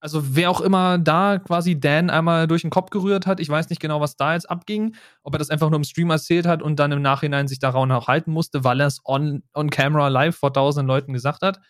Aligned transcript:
Also 0.00 0.36
wer 0.36 0.50
auch 0.50 0.60
immer 0.60 0.98
da 0.98 1.38
quasi 1.38 1.78
Dan 1.78 2.08
einmal 2.08 2.46
durch 2.46 2.62
den 2.62 2.70
Kopf 2.70 2.90
gerührt 2.90 3.26
hat, 3.26 3.40
ich 3.40 3.48
weiß 3.48 3.68
nicht 3.68 3.80
genau, 3.80 4.00
was 4.00 4.16
da 4.16 4.34
jetzt 4.34 4.48
abging, 4.48 4.94
ob 5.24 5.34
er 5.34 5.38
das 5.38 5.50
einfach 5.50 5.70
nur 5.70 5.78
im 5.78 5.84
Stream 5.84 6.10
erzählt 6.10 6.46
hat 6.46 6.62
und 6.62 6.76
dann 6.76 6.92
im 6.92 7.02
Nachhinein 7.02 7.48
sich 7.48 7.58
daran 7.58 7.90
auch 7.90 8.06
halten 8.06 8.30
musste, 8.30 8.62
weil 8.62 8.80
er 8.80 8.86
es 8.86 9.00
on, 9.04 9.42
on 9.54 9.70
camera 9.70 10.06
live 10.08 10.36
vor 10.36 10.52
tausenden 10.52 10.86
Leuten 10.86 11.12
gesagt 11.12 11.42
hat. 11.42 11.60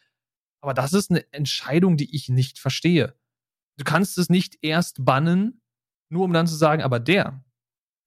Aber 0.60 0.74
das 0.74 0.92
ist 0.92 1.10
eine 1.10 1.32
Entscheidung, 1.32 1.96
die 1.96 2.14
ich 2.14 2.28
nicht 2.28 2.58
verstehe. 2.58 3.14
Du 3.78 3.84
kannst 3.84 4.18
es 4.18 4.28
nicht 4.28 4.58
erst 4.60 5.04
bannen, 5.04 5.62
nur 6.10 6.24
um 6.24 6.32
dann 6.32 6.46
zu 6.46 6.56
sagen, 6.56 6.82
aber 6.82 7.00
der, 7.00 7.42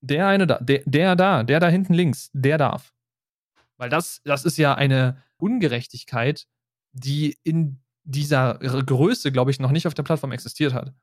der 0.02 0.28
eine 0.28 0.46
da, 0.46 0.60
der, 0.60 0.84
der 0.86 1.16
da, 1.16 1.44
der 1.44 1.60
da 1.60 1.68
hinten 1.68 1.94
links, 1.94 2.30
der 2.34 2.58
darf. 2.58 2.94
Weil 3.78 3.90
das, 3.90 4.22
das 4.24 4.46
ist 4.46 4.58
ja 4.58 4.76
eine 4.76 5.24
Ungerechtigkeit, 5.38 6.48
die 6.92 7.38
in 7.44 7.81
dieser 8.04 8.56
Größe, 8.56 9.32
glaube 9.32 9.52
ich, 9.52 9.60
noch 9.60 9.72
nicht 9.72 9.88
auf 9.88 9.94
der 9.94 10.04
Plattform 10.04 10.32
existiert 10.32 10.74
hat. 10.74 10.94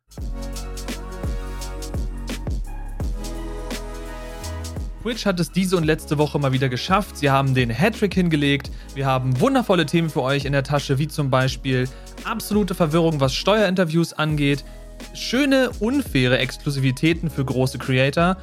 Twitch 5.09 5.25
hat 5.25 5.41
es 5.41 5.51
diese 5.51 5.79
und 5.79 5.85
letzte 5.85 6.19
Woche 6.19 6.39
mal 6.39 6.53
wieder 6.53 6.69
geschafft. 6.69 7.17
Sie 7.17 7.31
haben 7.31 7.55
den 7.55 7.71
Hattrick 7.71 8.13
hingelegt. 8.13 8.71
Wir 8.95 9.07
haben 9.07 9.41
wundervolle 9.41 9.87
Themen 9.87 10.11
für 10.11 10.21
euch 10.21 10.45
in 10.45 10.53
der 10.53 10.65
Tasche, 10.65 10.99
wie 10.99 11.09
zum 11.09 11.31
Beispiel 11.31 11.89
absolute 12.25 12.75
Verwirrung, 12.75 13.19
was 13.19 13.33
Steuerinterviews 13.33 14.13
angeht, 14.13 14.67
schöne, 15.15 15.71
unfaire 15.81 16.37
Exklusivitäten 16.37 17.31
für 17.31 17.43
große 17.43 17.79
Creator 17.79 18.37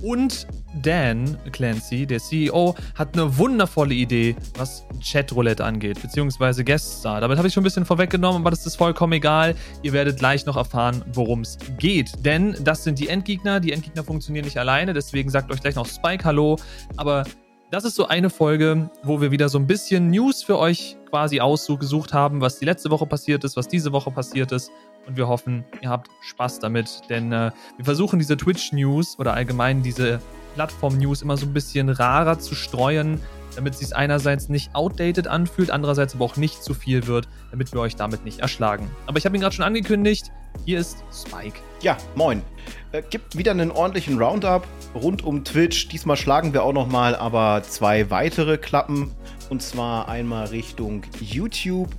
und 0.00 0.46
Dan 0.82 1.36
Clancy, 1.52 2.06
der 2.06 2.18
CEO, 2.18 2.74
hat 2.94 3.14
eine 3.14 3.36
wundervolle 3.38 3.94
Idee, 3.94 4.36
was 4.56 4.86
Chatroulette 5.02 5.64
angeht, 5.64 6.00
beziehungsweise 6.00 6.64
Gueststar. 6.64 7.20
Damit 7.20 7.38
habe 7.38 7.48
ich 7.48 7.54
schon 7.54 7.62
ein 7.62 7.64
bisschen 7.64 7.84
vorweggenommen, 7.84 8.42
aber 8.42 8.50
das 8.50 8.66
ist 8.66 8.76
vollkommen 8.76 9.14
egal. 9.14 9.54
Ihr 9.82 9.92
werdet 9.92 10.18
gleich 10.18 10.46
noch 10.46 10.56
erfahren, 10.56 11.04
worum 11.12 11.40
es 11.40 11.58
geht. 11.78 12.24
Denn 12.24 12.56
das 12.62 12.84
sind 12.84 12.98
die 12.98 13.08
Endgegner. 13.08 13.60
Die 13.60 13.72
Endgegner 13.72 14.04
funktionieren 14.04 14.44
nicht 14.44 14.58
alleine, 14.58 14.92
deswegen 14.92 15.30
sagt 15.30 15.52
euch 15.52 15.60
gleich 15.60 15.74
noch 15.74 15.86
Spike 15.86 16.24
Hallo. 16.24 16.56
Aber 16.96 17.24
das 17.70 17.84
ist 17.84 17.96
so 17.96 18.06
eine 18.06 18.30
Folge, 18.30 18.90
wo 19.02 19.20
wir 19.20 19.30
wieder 19.30 19.48
so 19.48 19.58
ein 19.58 19.66
bisschen 19.66 20.08
News 20.08 20.42
für 20.42 20.58
euch 20.58 20.96
quasi 21.10 21.40
ausgesucht 21.40 22.12
haben, 22.12 22.40
was 22.40 22.58
die 22.58 22.64
letzte 22.64 22.90
Woche 22.90 23.06
passiert 23.06 23.42
ist, 23.44 23.56
was 23.56 23.68
diese 23.68 23.92
Woche 23.92 24.10
passiert 24.10 24.52
ist 24.52 24.70
und 25.06 25.16
wir 25.16 25.28
hoffen, 25.28 25.64
ihr 25.80 25.88
habt 25.88 26.10
Spaß 26.20 26.58
damit, 26.58 27.02
denn 27.08 27.32
äh, 27.32 27.50
wir 27.76 27.84
versuchen 27.84 28.18
diese 28.18 28.36
Twitch-News 28.36 29.18
oder 29.18 29.34
allgemein 29.34 29.82
diese 29.82 30.20
Plattform-News 30.56 31.20
immer 31.20 31.36
so 31.36 31.44
ein 31.44 31.52
bisschen 31.52 31.90
rarer 31.90 32.38
zu 32.38 32.54
streuen, 32.54 33.20
damit 33.56 33.74
es 33.74 33.80
sich 33.80 33.94
einerseits 33.94 34.48
nicht 34.48 34.74
outdated 34.74 35.28
anfühlt, 35.28 35.70
andererseits 35.70 36.14
aber 36.14 36.24
auch 36.24 36.36
nicht 36.36 36.64
zu 36.64 36.72
viel 36.72 37.06
wird, 37.06 37.28
damit 37.50 37.72
wir 37.74 37.80
euch 37.80 37.94
damit 37.94 38.24
nicht 38.24 38.40
erschlagen. 38.40 38.90
Aber 39.06 39.18
ich 39.18 39.26
habe 39.26 39.36
ihn 39.36 39.42
gerade 39.42 39.54
schon 39.54 39.64
angekündigt, 39.64 40.32
hier 40.64 40.78
ist 40.78 41.04
Spike. 41.12 41.58
Ja, 41.82 41.98
moin. 42.14 42.42
Äh, 42.92 43.02
gibt 43.10 43.36
wieder 43.36 43.50
einen 43.50 43.70
ordentlichen 43.70 44.18
Roundup 44.18 44.66
rund 44.94 45.22
um 45.24 45.44
Twitch. 45.44 45.88
Diesmal 45.88 46.16
schlagen 46.16 46.54
wir 46.54 46.62
auch 46.62 46.72
noch 46.72 46.88
mal 46.88 47.14
aber 47.14 47.62
zwei 47.62 48.10
weitere 48.10 48.56
Klappen 48.56 49.10
und 49.50 49.62
zwar 49.62 50.08
einmal 50.08 50.46
Richtung 50.46 51.02
YouTube 51.20 51.90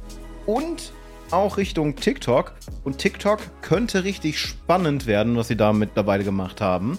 und 0.47 0.91
auch 1.29 1.57
Richtung 1.57 1.95
TikTok. 1.95 2.53
Und 2.83 2.97
TikTok 2.97 3.39
könnte 3.61 4.03
richtig 4.03 4.39
spannend 4.39 5.05
werden, 5.05 5.35
was 5.37 5.47
sie 5.47 5.57
da 5.57 5.73
mittlerweile 5.73 6.23
gemacht 6.23 6.59
haben. 6.61 6.97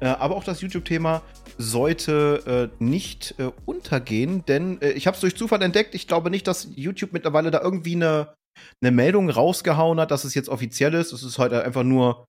Äh, 0.00 0.06
aber 0.06 0.36
auch 0.36 0.44
das 0.44 0.60
YouTube-Thema 0.60 1.22
sollte 1.58 2.70
äh, 2.80 2.82
nicht 2.82 3.34
äh, 3.38 3.50
untergehen, 3.66 4.44
denn 4.46 4.80
äh, 4.80 4.92
ich 4.92 5.06
habe 5.06 5.14
es 5.14 5.20
durch 5.20 5.36
Zufall 5.36 5.62
entdeckt. 5.62 5.94
Ich 5.94 6.08
glaube 6.08 6.30
nicht, 6.30 6.46
dass 6.46 6.68
YouTube 6.74 7.12
mittlerweile 7.12 7.50
da 7.50 7.60
irgendwie 7.60 7.94
eine, 7.94 8.34
eine 8.82 8.90
Meldung 8.90 9.28
rausgehauen 9.28 10.00
hat, 10.00 10.10
dass 10.10 10.24
es 10.24 10.34
jetzt 10.34 10.48
offiziell 10.48 10.94
ist. 10.94 11.12
Es 11.12 11.22
ist 11.22 11.38
heute 11.38 11.56
halt 11.56 11.66
einfach 11.66 11.82
nur, 11.82 12.24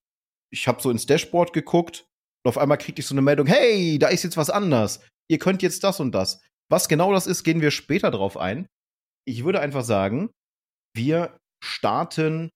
ich 0.53 0.67
habe 0.67 0.81
so 0.81 0.91
ins 0.91 1.05
Dashboard 1.05 1.53
geguckt 1.53 2.05
und 2.43 2.49
auf 2.49 2.57
einmal 2.57 2.77
kriege 2.77 2.99
ich 2.99 3.05
so 3.05 3.13
eine 3.13 3.21
Meldung, 3.21 3.47
hey, 3.47 3.97
da 3.99 4.09
ist 4.09 4.23
jetzt 4.23 4.37
was 4.37 4.49
anders. 4.49 5.01
Ihr 5.29 5.39
könnt 5.39 5.61
jetzt 5.61 5.83
das 5.83 5.99
und 5.99 6.11
das. 6.11 6.41
Was 6.69 6.89
genau 6.89 7.13
das 7.13 7.27
ist, 7.27 7.43
gehen 7.43 7.61
wir 7.61 7.71
später 7.71 8.11
drauf 8.11 8.37
ein. 8.37 8.67
Ich 9.25 9.45
würde 9.45 9.61
einfach 9.61 9.83
sagen, 9.83 10.29
wir 10.95 11.37
starten 11.63 12.49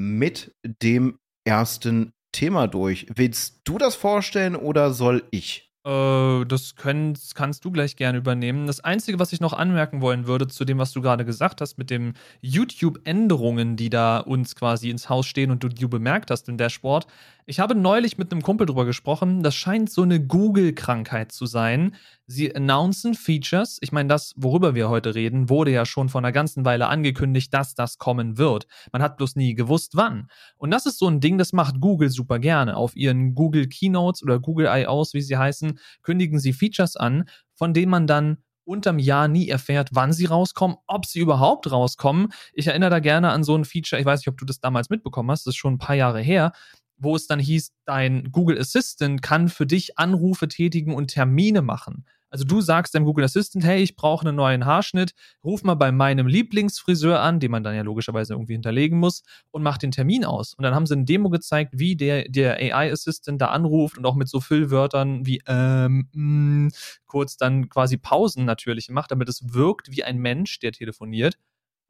mit 0.00 0.52
dem 0.82 1.18
ersten 1.46 2.12
Thema 2.38 2.68
durch. 2.68 3.06
Willst 3.12 3.62
du 3.64 3.78
das 3.78 3.96
vorstellen 3.96 4.54
oder 4.54 4.92
soll 4.92 5.24
ich? 5.32 5.68
Äh, 5.84 6.44
das 6.44 6.76
können, 6.76 7.18
kannst 7.34 7.64
du 7.64 7.72
gleich 7.72 7.96
gerne 7.96 8.18
übernehmen. 8.18 8.68
Das 8.68 8.78
Einzige, 8.78 9.18
was 9.18 9.32
ich 9.32 9.40
noch 9.40 9.54
anmerken 9.54 10.00
wollen 10.00 10.28
würde 10.28 10.46
zu 10.46 10.64
dem, 10.64 10.78
was 10.78 10.92
du 10.92 11.02
gerade 11.02 11.24
gesagt 11.24 11.60
hast, 11.60 11.78
mit 11.78 11.90
den 11.90 12.14
YouTube-Änderungen, 12.40 13.74
die 13.74 13.90
da 13.90 14.18
uns 14.18 14.54
quasi 14.54 14.88
ins 14.88 15.08
Haus 15.08 15.26
stehen 15.26 15.50
und 15.50 15.64
du, 15.64 15.68
du 15.68 15.88
bemerkt 15.88 16.30
hast 16.30 16.48
im 16.48 16.58
Dashboard. 16.58 17.08
Ich 17.44 17.58
habe 17.58 17.74
neulich 17.74 18.18
mit 18.18 18.30
einem 18.30 18.42
Kumpel 18.42 18.66
drüber 18.66 18.84
gesprochen. 18.84 19.42
Das 19.42 19.56
scheint 19.56 19.90
so 19.90 20.02
eine 20.02 20.24
Google-Krankheit 20.24 21.32
zu 21.32 21.46
sein. 21.46 21.96
Sie 22.30 22.54
announcen 22.54 23.14
Features. 23.14 23.78
Ich 23.80 23.90
meine, 23.90 24.10
das, 24.10 24.34
worüber 24.36 24.74
wir 24.74 24.90
heute 24.90 25.14
reden, 25.14 25.48
wurde 25.48 25.70
ja 25.70 25.86
schon 25.86 26.10
vor 26.10 26.20
einer 26.20 26.30
ganzen 26.30 26.66
Weile 26.66 26.88
angekündigt, 26.88 27.54
dass 27.54 27.74
das 27.74 27.96
kommen 27.96 28.36
wird. 28.36 28.66
Man 28.92 29.00
hat 29.00 29.16
bloß 29.16 29.34
nie 29.34 29.54
gewusst, 29.54 29.96
wann. 29.96 30.28
Und 30.58 30.70
das 30.70 30.84
ist 30.84 30.98
so 30.98 31.08
ein 31.08 31.20
Ding, 31.20 31.38
das 31.38 31.54
macht 31.54 31.80
Google 31.80 32.10
super 32.10 32.38
gerne. 32.38 32.76
Auf 32.76 32.94
ihren 32.94 33.34
Google 33.34 33.66
Keynotes 33.66 34.22
oder 34.22 34.40
Google 34.40 34.66
I.O.s, 34.66 35.14
wie 35.14 35.22
sie 35.22 35.38
heißen, 35.38 35.78
kündigen 36.02 36.38
sie 36.38 36.52
Features 36.52 36.96
an, 36.96 37.24
von 37.54 37.72
denen 37.72 37.90
man 37.90 38.06
dann 38.06 38.36
unterm 38.64 38.98
Jahr 38.98 39.26
nie 39.26 39.48
erfährt, 39.48 39.88
wann 39.92 40.12
sie 40.12 40.26
rauskommen, 40.26 40.76
ob 40.86 41.06
sie 41.06 41.20
überhaupt 41.20 41.72
rauskommen. 41.72 42.28
Ich 42.52 42.66
erinnere 42.66 42.90
da 42.90 42.98
gerne 42.98 43.30
an 43.30 43.42
so 43.42 43.56
ein 43.56 43.64
Feature, 43.64 43.98
ich 43.98 44.04
weiß 44.06 44.20
nicht, 44.20 44.28
ob 44.28 44.36
du 44.36 44.44
das 44.44 44.60
damals 44.60 44.90
mitbekommen 44.90 45.30
hast, 45.30 45.46
das 45.46 45.54
ist 45.54 45.58
schon 45.58 45.74
ein 45.74 45.78
paar 45.78 45.96
Jahre 45.96 46.20
her, 46.20 46.52
wo 46.98 47.16
es 47.16 47.26
dann 47.26 47.38
hieß, 47.38 47.72
dein 47.86 48.30
Google 48.30 48.58
Assistant 48.58 49.22
kann 49.22 49.48
für 49.48 49.64
dich 49.64 49.98
Anrufe 49.98 50.48
tätigen 50.48 50.94
und 50.94 51.08
Termine 51.08 51.62
machen. 51.62 52.04
Also 52.30 52.44
du 52.44 52.60
sagst 52.60 52.94
deinem 52.94 53.04
Google 53.04 53.24
Assistant, 53.24 53.64
hey, 53.64 53.82
ich 53.82 53.96
brauche 53.96 54.26
einen 54.26 54.36
neuen 54.36 54.66
Haarschnitt, 54.66 55.12
ruf 55.42 55.62
mal 55.62 55.74
bei 55.74 55.92
meinem 55.92 56.26
Lieblingsfriseur 56.26 57.20
an, 57.20 57.40
den 57.40 57.50
man 57.50 57.62
dann 57.62 57.74
ja 57.74 57.82
logischerweise 57.82 58.34
irgendwie 58.34 58.52
hinterlegen 58.52 58.98
muss, 58.98 59.22
und 59.50 59.62
mach 59.62 59.78
den 59.78 59.90
Termin 59.90 60.24
aus. 60.24 60.54
Und 60.54 60.62
dann 60.62 60.74
haben 60.74 60.86
sie 60.86 60.94
eine 60.94 61.04
Demo 61.04 61.30
gezeigt, 61.30 61.74
wie 61.76 61.96
der, 61.96 62.28
der 62.28 62.56
AI-Assistant 62.56 63.40
da 63.40 63.46
anruft 63.48 63.96
und 63.98 64.04
auch 64.04 64.14
mit 64.14 64.28
so 64.28 64.40
Füllwörtern 64.40 65.26
wie 65.26 65.40
ähm, 65.46 66.08
mh, 66.12 66.66
mm, 66.66 66.72
kurz 67.06 67.36
dann 67.36 67.68
quasi 67.68 67.96
Pausen 67.96 68.44
natürlich 68.44 68.90
macht, 68.90 69.10
damit 69.10 69.28
es 69.28 69.54
wirkt 69.54 69.90
wie 69.90 70.04
ein 70.04 70.18
Mensch, 70.18 70.58
der 70.60 70.72
telefoniert. 70.72 71.38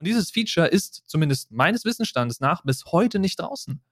Und 0.01 0.07
dieses 0.07 0.31
Feature 0.31 0.69
ist 0.69 1.03
zumindest 1.07 1.51
meines 1.51 1.85
Wissensstandes 1.85 2.41
nach 2.41 2.63
bis 2.63 2.85
heute 2.87 3.19
nicht 3.19 3.41
draußen. 3.41 3.83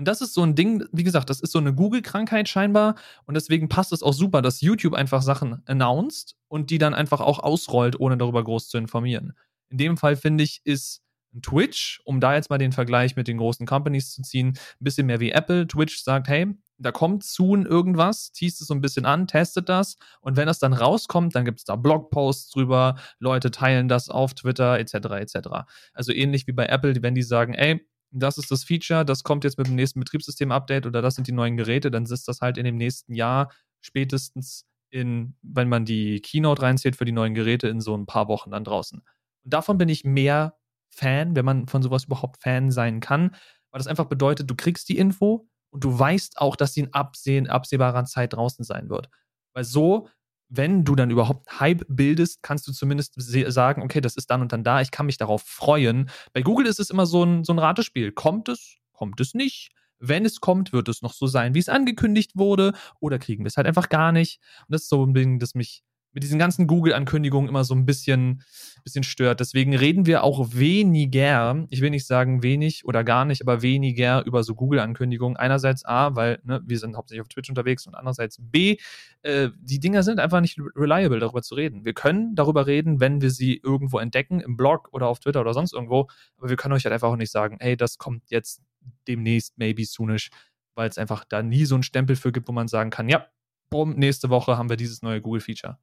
Und 0.00 0.08
das 0.08 0.22
ist 0.22 0.32
so 0.32 0.42
ein 0.42 0.54
Ding, 0.54 0.82
wie 0.92 1.04
gesagt, 1.04 1.28
das 1.28 1.40
ist 1.40 1.52
so 1.52 1.58
eine 1.58 1.74
Google-Krankheit 1.74 2.48
scheinbar. 2.48 2.94
Und 3.26 3.34
deswegen 3.34 3.68
passt 3.68 3.92
es 3.92 4.02
auch 4.02 4.14
super, 4.14 4.40
dass 4.40 4.62
YouTube 4.62 4.94
einfach 4.94 5.20
Sachen 5.20 5.60
announced 5.66 6.36
und 6.48 6.70
die 6.70 6.78
dann 6.78 6.94
einfach 6.94 7.20
auch 7.20 7.38
ausrollt, 7.38 8.00
ohne 8.00 8.16
darüber 8.16 8.42
groß 8.42 8.70
zu 8.70 8.78
informieren. 8.78 9.34
In 9.68 9.76
dem 9.76 9.98
Fall 9.98 10.16
finde 10.16 10.42
ich, 10.42 10.62
ist 10.64 11.02
Twitch, 11.42 12.00
um 12.06 12.18
da 12.18 12.34
jetzt 12.34 12.48
mal 12.48 12.56
den 12.56 12.72
Vergleich 12.72 13.14
mit 13.14 13.28
den 13.28 13.36
großen 13.36 13.66
Companies 13.66 14.10
zu 14.10 14.22
ziehen, 14.22 14.54
ein 14.56 14.84
bisschen 14.84 15.06
mehr 15.06 15.20
wie 15.20 15.32
Apple. 15.32 15.66
Twitch 15.66 16.02
sagt, 16.02 16.28
hey, 16.28 16.46
da 16.78 16.92
kommt 16.92 17.22
soon 17.22 17.66
irgendwas, 17.66 18.32
teast 18.32 18.62
es 18.62 18.68
so 18.68 18.74
ein 18.74 18.80
bisschen 18.80 19.04
an, 19.04 19.26
testet 19.26 19.68
das 19.68 19.98
und 20.22 20.38
wenn 20.38 20.46
das 20.46 20.58
dann 20.58 20.72
rauskommt, 20.72 21.34
dann 21.34 21.44
gibt 21.44 21.58
es 21.58 21.66
da 21.66 21.76
Blogposts 21.76 22.52
drüber, 22.52 22.96
Leute 23.18 23.50
teilen 23.50 23.86
das 23.86 24.08
auf 24.08 24.32
Twitter 24.32 24.78
etc. 24.78 24.94
etc. 24.94 25.48
Also 25.92 26.14
ähnlich 26.14 26.46
wie 26.46 26.52
bei 26.52 26.64
Apple, 26.64 27.02
wenn 27.02 27.14
die 27.14 27.22
sagen, 27.22 27.52
ey, 27.52 27.86
das 28.10 28.38
ist 28.38 28.50
das 28.50 28.64
Feature, 28.64 29.04
das 29.04 29.22
kommt 29.22 29.44
jetzt 29.44 29.58
mit 29.58 29.66
dem 29.66 29.76
nächsten 29.76 30.00
Betriebssystem-Update 30.00 30.86
oder 30.86 31.02
das 31.02 31.14
sind 31.14 31.26
die 31.26 31.32
neuen 31.32 31.56
Geräte, 31.56 31.90
dann 31.90 32.04
ist 32.04 32.28
das 32.28 32.40
halt 32.40 32.58
in 32.58 32.64
dem 32.64 32.76
nächsten 32.76 33.14
Jahr 33.14 33.52
spätestens 33.80 34.66
in, 34.90 35.36
wenn 35.42 35.68
man 35.68 35.84
die 35.84 36.20
Keynote 36.20 36.62
reinzählt 36.62 36.96
für 36.96 37.04
die 37.04 37.12
neuen 37.12 37.34
Geräte, 37.34 37.68
in 37.68 37.80
so 37.80 37.96
ein 37.96 38.06
paar 38.06 38.28
Wochen 38.28 38.50
dann 38.50 38.64
draußen. 38.64 38.98
Und 39.44 39.54
davon 39.54 39.78
bin 39.78 39.88
ich 39.88 40.04
mehr 40.04 40.56
Fan, 40.90 41.36
wenn 41.36 41.44
man 41.44 41.68
von 41.68 41.82
sowas 41.82 42.04
überhaupt 42.04 42.42
Fan 42.42 42.72
sein 42.72 43.00
kann, 43.00 43.30
weil 43.70 43.78
das 43.78 43.86
einfach 43.86 44.06
bedeutet, 44.06 44.50
du 44.50 44.56
kriegst 44.56 44.88
die 44.88 44.98
Info 44.98 45.48
und 45.70 45.84
du 45.84 45.96
weißt 45.96 46.38
auch, 46.38 46.56
dass 46.56 46.74
sie 46.74 46.80
in 46.80 47.48
absehbarer 47.48 48.04
Zeit 48.04 48.32
draußen 48.32 48.64
sein 48.64 48.88
wird. 48.90 49.08
Weil 49.54 49.64
so 49.64 50.08
wenn 50.50 50.84
du 50.84 50.96
dann 50.96 51.10
überhaupt 51.10 51.60
Hype 51.60 51.84
bildest, 51.88 52.42
kannst 52.42 52.66
du 52.66 52.72
zumindest 52.72 53.14
sagen, 53.16 53.82
okay, 53.82 54.00
das 54.00 54.16
ist 54.16 54.30
dann 54.30 54.42
und 54.42 54.52
dann 54.52 54.64
da, 54.64 54.80
ich 54.80 54.90
kann 54.90 55.06
mich 55.06 55.16
darauf 55.16 55.42
freuen. 55.42 56.10
Bei 56.32 56.42
Google 56.42 56.66
ist 56.66 56.80
es 56.80 56.90
immer 56.90 57.06
so 57.06 57.24
ein, 57.24 57.44
so 57.44 57.52
ein 57.52 57.58
Ratespiel. 57.58 58.12
Kommt 58.12 58.48
es? 58.48 58.76
Kommt 58.92 59.20
es 59.20 59.32
nicht? 59.32 59.70
Wenn 60.00 60.24
es 60.24 60.40
kommt, 60.40 60.72
wird 60.72 60.88
es 60.88 61.02
noch 61.02 61.12
so 61.12 61.26
sein, 61.26 61.54
wie 61.54 61.58
es 61.58 61.68
angekündigt 61.68 62.32
wurde, 62.34 62.72
oder 63.00 63.18
kriegen 63.18 63.44
wir 63.44 63.48
es 63.48 63.56
halt 63.56 63.66
einfach 63.66 63.88
gar 63.88 64.12
nicht. 64.12 64.40
Und 64.66 64.74
das 64.74 64.82
ist 64.82 64.88
so 64.88 65.04
ein 65.04 65.14
Ding, 65.14 65.38
das 65.38 65.54
mich 65.54 65.84
mit 66.12 66.22
diesen 66.22 66.38
ganzen 66.38 66.66
Google-Ankündigungen 66.66 67.48
immer 67.48 67.64
so 67.64 67.74
ein 67.74 67.86
bisschen, 67.86 68.42
bisschen 68.82 69.04
stört. 69.04 69.40
Deswegen 69.40 69.76
reden 69.76 70.06
wir 70.06 70.24
auch 70.24 70.48
weniger, 70.52 71.66
ich 71.70 71.80
will 71.80 71.90
nicht 71.90 72.06
sagen 72.06 72.42
wenig 72.42 72.84
oder 72.84 73.04
gar 73.04 73.24
nicht, 73.24 73.42
aber 73.42 73.62
weniger 73.62 74.24
über 74.26 74.42
so 74.42 74.54
Google-Ankündigungen. 74.54 75.36
Einerseits 75.36 75.84
A, 75.84 76.16
weil 76.16 76.40
ne, 76.44 76.60
wir 76.64 76.78
sind 76.78 76.96
hauptsächlich 76.96 77.22
auf 77.22 77.28
Twitch 77.28 77.48
unterwegs 77.48 77.86
und 77.86 77.94
andererseits 77.94 78.38
B, 78.40 78.78
äh, 79.22 79.50
die 79.60 79.78
Dinger 79.78 80.02
sind 80.02 80.18
einfach 80.18 80.40
nicht 80.40 80.58
reliable, 80.74 81.20
darüber 81.20 81.42
zu 81.42 81.54
reden. 81.54 81.84
Wir 81.84 81.94
können 81.94 82.34
darüber 82.34 82.66
reden, 82.66 83.00
wenn 83.00 83.20
wir 83.20 83.30
sie 83.30 83.60
irgendwo 83.62 83.98
entdecken, 83.98 84.40
im 84.40 84.56
Blog 84.56 84.88
oder 84.92 85.06
auf 85.06 85.20
Twitter 85.20 85.40
oder 85.40 85.54
sonst 85.54 85.72
irgendwo, 85.72 86.08
aber 86.38 86.48
wir 86.48 86.56
können 86.56 86.74
euch 86.74 86.84
halt 86.84 86.92
einfach 86.92 87.08
auch 87.08 87.16
nicht 87.16 87.30
sagen, 87.30 87.58
hey, 87.60 87.76
das 87.76 87.98
kommt 87.98 88.30
jetzt 88.30 88.62
demnächst, 89.06 89.58
maybe 89.58 89.84
soonish, 89.84 90.30
weil 90.74 90.88
es 90.88 90.98
einfach 90.98 91.24
da 91.28 91.42
nie 91.42 91.64
so 91.64 91.74
einen 91.74 91.82
Stempel 91.82 92.16
für 92.16 92.32
gibt, 92.32 92.48
wo 92.48 92.52
man 92.52 92.68
sagen 92.68 92.90
kann, 92.90 93.08
ja, 93.08 93.26
bumm, 93.70 93.94
nächste 93.94 94.30
Woche 94.30 94.58
haben 94.58 94.68
wir 94.68 94.76
dieses 94.76 95.02
neue 95.02 95.20
Google-Feature. 95.20 95.78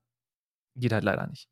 Geht 0.78 0.94
halt 0.94 1.04
leider 1.04 1.28
nicht. 1.28 1.48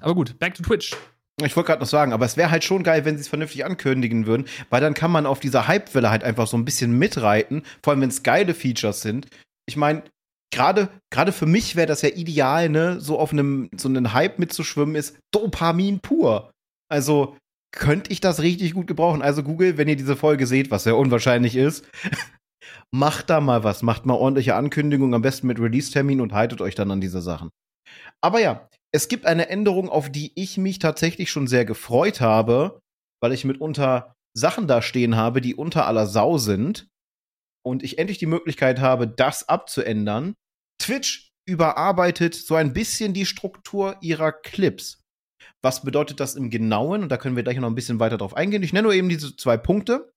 Aber 0.00 0.14
gut, 0.14 0.38
back 0.38 0.54
to 0.54 0.62
Twitch. 0.62 0.96
Ich 1.42 1.56
wollte 1.56 1.68
gerade 1.68 1.80
noch 1.80 1.88
sagen, 1.88 2.12
aber 2.12 2.26
es 2.26 2.36
wäre 2.36 2.50
halt 2.50 2.64
schon 2.64 2.82
geil, 2.82 3.04
wenn 3.04 3.16
sie 3.16 3.22
es 3.22 3.28
vernünftig 3.28 3.64
ankündigen 3.64 4.26
würden, 4.26 4.46
weil 4.68 4.80
dann 4.80 4.94
kann 4.94 5.10
man 5.10 5.24
auf 5.24 5.40
dieser 5.40 5.68
Hypewelle 5.68 6.10
halt 6.10 6.22
einfach 6.22 6.46
so 6.46 6.56
ein 6.56 6.66
bisschen 6.66 6.98
mitreiten, 6.98 7.62
vor 7.82 7.92
allem 7.92 8.02
wenn 8.02 8.10
es 8.10 8.22
geile 8.22 8.52
Features 8.52 9.00
sind. 9.00 9.26
Ich 9.66 9.76
meine, 9.76 10.02
gerade 10.52 10.88
gerade 11.10 11.32
für 11.32 11.46
mich 11.46 11.76
wäre 11.76 11.86
das 11.86 12.02
ja 12.02 12.10
ideal, 12.10 12.68
ne, 12.68 13.00
so 13.00 13.18
auf 13.18 13.32
einem 13.32 13.70
so 13.76 13.88
einen 13.88 14.12
Hype 14.12 14.38
mitzuschwimmen 14.38 14.94
ist 14.94 15.18
Dopamin 15.32 16.00
pur. 16.00 16.50
Also 16.90 17.36
könnte 17.72 18.10
ich 18.10 18.20
das 18.20 18.42
richtig 18.42 18.74
gut 18.74 18.86
gebrauchen. 18.86 19.22
Also 19.22 19.42
Google, 19.42 19.78
wenn 19.78 19.88
ihr 19.88 19.96
diese 19.96 20.16
Folge 20.16 20.46
seht, 20.46 20.70
was 20.70 20.84
ja 20.84 20.94
unwahrscheinlich 20.94 21.56
ist, 21.56 21.88
macht 22.90 23.30
da 23.30 23.40
mal 23.40 23.62
was, 23.64 23.82
macht 23.82 24.06
mal 24.06 24.14
ordentliche 24.14 24.56
Ankündigungen, 24.56 25.14
am 25.14 25.22
besten 25.22 25.46
mit 25.46 25.60
Release-Termin 25.60 26.20
und 26.20 26.32
haltet 26.32 26.60
euch 26.60 26.74
dann 26.74 26.90
an 26.90 27.00
diese 27.00 27.22
Sachen. 27.22 27.50
Aber 28.20 28.40
ja, 28.40 28.68
es 28.92 29.08
gibt 29.08 29.26
eine 29.26 29.48
Änderung, 29.48 29.88
auf 29.88 30.10
die 30.10 30.32
ich 30.34 30.58
mich 30.58 30.78
tatsächlich 30.78 31.30
schon 31.30 31.46
sehr 31.46 31.64
gefreut 31.64 32.20
habe, 32.20 32.80
weil 33.22 33.32
ich 33.32 33.44
mitunter 33.44 34.14
Sachen 34.36 34.66
da 34.66 34.82
stehen 34.82 35.16
habe, 35.16 35.40
die 35.40 35.54
unter 35.54 35.86
aller 35.86 36.06
Sau 36.06 36.38
sind 36.38 36.88
und 37.64 37.82
ich 37.82 37.98
endlich 37.98 38.18
die 38.18 38.26
Möglichkeit 38.26 38.80
habe, 38.80 39.06
das 39.08 39.48
abzuändern. 39.48 40.34
Twitch 40.80 41.30
überarbeitet 41.46 42.34
so 42.34 42.54
ein 42.54 42.72
bisschen 42.72 43.12
die 43.12 43.26
Struktur 43.26 43.96
ihrer 44.00 44.32
Clips. 44.32 45.02
Was 45.62 45.82
bedeutet 45.82 46.20
das 46.20 46.36
im 46.36 46.50
Genauen? 46.50 47.02
Und 47.02 47.08
da 47.10 47.16
können 47.16 47.36
wir 47.36 47.42
gleich 47.42 47.58
noch 47.58 47.68
ein 47.68 47.74
bisschen 47.74 48.00
weiter 48.00 48.18
drauf 48.18 48.34
eingehen. 48.34 48.62
Ich 48.62 48.72
nenne 48.72 48.84
nur 48.84 48.94
eben 48.94 49.08
diese 49.08 49.36
zwei 49.36 49.56
Punkte. 49.56 50.12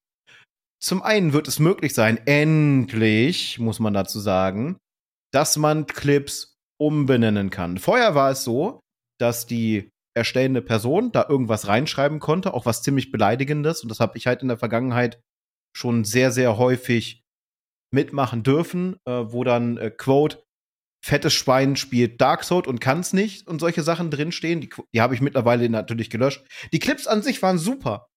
Zum 0.81 1.01
einen 1.01 1.33
wird 1.33 1.47
es 1.47 1.59
möglich 1.59 1.93
sein, 1.93 2.17
endlich, 2.25 3.57
muss 3.57 3.79
man 3.79 3.93
dazu 3.93 4.19
sagen, 4.19 4.77
dass 5.31 5.57
man 5.57 5.87
Clips 5.87 6.52
umbenennen 6.79 7.49
kann. 7.49 7.77
Vorher 7.77 8.15
war 8.15 8.31
es 8.31 8.43
so, 8.43 8.81
dass 9.19 9.45
die 9.45 9.89
erstellende 10.15 10.61
Person 10.61 11.11
da 11.11 11.25
irgendwas 11.27 11.67
reinschreiben 11.67 12.19
konnte, 12.19 12.53
auch 12.53 12.65
was 12.65 12.83
ziemlich 12.83 13.11
beleidigendes. 13.11 13.81
Und 13.81 13.89
das 13.89 13.99
habe 13.99 14.17
ich 14.17 14.27
halt 14.27 14.41
in 14.41 14.47
der 14.47 14.57
Vergangenheit 14.57 15.21
schon 15.75 16.03
sehr, 16.03 16.31
sehr 16.31 16.57
häufig 16.57 17.23
mitmachen 17.91 18.43
dürfen, 18.43 18.97
äh, 19.05 19.11
wo 19.11 19.43
dann, 19.43 19.77
äh, 19.77 19.91
Quote, 19.91 20.43
fettes 21.03 21.33
Schwein 21.33 21.75
spielt 21.75 22.21
Dark 22.21 22.43
Souls 22.43 22.67
und 22.67 22.79
kann's 22.79 23.11
nicht 23.11 23.47
und 23.47 23.59
solche 23.59 23.83
Sachen 23.83 24.09
drinstehen. 24.09 24.61
Die, 24.61 24.69
die 24.93 25.01
habe 25.01 25.15
ich 25.15 25.21
mittlerweile 25.21 25.67
natürlich 25.69 26.09
gelöscht. 26.09 26.45
Die 26.71 26.79
Clips 26.79 27.07
an 27.07 27.21
sich 27.21 27.41
waren 27.41 27.57
super. 27.57 28.07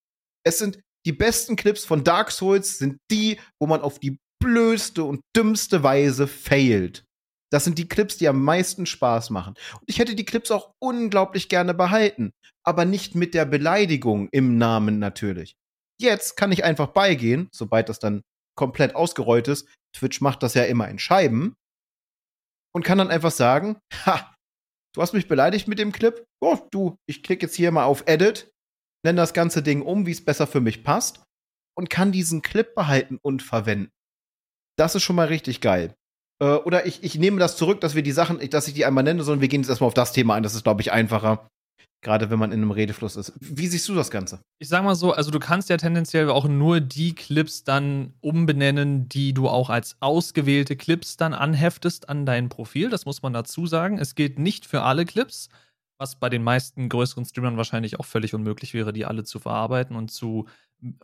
Es 0.45 0.59
sind 0.59 0.81
die 1.07 1.13
besten 1.13 1.57
Clips 1.57 1.85
von 1.85 2.05
Dark 2.05 2.33
Souls 2.33 2.79
sind 2.79 2.99
die, 3.11 3.39
wo 3.61 3.67
man 3.67 3.81
auf 3.81 3.99
die 3.99 4.19
blödste 4.43 5.05
und 5.05 5.21
dümmste 5.37 5.83
Weise 5.83 6.27
failt. 6.27 7.05
Das 7.53 7.65
sind 7.65 7.79
die 7.79 7.89
Clips, 7.89 8.17
die 8.17 8.29
am 8.29 8.43
meisten 8.43 8.87
Spaß 8.87 9.31
machen. 9.31 9.55
Und 9.75 9.85
ich 9.87 9.99
hätte 9.99 10.15
die 10.15 10.25
Clips 10.25 10.51
auch 10.51 10.73
unglaublich 10.81 11.49
gerne 11.49 11.75
behalten, 11.75 12.33
aber 12.65 12.85
nicht 12.85 13.15
mit 13.15 13.35
der 13.35 13.45
Beleidigung 13.45 14.29
im 14.33 14.59
Namen 14.59 14.99
natürlich. 14.99 15.57
Jetzt 16.01 16.37
kann 16.37 16.53
ich 16.53 16.65
einfach 16.65 16.89
beigehen, 16.89 17.49
sobald 17.53 17.89
das 17.89 17.99
dann 17.99 18.23
komplett 18.57 18.95
ausgerollt 18.95 19.49
ist. 19.49 19.69
Twitch 19.95 20.21
macht 20.21 20.43
das 20.43 20.55
ja 20.55 20.65
immer 20.65 20.89
in 20.89 20.99
Scheiben. 20.99 21.55
Und 22.75 22.85
kann 22.85 22.99
dann 22.99 23.11
einfach 23.11 23.31
sagen, 23.31 23.79
ha, 24.07 24.35
du 24.95 25.01
hast 25.01 25.15
mich 25.15 25.29
beleidigt 25.29 25.69
mit 25.69 25.79
dem 25.79 25.93
Clip. 25.93 26.27
Oh, 26.41 26.59
du, 26.71 26.97
ich 27.09 27.23
klicke 27.23 27.47
jetzt 27.47 27.55
hier 27.55 27.71
mal 27.71 27.85
auf 27.85 28.03
Edit, 28.07 28.51
nenne 29.05 29.17
das 29.17 29.33
ganze 29.33 29.63
Ding 29.63 29.81
um, 29.81 30.05
wie 30.05 30.11
es 30.11 30.25
besser 30.25 30.47
für 30.47 30.61
mich 30.61 30.85
passt 30.85 31.23
und 31.75 31.89
kann 31.89 32.13
diesen 32.13 32.43
Clip 32.43 32.75
behalten 32.75 33.19
und 33.23 33.43
verwenden. 33.43 33.91
Das 34.79 34.95
ist 34.95 35.05
schon 35.05 35.17
mal 35.17 35.29
richtig 35.29 35.63
geil. 35.63 35.95
Äh, 36.41 36.57
oder 36.57 36.87
ich, 36.87 37.03
ich 37.03 37.19
nehme 37.19 37.39
das 37.39 37.57
zurück, 37.57 37.81
dass 37.81 37.95
wir 37.95 38.03
die 38.03 38.13
Sachen, 38.13 38.39
dass 38.51 38.69
ich 38.69 38.75
die 38.75 38.85
einmal 38.85 39.05
nenne, 39.05 39.23
sondern 39.23 39.41
wir 39.41 39.49
gehen 39.49 39.63
jetzt 39.63 39.71
erstmal 39.71 39.89
auf 39.89 39.95
das 39.95 40.13
Thema 40.13 40.35
ein. 40.35 40.43
Das 40.43 40.55
ist, 40.55 40.65
glaube 40.65 40.83
ich, 40.83 40.93
einfacher. 40.93 41.49
Gerade 42.03 42.31
wenn 42.31 42.39
man 42.39 42.53
in 42.53 42.61
einem 42.61 42.71
Redefluss 42.71 43.17
ist. 43.17 43.33
Wie 43.41 43.67
siehst 43.67 43.89
du 43.89 43.95
das 43.95 44.11
Ganze? 44.11 44.41
Ich 44.59 44.69
sag 44.69 44.85
mal 44.85 44.95
so, 44.95 45.13
also 45.13 45.31
du 45.31 45.41
kannst 45.41 45.71
ja 45.71 45.77
tendenziell 45.77 46.29
auch 46.31 46.47
nur 46.47 46.81
die 46.81 47.15
Clips 47.15 47.65
dann 47.65 48.15
umbenennen, 48.21 49.09
die 49.09 49.33
du 49.33 49.49
auch 49.49 49.71
als 49.71 49.97
ausgewählte 50.01 50.77
Clips 50.77 51.17
dann 51.17 51.35
anheftest 51.35 52.09
an 52.09 52.27
dein 52.27 52.49
Profil. 52.49 52.91
Das 52.91 53.07
muss 53.07 53.23
man 53.23 53.33
dazu 53.33 53.67
sagen. 53.67 53.99
Es 53.99 54.15
gilt 54.15 54.39
nicht 54.39 54.67
für 54.67 54.83
alle 54.83 55.05
Clips, 55.05 55.49
was 55.99 56.17
bei 56.17 56.29
den 56.29 56.45
meisten 56.45 56.89
größeren 56.89 57.25
Streamern 57.25 57.57
wahrscheinlich 57.57 57.99
auch 57.99 58.05
völlig 58.05 58.35
unmöglich 58.35 58.75
wäre, 58.75 58.93
die 58.93 59.07
alle 59.07 59.25
zu 59.25 59.41
verarbeiten 59.41 59.97
und 59.97 60.11
zu 60.11 60.47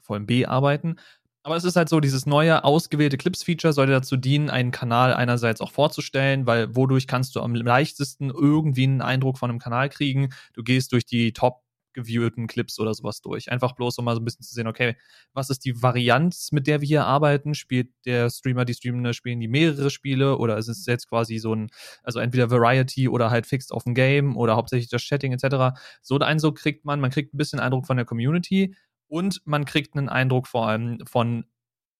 vor 0.00 0.14
allem 0.16 0.26
bearbeiten. 0.26 0.96
Aber 1.44 1.56
es 1.56 1.64
ist 1.64 1.74
halt 1.74 1.88
so, 1.88 1.98
dieses 1.98 2.24
neue 2.24 2.62
ausgewählte 2.62 3.18
Clips-Feature 3.18 3.72
sollte 3.72 3.92
dazu 3.92 4.16
dienen, 4.16 4.48
einen 4.48 4.70
Kanal 4.70 5.12
einerseits 5.12 5.60
auch 5.60 5.72
vorzustellen, 5.72 6.46
weil 6.46 6.76
wodurch 6.76 7.08
kannst 7.08 7.34
du 7.34 7.40
am 7.40 7.56
leichtesten 7.56 8.30
irgendwie 8.30 8.84
einen 8.84 9.02
Eindruck 9.02 9.38
von 9.38 9.50
einem 9.50 9.58
Kanal 9.58 9.88
kriegen. 9.88 10.32
Du 10.54 10.62
gehst 10.62 10.92
durch 10.92 11.04
die 11.04 11.32
top 11.32 11.62
geviewten 11.94 12.46
Clips 12.46 12.78
oder 12.78 12.94
sowas 12.94 13.20
durch. 13.20 13.50
Einfach 13.50 13.72
bloß, 13.72 13.98
um 13.98 14.04
mal 14.04 14.14
so 14.14 14.20
ein 14.20 14.24
bisschen 14.24 14.44
zu 14.44 14.54
sehen, 14.54 14.66
okay, 14.66 14.96
was 15.34 15.50
ist 15.50 15.64
die 15.64 15.82
Varianz, 15.82 16.50
mit 16.52 16.66
der 16.66 16.80
wir 16.80 16.86
hier 16.86 17.04
arbeiten? 17.06 17.54
Spielt 17.54 17.90
der 18.06 18.30
Streamer, 18.30 18.64
die 18.64 18.74
Streamende, 18.74 19.12
spielen 19.12 19.40
die 19.40 19.48
mehrere 19.48 19.90
Spiele 19.90 20.38
oder 20.38 20.56
ist 20.58 20.68
es 20.68 20.86
jetzt 20.86 21.08
quasi 21.08 21.38
so 21.38 21.54
ein, 21.54 21.70
also 22.02 22.20
entweder 22.20 22.50
Variety 22.50 23.08
oder 23.08 23.30
halt 23.30 23.46
fixed 23.46 23.72
auf 23.72 23.84
ein 23.84 23.94
Game 23.94 24.36
oder 24.36 24.56
hauptsächlich 24.56 24.88
das 24.88 25.02
Chatting 25.02 25.32
etc. 25.32 25.76
So 26.02 26.14
einen 26.14 26.22
Eindruck 26.22 26.58
kriegt 26.58 26.84
man, 26.84 27.00
man 27.00 27.10
kriegt 27.10 27.34
ein 27.34 27.38
bisschen 27.38 27.60
Eindruck 27.60 27.86
von 27.86 27.96
der 27.96 28.06
Community 28.06 28.74
und 29.12 29.42
man 29.44 29.66
kriegt 29.66 29.94
einen 29.94 30.08
Eindruck 30.08 30.46
vor 30.46 30.66
allem 30.66 30.98
von 31.04 31.44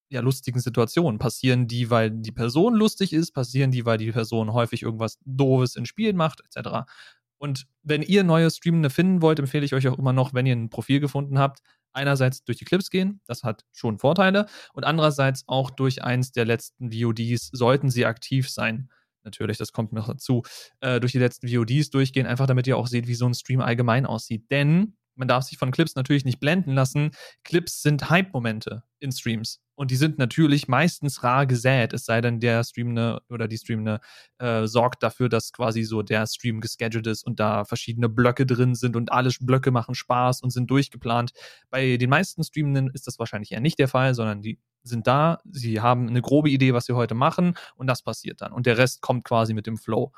ja, 0.08 0.20
lustigen 0.20 0.60
Situationen. 0.60 1.18
Passieren 1.18 1.68
die, 1.68 1.90
weil 1.90 2.10
die 2.10 2.32
Person 2.32 2.74
lustig 2.74 3.12
ist, 3.12 3.32
passieren 3.32 3.70
die, 3.70 3.84
weil 3.84 3.98
die 3.98 4.12
Person 4.12 4.54
häufig 4.54 4.80
irgendwas 4.82 5.18
Doofes 5.26 5.76
in 5.76 5.84
Spielen 5.84 6.16
macht, 6.16 6.40
etc. 6.40 6.90
Und 7.36 7.66
wenn 7.82 8.00
ihr 8.00 8.24
neue 8.24 8.50
Streamende 8.50 8.88
finden 8.88 9.20
wollt, 9.20 9.38
empfehle 9.38 9.66
ich 9.66 9.74
euch 9.74 9.88
auch 9.88 9.98
immer 9.98 10.14
noch, 10.14 10.32
wenn 10.32 10.46
ihr 10.46 10.56
ein 10.56 10.70
Profil 10.70 11.00
gefunden 11.00 11.38
habt, 11.38 11.60
einerseits 11.92 12.44
durch 12.44 12.56
die 12.56 12.64
Clips 12.64 12.88
gehen, 12.88 13.20
das 13.26 13.42
hat 13.42 13.66
schon 13.72 13.98
Vorteile, 13.98 14.46
und 14.72 14.84
andererseits 14.84 15.44
auch 15.46 15.68
durch 15.68 16.02
eins 16.02 16.32
der 16.32 16.46
letzten 16.46 16.92
VODs 16.92 17.50
sollten 17.52 17.90
sie 17.90 18.06
aktiv 18.06 18.48
sein. 18.48 18.88
Natürlich, 19.22 19.58
das 19.58 19.72
kommt 19.72 19.92
noch 19.92 20.06
dazu, 20.08 20.44
äh, 20.80 20.98
durch 20.98 21.12
die 21.12 21.18
letzten 21.18 21.48
VODs 21.48 21.90
durchgehen, 21.90 22.26
einfach 22.26 22.46
damit 22.46 22.66
ihr 22.66 22.78
auch 22.78 22.86
seht, 22.86 23.06
wie 23.06 23.14
so 23.14 23.26
ein 23.26 23.34
Stream 23.34 23.60
allgemein 23.60 24.06
aussieht. 24.06 24.50
Denn 24.50 24.94
man 25.14 25.28
darf 25.28 25.44
sich 25.44 25.58
von 25.58 25.70
Clips 25.70 25.94
natürlich 25.94 26.24
nicht 26.24 26.40
blenden 26.40 26.72
lassen. 26.72 27.10
Clips 27.44 27.82
sind 27.82 28.10
Hype-Momente 28.10 28.82
in 28.98 29.12
Streams. 29.12 29.60
Und 29.74 29.90
die 29.90 29.96
sind 29.96 30.18
natürlich 30.18 30.68
meistens 30.68 31.24
rar 31.24 31.46
gesät, 31.46 31.92
es 31.92 32.04
sei 32.04 32.20
denn, 32.20 32.40
der 32.40 32.62
Streamende 32.62 33.22
oder 33.30 33.48
die 33.48 33.56
Streamende 33.56 34.00
äh, 34.38 34.66
sorgt 34.66 35.02
dafür, 35.02 35.28
dass 35.28 35.52
quasi 35.52 35.82
so 35.82 36.02
der 36.02 36.26
Stream 36.26 36.60
gescheduled 36.60 37.06
ist 37.06 37.24
und 37.24 37.40
da 37.40 37.64
verschiedene 37.64 38.08
Blöcke 38.08 38.46
drin 38.46 38.74
sind 38.74 38.96
und 38.96 39.10
alle 39.10 39.30
Blöcke 39.40 39.70
machen 39.70 39.94
Spaß 39.94 40.42
und 40.42 40.50
sind 40.50 40.70
durchgeplant. 40.70 41.32
Bei 41.70 41.96
den 41.96 42.10
meisten 42.10 42.44
Streamenden 42.44 42.90
ist 42.90 43.06
das 43.06 43.18
wahrscheinlich 43.18 43.52
eher 43.52 43.60
nicht 43.60 43.78
der 43.78 43.88
Fall, 43.88 44.14
sondern 44.14 44.42
die 44.42 44.60
sind 44.82 45.06
da, 45.06 45.38
sie 45.50 45.80
haben 45.80 46.08
eine 46.08 46.22
grobe 46.22 46.50
Idee, 46.50 46.74
was 46.74 46.86
sie 46.86 46.94
heute 46.94 47.14
machen 47.14 47.54
und 47.74 47.86
das 47.86 48.02
passiert 48.02 48.42
dann. 48.42 48.52
Und 48.52 48.66
der 48.66 48.78
Rest 48.78 49.00
kommt 49.00 49.24
quasi 49.24 49.54
mit 49.54 49.66
dem 49.66 49.78
Flow. 49.78 50.12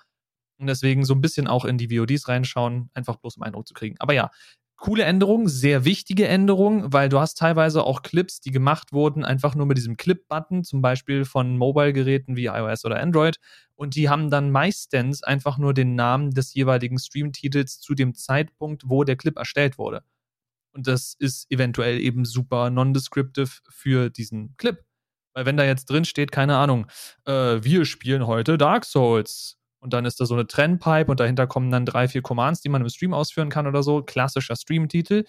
Und 0.59 0.69
deswegen 0.69 1.05
so 1.05 1.15
ein 1.15 1.21
bisschen 1.21 1.49
auch 1.49 1.65
in 1.65 1.79
die 1.79 1.97
VODs 1.97 2.29
reinschauen, 2.29 2.91
einfach 2.95 3.17
bloß 3.17 3.37
um 3.37 3.43
Eindruck 3.43 3.67
zu 3.67 3.75
kriegen. 3.75 3.97
Aber 3.99 4.15
ja, 4.15 4.31
coole 4.77 5.05
Änderung, 5.05 5.49
sehr 5.49 5.85
wichtige 5.85 6.29
Änderung, 6.29 6.93
weil 6.93 7.09
du 7.09 7.19
hast 7.21 7.39
teilweise 7.39 7.85
auch 7.85 8.03
Clips, 8.03 8.41
die 8.41 8.51
gemacht 8.51 8.93
wurden, 8.93 9.25
einfach 9.25 9.55
nur 9.55 9.67
mit 9.67 9.79
diesem 9.79 9.97
Clip-Button, 9.97 10.65
zum 10.65 10.83
Beispiel 10.83 11.25
von 11.25 11.57
Mobile-Geräten 11.57 12.37
wie 12.37 12.47
iOS 12.47 12.85
oder 12.85 13.01
Android. 13.01 13.37
Und 13.77 13.95
die 13.97 14.09
haben 14.09 14.31
dann 14.31 14.51
meistens 14.51 15.23
einfach 15.23 15.59
nur 15.59 15.75
den 15.75 15.95
Namen 15.95 16.33
des 16.33 16.55
jeweiligen 16.55 16.99
Stream-Titels 16.99 17.81
zu 17.81 17.95
dem 17.95 18.15
Zeitpunkt, 18.15 18.83
wo 18.87 19.05
der 19.05 19.17
Clip 19.17 19.37
erstellt 19.37 19.79
wurde. 19.79 20.03
Und 20.73 20.87
das 20.87 21.15
ist 21.19 21.51
eventuell 21.51 22.01
eben 22.01 22.25
super 22.25 22.69
non-descriptive 22.71 23.61
für 23.69 24.11
diesen 24.11 24.57
Clip. 24.57 24.85
Weil 25.35 25.47
wenn 25.47 25.57
da 25.57 25.65
jetzt 25.65 25.87
drin 25.87 26.05
steht, 26.05 26.31
keine 26.33 26.57
Ahnung, 26.57 26.87
äh, 27.27 27.63
wir 27.63 27.85
spielen 27.85 28.27
heute 28.27 28.59
Dark 28.59 28.85
Souls 28.85 29.57
und 29.85 29.93
dann 29.93 30.07
ist 30.07 30.19
da 30.19 30.25
so 30.25 30.35
eine 30.35 30.47
Trennpipe 30.47 31.11
und 31.11 31.21
dahinter 31.21 31.47
kommen 31.47 31.71
dann 31.71 31.85
drei, 31.85 32.09
vier 32.09 32.23
Commands, 32.23 32.63
die 32.63 32.71
man 32.71 32.81
im 32.81 32.89
Stream 32.89 33.13
ausführen 33.13 33.51
kann 33.51 33.67
oder 33.67 33.83
so. 33.83 34.03
Klassischer 34.03 34.57
Stream-Titel. 34.57 35.25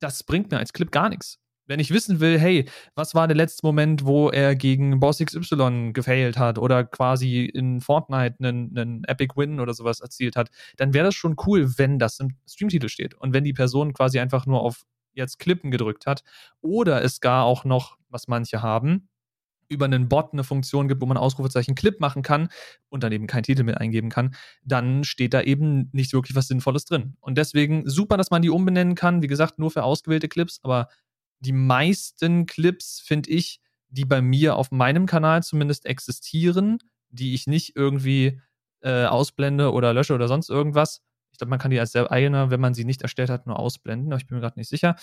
Das 0.00 0.24
bringt 0.24 0.50
mir 0.50 0.58
als 0.58 0.72
Clip 0.72 0.90
gar 0.90 1.08
nichts. 1.08 1.38
Wenn 1.66 1.78
ich 1.78 1.92
wissen 1.92 2.18
will, 2.18 2.38
hey, 2.38 2.68
was 2.96 3.14
war 3.14 3.28
der 3.28 3.36
letzte 3.36 3.64
Moment, 3.64 4.04
wo 4.04 4.30
er 4.30 4.56
gegen 4.56 4.98
Boss 4.98 5.18
XY 5.18 5.92
gefailt 5.92 6.36
hat 6.36 6.58
oder 6.58 6.82
quasi 6.82 7.44
in 7.44 7.80
Fortnite 7.80 8.34
einen, 8.40 8.76
einen 8.76 9.04
Epic 9.04 9.34
Win 9.36 9.60
oder 9.60 9.72
sowas 9.72 10.00
erzielt 10.00 10.34
hat, 10.34 10.50
dann 10.76 10.92
wäre 10.92 11.06
das 11.06 11.14
schon 11.14 11.36
cool, 11.46 11.78
wenn 11.78 12.00
das 12.00 12.18
im 12.18 12.36
Streamtitel 12.48 12.88
steht. 12.88 13.14
Und 13.14 13.32
wenn 13.32 13.44
die 13.44 13.52
Person 13.54 13.92
quasi 13.94 14.18
einfach 14.18 14.44
nur 14.44 14.60
auf 14.60 14.82
jetzt 15.12 15.38
Klippen 15.38 15.70
gedrückt 15.70 16.04
hat 16.06 16.24
oder 16.60 17.02
es 17.04 17.20
gar 17.20 17.44
auch 17.44 17.64
noch, 17.64 17.96
was 18.08 18.26
manche 18.26 18.60
haben, 18.60 19.08
über 19.68 19.84
einen 19.84 20.08
Bot 20.08 20.32
eine 20.32 20.44
Funktion 20.44 20.88
gibt, 20.88 21.00
wo 21.00 21.06
man 21.06 21.16
Ausrufezeichen 21.16 21.74
Clip 21.74 22.00
machen 22.00 22.22
kann 22.22 22.48
und 22.88 23.02
dann 23.02 23.12
eben 23.12 23.26
keinen 23.26 23.42
Titel 23.44 23.62
mehr 23.62 23.80
eingeben 23.80 24.10
kann, 24.10 24.34
dann 24.62 25.04
steht 25.04 25.34
da 25.34 25.42
eben 25.42 25.90
nicht 25.92 26.12
wirklich 26.12 26.36
was 26.36 26.48
Sinnvolles 26.48 26.84
drin. 26.84 27.16
Und 27.20 27.36
deswegen 27.38 27.88
super, 27.88 28.16
dass 28.16 28.30
man 28.30 28.42
die 28.42 28.50
umbenennen 28.50 28.94
kann. 28.94 29.22
Wie 29.22 29.26
gesagt, 29.26 29.58
nur 29.58 29.70
für 29.70 29.82
ausgewählte 29.82 30.28
Clips, 30.28 30.60
aber 30.62 30.88
die 31.40 31.52
meisten 31.52 32.46
Clips, 32.46 33.00
finde 33.00 33.30
ich, 33.30 33.60
die 33.88 34.04
bei 34.04 34.20
mir 34.20 34.56
auf 34.56 34.70
meinem 34.70 35.06
Kanal 35.06 35.42
zumindest 35.42 35.86
existieren, 35.86 36.78
die 37.10 37.34
ich 37.34 37.46
nicht 37.46 37.76
irgendwie 37.76 38.40
äh, 38.80 39.04
ausblende 39.04 39.72
oder 39.72 39.92
lösche 39.92 40.14
oder 40.14 40.28
sonst 40.28 40.50
irgendwas. 40.50 41.02
Ich 41.32 41.38
glaube, 41.38 41.50
man 41.50 41.58
kann 41.58 41.70
die 41.70 41.80
als 41.80 41.94
eigene, 41.96 42.50
wenn 42.50 42.60
man 42.60 42.74
sie 42.74 42.84
nicht 42.84 43.02
erstellt 43.02 43.30
hat, 43.30 43.46
nur 43.46 43.58
ausblenden, 43.58 44.12
aber 44.12 44.20
ich 44.20 44.26
bin 44.26 44.36
mir 44.36 44.40
gerade 44.40 44.58
nicht 44.58 44.68
sicher. 44.68 44.96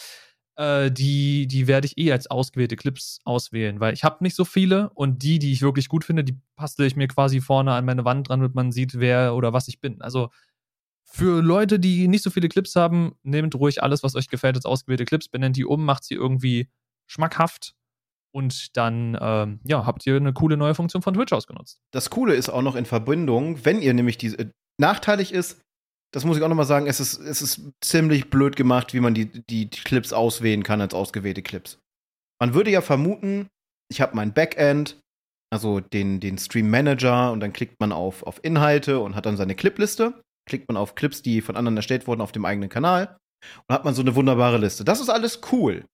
Äh, 0.61 0.91
die, 0.91 1.47
die 1.47 1.65
werde 1.65 1.87
ich 1.87 1.97
eh 1.97 2.11
als 2.11 2.29
ausgewählte 2.29 2.75
Clips 2.75 3.19
auswählen, 3.23 3.79
weil 3.79 3.95
ich 3.95 4.03
habe 4.03 4.23
nicht 4.23 4.35
so 4.35 4.45
viele 4.45 4.91
und 4.91 5.23
die, 5.23 5.39
die 5.39 5.51
ich 5.51 5.63
wirklich 5.63 5.89
gut 5.89 6.03
finde, 6.03 6.23
die 6.23 6.37
bastle 6.55 6.85
ich 6.85 6.95
mir 6.95 7.07
quasi 7.07 7.41
vorne 7.41 7.73
an 7.73 7.83
meine 7.83 8.05
Wand 8.05 8.29
dran, 8.29 8.41
damit 8.41 8.53
man 8.53 8.71
sieht, 8.71 8.99
wer 8.99 9.33
oder 9.33 9.53
was 9.53 9.67
ich 9.67 9.79
bin. 9.81 10.03
Also 10.03 10.29
für 11.03 11.41
Leute, 11.41 11.79
die 11.79 12.07
nicht 12.07 12.23
so 12.23 12.29
viele 12.29 12.47
Clips 12.47 12.75
haben, 12.75 13.15
nehmt 13.23 13.55
ruhig 13.55 13.81
alles, 13.81 14.03
was 14.03 14.15
euch 14.15 14.27
gefällt, 14.27 14.55
als 14.55 14.65
ausgewählte 14.65 15.05
Clips, 15.05 15.29
benennt 15.29 15.57
die 15.57 15.65
um, 15.65 15.83
macht 15.83 16.03
sie 16.03 16.13
irgendwie 16.13 16.69
schmackhaft 17.07 17.73
und 18.31 18.77
dann 18.77 19.17
ähm, 19.19 19.61
ja, 19.63 19.87
habt 19.87 20.05
ihr 20.05 20.15
eine 20.15 20.31
coole 20.31 20.57
neue 20.57 20.75
Funktion 20.75 21.01
von 21.01 21.15
Twitch 21.15 21.33
ausgenutzt. 21.33 21.81
Das 21.89 22.11
Coole 22.11 22.35
ist 22.35 22.49
auch 22.49 22.61
noch 22.61 22.75
in 22.75 22.85
Verbindung, 22.85 23.65
wenn 23.65 23.81
ihr 23.81 23.95
nämlich 23.95 24.19
diese. 24.19 24.37
Äh, 24.37 24.51
nachteilig 24.77 25.33
ist, 25.33 25.59
das 26.13 26.25
muss 26.25 26.37
ich 26.37 26.43
auch 26.43 26.49
noch 26.49 26.55
mal 26.55 26.65
sagen, 26.65 26.87
es 26.87 26.99
ist, 26.99 27.19
es 27.19 27.41
ist 27.41 27.61
ziemlich 27.81 28.29
blöd 28.29 28.55
gemacht, 28.55 28.93
wie 28.93 28.99
man 28.99 29.13
die, 29.13 29.25
die, 29.25 29.69
die 29.69 29.81
Clips 29.83 30.11
auswählen 30.11 30.63
kann 30.63 30.81
als 30.81 30.93
ausgewählte 30.93 31.41
Clips. 31.41 31.79
Man 32.41 32.53
würde 32.53 32.71
ja 32.71 32.81
vermuten, 32.81 33.47
ich 33.89 34.01
habe 34.01 34.15
mein 34.15 34.33
Backend, 34.33 34.99
also 35.53 35.79
den, 35.79 36.19
den 36.19 36.37
Stream 36.37 36.69
Manager, 36.69 37.31
und 37.31 37.39
dann 37.39 37.53
klickt 37.53 37.79
man 37.79 37.91
auf, 37.91 38.23
auf 38.23 38.43
Inhalte 38.43 38.99
und 38.99 39.15
hat 39.15 39.25
dann 39.25 39.37
seine 39.37 39.55
Clipliste. 39.55 40.21
Klickt 40.49 40.67
man 40.67 40.77
auf 40.77 40.95
Clips, 40.95 41.21
die 41.21 41.41
von 41.41 41.55
anderen 41.55 41.77
erstellt 41.77 42.07
wurden 42.07 42.21
auf 42.21 42.31
dem 42.31 42.45
eigenen 42.45 42.69
Kanal. 42.69 43.17
Und 43.67 43.73
hat 43.73 43.85
man 43.85 43.93
so 43.93 44.01
eine 44.01 44.15
wunderbare 44.15 44.57
Liste. 44.57 44.83
Das 44.83 44.99
ist 44.99 45.09
alles 45.09 45.41
cool. 45.51 45.85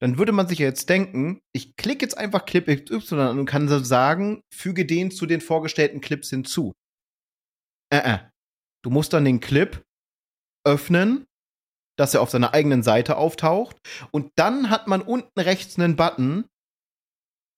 Dann 0.00 0.18
würde 0.18 0.32
man 0.32 0.48
sich 0.48 0.58
ja 0.58 0.66
jetzt 0.66 0.88
denken, 0.88 1.40
ich 1.54 1.76
klicke 1.76 2.04
jetzt 2.04 2.18
einfach 2.18 2.44
Clip 2.44 2.66
XY 2.66 3.14
an 3.16 3.38
und 3.38 3.46
kann 3.46 3.68
sagen, 3.84 4.42
füge 4.52 4.84
den 4.84 5.10
zu 5.10 5.26
den 5.26 5.40
vorgestellten 5.40 6.00
Clips 6.00 6.30
hinzu. 6.30 6.72
Äh, 7.92 8.14
äh. 8.14 8.18
Du 8.84 8.90
musst 8.90 9.12
dann 9.12 9.24
den 9.24 9.40
Clip 9.40 9.82
öffnen, 10.66 11.26
dass 11.98 12.14
er 12.14 12.22
auf 12.22 12.30
seiner 12.30 12.54
eigenen 12.54 12.82
Seite 12.82 13.16
auftaucht. 13.16 13.76
Und 14.10 14.30
dann 14.36 14.70
hat 14.70 14.88
man 14.88 15.02
unten 15.02 15.38
rechts 15.38 15.78
einen 15.78 15.96
Button, 15.96 16.46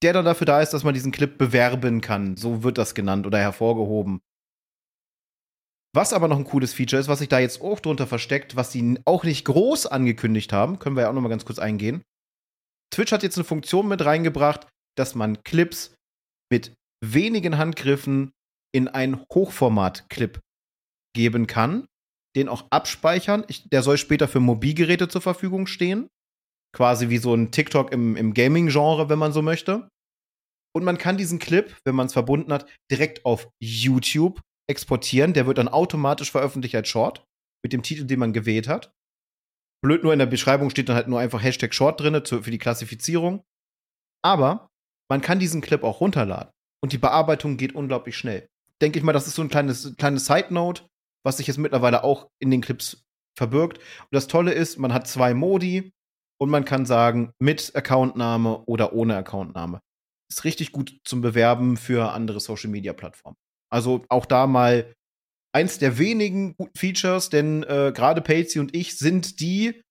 der 0.02 0.12
dann 0.12 0.24
dafür 0.24 0.46
da 0.46 0.60
ist, 0.60 0.70
dass 0.70 0.84
man 0.84 0.94
diesen 0.94 1.12
Clip 1.12 1.36
bewerben 1.38 2.00
kann. 2.00 2.36
So 2.36 2.62
wird 2.62 2.78
das 2.78 2.94
genannt 2.94 3.26
oder 3.26 3.38
hervorgehoben. 3.38 4.20
Was 5.94 6.12
aber 6.12 6.26
noch 6.26 6.38
ein 6.38 6.44
cooles 6.44 6.74
Feature 6.74 7.00
ist, 7.00 7.08
was 7.08 7.20
sich 7.20 7.28
da 7.28 7.38
jetzt 7.38 7.62
auch 7.62 7.78
drunter 7.78 8.08
versteckt, 8.08 8.56
was 8.56 8.72
sie 8.72 8.98
auch 9.04 9.22
nicht 9.22 9.44
groß 9.44 9.86
angekündigt 9.86 10.52
haben, 10.52 10.80
können 10.80 10.96
wir 10.96 11.02
ja 11.02 11.08
auch 11.08 11.14
noch 11.14 11.22
mal 11.22 11.28
ganz 11.28 11.44
kurz 11.44 11.60
eingehen. 11.60 12.02
Twitch 12.92 13.12
hat 13.12 13.22
jetzt 13.22 13.38
eine 13.38 13.44
Funktion 13.44 13.86
mit 13.86 14.04
reingebracht, 14.04 14.66
dass 14.96 15.14
man 15.14 15.42
Clips 15.44 15.94
mit 16.50 16.74
wenigen 17.00 17.58
Handgriffen 17.58 18.32
in 18.74 18.88
einen 18.88 19.24
Hochformat-Clip 19.32 20.40
geben 21.14 21.46
kann, 21.46 21.86
den 22.36 22.48
auch 22.48 22.66
abspeichern. 22.70 23.44
Ich, 23.48 23.68
der 23.68 23.82
soll 23.82 23.98
später 23.98 24.28
für 24.28 24.40
Mobilgeräte 24.40 25.08
zur 25.08 25.20
Verfügung 25.20 25.66
stehen. 25.66 26.08
Quasi 26.74 27.08
wie 27.08 27.18
so 27.18 27.34
ein 27.34 27.52
TikTok 27.52 27.92
im, 27.92 28.16
im 28.16 28.34
Gaming-Genre, 28.34 29.08
wenn 29.08 29.18
man 29.18 29.32
so 29.32 29.42
möchte. 29.42 29.88
Und 30.76 30.84
man 30.84 30.98
kann 30.98 31.16
diesen 31.16 31.38
Clip, 31.38 31.74
wenn 31.84 31.94
man 31.94 32.06
es 32.06 32.12
verbunden 32.12 32.52
hat, 32.52 32.68
direkt 32.90 33.24
auf 33.24 33.48
YouTube 33.60 34.40
exportieren. 34.68 35.32
Der 35.32 35.46
wird 35.46 35.58
dann 35.58 35.68
automatisch 35.68 36.32
veröffentlicht 36.32 36.74
als 36.74 36.88
Short 36.88 37.24
mit 37.64 37.72
dem 37.72 37.82
Titel, 37.82 38.04
den 38.04 38.18
man 38.18 38.32
gewählt 38.32 38.66
hat. 38.66 38.92
Blöd 39.82 40.02
nur 40.02 40.12
in 40.12 40.18
der 40.18 40.26
Beschreibung 40.26 40.70
steht 40.70 40.88
dann 40.88 40.96
halt 40.96 41.08
nur 41.08 41.20
einfach 41.20 41.42
Hashtag 41.42 41.74
Short 41.74 42.00
drin 42.00 42.20
für 42.24 42.50
die 42.50 42.58
Klassifizierung. 42.58 43.44
Aber 44.24 44.68
man 45.10 45.20
kann 45.20 45.38
diesen 45.38 45.60
Clip 45.60 45.84
auch 45.84 46.00
runterladen. 46.00 46.50
Und 46.82 46.92
die 46.92 46.98
Bearbeitung 46.98 47.56
geht 47.56 47.74
unglaublich 47.74 48.16
schnell. 48.16 48.48
Denke 48.82 48.98
ich 48.98 49.04
mal, 49.04 49.12
das 49.12 49.28
ist 49.28 49.36
so 49.36 49.42
ein 49.42 49.48
kleines, 49.48 49.94
kleines 49.96 50.26
Side-Note 50.26 50.86
was 51.24 51.38
sich 51.38 51.46
jetzt 51.46 51.58
mittlerweile 51.58 52.04
auch 52.04 52.28
in 52.38 52.50
den 52.50 52.60
Clips 52.60 53.04
verbirgt. 53.36 53.78
Und 53.78 54.12
das 54.12 54.28
Tolle 54.28 54.52
ist, 54.52 54.78
man 54.78 54.92
hat 54.92 55.08
zwei 55.08 55.34
Modi 55.34 55.92
und 56.38 56.50
man 56.50 56.64
kann 56.64 56.86
sagen, 56.86 57.32
mit 57.40 57.74
Accountname 57.74 58.64
oder 58.66 58.92
ohne 58.92 59.16
Accountname. 59.16 59.80
Ist 60.30 60.44
richtig 60.44 60.72
gut 60.72 61.00
zum 61.04 61.20
Bewerben 61.20 61.76
für 61.76 62.12
andere 62.12 62.40
Social 62.40 62.70
Media 62.70 62.92
Plattformen. 62.92 63.36
Also 63.70 64.04
auch 64.08 64.26
da 64.26 64.46
mal 64.46 64.94
eins 65.52 65.78
der 65.78 65.98
wenigen 65.98 66.56
guten 66.56 66.76
Features, 66.76 67.30
denn 67.30 67.62
äh, 67.62 67.92
gerade 67.94 68.20
Patsy 68.20 68.58
und 68.58 68.74
ich 68.74 68.98
sind 68.98 69.40
die, 69.40 69.82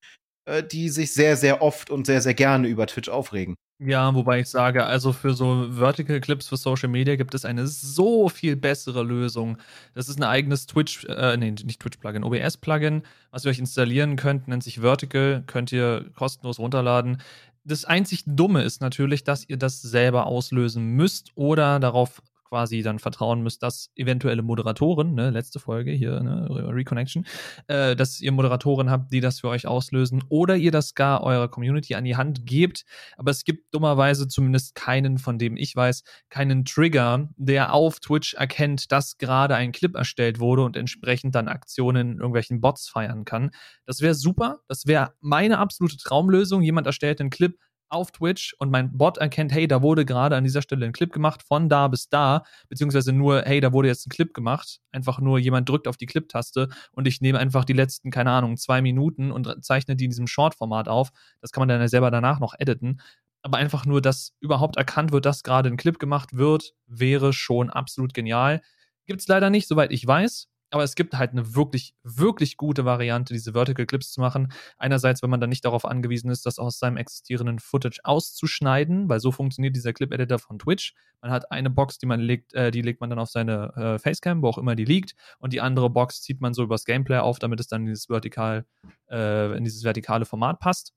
äh, 0.45 0.63
die 0.63 0.89
sich 0.89 1.13
sehr, 1.13 1.37
sehr 1.37 1.61
oft 1.61 1.89
und 1.89 2.05
sehr, 2.05 2.21
sehr 2.21 2.33
gerne 2.33 2.67
über 2.67 2.87
Twitch 2.87 3.09
aufregen. 3.09 3.55
Ja, 3.79 4.13
wobei 4.15 4.39
ich 4.39 4.47
sage, 4.47 4.85
also 4.85 5.11
für 5.11 5.33
so 5.33 5.67
Vertical 5.71 6.21
Clips 6.21 6.47
für 6.47 6.57
Social 6.57 6.89
Media 6.89 7.15
gibt 7.15 7.33
es 7.33 7.43
eine 7.43 7.67
so 7.67 8.29
viel 8.29 8.55
bessere 8.55 9.03
Lösung. 9.03 9.57
Das 9.93 10.07
ist 10.07 10.17
ein 10.17 10.23
eigenes 10.23 10.67
Twitch, 10.67 11.05
äh, 11.05 11.35
nee, 11.37 11.51
nicht 11.51 11.81
Twitch-Plugin, 11.81 12.23
OBS-Plugin, 12.23 13.03
was 13.31 13.45
ihr 13.45 13.51
euch 13.51 13.59
installieren 13.59 14.15
könnt, 14.15 14.47
nennt 14.47 14.63
sich 14.63 14.79
Vertical, 14.79 15.43
könnt 15.47 15.71
ihr 15.71 16.09
kostenlos 16.15 16.59
runterladen. 16.59 17.21
Das 17.65 17.85
einzig 17.85 18.23
Dumme 18.25 18.63
ist 18.63 18.81
natürlich, 18.81 19.23
dass 19.23 19.47
ihr 19.47 19.57
das 19.57 19.81
selber 19.81 20.27
auslösen 20.27 20.91
müsst 20.91 21.31
oder 21.35 21.79
darauf 21.79 22.21
quasi 22.53 22.83
dann 22.83 22.99
vertrauen 22.99 23.41
müsst, 23.41 23.63
dass 23.63 23.89
eventuelle 23.95 24.43
Moderatoren, 24.43 25.15
ne, 25.15 25.31
letzte 25.31 25.59
Folge 25.59 25.89
hier, 25.89 26.19
ne, 26.19 26.47
Reconnection, 26.51 27.25
äh, 27.65 27.95
dass 27.95 28.21
ihr 28.21 28.31
Moderatoren 28.31 28.91
habt, 28.91 29.11
die 29.11 29.21
das 29.21 29.39
für 29.39 29.49
euch 29.49 29.65
auslösen 29.65 30.23
oder 30.29 30.55
ihr 30.55 30.69
das 30.69 30.93
gar 30.93 31.23
eurer 31.23 31.47
Community 31.47 31.95
an 31.95 32.03
die 32.03 32.15
Hand 32.15 32.45
gebt. 32.45 32.85
Aber 33.17 33.31
es 33.31 33.43
gibt 33.43 33.73
dummerweise 33.73 34.27
zumindest 34.27 34.75
keinen, 34.75 35.17
von 35.17 35.39
dem 35.39 35.57
ich 35.57 35.75
weiß, 35.75 36.03
keinen 36.29 36.63
Trigger, 36.63 37.27
der 37.37 37.73
auf 37.73 37.99
Twitch 37.99 38.35
erkennt, 38.35 38.91
dass 38.91 39.17
gerade 39.17 39.55
ein 39.55 39.71
Clip 39.71 39.95
erstellt 39.95 40.39
wurde 40.39 40.61
und 40.61 40.77
entsprechend 40.77 41.33
dann 41.33 41.47
Aktionen 41.47 42.11
in 42.11 42.17
irgendwelchen 42.17 42.61
Bots 42.61 42.87
feiern 42.87 43.25
kann. 43.25 43.49
Das 43.87 44.01
wäre 44.01 44.13
super. 44.13 44.59
Das 44.67 44.85
wäre 44.85 45.13
meine 45.21 45.57
absolute 45.57 45.97
Traumlösung. 45.97 46.61
Jemand 46.61 46.85
erstellt 46.85 47.19
einen 47.19 47.31
Clip, 47.31 47.57
auf 47.93 48.11
Twitch 48.11 48.55
und 48.59 48.71
mein 48.71 48.97
Bot 48.97 49.17
erkennt, 49.17 49.51
hey, 49.51 49.67
da 49.67 49.81
wurde 49.81 50.05
gerade 50.05 50.35
an 50.35 50.43
dieser 50.43 50.61
Stelle 50.61 50.85
ein 50.85 50.91
Clip 50.91 51.11
gemacht, 51.11 51.43
von 51.43 51.69
da 51.69 51.87
bis 51.87 52.09
da, 52.09 52.43
beziehungsweise 52.69 53.13
nur, 53.13 53.43
hey, 53.43 53.61
da 53.61 53.71
wurde 53.71 53.87
jetzt 53.87 54.07
ein 54.07 54.09
Clip 54.09 54.33
gemacht. 54.33 54.79
Einfach 54.91 55.19
nur 55.19 55.39
jemand 55.39 55.69
drückt 55.69 55.87
auf 55.87 55.97
die 55.97 56.05
Clip-Taste 56.05 56.69
und 56.91 57.07
ich 57.07 57.21
nehme 57.21 57.39
einfach 57.39 57.65
die 57.65 57.73
letzten, 57.73 58.11
keine 58.11 58.31
Ahnung, 58.31 58.57
zwei 58.57 58.81
Minuten 58.81 59.31
und 59.31 59.63
zeichne 59.63 59.95
die 59.95 60.05
in 60.05 60.09
diesem 60.09 60.27
Short-Format 60.27 60.87
auf. 60.87 61.11
Das 61.41 61.51
kann 61.51 61.61
man 61.61 61.69
dann 61.69 61.87
selber 61.87 62.11
danach 62.11 62.39
noch 62.39 62.55
editen. 62.57 62.99
Aber 63.41 63.57
einfach 63.57 63.85
nur, 63.85 64.01
dass 64.01 64.33
überhaupt 64.39 64.77
erkannt 64.77 65.11
wird, 65.11 65.25
dass 65.25 65.43
gerade 65.43 65.69
ein 65.69 65.77
Clip 65.77 65.99
gemacht 65.99 66.35
wird, 66.35 66.73
wäre 66.87 67.33
schon 67.33 67.69
absolut 67.69 68.13
genial. 68.13 68.61
Gibt 69.05 69.19
es 69.21 69.27
leider 69.27 69.49
nicht, 69.49 69.67
soweit 69.67 69.91
ich 69.91 70.07
weiß. 70.07 70.47
Aber 70.73 70.83
es 70.83 70.95
gibt 70.95 71.13
halt 71.13 71.33
eine 71.33 71.53
wirklich, 71.53 71.93
wirklich 72.01 72.57
gute 72.57 72.83
Variante, 72.83 73.31
diese 73.31 73.53
Vertical 73.53 73.85
Clips 73.85 74.11
zu 74.11 74.19
machen. 74.19 74.51
Einerseits, 74.79 75.21
wenn 75.21 75.29
man 75.29 75.39
dann 75.39 75.51
nicht 75.51 75.63
darauf 75.65 75.85
angewiesen 75.85 76.31
ist, 76.31 76.47
das 76.47 76.57
aus 76.57 76.79
seinem 76.79 76.97
existierenden 76.97 77.59
Footage 77.59 77.99
auszuschneiden, 78.03 79.07
weil 79.07 79.19
so 79.19 79.31
funktioniert 79.31 79.75
dieser 79.75 79.93
Clip-Editor 79.93 80.39
von 80.39 80.57
Twitch. 80.57 80.95
Man 81.21 81.29
hat 81.29 81.51
eine 81.51 81.69
Box, 81.69 81.99
die 81.99 82.07
man 82.07 82.19
legt, 82.19 82.55
äh, 82.55 82.71
die 82.71 82.81
legt 82.81 83.01
man 83.01 83.11
dann 83.11 83.19
auf 83.19 83.29
seine 83.29 83.71
äh, 83.75 83.99
Facecam, 83.99 84.41
wo 84.41 84.47
auch 84.47 84.57
immer 84.57 84.75
die 84.75 84.85
liegt, 84.85 85.13
und 85.37 85.53
die 85.53 85.61
andere 85.61 85.91
Box 85.91 86.23
zieht 86.23 86.41
man 86.41 86.55
so 86.55 86.63
übers 86.63 86.85
Gameplay 86.85 87.19
auf, 87.19 87.37
damit 87.37 87.59
es 87.59 87.67
dann 87.67 87.81
in 87.81 87.87
dieses 87.89 88.09
vertikal, 88.09 88.65
äh, 89.11 89.55
in 89.55 89.63
dieses 89.63 89.83
vertikale 89.83 90.25
Format 90.25 90.59
passt. 90.59 90.91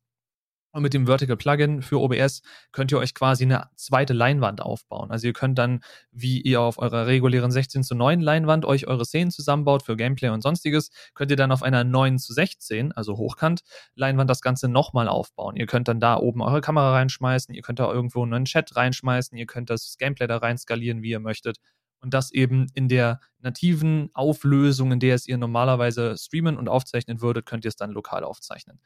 Und 0.77 0.83
mit 0.83 0.93
dem 0.93 1.07
Vertical 1.07 1.39
Plugin 1.39 1.81
für 1.81 1.99
OBS 2.03 2.43
könnt 2.71 2.93
ihr 2.93 2.99
euch 2.99 3.15
quasi 3.15 3.45
eine 3.45 3.71
zweite 3.77 4.13
Leinwand 4.13 4.61
aufbauen. 4.61 5.11
Also 5.11 5.27
ihr 5.27 5.33
könnt 5.33 5.57
dann, 5.57 5.81
wie 6.11 6.43
ihr 6.43 6.61
auf 6.61 6.77
eurer 6.77 7.07
regulären 7.07 7.51
16 7.51 7.83
zu 7.83 7.95
9 7.95 8.21
Leinwand 8.21 8.67
euch 8.67 8.87
eure 8.87 9.07
Szenen 9.07 9.31
zusammenbaut 9.31 9.83
für 9.83 9.97
Gameplay 9.97 10.29
und 10.29 10.43
sonstiges, 10.43 10.91
könnt 11.15 11.31
ihr 11.31 11.39
dann 11.39 11.51
auf 11.51 11.63
einer 11.63 11.83
9 11.83 12.19
zu 12.19 12.35
16, 12.35 12.93
also 12.93 13.17
hochkant, 13.17 13.63
Leinwand 13.95 14.29
das 14.29 14.43
Ganze 14.43 14.69
nochmal 14.69 15.09
aufbauen. 15.09 15.57
Ihr 15.57 15.67
könnt 15.67 15.89
dann 15.89 15.99
da 15.99 16.19
oben 16.19 16.43
eure 16.43 16.61
Kamera 16.61 16.93
reinschmeißen, 16.93 17.55
ihr 17.55 17.63
könnt 17.63 17.79
da 17.79 17.91
irgendwo 17.91 18.23
einen 18.23 18.45
Chat 18.45 18.77
reinschmeißen, 18.77 19.39
ihr 19.39 19.47
könnt 19.47 19.71
das 19.71 19.97
Gameplay 19.97 20.27
da 20.27 20.37
rein 20.37 20.59
skalieren, 20.59 21.01
wie 21.01 21.09
ihr 21.09 21.21
möchtet. 21.21 21.57
Und 22.03 22.13
das 22.13 22.31
eben 22.33 22.67
in 22.75 22.89
der 22.89 23.21
nativen 23.39 24.11
Auflösung, 24.13 24.93
in 24.93 25.01
der 25.01 25.15
es 25.15 25.27
ihr 25.27 25.39
normalerweise 25.39 26.17
streamen 26.19 26.59
und 26.59 26.69
aufzeichnen 26.69 27.23
würdet, 27.23 27.47
könnt 27.47 27.65
ihr 27.65 27.71
es 27.71 27.77
dann 27.77 27.93
lokal 27.93 28.25
aufzeichnen. 28.25 28.79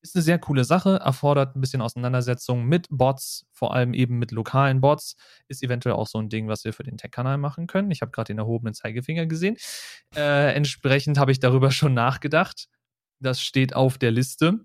Ist 0.00 0.14
eine 0.14 0.22
sehr 0.22 0.38
coole 0.38 0.64
Sache, 0.64 1.00
erfordert 1.04 1.56
ein 1.56 1.60
bisschen 1.60 1.82
Auseinandersetzung 1.82 2.64
mit 2.66 2.86
Bots, 2.88 3.46
vor 3.52 3.74
allem 3.74 3.94
eben 3.94 4.18
mit 4.18 4.30
lokalen 4.30 4.80
Bots. 4.80 5.16
Ist 5.48 5.62
eventuell 5.62 5.96
auch 5.96 6.06
so 6.06 6.18
ein 6.18 6.28
Ding, 6.28 6.46
was 6.48 6.64
wir 6.64 6.72
für 6.72 6.84
den 6.84 6.96
Tech-Kanal 6.96 7.36
machen 7.36 7.66
können. 7.66 7.90
Ich 7.90 8.00
habe 8.00 8.12
gerade 8.12 8.28
den 8.28 8.38
erhobenen 8.38 8.74
Zeigefinger 8.74 9.26
gesehen. 9.26 9.56
Äh, 10.14 10.54
entsprechend 10.54 11.18
habe 11.18 11.32
ich 11.32 11.40
darüber 11.40 11.70
schon 11.72 11.94
nachgedacht. 11.94 12.68
Das 13.20 13.42
steht 13.42 13.74
auf 13.74 13.98
der 13.98 14.12
Liste. 14.12 14.60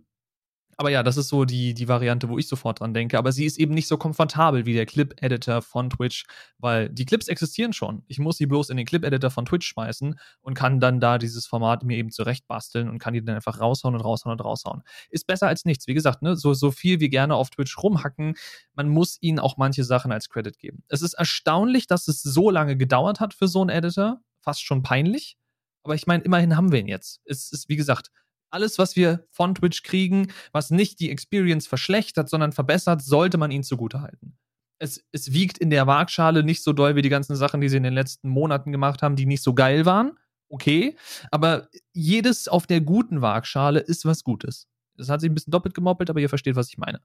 Aber 0.77 0.89
ja, 0.89 1.03
das 1.03 1.17
ist 1.17 1.29
so 1.29 1.45
die, 1.45 1.73
die 1.73 1.87
Variante, 1.87 2.29
wo 2.29 2.37
ich 2.37 2.47
sofort 2.47 2.79
dran 2.79 2.93
denke. 2.93 3.17
Aber 3.17 3.31
sie 3.31 3.45
ist 3.45 3.59
eben 3.59 3.73
nicht 3.73 3.87
so 3.87 3.97
komfortabel 3.97 4.65
wie 4.65 4.73
der 4.73 4.85
Clip-Editor 4.85 5.61
von 5.61 5.89
Twitch, 5.89 6.25
weil 6.57 6.89
die 6.89 7.05
Clips 7.05 7.27
existieren 7.27 7.73
schon. 7.73 8.03
Ich 8.07 8.19
muss 8.19 8.37
sie 8.37 8.45
bloß 8.45 8.69
in 8.69 8.77
den 8.77 8.85
Clip-Editor 8.85 9.29
von 9.29 9.45
Twitch 9.45 9.67
schmeißen 9.67 10.19
und 10.41 10.53
kann 10.53 10.79
dann 10.79 10.99
da 10.99 11.17
dieses 11.17 11.45
Format 11.45 11.83
mir 11.83 11.97
eben 11.97 12.11
zurechtbasteln 12.11 12.89
und 12.89 12.99
kann 12.99 13.13
die 13.13 13.23
dann 13.23 13.35
einfach 13.35 13.59
raushauen 13.59 13.95
und 13.95 14.01
raushauen 14.01 14.33
und 14.33 14.43
raushauen. 14.43 14.81
Ist 15.09 15.27
besser 15.27 15.47
als 15.47 15.65
nichts. 15.65 15.87
Wie 15.87 15.93
gesagt, 15.93 16.21
ne, 16.21 16.35
so, 16.35 16.53
so 16.53 16.71
viel 16.71 16.99
wie 16.99 17.09
gerne 17.09 17.35
auf 17.35 17.49
Twitch 17.49 17.77
rumhacken, 17.81 18.35
man 18.73 18.89
muss 18.89 19.17
ihnen 19.21 19.39
auch 19.39 19.57
manche 19.57 19.83
Sachen 19.83 20.11
als 20.11 20.29
Credit 20.29 20.57
geben. 20.57 20.83
Es 20.87 21.01
ist 21.01 21.13
erstaunlich, 21.13 21.87
dass 21.87 22.07
es 22.07 22.21
so 22.21 22.49
lange 22.49 22.77
gedauert 22.77 23.19
hat 23.19 23.33
für 23.33 23.47
so 23.47 23.61
einen 23.61 23.69
Editor. 23.69 24.21
Fast 24.41 24.63
schon 24.63 24.81
peinlich. 24.81 25.37
Aber 25.83 25.95
ich 25.95 26.07
meine, 26.07 26.23
immerhin 26.23 26.55
haben 26.55 26.71
wir 26.71 26.79
ihn 26.79 26.87
jetzt. 26.87 27.21
Es 27.25 27.51
ist, 27.51 27.69
wie 27.69 27.75
gesagt, 27.75 28.09
alles, 28.53 28.77
was 28.77 28.95
wir 28.95 29.25
von 29.29 29.55
Twitch 29.55 29.83
kriegen, 29.83 30.31
was 30.51 30.69
nicht 30.69 30.99
die 30.99 31.09
Experience 31.09 31.67
verschlechtert, 31.67 32.29
sondern 32.29 32.51
verbessert, 32.51 33.01
sollte 33.01 33.37
man 33.37 33.51
ihnen 33.51 33.63
zugutehalten. 33.63 34.37
Es, 34.79 35.03
es 35.11 35.33
wiegt 35.33 35.57
in 35.57 35.69
der 35.69 35.87
Waagschale 35.87 36.43
nicht 36.43 36.63
so 36.63 36.73
doll 36.73 36.95
wie 36.95 37.01
die 37.01 37.09
ganzen 37.09 37.35
Sachen, 37.35 37.61
die 37.61 37.69
sie 37.69 37.77
in 37.77 37.83
den 37.83 37.93
letzten 37.93 38.29
Monaten 38.29 38.71
gemacht 38.71 39.01
haben, 39.01 39.15
die 39.15 39.25
nicht 39.25 39.43
so 39.43 39.53
geil 39.53 39.85
waren. 39.85 40.17
Okay, 40.49 40.95
aber 41.31 41.67
jedes 41.93 42.47
auf 42.47 42.67
der 42.67 42.81
guten 42.81 43.21
Waagschale 43.21 43.79
ist 43.79 44.05
was 44.05 44.23
Gutes. 44.23 44.67
Das 44.95 45.09
hat 45.09 45.21
sich 45.21 45.31
ein 45.31 45.33
bisschen 45.33 45.51
doppelt 45.51 45.73
gemoppelt, 45.73 46.11
aber 46.11 46.19
ihr 46.19 46.29
versteht, 46.29 46.55
was 46.55 46.69
ich 46.69 46.77
meine. 46.77 47.01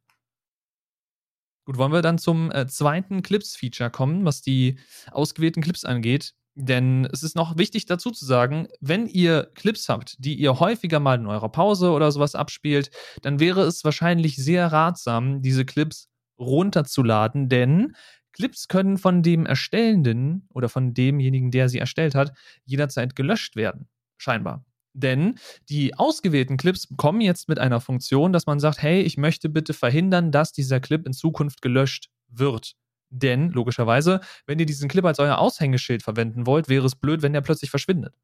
Gut, 1.65 1.79
wollen 1.79 1.93
wir 1.93 2.03
dann 2.03 2.19
zum 2.19 2.51
äh, 2.51 2.67
zweiten 2.67 3.23
Clips-Feature 3.23 3.91
kommen, 3.91 4.25
was 4.25 4.43
die 4.43 4.79
ausgewählten 5.11 5.63
Clips 5.63 5.85
angeht. 5.85 6.35
Denn 6.61 7.09
es 7.13 7.23
ist 7.23 7.37
noch 7.37 7.57
wichtig 7.57 7.87
dazu 7.87 8.11
zu 8.11 8.27
sagen, 8.27 8.67
wenn 8.81 9.07
ihr 9.07 9.49
Clips 9.55 9.89
habt, 9.89 10.17
die 10.19 10.35
ihr 10.35 10.59
häufiger 10.59 10.99
mal 10.99 11.17
in 11.17 11.29
eurer 11.29 11.51
Pause 11.51 11.93
oder 11.93 12.11
sowas 12.11 12.35
abspielt, 12.35 12.91
dann 13.23 13.39
wäre 13.39 13.63
es 13.63 13.85
wahrscheinlich 13.85 14.35
sehr 14.35 14.67
ratsam, 14.73 15.41
diese 15.41 15.65
Clips 15.65 16.09
runterzuladen, 16.37 17.49
denn 17.49 17.95
Clips 18.33 18.67
können 18.67 18.99
von 18.99 19.23
dem 19.23 19.47
Erstellenden 19.47 20.49
oder 20.53 20.69
von 20.69 20.95
demjenigen, 20.95 21.53
der 21.53 21.69
sie 21.69 21.79
erstellt 21.79 22.17
hat, 22.17 22.33
jederzeit 22.65 23.15
gelöscht 23.15 23.55
werden. 23.55 23.89
Scheinbar. 24.17 24.65
Denn 24.95 25.39
die 25.69 25.95
ausgewählten 25.95 26.57
Clips 26.57 26.89
kommen 26.97 27.21
jetzt 27.21 27.49
mit 27.49 27.61
einer 27.61 27.81
Funktion, 27.81 28.33
dass 28.33 28.47
man 28.47 28.59
sagt, 28.59 28.83
hey, 28.83 29.03
ich 29.03 29.17
möchte 29.17 29.49
bitte 29.49 29.75
verhindern, 29.75 30.33
dass 30.33 30.51
dieser 30.51 30.81
Clip 30.81 31.07
in 31.07 31.13
Zukunft 31.13 31.63
gelöscht 31.63 32.11
wird. 32.27 32.75
Denn, 33.11 33.51
logischerweise, 33.51 34.21
wenn 34.47 34.59
ihr 34.59 34.67
diesen 34.67 34.89
Clip 34.89 35.05
als 35.05 35.19
euer 35.19 35.39
Aushängeschild 35.39 36.03
verwenden 36.03 36.47
wollt, 36.47 36.69
wäre 36.69 36.87
es 36.87 36.95
blöd, 36.95 37.23
wenn 37.23 37.33
der 37.33 37.41
plötzlich 37.41 37.71
verschwindet. 37.71 38.15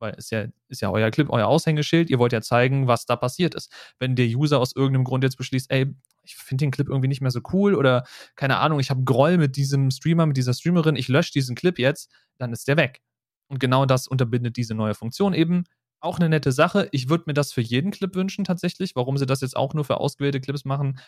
Weil 0.00 0.14
es 0.16 0.30
ja, 0.30 0.46
ist 0.68 0.80
ja 0.80 0.90
euer 0.90 1.10
Clip, 1.10 1.28
euer 1.30 1.46
Aushängeschild, 1.48 2.10
ihr 2.10 2.18
wollt 2.18 2.32
ja 2.32 2.40
zeigen, 2.40 2.86
was 2.86 3.06
da 3.06 3.16
passiert 3.16 3.54
ist. 3.54 3.72
Wenn 3.98 4.16
der 4.16 4.26
User 4.26 4.60
aus 4.60 4.76
irgendeinem 4.76 5.04
Grund 5.04 5.24
jetzt 5.24 5.36
beschließt, 5.36 5.70
ey, 5.70 5.92
ich 6.22 6.36
finde 6.36 6.66
den 6.66 6.70
Clip 6.70 6.88
irgendwie 6.88 7.08
nicht 7.08 7.20
mehr 7.20 7.30
so 7.30 7.40
cool 7.52 7.74
oder 7.74 8.04
keine 8.36 8.58
Ahnung, 8.58 8.80
ich 8.80 8.90
habe 8.90 9.02
Groll 9.04 9.38
mit 9.38 9.56
diesem 9.56 9.90
Streamer, 9.90 10.26
mit 10.26 10.36
dieser 10.36 10.54
Streamerin, 10.54 10.94
ich 10.94 11.08
lösche 11.08 11.32
diesen 11.32 11.56
Clip 11.56 11.78
jetzt, 11.78 12.12
dann 12.38 12.52
ist 12.52 12.68
der 12.68 12.76
weg. 12.76 13.00
Und 13.48 13.60
genau 13.60 13.86
das 13.86 14.06
unterbindet 14.06 14.56
diese 14.56 14.74
neue 14.74 14.94
Funktion 14.94 15.34
eben. 15.34 15.64
Auch 16.00 16.18
eine 16.18 16.28
nette 16.28 16.52
Sache. 16.52 16.88
Ich 16.92 17.08
würde 17.08 17.24
mir 17.26 17.34
das 17.34 17.52
für 17.52 17.62
jeden 17.62 17.90
Clip 17.90 18.14
wünschen, 18.14 18.44
tatsächlich. 18.44 18.94
Warum 18.94 19.16
sie 19.16 19.26
das 19.26 19.40
jetzt 19.40 19.56
auch 19.56 19.74
nur 19.74 19.84
für 19.84 19.98
ausgewählte 19.98 20.40
Clips 20.40 20.64
machen, 20.64 21.00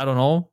I 0.00 0.04
don't 0.04 0.14
know. 0.14 0.50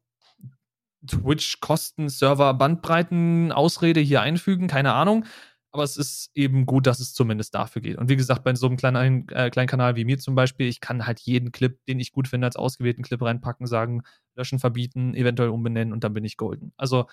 Twitch-Kosten, 1.06 2.10
Server, 2.10 2.54
Bandbreiten, 2.54 3.52
Ausrede 3.52 4.00
hier 4.00 4.22
einfügen, 4.22 4.68
keine 4.68 4.94
Ahnung. 4.94 5.26
Aber 5.72 5.84
es 5.84 5.98
ist 5.98 6.32
eben 6.34 6.66
gut, 6.66 6.88
dass 6.88 7.00
es 7.00 7.14
zumindest 7.14 7.54
dafür 7.54 7.82
geht. 7.82 7.98
Und 7.98 8.10
wie 8.10 8.16
gesagt, 8.16 8.44
bei 8.44 8.56
so 8.56 8.68
einem 8.68 8.78
kleinen, 8.78 9.28
äh, 9.30 9.50
kleinen 9.50 9.68
Kanal 9.68 9.96
wie 9.96 10.06
mir 10.06 10.18
zum 10.18 10.34
Beispiel, 10.34 10.68
ich 10.68 10.80
kann 10.80 11.06
halt 11.06 11.20
jeden 11.20 11.52
Clip, 11.52 11.78
den 11.86 12.00
ich 12.00 12.14
gut 12.14 12.28
finde, 12.28 12.48
als 12.48 12.56
ausgewählten 12.56 13.04
Clip 13.04 13.22
reinpacken, 13.22 13.68
sagen, 13.68 14.02
löschen, 14.36 14.60
verbieten, 14.60 15.14
eventuell 15.14 15.50
umbenennen 15.50 15.94
und 15.94 16.04
dann 16.04 16.14
bin 16.14 16.24
ich 16.26 16.38
golden. 16.38 16.74
Also 16.78 17.06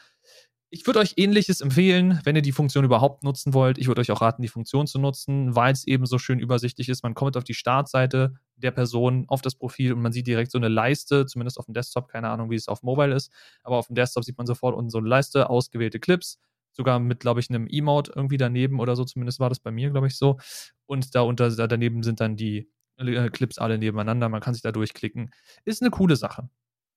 ich 0.71 0.87
würde 0.87 0.99
euch 0.99 1.15
ähnliches 1.17 1.61
empfehlen, 1.61 2.21
wenn 2.25 2.35
ihr 2.35 2.43
die 2.43 2.53
Funktion 2.53 2.85
überhaupt 2.85 3.23
nutzen 3.23 3.55
wollt. 3.55 3.79
Ich 3.79 3.87
würde 3.87 4.01
euch 4.01 4.11
auch 4.11 4.21
raten, 4.21 4.43
die 4.43 4.49
Funktion 4.49 4.87
zu 4.87 4.99
nutzen, 4.99 5.55
weil 5.55 5.73
es 5.73 5.87
eben 5.87 6.05
so 6.07 6.19
schön 6.19 6.41
übersichtlich 6.41 6.89
ist. 6.89 7.03
Man 7.03 7.15
kommt 7.15 7.37
auf 7.37 7.45
die 7.45 7.55
Startseite 7.55 8.35
der 8.57 8.73
Person, 8.73 9.25
auf 9.29 9.41
das 9.41 9.55
Profil 9.55 9.93
und 9.93 10.03
man 10.03 10.13
sieht 10.13 10.27
direkt 10.27 10.51
so 10.51 10.59
eine 10.59 10.69
Leiste, 10.69 11.27
zumindest 11.27 11.59
auf 11.59 11.67
dem 11.67 11.75
Desktop, 11.75 12.09
keine 12.09 12.29
Ahnung, 12.31 12.51
wie 12.51 12.57
es 12.57 12.69
auf 12.69 12.83
Mobile 12.83 13.15
ist, 13.15 13.33
aber 13.63 13.77
auf 13.77 13.87
dem 13.87 13.95
Desktop 13.95 14.25
sieht 14.25 14.39
man 14.39 14.47
sofort 14.47 14.75
unten 14.75 14.91
so 14.91 14.99
eine 14.99 15.09
Leiste, 15.09 15.49
ausgewählte 15.49 16.01
Clips, 16.01 16.39
sogar 16.73 16.99
mit, 16.99 17.21
glaube 17.21 17.41
ich, 17.41 17.51
einem 17.51 17.67
Emote 17.69 18.13
irgendwie 18.15 18.37
daneben 18.37 18.81
oder 18.81 18.97
so, 18.97 19.05
zumindest 19.05 19.41
war 19.41 19.49
das 19.49 19.61
bei 19.61 19.71
mir, 19.71 19.91
glaube 19.91 20.09
ich, 20.09 20.17
so. 20.17 20.39
Und 20.87 21.15
da 21.15 21.25
daneben 21.33 22.03
sind 22.03 22.21
dann 22.21 22.37
die 22.37 22.69
äh, 22.97 23.29
Clips 23.31 23.59
alle 23.59 23.79
nebeneinander, 23.79 24.29
man 24.29 24.41
kann 24.41 24.55
sich 24.55 24.63
da 24.63 24.73
durchklicken. 24.73 25.31
Ist 25.65 25.83
eine 25.83 25.91
coole 25.91 26.17
Sache. 26.17 26.49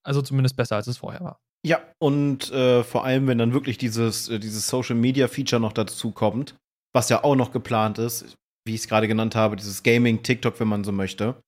Also 0.04 0.22
zumindest 0.22 0.56
besser, 0.56 0.76
als 0.78 0.88
es 0.88 0.98
vorher 0.98 1.22
war. 1.22 1.42
Ja, 1.66 1.82
und 2.00 2.52
äh, 2.52 2.84
vor 2.84 3.04
allem, 3.04 3.28
wenn 3.28 3.38
dann 3.38 3.54
wirklich 3.54 3.78
dieses, 3.78 4.30
äh, 4.30 4.40
dieses 4.40 4.68
Social 4.68 4.96
Media 4.96 5.28
Feature 5.28 5.60
noch 5.62 5.74
dazu 5.74 6.12
kommt, 6.12 6.56
was 6.94 7.10
ja 7.10 7.24
auch 7.24 7.36
noch 7.36 7.52
geplant 7.52 7.98
ist, 7.98 8.36
wie 8.66 8.76
ich 8.76 8.82
es 8.82 8.88
gerade 8.88 9.08
genannt 9.08 9.36
habe, 9.36 9.56
dieses 9.56 9.84
Gaming, 9.84 10.24
TikTok, 10.24 10.60
wenn 10.60 10.68
man 10.68 10.84
so 10.84 10.92
möchte. 10.92 11.42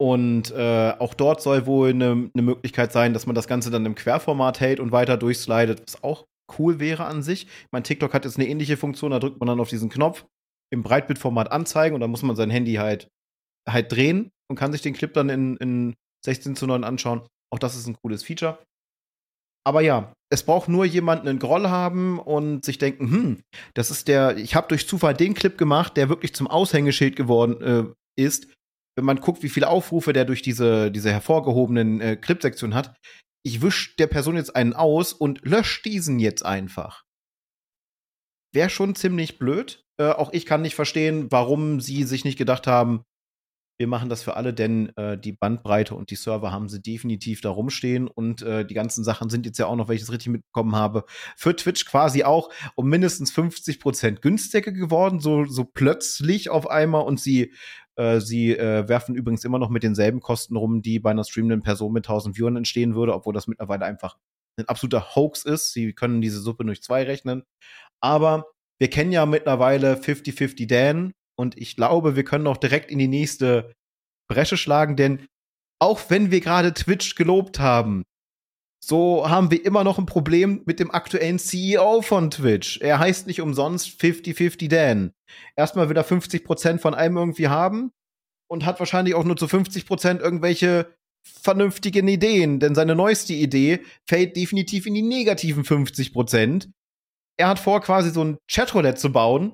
Und 0.00 0.52
äh, 0.52 0.94
auch 0.98 1.14
dort 1.14 1.42
soll 1.42 1.66
wohl 1.66 1.90
eine 1.90 2.30
ne 2.32 2.42
Möglichkeit 2.42 2.92
sein, 2.92 3.12
dass 3.12 3.26
man 3.26 3.34
das 3.34 3.48
Ganze 3.48 3.70
dann 3.70 3.84
im 3.84 3.96
Querformat 3.96 4.60
hält 4.60 4.78
und 4.78 4.92
weiter 4.92 5.16
durchslidet, 5.16 5.82
was 5.82 6.02
auch 6.04 6.24
cool 6.58 6.78
wäre 6.78 7.04
an 7.04 7.22
sich. 7.22 7.48
Mein 7.72 7.84
TikTok 7.84 8.14
hat 8.14 8.24
jetzt 8.24 8.38
eine 8.38 8.48
ähnliche 8.48 8.76
Funktion, 8.76 9.10
da 9.10 9.18
drückt 9.18 9.40
man 9.40 9.48
dann 9.48 9.60
auf 9.60 9.68
diesen 9.68 9.90
Knopf 9.90 10.24
im 10.72 10.82
Breitbildformat 10.82 11.50
anzeigen 11.50 11.94
und 11.94 12.00
dann 12.00 12.10
muss 12.10 12.22
man 12.22 12.36
sein 12.36 12.50
Handy 12.50 12.74
halt, 12.74 13.08
halt 13.68 13.90
drehen 13.90 14.30
und 14.48 14.56
kann 14.56 14.72
sich 14.72 14.82
den 14.82 14.94
Clip 14.94 15.12
dann 15.12 15.28
in, 15.28 15.56
in 15.56 15.94
16 16.24 16.56
zu 16.56 16.66
9 16.66 16.84
anschauen. 16.84 17.22
Auch 17.52 17.58
das 17.58 17.74
ist 17.74 17.86
ein 17.86 17.96
cooles 18.02 18.22
Feature. 18.22 18.58
Aber 19.64 19.80
ja, 19.80 20.12
es 20.30 20.42
braucht 20.42 20.68
nur 20.68 20.84
jemanden 20.84 21.28
einen 21.28 21.38
Groll 21.38 21.68
haben 21.68 22.18
und 22.18 22.64
sich 22.64 22.78
denken, 22.78 23.10
hm, 23.10 23.42
das 23.74 23.90
ist 23.90 24.08
der, 24.08 24.36
ich 24.36 24.54
habe 24.54 24.68
durch 24.68 24.86
Zufall 24.86 25.14
den 25.14 25.34
Clip 25.34 25.56
gemacht, 25.56 25.96
der 25.96 26.08
wirklich 26.08 26.34
zum 26.34 26.46
Aushängeschild 26.46 27.16
geworden 27.16 27.60
äh, 27.62 28.22
ist. 28.22 28.48
Wenn 28.96 29.04
man 29.04 29.20
guckt, 29.20 29.42
wie 29.42 29.48
viele 29.48 29.68
Aufrufe 29.68 30.12
der 30.12 30.24
durch 30.24 30.42
diese, 30.42 30.90
diese 30.90 31.12
hervorgehobenen 31.12 32.00
äh, 32.00 32.16
Clipsektion 32.16 32.74
hat, 32.74 32.96
ich 33.44 33.62
wisch 33.62 33.96
der 33.96 34.08
Person 34.08 34.36
jetzt 34.36 34.54
einen 34.56 34.74
aus 34.74 35.12
und 35.12 35.40
lösche 35.42 35.82
diesen 35.82 36.18
jetzt 36.18 36.44
einfach. 36.44 37.04
Wäre 38.52 38.70
schon 38.70 38.94
ziemlich 38.94 39.38
blöd. 39.38 39.84
Äh, 40.00 40.10
auch 40.10 40.32
ich 40.32 40.46
kann 40.46 40.62
nicht 40.62 40.74
verstehen, 40.74 41.28
warum 41.30 41.80
sie 41.80 42.04
sich 42.04 42.24
nicht 42.24 42.38
gedacht 42.38 42.66
haben, 42.66 43.04
wir 43.78 43.86
machen 43.86 44.08
das 44.08 44.22
für 44.22 44.36
alle, 44.36 44.52
denn 44.52 44.94
äh, 44.96 45.16
die 45.16 45.32
Bandbreite 45.32 45.94
und 45.94 46.10
die 46.10 46.16
Server 46.16 46.52
haben 46.52 46.68
sie 46.68 46.82
definitiv 46.82 47.40
da 47.40 47.50
rumstehen 47.50 48.08
und 48.08 48.42
äh, 48.42 48.66
die 48.66 48.74
ganzen 48.74 49.04
Sachen 49.04 49.30
sind 49.30 49.46
jetzt 49.46 49.58
ja 49.58 49.66
auch 49.66 49.76
noch, 49.76 49.88
wenn 49.88 49.94
ich 49.94 50.02
das 50.02 50.12
richtig 50.12 50.32
mitbekommen 50.32 50.74
habe, 50.74 51.04
für 51.36 51.54
Twitch 51.54 51.86
quasi 51.86 52.24
auch 52.24 52.50
um 52.74 52.88
mindestens 52.88 53.30
50 53.30 53.78
Prozent 53.78 54.20
günstiger 54.20 54.72
geworden, 54.72 55.20
so, 55.20 55.44
so 55.44 55.64
plötzlich 55.64 56.50
auf 56.50 56.68
einmal 56.68 57.02
und 57.02 57.20
sie 57.20 57.54
äh, 57.96 58.20
Sie 58.20 58.52
äh, 58.56 58.88
werfen 58.88 59.14
übrigens 59.14 59.44
immer 59.44 59.58
noch 59.58 59.70
mit 59.70 59.82
denselben 59.82 60.20
Kosten 60.20 60.56
rum, 60.56 60.82
die 60.82 61.00
bei 61.00 61.10
einer 61.10 61.24
streamenden 61.24 61.62
Person 61.62 61.92
mit 61.92 62.06
1000 62.06 62.36
Viewern 62.36 62.56
entstehen 62.56 62.94
würde, 62.94 63.14
obwohl 63.14 63.34
das 63.34 63.48
mittlerweile 63.48 63.84
einfach 63.84 64.16
ein 64.56 64.68
absoluter 64.68 65.14
Hoax 65.14 65.44
ist. 65.44 65.72
Sie 65.72 65.92
können 65.92 66.20
diese 66.20 66.40
Suppe 66.40 66.64
durch 66.64 66.82
zwei 66.82 67.02
rechnen. 67.04 67.42
Aber 68.00 68.46
wir 68.78 68.88
kennen 68.88 69.12
ja 69.12 69.26
mittlerweile 69.26 69.94
50-50 69.94 70.68
Dan 70.68 71.12
und 71.38 71.56
ich 71.56 71.76
glaube, 71.76 72.16
wir 72.16 72.24
können 72.24 72.46
auch 72.46 72.56
direkt 72.56 72.90
in 72.90 72.98
die 72.98 73.08
nächste 73.08 73.74
Bresche 74.28 74.56
schlagen, 74.56 74.96
denn 74.96 75.26
auch 75.80 76.00
wenn 76.08 76.30
wir 76.30 76.40
gerade 76.40 76.74
Twitch 76.74 77.14
gelobt 77.14 77.60
haben, 77.60 78.04
so 78.84 79.28
haben 79.28 79.50
wir 79.50 79.64
immer 79.64 79.84
noch 79.84 79.98
ein 79.98 80.06
Problem 80.06 80.62
mit 80.64 80.80
dem 80.80 80.90
aktuellen 80.90 81.38
CEO 81.38 82.02
von 82.02 82.30
Twitch. 82.30 82.80
Er 82.80 82.98
heißt 82.98 83.26
nicht 83.26 83.40
umsonst 83.40 84.00
50-50 84.00 84.68
Dan. 84.68 85.12
Erstmal 85.56 85.88
will 85.88 85.96
er 85.96 86.06
50% 86.06 86.78
von 86.78 86.94
allem 86.94 87.16
irgendwie 87.16 87.48
haben 87.48 87.92
und 88.48 88.64
hat 88.64 88.78
wahrscheinlich 88.78 89.14
auch 89.14 89.24
nur 89.24 89.36
zu 89.36 89.46
50% 89.46 90.20
irgendwelche 90.20 90.92
vernünftigen 91.24 92.08
Ideen, 92.08 92.60
denn 92.60 92.74
seine 92.74 92.94
neueste 92.94 93.34
Idee 93.34 93.80
fällt 94.08 94.36
definitiv 94.36 94.86
in 94.86 94.94
die 94.94 95.02
negativen 95.02 95.64
50%. 95.64 96.70
Er 97.36 97.48
hat 97.48 97.58
vor, 97.58 97.80
quasi 97.82 98.10
so 98.10 98.24
ein 98.24 98.38
Chatroulette 98.50 98.98
zu 98.98 99.12
bauen, 99.12 99.52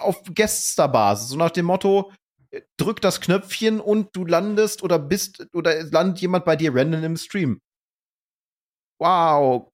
auf 0.00 0.22
Gueststar-Basis. 0.34 1.28
So 1.28 1.36
nach 1.36 1.50
dem 1.50 1.66
Motto, 1.66 2.12
drück 2.76 3.00
das 3.00 3.20
Knöpfchen 3.20 3.80
und 3.80 4.14
du 4.14 4.24
landest 4.24 4.82
oder 4.82 4.98
bist 4.98 5.46
oder 5.52 5.82
landet 5.84 6.20
jemand 6.20 6.44
bei 6.44 6.56
dir 6.56 6.74
random 6.74 7.04
im 7.04 7.16
Stream. 7.16 7.60
Wow. 9.00 9.70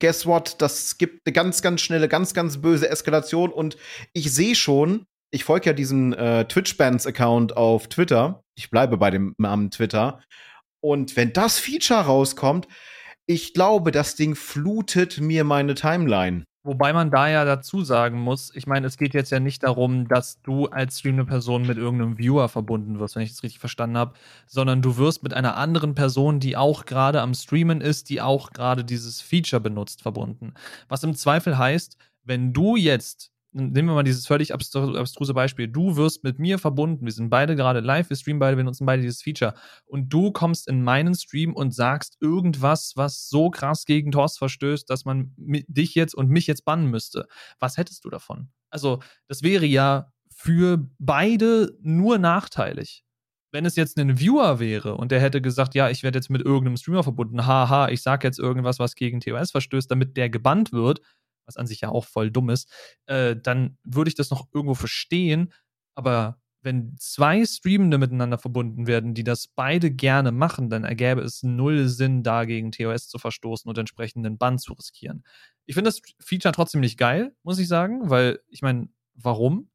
Guess 0.00 0.26
what? 0.26 0.60
Das 0.60 0.98
gibt 0.98 1.22
eine 1.24 1.32
ganz, 1.32 1.62
ganz 1.62 1.80
schnelle, 1.80 2.08
ganz, 2.08 2.34
ganz 2.34 2.60
böse 2.60 2.88
Eskalation 2.88 3.52
und 3.52 3.76
ich 4.12 4.32
sehe 4.32 4.54
schon, 4.54 5.06
ich 5.30 5.44
folge 5.44 5.66
ja 5.66 5.72
diesem 5.72 6.12
äh, 6.12 6.44
Twitch-Bands-Account 6.46 7.56
auf 7.56 7.88
Twitter. 7.88 8.42
Ich 8.56 8.70
bleibe 8.70 8.96
bei 8.96 9.10
dem 9.10 9.34
Namen 9.38 9.70
Twitter. 9.70 10.20
Und 10.80 11.16
wenn 11.16 11.32
das 11.32 11.58
Feature 11.58 12.02
rauskommt, 12.02 12.68
ich 13.26 13.54
glaube, 13.54 13.90
das 13.90 14.16
Ding 14.16 14.36
flutet 14.36 15.20
mir 15.20 15.44
meine 15.44 15.74
Timeline. 15.74 16.44
Wobei 16.66 16.94
man 16.94 17.10
da 17.10 17.28
ja 17.28 17.44
dazu 17.44 17.84
sagen 17.84 18.18
muss, 18.20 18.50
ich 18.54 18.66
meine, 18.66 18.86
es 18.86 18.96
geht 18.96 19.12
jetzt 19.12 19.30
ja 19.30 19.38
nicht 19.38 19.62
darum, 19.62 20.08
dass 20.08 20.40
du 20.40 20.64
als 20.68 20.98
streamende 21.00 21.26
Person 21.26 21.66
mit 21.66 21.76
irgendeinem 21.76 22.16
Viewer 22.16 22.48
verbunden 22.48 22.98
wirst, 22.98 23.16
wenn 23.16 23.22
ich 23.22 23.32
das 23.32 23.42
richtig 23.42 23.58
verstanden 23.60 23.98
habe, 23.98 24.14
sondern 24.46 24.80
du 24.80 24.96
wirst 24.96 25.22
mit 25.22 25.34
einer 25.34 25.58
anderen 25.58 25.94
Person, 25.94 26.40
die 26.40 26.56
auch 26.56 26.86
gerade 26.86 27.20
am 27.20 27.34
Streamen 27.34 27.82
ist, 27.82 28.08
die 28.08 28.22
auch 28.22 28.50
gerade 28.50 28.82
dieses 28.82 29.20
Feature 29.20 29.60
benutzt, 29.60 30.00
verbunden. 30.00 30.54
Was 30.88 31.02
im 31.04 31.14
Zweifel 31.14 31.58
heißt, 31.58 31.98
wenn 32.24 32.54
du 32.54 32.76
jetzt 32.76 33.33
nehmen 33.54 33.88
wir 33.88 33.94
mal 33.94 34.02
dieses 34.02 34.26
völlig 34.26 34.52
abstruse 34.52 35.34
Beispiel. 35.34 35.68
Du 35.68 35.96
wirst 35.96 36.24
mit 36.24 36.38
mir 36.38 36.58
verbunden. 36.58 37.04
Wir 37.04 37.12
sind 37.12 37.30
beide 37.30 37.54
gerade 37.56 37.80
live, 37.80 38.10
wir 38.10 38.16
streamen 38.16 38.40
beide, 38.40 38.56
wir 38.56 38.64
nutzen 38.64 38.84
beide 38.84 39.02
dieses 39.02 39.22
Feature. 39.22 39.54
Und 39.86 40.12
du 40.12 40.32
kommst 40.32 40.68
in 40.68 40.82
meinen 40.82 41.14
Stream 41.14 41.54
und 41.54 41.72
sagst 41.74 42.16
irgendwas, 42.20 42.92
was 42.96 43.28
so 43.28 43.50
krass 43.50 43.84
gegen 43.84 44.10
Torst 44.10 44.38
verstößt, 44.38 44.90
dass 44.90 45.04
man 45.04 45.32
dich 45.36 45.94
jetzt 45.94 46.14
und 46.14 46.28
mich 46.28 46.46
jetzt 46.46 46.64
bannen 46.64 46.90
müsste. 46.90 47.26
Was 47.60 47.76
hättest 47.76 48.04
du 48.04 48.10
davon? 48.10 48.48
Also, 48.70 49.00
das 49.28 49.42
wäre 49.42 49.66
ja 49.66 50.12
für 50.34 50.88
beide 50.98 51.78
nur 51.80 52.18
nachteilig. 52.18 53.04
Wenn 53.52 53.66
es 53.66 53.76
jetzt 53.76 53.96
ein 53.98 54.18
Viewer 54.18 54.58
wäre 54.58 54.96
und 54.96 55.12
der 55.12 55.20
hätte 55.20 55.40
gesagt, 55.40 55.76
ja, 55.76 55.88
ich 55.88 56.02
werde 56.02 56.18
jetzt 56.18 56.28
mit 56.28 56.42
irgendeinem 56.42 56.76
Streamer 56.76 57.04
verbunden, 57.04 57.46
haha, 57.46 57.88
ich 57.88 58.02
sage 58.02 58.26
jetzt 58.26 58.40
irgendwas, 58.40 58.80
was 58.80 58.96
gegen 58.96 59.20
TOS 59.20 59.52
verstößt, 59.52 59.88
damit 59.88 60.16
der 60.16 60.28
gebannt 60.28 60.72
wird, 60.72 61.00
was 61.46 61.56
an 61.56 61.66
sich 61.66 61.80
ja 61.80 61.88
auch 61.90 62.04
voll 62.04 62.30
dumm 62.30 62.50
ist, 62.50 62.70
äh, 63.06 63.36
dann 63.36 63.78
würde 63.84 64.08
ich 64.08 64.14
das 64.14 64.30
noch 64.30 64.48
irgendwo 64.52 64.74
verstehen. 64.74 65.52
Aber 65.94 66.38
wenn 66.64 66.96
zwei 66.98 67.44
Streamende 67.44 67.98
miteinander 67.98 68.38
verbunden 68.38 68.86
werden, 68.86 69.14
die 69.14 69.22
das 69.22 69.48
beide 69.48 69.90
gerne 69.90 70.32
machen, 70.32 70.70
dann 70.70 70.84
ergäbe 70.84 71.20
es 71.20 71.42
null 71.42 71.88
Sinn, 71.88 72.22
da 72.22 72.46
gegen 72.46 72.72
TOS 72.72 73.08
zu 73.08 73.18
verstoßen 73.18 73.68
und 73.68 73.76
entsprechenden 73.76 74.38
Bann 74.38 74.58
zu 74.58 74.72
riskieren. 74.72 75.24
Ich 75.66 75.74
finde 75.74 75.88
das 75.88 76.00
Feature 76.20 76.52
trotzdem 76.52 76.80
nicht 76.80 76.98
geil, 76.98 77.34
muss 77.42 77.58
ich 77.58 77.68
sagen, 77.68 78.08
weil 78.10 78.40
ich 78.48 78.62
meine, 78.62 78.88
warum? 79.14 79.70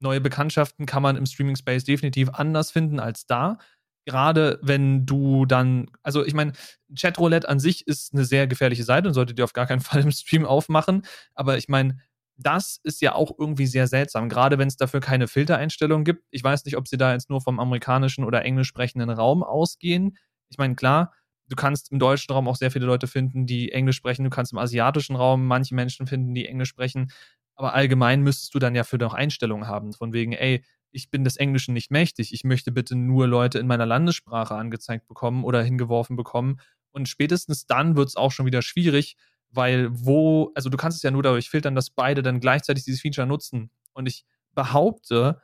Neue 0.00 0.20
Bekanntschaften 0.20 0.84
kann 0.84 1.02
man 1.02 1.16
im 1.16 1.26
Streaming 1.26 1.54
Space 1.54 1.84
definitiv 1.84 2.28
anders 2.30 2.72
finden 2.72 2.98
als 2.98 3.26
da 3.26 3.58
gerade 4.04 4.58
wenn 4.62 5.06
du 5.06 5.46
dann, 5.46 5.90
also 6.02 6.24
ich 6.24 6.34
meine, 6.34 6.52
Chatroulette 6.98 7.48
an 7.48 7.60
sich 7.60 7.86
ist 7.86 8.12
eine 8.12 8.24
sehr 8.24 8.46
gefährliche 8.46 8.84
Seite 8.84 9.08
und 9.08 9.14
solltet 9.14 9.38
ihr 9.38 9.44
auf 9.44 9.52
gar 9.52 9.66
keinen 9.66 9.80
Fall 9.80 10.02
im 10.02 10.10
Stream 10.10 10.44
aufmachen. 10.44 11.02
Aber 11.34 11.56
ich 11.58 11.68
meine, 11.68 11.98
das 12.36 12.80
ist 12.82 13.00
ja 13.02 13.14
auch 13.14 13.32
irgendwie 13.38 13.66
sehr 13.66 13.86
seltsam, 13.86 14.28
gerade 14.28 14.58
wenn 14.58 14.68
es 14.68 14.76
dafür 14.76 15.00
keine 15.00 15.28
Filtereinstellungen 15.28 16.04
gibt. 16.04 16.24
Ich 16.30 16.42
weiß 16.42 16.64
nicht, 16.64 16.76
ob 16.76 16.88
sie 16.88 16.96
da 16.96 17.12
jetzt 17.12 17.30
nur 17.30 17.40
vom 17.40 17.60
amerikanischen 17.60 18.24
oder 18.24 18.42
englisch 18.44 18.68
sprechenden 18.68 19.10
Raum 19.10 19.42
ausgehen. 19.42 20.16
Ich 20.48 20.58
meine, 20.58 20.74
klar, 20.74 21.12
du 21.48 21.56
kannst 21.56 21.92
im 21.92 21.98
deutschen 21.98 22.32
Raum 22.32 22.48
auch 22.48 22.56
sehr 22.56 22.70
viele 22.70 22.86
Leute 22.86 23.06
finden, 23.06 23.46
die 23.46 23.72
Englisch 23.72 23.96
sprechen. 23.96 24.24
Du 24.24 24.30
kannst 24.30 24.52
im 24.52 24.58
asiatischen 24.58 25.14
Raum 25.16 25.46
manche 25.46 25.74
Menschen 25.74 26.06
finden, 26.06 26.34
die 26.34 26.46
Englisch 26.46 26.70
sprechen. 26.70 27.12
Aber 27.54 27.74
allgemein 27.74 28.22
müsstest 28.22 28.54
du 28.54 28.58
dann 28.58 28.74
ja 28.74 28.82
für 28.82 28.96
noch 28.96 29.14
Einstellungen 29.14 29.68
haben, 29.68 29.92
von 29.92 30.12
wegen, 30.12 30.32
ey, 30.32 30.64
ich 30.92 31.10
bin 31.10 31.24
des 31.24 31.36
Englischen 31.36 31.74
nicht 31.74 31.90
mächtig, 31.90 32.32
ich 32.32 32.44
möchte 32.44 32.70
bitte 32.70 32.94
nur 32.94 33.26
Leute 33.26 33.58
in 33.58 33.66
meiner 33.66 33.86
Landessprache 33.86 34.54
angezeigt 34.54 35.08
bekommen 35.08 35.44
oder 35.44 35.62
hingeworfen 35.62 36.16
bekommen. 36.16 36.60
Und 36.92 37.08
spätestens 37.08 37.66
dann 37.66 37.96
wird 37.96 38.08
es 38.08 38.16
auch 38.16 38.30
schon 38.30 38.46
wieder 38.46 38.62
schwierig, 38.62 39.16
weil 39.50 39.88
wo, 39.90 40.52
also 40.54 40.68
du 40.68 40.76
kannst 40.76 40.96
es 40.96 41.02
ja 41.02 41.10
nur 41.10 41.22
dadurch 41.22 41.50
filtern, 41.50 41.74
dass 41.74 41.90
beide 41.90 42.22
dann 42.22 42.40
gleichzeitig 42.40 42.84
dieses 42.84 43.00
Feature 43.00 43.26
nutzen. 43.26 43.70
Und 43.92 44.06
ich 44.06 44.24
behaupte, 44.54 45.40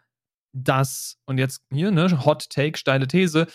dass, 0.52 1.18
und 1.26 1.38
jetzt 1.38 1.62
hier, 1.72 1.90
ne, 1.90 2.24
Hot 2.24 2.48
Take, 2.50 2.78
steile 2.78 3.08
These, 3.08 3.46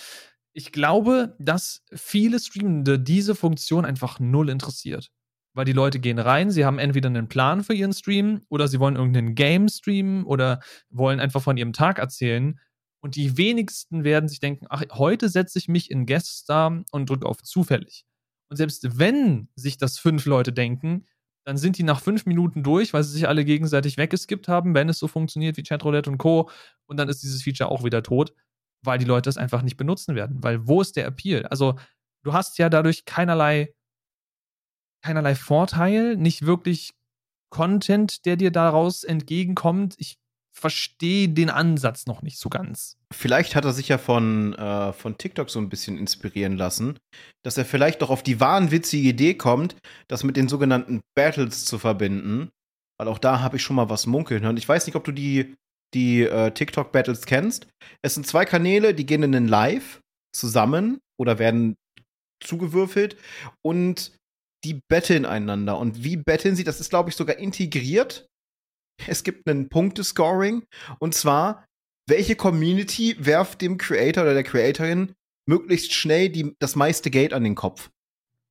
ich 0.53 0.71
glaube, 0.71 1.35
dass 1.39 1.83
viele 1.93 2.39
Streamende 2.39 2.99
diese 2.99 3.35
Funktion 3.35 3.85
einfach 3.85 4.19
null 4.19 4.49
interessiert 4.49 5.11
weil 5.53 5.65
die 5.65 5.73
Leute 5.73 5.99
gehen 5.99 6.19
rein, 6.19 6.51
sie 6.51 6.65
haben 6.65 6.79
entweder 6.79 7.07
einen 7.07 7.27
Plan 7.27 7.63
für 7.63 7.73
ihren 7.73 7.93
Stream 7.93 8.41
oder 8.49 8.67
sie 8.67 8.79
wollen 8.79 8.95
irgendeinen 8.95 9.35
Game 9.35 9.69
streamen 9.69 10.23
oder 10.23 10.61
wollen 10.89 11.19
einfach 11.19 11.41
von 11.41 11.57
ihrem 11.57 11.73
Tag 11.73 11.99
erzählen. 11.99 12.59
Und 13.01 13.15
die 13.15 13.37
wenigsten 13.37 14.03
werden 14.03 14.29
sich 14.29 14.39
denken, 14.39 14.65
ach, 14.69 14.83
heute 14.93 15.29
setze 15.29 15.59
ich 15.59 15.67
mich 15.67 15.91
in 15.91 16.05
Guest 16.05 16.39
Star 16.39 16.83
und 16.91 17.09
drücke 17.09 17.27
auf 17.27 17.43
zufällig. 17.43 18.05
Und 18.49 18.57
selbst 18.57 18.97
wenn 18.97 19.49
sich 19.55 19.77
das 19.77 19.99
fünf 19.99 20.25
Leute 20.25 20.53
denken, 20.53 21.05
dann 21.45 21.57
sind 21.57 21.77
die 21.77 21.83
nach 21.83 21.99
fünf 21.99 22.25
Minuten 22.25 22.63
durch, 22.63 22.93
weil 22.93 23.03
sie 23.03 23.11
sich 23.11 23.27
alle 23.27 23.43
gegenseitig 23.43 23.97
weggeskippt 23.97 24.47
haben, 24.47 24.73
wenn 24.73 24.89
es 24.89 24.99
so 24.99 25.07
funktioniert 25.07 25.57
wie 25.57 25.63
Chatroulette 25.63 26.09
und 26.09 26.17
Co. 26.17 26.49
Und 26.85 26.97
dann 26.97 27.09
ist 27.09 27.21
dieses 27.21 27.43
Feature 27.43 27.69
auch 27.69 27.83
wieder 27.83 28.01
tot, 28.01 28.33
weil 28.81 28.97
die 28.97 29.05
Leute 29.05 29.29
es 29.29 29.37
einfach 29.37 29.61
nicht 29.61 29.75
benutzen 29.75 30.15
werden. 30.15 30.41
Weil 30.41 30.67
wo 30.67 30.81
ist 30.81 30.95
der 30.95 31.05
Appeal? 31.05 31.45
Also, 31.47 31.75
du 32.23 32.33
hast 32.33 32.57
ja 32.57 32.69
dadurch 32.69 33.05
keinerlei 33.05 33.73
keinerlei 35.03 35.35
Vorteil, 35.35 36.15
nicht 36.15 36.45
wirklich 36.45 36.93
Content, 37.49 38.25
der 38.25 38.35
dir 38.35 38.51
daraus 38.51 39.03
entgegenkommt. 39.03 39.95
Ich 39.97 40.17
verstehe 40.55 41.29
den 41.29 41.49
Ansatz 41.49 42.05
noch 42.05 42.21
nicht 42.21 42.39
so 42.39 42.49
ganz. 42.49 42.97
Vielleicht 43.11 43.55
hat 43.55 43.65
er 43.65 43.73
sich 43.73 43.89
ja 43.89 43.97
von, 43.97 44.53
äh, 44.53 44.93
von 44.93 45.17
TikTok 45.17 45.49
so 45.49 45.59
ein 45.59 45.69
bisschen 45.69 45.97
inspirieren 45.97 46.57
lassen, 46.57 46.99
dass 47.43 47.57
er 47.57 47.65
vielleicht 47.65 48.01
doch 48.01 48.09
auf 48.09 48.23
die 48.23 48.39
wahnwitzige 48.39 49.09
Idee 49.09 49.33
kommt, 49.33 49.75
das 50.07 50.23
mit 50.23 50.37
den 50.37 50.47
sogenannten 50.47 51.01
Battles 51.15 51.65
zu 51.65 51.79
verbinden. 51.79 52.49
Weil 52.99 53.07
auch 53.07 53.17
da 53.19 53.41
habe 53.41 53.57
ich 53.57 53.63
schon 53.63 53.75
mal 53.75 53.89
was 53.89 54.05
munkeln 54.05 54.43
hören. 54.43 54.57
Ich 54.57 54.69
weiß 54.69 54.85
nicht, 54.85 54.95
ob 54.95 55.03
du 55.03 55.11
die, 55.11 55.55
die 55.93 56.21
äh, 56.21 56.51
TikTok-Battles 56.51 57.25
kennst. 57.25 57.67
Es 58.03 58.13
sind 58.13 58.27
zwei 58.27 58.45
Kanäle, 58.45 58.93
die 58.93 59.05
gehen 59.05 59.23
in 59.23 59.31
den 59.31 59.47
Live 59.47 60.01
zusammen 60.35 60.99
oder 61.17 61.39
werden 61.39 61.75
zugewürfelt 62.39 63.17
und 63.61 64.11
die 64.63 64.81
betteln 64.87 65.25
einander. 65.25 65.77
Und 65.77 66.03
wie 66.03 66.17
betteln 66.17 66.55
sie? 66.55 66.63
Das 66.63 66.79
ist, 66.79 66.89
glaube 66.89 67.09
ich, 67.09 67.15
sogar 67.15 67.37
integriert. 67.37 68.27
Es 69.07 69.23
gibt 69.23 69.47
einen 69.47 69.69
Punktescoring. 69.69 70.65
Und 70.99 71.15
zwar, 71.15 71.65
welche 72.07 72.35
Community 72.35 73.15
werft 73.19 73.61
dem 73.61 73.77
Creator 73.77 74.23
oder 74.23 74.33
der 74.33 74.43
Creatorin 74.43 75.13
möglichst 75.45 75.93
schnell 75.93 76.29
die, 76.29 76.55
das 76.59 76.75
meiste 76.75 77.09
Geld 77.09 77.33
an 77.33 77.43
den 77.43 77.55
Kopf? 77.55 77.89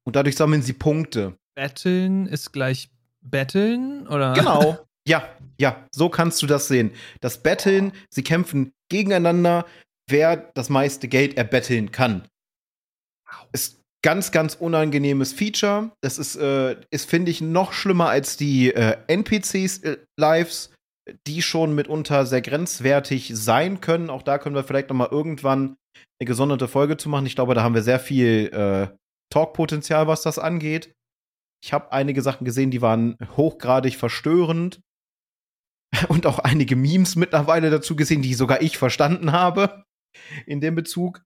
Und 0.05 0.17
dadurch 0.17 0.37
sammeln 0.37 0.63
sie 0.63 0.73
Punkte. 0.73 1.37
Betteln 1.55 2.27
ist 2.27 2.53
gleich 2.53 2.91
Betteln, 3.21 4.07
oder? 4.09 4.35
Genau. 4.35 4.79
Ja, 5.05 5.29
ja, 5.59 5.85
so 5.91 6.09
kannst 6.09 6.43
du 6.43 6.47
das 6.47 6.69
sehen. 6.69 6.93
Das 7.21 7.43
Betteln, 7.43 7.91
sie 8.09 8.23
kämpfen 8.23 8.73
gegeneinander, 8.89 9.67
wer 10.09 10.37
das 10.37 10.69
meiste 10.69 11.09
Geld 11.09 11.37
erbetteln 11.37 11.91
kann. 11.91 12.29
Es 13.51 13.82
ganz, 14.03 14.33
ganz 14.33 14.55
unangenehmes 14.55 15.33
Feature. 15.33 15.93
Das 16.03 16.19
ist, 16.19 16.37
äh, 16.37 16.77
ist 16.91 17.09
finde 17.09 17.31
ich, 17.31 17.41
noch 17.41 17.73
schlimmer 17.73 18.09
als 18.09 18.37
die 18.37 18.75
äh, 18.75 18.97
NPCs-Lives, 19.07 20.71
äh, 21.09 21.15
die 21.27 21.43
schon 21.43 21.75
mitunter 21.75 22.27
sehr 22.27 22.43
grenzwertig 22.43 23.33
sein 23.35 23.81
können. 23.81 24.11
Auch 24.11 24.23
da 24.23 24.39
können 24.39 24.55
wir 24.55 24.65
vielleicht 24.65 24.91
noch 24.91 24.97
mal 24.97 25.09
irgendwann 25.11 25.77
eine 26.21 26.27
gesonderte 26.27 26.69
Folge 26.69 26.97
zu 26.97 27.09
machen. 27.09 27.27
Ich 27.27 27.35
glaube, 27.35 27.55
da 27.55 27.63
haben 27.63 27.75
wir 27.75 27.83
sehr 27.83 28.01
viel 28.01 28.51
äh, 28.53 28.97
Talkpotenzial, 29.33 30.07
was 30.07 30.23
das 30.23 30.39
angeht. 30.39 30.93
Ich 31.65 31.73
habe 31.73 31.93
einige 31.93 32.23
Sachen 32.23 32.45
gesehen, 32.45 32.71
die 32.71 32.83
waren 32.83 33.17
hochgradig 33.37 33.97
verstörend. 33.97 34.81
Und 36.09 36.27
auch 36.27 36.39
einige 36.39 36.75
Memes 36.75 37.17
mittlerweile 37.17 37.71
dazu 37.71 37.95
gesehen, 37.95 38.23
die 38.23 38.35
sogar 38.35 38.63
ich 38.63 38.79
verstanden 38.79 39.33
habe 39.33 39.85
in 40.47 40.61
dem 40.61 40.75
Bezug. 40.75 41.23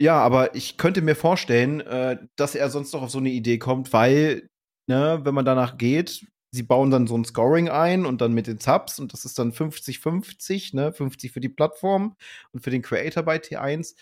Ja, 0.00 0.18
aber 0.20 0.54
ich 0.54 0.76
könnte 0.76 1.00
mir 1.00 1.14
vorstellen, 1.14 1.80
äh, 1.80 2.18
dass 2.36 2.54
er 2.54 2.68
sonst 2.70 2.92
noch 2.92 3.02
auf 3.02 3.10
so 3.10 3.18
eine 3.18 3.30
Idee 3.30 3.58
kommt, 3.58 3.92
weil, 3.92 4.48
ne, 4.88 5.20
wenn 5.22 5.34
man 5.34 5.46
danach 5.46 5.78
geht, 5.78 6.26
sie 6.52 6.62
bauen 6.62 6.90
dann 6.90 7.06
so 7.06 7.16
ein 7.16 7.24
Scoring 7.24 7.68
ein 7.70 8.04
und 8.04 8.20
dann 8.20 8.34
mit 8.34 8.46
den 8.46 8.58
Subs 8.58 8.98
und 8.98 9.12
das 9.12 9.24
ist 9.24 9.38
dann 9.38 9.52
50-50, 9.52 10.74
ne, 10.76 10.92
50 10.92 11.32
für 11.32 11.40
die 11.40 11.48
Plattform 11.48 12.14
und 12.52 12.60
für 12.62 12.70
den 12.70 12.82
Creator 12.82 13.22
bei 13.22 13.38
T1. 13.38 13.94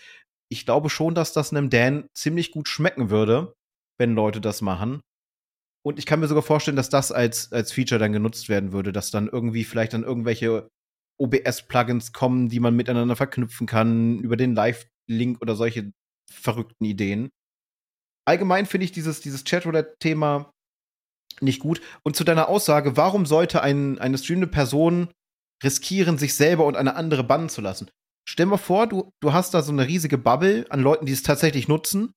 Ich 0.49 0.65
glaube 0.65 0.89
schon, 0.89 1.15
dass 1.15 1.33
das 1.33 1.51
einem 1.51 1.69
Dan 1.69 2.07
ziemlich 2.13 2.51
gut 2.51 2.67
schmecken 2.67 3.09
würde, 3.09 3.55
wenn 3.97 4.15
Leute 4.15 4.41
das 4.41 4.61
machen. 4.61 5.01
Und 5.85 5.99
ich 5.99 6.05
kann 6.05 6.19
mir 6.19 6.27
sogar 6.27 6.43
vorstellen, 6.43 6.77
dass 6.77 6.89
das 6.89 7.11
als, 7.11 7.51
als 7.51 7.71
Feature 7.71 7.99
dann 7.99 8.11
genutzt 8.11 8.49
werden 8.49 8.71
würde, 8.73 8.91
dass 8.91 9.11
dann 9.11 9.29
irgendwie 9.29 9.63
vielleicht 9.63 9.93
dann 9.93 10.03
irgendwelche 10.03 10.67
OBS-Plugins 11.19 12.11
kommen, 12.11 12.49
die 12.49 12.59
man 12.59 12.75
miteinander 12.75 13.15
verknüpfen 13.15 13.67
kann, 13.67 14.19
über 14.19 14.35
den 14.35 14.55
Live 14.55 14.87
Link 15.07 15.41
oder 15.41 15.55
solche 15.55 15.91
verrückten 16.29 16.85
Ideen. 16.85 17.29
Allgemein 18.27 18.65
finde 18.65 18.85
ich 18.85 18.91
dieses, 18.91 19.21
dieses 19.21 19.43
Chatroulette-Thema 19.43 20.51
nicht 21.41 21.59
gut. 21.59 21.81
Und 22.03 22.15
zu 22.15 22.23
deiner 22.23 22.49
Aussage, 22.49 22.97
warum 22.97 23.25
sollte 23.25 23.61
ein, 23.61 23.99
eine 23.99 24.17
streamende 24.17 24.47
Person 24.47 25.09
riskieren, 25.63 26.17
sich 26.17 26.33
selber 26.33 26.65
und 26.65 26.75
eine 26.75 26.95
andere 26.95 27.23
bannen 27.23 27.49
zu 27.49 27.61
lassen? 27.61 27.89
Stell 28.27 28.47
dir 28.47 28.57
vor, 28.57 28.87
du, 28.87 29.11
du 29.21 29.33
hast 29.33 29.53
da 29.53 29.61
so 29.61 29.71
eine 29.71 29.87
riesige 29.87 30.17
Bubble 30.17 30.65
an 30.69 30.81
Leuten, 30.81 31.05
die 31.05 31.11
es 31.11 31.23
tatsächlich 31.23 31.67
nutzen. 31.67 32.13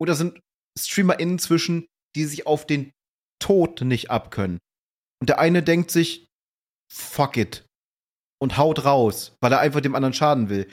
Oder 0.00 0.14
sind 0.14 0.40
StreamerInnen 0.78 1.38
zwischen, 1.38 1.86
die 2.14 2.24
sich 2.24 2.46
auf 2.46 2.66
den 2.66 2.92
Tod 3.40 3.80
nicht 3.80 4.10
abkönnen. 4.10 4.58
Und 5.20 5.28
der 5.28 5.38
eine 5.38 5.62
denkt 5.62 5.90
sich, 5.90 6.26
fuck 6.92 7.36
it. 7.36 7.64
Und 8.40 8.58
haut 8.58 8.84
raus, 8.84 9.36
weil 9.40 9.52
er 9.52 9.60
einfach 9.60 9.80
dem 9.80 9.94
anderen 9.94 10.14
schaden 10.14 10.48
will 10.48 10.68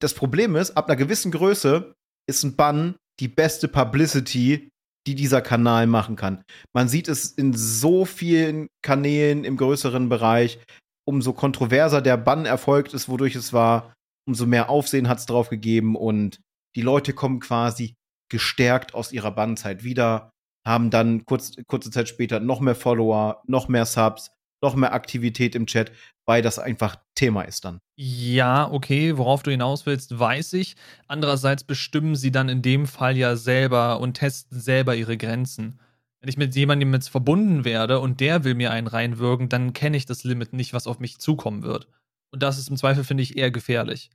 das 0.00 0.14
Problem 0.14 0.56
ist, 0.56 0.76
ab 0.76 0.86
einer 0.86 0.96
gewissen 0.96 1.30
Größe 1.30 1.94
ist 2.28 2.42
ein 2.42 2.56
Bann 2.56 2.96
die 3.20 3.28
beste 3.28 3.68
Publicity, 3.68 4.68
die 5.06 5.14
dieser 5.14 5.40
Kanal 5.40 5.86
machen 5.86 6.16
kann. 6.16 6.42
Man 6.74 6.88
sieht 6.88 7.08
es 7.08 7.30
in 7.30 7.52
so 7.52 8.04
vielen 8.04 8.68
Kanälen 8.82 9.44
im 9.44 9.56
größeren 9.56 10.08
Bereich. 10.08 10.58
Umso 11.08 11.32
kontroverser 11.32 12.02
der 12.02 12.16
Bann 12.16 12.46
erfolgt 12.46 12.92
ist, 12.92 13.08
wodurch 13.08 13.36
es 13.36 13.52
war, 13.52 13.94
umso 14.26 14.44
mehr 14.44 14.68
Aufsehen 14.68 15.08
hat 15.08 15.18
es 15.18 15.26
drauf 15.26 15.48
gegeben 15.48 15.94
und 15.94 16.40
die 16.74 16.82
Leute 16.82 17.12
kommen 17.12 17.38
quasi 17.38 17.94
gestärkt 18.28 18.92
aus 18.94 19.12
ihrer 19.12 19.30
Bannzeit 19.30 19.84
wieder, 19.84 20.30
haben 20.66 20.90
dann 20.90 21.24
kurz, 21.24 21.52
kurze 21.68 21.92
Zeit 21.92 22.08
später 22.08 22.40
noch 22.40 22.60
mehr 22.60 22.74
Follower, 22.74 23.40
noch 23.46 23.68
mehr 23.68 23.86
Subs, 23.86 24.32
noch 24.60 24.74
mehr 24.74 24.92
Aktivität 24.92 25.54
im 25.54 25.66
Chat, 25.66 25.92
weil 26.26 26.42
das 26.42 26.58
einfach 26.58 26.96
Thema 27.14 27.42
ist 27.42 27.64
dann. 27.64 27.80
Ja, 27.96 28.70
okay, 28.70 29.16
worauf 29.16 29.42
du 29.42 29.50
hinaus 29.50 29.86
willst, 29.86 30.18
weiß 30.18 30.52
ich. 30.54 30.76
Andererseits 31.06 31.64
bestimmen 31.64 32.16
sie 32.16 32.32
dann 32.32 32.48
in 32.48 32.60
dem 32.62 32.86
Fall 32.86 33.16
ja 33.16 33.36
selber 33.36 34.00
und 34.00 34.14
testen 34.14 34.60
selber 34.60 34.94
ihre 34.96 35.16
Grenzen. 35.16 35.80
Wenn 36.20 36.28
ich 36.28 36.36
mit 36.36 36.54
jemandem 36.56 36.92
jetzt 36.92 37.08
verbunden 37.08 37.64
werde 37.64 38.00
und 38.00 38.20
der 38.20 38.44
will 38.44 38.54
mir 38.54 38.72
einen 38.72 38.88
reinwirken, 38.88 39.48
dann 39.48 39.72
kenne 39.72 39.96
ich 39.96 40.04
das 40.06 40.24
Limit 40.24 40.52
nicht, 40.52 40.72
was 40.72 40.86
auf 40.86 40.98
mich 40.98 41.18
zukommen 41.18 41.62
wird. 41.62 41.88
Und 42.32 42.42
das 42.42 42.58
ist 42.58 42.68
im 42.68 42.76
Zweifel, 42.76 43.04
finde 43.04 43.22
ich, 43.22 43.36
eher 43.36 43.50
gefährlich. 43.50 44.10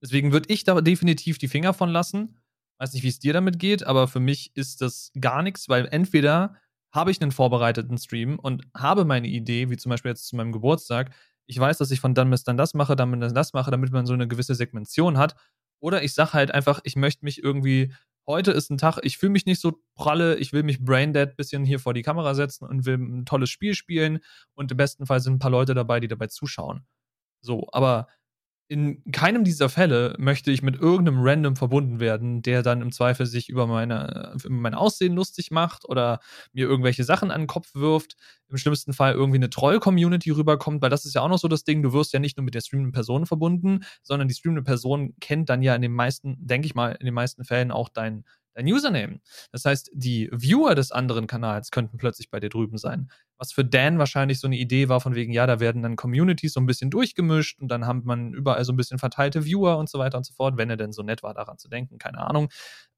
Deswegen 0.00 0.32
würde 0.32 0.52
ich 0.52 0.64
da 0.64 0.80
definitiv 0.80 1.38
die 1.38 1.48
Finger 1.48 1.74
von 1.74 1.90
lassen. 1.90 2.36
Weiß 2.78 2.92
nicht, 2.92 3.02
wie 3.02 3.08
es 3.08 3.18
dir 3.18 3.32
damit 3.32 3.58
geht, 3.58 3.84
aber 3.84 4.06
für 4.06 4.20
mich 4.20 4.54
ist 4.54 4.82
das 4.82 5.10
gar 5.18 5.42
nichts, 5.42 5.68
weil 5.68 5.88
entweder 5.90 6.54
habe 6.94 7.10
ich 7.10 7.20
einen 7.20 7.32
vorbereiteten 7.32 7.98
Stream 7.98 8.38
und 8.38 8.66
habe 8.74 9.04
meine 9.04 9.28
Idee, 9.28 9.70
wie 9.70 9.76
zum 9.76 9.90
Beispiel 9.90 10.10
jetzt 10.10 10.28
zu 10.28 10.36
meinem 10.36 10.52
Geburtstag, 10.52 11.14
ich 11.46 11.58
weiß, 11.58 11.78
dass 11.78 11.90
ich 11.90 12.00
von 12.00 12.14
dann 12.14 12.30
bis 12.30 12.44
dann 12.44 12.56
das 12.56 12.74
mache, 12.74 12.96
dann 12.96 13.18
bis 13.18 13.32
das 13.32 13.52
mache, 13.52 13.70
damit 13.70 13.92
man 13.92 14.06
so 14.06 14.14
eine 14.14 14.28
gewisse 14.28 14.54
Segmentation 14.54 15.18
hat. 15.18 15.36
Oder 15.80 16.02
ich 16.02 16.14
sage 16.14 16.32
halt 16.32 16.50
einfach, 16.50 16.80
ich 16.84 16.96
möchte 16.96 17.24
mich 17.24 17.42
irgendwie, 17.42 17.92
heute 18.26 18.50
ist 18.52 18.70
ein 18.70 18.78
Tag, 18.78 18.98
ich 19.02 19.18
fühle 19.18 19.32
mich 19.32 19.46
nicht 19.46 19.60
so 19.60 19.80
pralle, 19.94 20.36
ich 20.36 20.52
will 20.52 20.62
mich 20.62 20.84
braindead 20.84 21.30
ein 21.30 21.36
bisschen 21.36 21.64
hier 21.64 21.78
vor 21.78 21.94
die 21.94 22.02
Kamera 22.02 22.34
setzen 22.34 22.66
und 22.66 22.86
will 22.86 22.96
ein 22.96 23.26
tolles 23.26 23.50
Spiel 23.50 23.74
spielen 23.74 24.20
und 24.54 24.70
im 24.70 24.76
besten 24.76 25.06
Fall 25.06 25.20
sind 25.20 25.34
ein 25.34 25.38
paar 25.38 25.50
Leute 25.50 25.74
dabei, 25.74 26.00
die 26.00 26.08
dabei 26.08 26.26
zuschauen. 26.28 26.86
So, 27.40 27.68
aber 27.72 28.08
in 28.68 29.02
keinem 29.12 29.44
dieser 29.44 29.68
Fälle 29.68 30.14
möchte 30.18 30.50
ich 30.50 30.62
mit 30.62 30.76
irgendeinem 30.76 31.20
Random 31.20 31.54
verbunden 31.54 32.00
werden, 32.00 32.42
der 32.42 32.62
dann 32.62 32.82
im 32.82 32.90
Zweifel 32.90 33.24
sich 33.26 33.48
über 33.48 33.66
meine, 33.66 34.34
über 34.44 34.54
mein 34.54 34.74
Aussehen 34.74 35.14
lustig 35.14 35.50
macht 35.52 35.88
oder 35.88 36.18
mir 36.52 36.66
irgendwelche 36.66 37.04
Sachen 37.04 37.30
an 37.30 37.42
den 37.42 37.46
Kopf 37.46 37.74
wirft. 37.74 38.16
Im 38.48 38.56
schlimmsten 38.56 38.92
Fall 38.92 39.14
irgendwie 39.14 39.38
eine 39.38 39.50
Troll-Community 39.50 40.30
rüberkommt, 40.30 40.82
weil 40.82 40.90
das 40.90 41.04
ist 41.04 41.14
ja 41.14 41.22
auch 41.22 41.28
noch 41.28 41.38
so 41.38 41.48
das 41.48 41.64
Ding, 41.64 41.82
du 41.82 41.92
wirst 41.92 42.12
ja 42.12 42.18
nicht 42.18 42.36
nur 42.36 42.44
mit 42.44 42.54
der 42.54 42.60
streamenden 42.60 42.92
Person 42.92 43.26
verbunden, 43.26 43.84
sondern 44.02 44.26
die 44.26 44.34
streamende 44.34 44.62
Person 44.64 45.14
kennt 45.20 45.48
dann 45.48 45.62
ja 45.62 45.74
in 45.74 45.82
den 45.82 45.92
meisten, 45.92 46.36
denke 46.40 46.66
ich 46.66 46.74
mal, 46.74 46.96
in 46.98 47.06
den 47.06 47.14
meisten 47.14 47.44
Fällen 47.44 47.70
auch 47.70 47.88
dein, 47.88 48.24
dein 48.56 48.66
Username. 48.66 49.20
Das 49.52 49.64
heißt, 49.64 49.90
die 49.92 50.30
Viewer 50.32 50.74
des 50.74 50.90
anderen 50.90 51.26
Kanals 51.26 51.70
könnten 51.70 51.98
plötzlich 51.98 52.30
bei 52.30 52.40
dir 52.40 52.48
drüben 52.48 52.78
sein. 52.78 53.10
Was 53.36 53.52
für 53.52 53.64
Dan 53.64 53.98
wahrscheinlich 53.98 54.40
so 54.40 54.46
eine 54.46 54.56
Idee 54.56 54.88
war, 54.88 55.00
von 55.00 55.14
wegen, 55.14 55.32
ja, 55.32 55.46
da 55.46 55.60
werden 55.60 55.82
dann 55.82 55.96
Communities 55.96 56.54
so 56.54 56.60
ein 56.60 56.66
bisschen 56.66 56.90
durchgemischt 56.90 57.60
und 57.60 57.68
dann 57.68 57.86
hat 57.86 58.04
man 58.04 58.32
überall 58.32 58.64
so 58.64 58.72
ein 58.72 58.76
bisschen 58.76 58.98
verteilte 58.98 59.44
Viewer 59.44 59.76
und 59.76 59.90
so 59.90 59.98
weiter 59.98 60.16
und 60.16 60.24
so 60.24 60.32
fort, 60.32 60.56
wenn 60.56 60.70
er 60.70 60.78
denn 60.78 60.92
so 60.92 61.02
nett 61.02 61.22
war, 61.22 61.34
daran 61.34 61.58
zu 61.58 61.68
denken, 61.68 61.98
keine 61.98 62.18
Ahnung. 62.18 62.48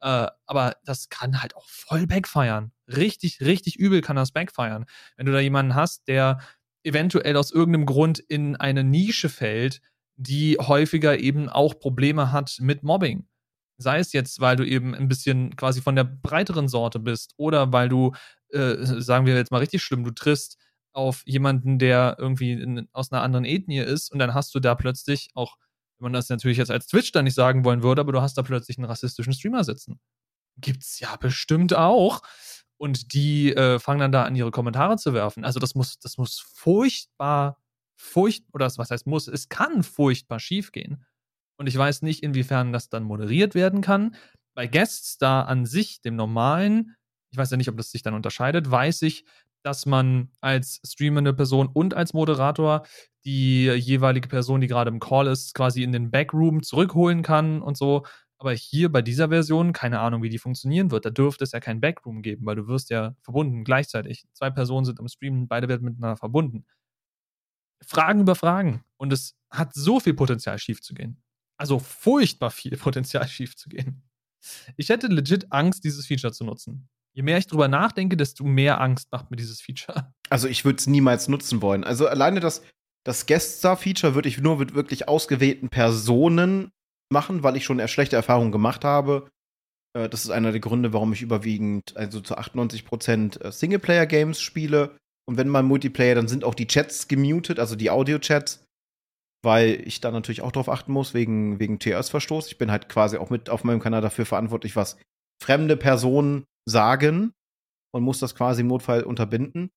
Äh, 0.01 0.29
aber 0.47 0.77
das 0.85 1.09
kann 1.09 1.43
halt 1.43 1.57
auch 1.57 1.69
voll 1.69 2.07
backfeiern. 2.07 2.71
Richtig, 2.87 3.41
richtig 3.41 3.77
übel 3.77 4.01
kann 4.01 4.17
das 4.17 4.31
backfeiern. 4.31 4.87
Wenn 5.17 5.27
du 5.27 5.33
da 5.33 5.41
jemanden 5.41 5.75
hast, 5.75 6.07
der 6.07 6.39
eventuell 6.85 7.37
aus 7.37 7.51
irgendeinem 7.51 7.87
Grund 7.87 8.21
in 8.21 8.55
eine 8.55 8.85
Nische 8.85 9.29
fällt, 9.29 9.81
die 10.15 10.57
häufiger 10.61 11.19
eben 11.19 11.49
auch 11.49 11.79
Probleme 11.81 12.31
hat 12.31 12.59
mit 12.61 12.85
Mobbing 12.85 13.27
Sei 13.79 13.99
es 14.01 14.13
jetzt, 14.13 14.41
weil 14.41 14.57
du 14.57 14.67
eben 14.67 14.95
ein 14.95 15.09
bisschen 15.09 15.57
quasi 15.57 15.81
von 15.81 15.97
der 15.97 16.05
breiteren 16.05 16.69
Sorte 16.69 16.99
bist 16.99 17.35
oder 17.37 17.73
weil 17.73 17.89
du, 17.89 18.13
äh, 18.51 18.77
sagen 18.83 19.25
wir 19.27 19.37
jetzt 19.37 19.53
mal 19.53 19.59
richtig 19.59 19.83
schlimm, 19.83 20.05
du 20.05 20.11
triffst 20.11 20.59
auf 20.93 21.23
jemanden, 21.27 21.79
der 21.79 22.17
irgendwie 22.19 22.53
in, 22.53 22.89
aus 22.93 23.13
einer 23.13 23.23
anderen 23.23 23.45
Ethnie 23.45 23.79
ist 23.79 24.11
und 24.11 24.19
dann 24.19 24.35
hast 24.35 24.55
du 24.55 24.61
da 24.61 24.75
plötzlich 24.75 25.31
auch, 25.35 25.57
wenn 25.99 26.07
man 26.07 26.13
das 26.13 26.29
natürlich 26.29 26.59
jetzt 26.59 26.71
als 26.71 26.87
Twitch 26.89 27.13
dann 27.13 27.25
nicht 27.25 27.35
sagen 27.35 27.65
wollen 27.65 27.83
würde, 27.83 28.01
aber 28.01 28.13
du 28.13 28.21
hast 28.21 28.37
da 28.37 28.43
plötzlich 28.43 28.79
einen 28.79 28.87
rassistischen 28.87 29.33
Streamer 29.33 29.65
sitzen. 29.65 30.01
Gibt's 30.61 30.99
ja 31.01 31.15
bestimmt 31.17 31.75
auch. 31.75 32.23
Und 32.79 33.13
die 33.13 33.53
äh, 33.55 33.81
fangen 33.81 34.01
dann 34.01 34.13
da 34.13 34.25
an, 34.25 34.37
ihre 34.37 34.53
Kommentare 34.53 34.97
zu 34.97 35.13
werfen. 35.13 35.45
Also 35.45 35.59
das 35.59 35.75
muss, 35.75 35.99
das 35.99 36.17
muss 36.17 36.39
furchtbar, 36.55 37.59
furcht, 37.97 38.45
oder 38.53 38.67
was 38.67 38.91
heißt 38.91 39.07
muss, 39.07 39.27
es 39.27 39.49
kann 39.49 39.83
furchtbar 39.83 40.39
schiefgehen. 40.39 41.05
Und 41.59 41.67
ich 41.67 41.77
weiß 41.77 42.03
nicht, 42.03 42.23
inwiefern 42.23 42.73
das 42.73 42.89
dann 42.89 43.03
moderiert 43.05 43.55
werden 43.55 43.81
kann. 43.83 44.15
Bei 44.55 44.67
Guests 44.67 45.19
da 45.19 45.43
an 45.43 45.67
sich, 45.67 46.01
dem 46.01 46.17
normalen, 46.17 46.97
ich 47.31 47.39
weiß 47.39 47.51
ja 47.51 47.57
nicht, 47.57 47.69
ob 47.69 47.77
das 47.77 47.91
sich 47.91 48.03
dann 48.03 48.15
unterscheidet, 48.15 48.71
weiß 48.71 49.03
ich, 49.03 49.25
dass 49.63 49.87
man 49.87 50.31
als 50.41 50.81
streamende 50.87 51.35
Person 51.35 51.69
und 51.69 51.95
als 51.95 52.15
Moderator 52.15 52.87
die 53.25 53.67
jeweilige 53.67 54.29
Person, 54.29 54.61
die 54.61 54.69
gerade 54.69 54.91
im 54.91 55.01
Call 55.01 55.27
ist, 55.27 55.53
quasi 55.55 55.83
in 55.83 55.93
den 55.93 56.11
Backroom 56.11 56.63
zurückholen 56.63 57.23
kann 57.23 57.61
und 57.61 57.77
so. 57.77 58.07
Aber 58.39 58.53
hier 58.53 58.91
bei 58.91 59.03
dieser 59.03 59.29
Version, 59.31 59.73
keine 59.73 59.99
Ahnung, 59.99 60.23
wie 60.23 60.29
die 60.29 60.39
funktionieren 60.39 60.93
wird, 60.93 61.05
da 61.05 61.11
dürfte 61.11 61.43
es 61.43 61.53
ja 61.53 61.59
kein 61.61 61.81
Backroom 61.81 62.23
geben, 62.23 62.47
weil 62.47 62.55
du 62.55 62.69
wirst 62.69 62.89
ja 62.91 63.17
verbunden 63.23 63.65
gleichzeitig. 63.65 64.27
Zwei 64.33 64.51
Personen 64.51 64.85
sind 64.85 65.01
am 65.01 65.09
Streamen, 65.09 65.49
beide 65.49 65.69
werden 65.69 65.85
miteinander 65.85 66.17
verbunden. 66.17 66.65
Fragen 67.85 68.21
über 68.21 68.37
Fragen. 68.37 68.85
Und 68.97 69.13
es 69.13 69.37
hat 69.51 69.75
so 69.75 69.99
viel 69.99 70.15
Potenzial, 70.15 70.59
schief 70.59 70.81
zu 70.83 70.95
gehen. 70.95 71.21
Also 71.59 71.79
furchtbar 71.79 72.51
viel 72.51 72.77
Potenzial 72.77 73.27
schief 73.29 73.57
zu 73.57 73.69
gehen. 73.69 74.03
Ich 74.77 74.89
hätte 74.89 75.09
legit 75.09 75.51
Angst, 75.51 75.85
dieses 75.85 76.07
Feature 76.07 76.33
zu 76.33 76.45
nutzen. 76.45 76.89
Je 77.15 77.23
mehr 77.23 77.39
ich 77.39 77.47
drüber 77.47 77.69
nachdenke, 77.69 78.17
desto 78.17 78.45
mehr 78.45 78.81
Angst 78.81 79.11
macht 79.11 79.31
mir 79.31 79.37
dieses 79.37 79.61
Feature. 79.61 80.13
Also 80.31 80.47
ich 80.47 80.67
würde 80.67 80.77
es 80.77 80.87
niemals 80.87 81.27
nutzen 81.29 81.63
wollen. 81.63 81.85
Also 81.85 82.07
alleine 82.07 82.41
das, 82.41 82.63
das 83.07 83.25
Guest-Star-Feature 83.25 84.15
würde 84.15 84.29
ich 84.29 84.37
nur 84.37 84.59
mit 84.59 84.75
wirklich 84.75 85.09
ausgewählten 85.09 85.71
Personen 85.71 86.71
machen, 87.11 87.43
weil 87.43 87.57
ich 87.57 87.65
schon 87.65 87.87
schlechte 87.89 88.17
Erfahrungen 88.17 88.53
gemacht 88.53 88.85
habe. 88.85 89.31
Äh, 89.95 90.11
das 90.11 90.25
ist 90.27 90.31
einer 90.31 90.53
der 90.53 90.61
Gründe, 90.61 90.93
warum 90.93 91.15
ich 91.15 91.23
überwiegend, 91.23 91.97
also 91.97 92.21
zu 92.21 92.37
98% 92.37 93.41
äh, 93.41 93.51
Singleplayer-Games 93.51 94.39
spiele. 94.41 94.99
Und 95.27 95.39
wenn 95.39 95.49
mal 95.49 95.63
Multiplayer, 95.63 96.15
dann 96.15 96.29
sind 96.29 96.45
auch 96.45 96.55
die 96.55 96.67
Chats 96.67 97.09
gemutet, 97.09 97.59
also 97.59 97.75
die 97.75 97.91
Audio-Chats 97.91 98.65
weil 99.45 99.83
ich 99.87 100.01
da 100.01 100.11
natürlich 100.11 100.43
auch 100.43 100.53
drauf 100.53 100.69
achten 100.69 100.93
muss, 100.93 101.15
wegen, 101.15 101.59
wegen 101.59 101.79
TS-Verstoß. 101.79 102.49
Ich 102.49 102.59
bin 102.59 102.71
halt 102.71 102.89
quasi 102.89 103.17
auch 103.17 103.31
mit 103.31 103.51
auf 103.51 103.65
meinem 103.65 103.81
Kanal 103.81 104.01
dafür 104.01 104.27
verantwortlich, 104.27 104.77
was 104.77 104.97
fremde 105.43 105.77
Personen 105.77 106.45
sagen 106.69 107.33
und 107.95 108.03
muss 108.03 108.19
das 108.19 108.35
quasi 108.35 108.63
im 108.63 108.67
Notfall 108.69 109.03
unterbinden. 109.03 109.71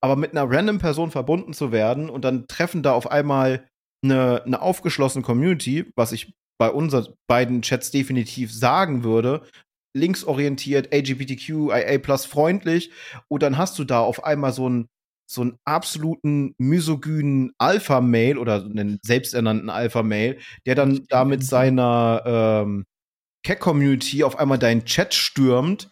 Aber 0.00 0.16
mit 0.16 0.32
einer 0.32 0.50
random 0.50 0.78
Person 0.78 1.10
verbunden 1.10 1.52
zu 1.52 1.72
werden 1.72 2.10
und 2.10 2.24
dann 2.24 2.46
treffen 2.48 2.82
da 2.82 2.92
auf 2.92 3.10
einmal 3.10 3.66
eine, 4.02 4.42
eine 4.44 4.60
aufgeschlossene 4.60 5.24
Community, 5.24 5.90
was 5.96 6.12
ich 6.12 6.34
bei 6.58 6.70
unseren 6.70 7.14
beiden 7.28 7.62
Chats 7.62 7.90
definitiv 7.90 8.52
sagen 8.52 9.04
würde, 9.04 9.42
linksorientiert, 9.96 10.92
LGBTQ, 10.94 11.70
IA 11.70 12.16
freundlich, 12.18 12.90
und 13.28 13.42
dann 13.42 13.58
hast 13.58 13.78
du 13.78 13.84
da 13.84 14.00
auf 14.00 14.24
einmal 14.24 14.52
so 14.52 14.68
ein 14.68 14.88
so 15.34 15.42
einen 15.42 15.58
absoluten 15.64 16.54
misogynen 16.58 17.52
Alpha-Mail 17.58 18.38
oder 18.38 18.64
einen 18.64 18.98
selbsternannten 19.02 19.70
Alpha-Mail, 19.70 20.38
der 20.66 20.74
dann 20.74 21.04
da 21.08 21.24
mit 21.24 21.44
seiner 21.44 22.22
ähm, 22.24 22.84
Cat-Community 23.44 24.24
auf 24.24 24.38
einmal 24.38 24.58
deinen 24.58 24.84
Chat 24.84 25.14
stürmt. 25.14 25.90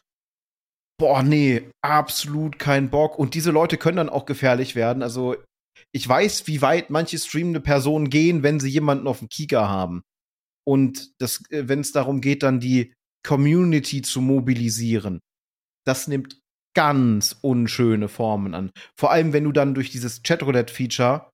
Boah, 0.98 1.22
nee, 1.22 1.70
absolut 1.82 2.58
kein 2.58 2.90
Bock. 2.90 3.18
Und 3.18 3.34
diese 3.34 3.50
Leute 3.50 3.76
können 3.76 3.96
dann 3.96 4.08
auch 4.08 4.24
gefährlich 4.24 4.74
werden. 4.74 5.02
Also, 5.02 5.36
ich 5.92 6.08
weiß, 6.08 6.46
wie 6.46 6.62
weit 6.62 6.90
manche 6.90 7.18
streamende 7.18 7.60
Personen 7.60 8.08
gehen, 8.08 8.42
wenn 8.42 8.60
sie 8.60 8.70
jemanden 8.70 9.06
auf 9.06 9.18
dem 9.18 9.28
Kika 9.28 9.68
haben. 9.68 10.02
Und 10.64 11.12
äh, 11.20 11.28
wenn 11.50 11.80
es 11.80 11.92
darum 11.92 12.20
geht, 12.20 12.42
dann 12.42 12.60
die 12.60 12.94
Community 13.26 14.02
zu 14.02 14.20
mobilisieren. 14.20 15.20
Das 15.84 16.08
nimmt 16.08 16.41
ganz 16.74 17.36
unschöne 17.40 18.08
Formen 18.08 18.54
an. 18.54 18.70
Vor 18.98 19.10
allem, 19.10 19.32
wenn 19.32 19.44
du 19.44 19.52
dann 19.52 19.74
durch 19.74 19.90
dieses 19.90 20.22
Chatroulette-Feature 20.22 21.30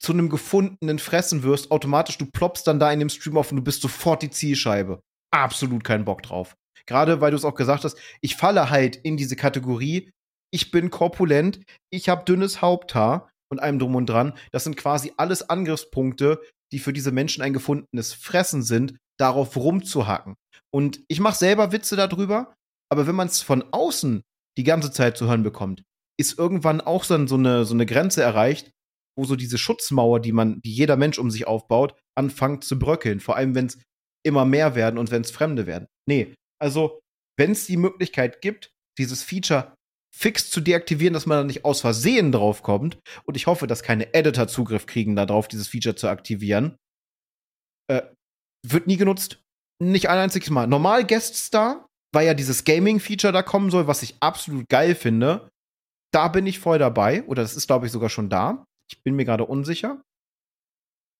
zu 0.00 0.12
einem 0.12 0.28
gefundenen 0.28 0.98
Fressen 0.98 1.42
wirst, 1.42 1.70
automatisch, 1.70 2.18
du 2.18 2.26
ploppst 2.26 2.66
dann 2.66 2.78
da 2.78 2.92
in 2.92 2.98
dem 2.98 3.08
Stream 3.08 3.38
auf 3.38 3.50
und 3.50 3.56
du 3.56 3.64
bist 3.64 3.82
sofort 3.82 4.22
die 4.22 4.30
Zielscheibe. 4.30 5.00
Absolut 5.32 5.82
keinen 5.82 6.04
Bock 6.04 6.22
drauf. 6.22 6.54
Gerade 6.86 7.20
weil 7.20 7.30
du 7.30 7.36
es 7.36 7.44
auch 7.44 7.54
gesagt 7.54 7.84
hast, 7.84 7.96
ich 8.20 8.36
falle 8.36 8.70
halt 8.70 8.96
in 8.96 9.16
diese 9.16 9.36
Kategorie, 9.36 10.10
ich 10.52 10.70
bin 10.70 10.90
korpulent, 10.90 11.60
ich 11.90 12.08
habe 12.08 12.24
dünnes 12.24 12.60
Haupthaar 12.60 13.30
und 13.50 13.60
allem 13.60 13.78
drum 13.78 13.94
und 13.94 14.06
dran. 14.06 14.34
Das 14.52 14.64
sind 14.64 14.76
quasi 14.76 15.12
alles 15.16 15.48
Angriffspunkte, 15.48 16.40
die 16.72 16.78
für 16.78 16.92
diese 16.92 17.12
Menschen 17.12 17.42
ein 17.42 17.52
gefundenes 17.52 18.12
Fressen 18.12 18.62
sind, 18.62 18.96
darauf 19.18 19.56
rumzuhacken. 19.56 20.34
Und 20.72 21.02
ich 21.08 21.20
mache 21.20 21.38
selber 21.38 21.72
Witze 21.72 21.96
darüber, 21.96 22.54
aber 22.90 23.06
wenn 23.06 23.14
man 23.14 23.28
es 23.28 23.40
von 23.42 23.64
außen 23.72 24.22
die 24.56 24.64
ganze 24.64 24.92
Zeit 24.92 25.16
zu 25.16 25.26
hören 25.26 25.42
bekommt, 25.42 25.82
ist 26.18 26.38
irgendwann 26.38 26.80
auch 26.80 27.04
dann 27.04 27.26
so 27.26 27.34
eine, 27.34 27.64
so 27.64 27.74
eine 27.74 27.86
Grenze 27.86 28.22
erreicht, 28.22 28.70
wo 29.16 29.24
so 29.24 29.36
diese 29.36 29.58
Schutzmauer, 29.58 30.20
die 30.20 30.32
man, 30.32 30.60
die 30.62 30.72
jeder 30.72 30.96
Mensch 30.96 31.18
um 31.18 31.30
sich 31.30 31.46
aufbaut, 31.46 31.96
anfängt 32.16 32.64
zu 32.64 32.78
bröckeln. 32.78 33.20
Vor 33.20 33.36
allem, 33.36 33.54
wenn 33.54 33.66
es 33.66 33.78
immer 34.24 34.44
mehr 34.44 34.74
werden 34.74 34.98
und 34.98 35.10
wenn 35.10 35.22
es 35.22 35.30
Fremde 35.30 35.66
werden. 35.66 35.86
Nee, 36.08 36.34
also 36.60 37.00
wenn 37.38 37.52
es 37.52 37.66
die 37.66 37.76
Möglichkeit 37.76 38.40
gibt, 38.40 38.72
dieses 38.98 39.22
Feature 39.22 39.74
fix 40.14 40.50
zu 40.50 40.60
deaktivieren, 40.60 41.14
dass 41.14 41.26
man 41.26 41.38
da 41.38 41.44
nicht 41.44 41.64
aus 41.64 41.80
Versehen 41.80 42.30
draufkommt. 42.30 42.98
Und 43.24 43.36
ich 43.36 43.46
hoffe, 43.46 43.66
dass 43.66 43.82
keine 43.82 44.14
Editor 44.14 44.46
Zugriff 44.46 44.86
kriegen 44.86 45.16
darauf, 45.16 45.48
dieses 45.48 45.66
Feature 45.66 45.96
zu 45.96 46.08
aktivieren. 46.08 46.76
Äh, 47.90 48.02
wird 48.64 48.86
nie 48.86 48.96
genutzt. 48.96 49.42
Nicht 49.82 50.08
ein 50.08 50.18
einziges 50.18 50.50
Mal. 50.50 50.68
Normal 50.68 51.04
Guest 51.04 51.34
Star, 51.34 51.88
weil 52.14 52.26
ja 52.26 52.34
dieses 52.34 52.64
Gaming-Feature 52.64 53.32
da 53.32 53.42
kommen 53.42 53.70
soll, 53.70 53.86
was 53.86 54.02
ich 54.02 54.16
absolut 54.20 54.68
geil 54.68 54.94
finde. 54.94 55.48
Da 56.12 56.28
bin 56.28 56.46
ich 56.46 56.60
voll 56.60 56.78
dabei. 56.78 57.24
Oder 57.24 57.42
das 57.42 57.56
ist, 57.56 57.66
glaube 57.66 57.86
ich, 57.86 57.92
sogar 57.92 58.08
schon 58.08 58.28
da. 58.28 58.64
Ich 58.90 59.02
bin 59.02 59.16
mir 59.16 59.24
gerade 59.24 59.44
unsicher. 59.44 60.00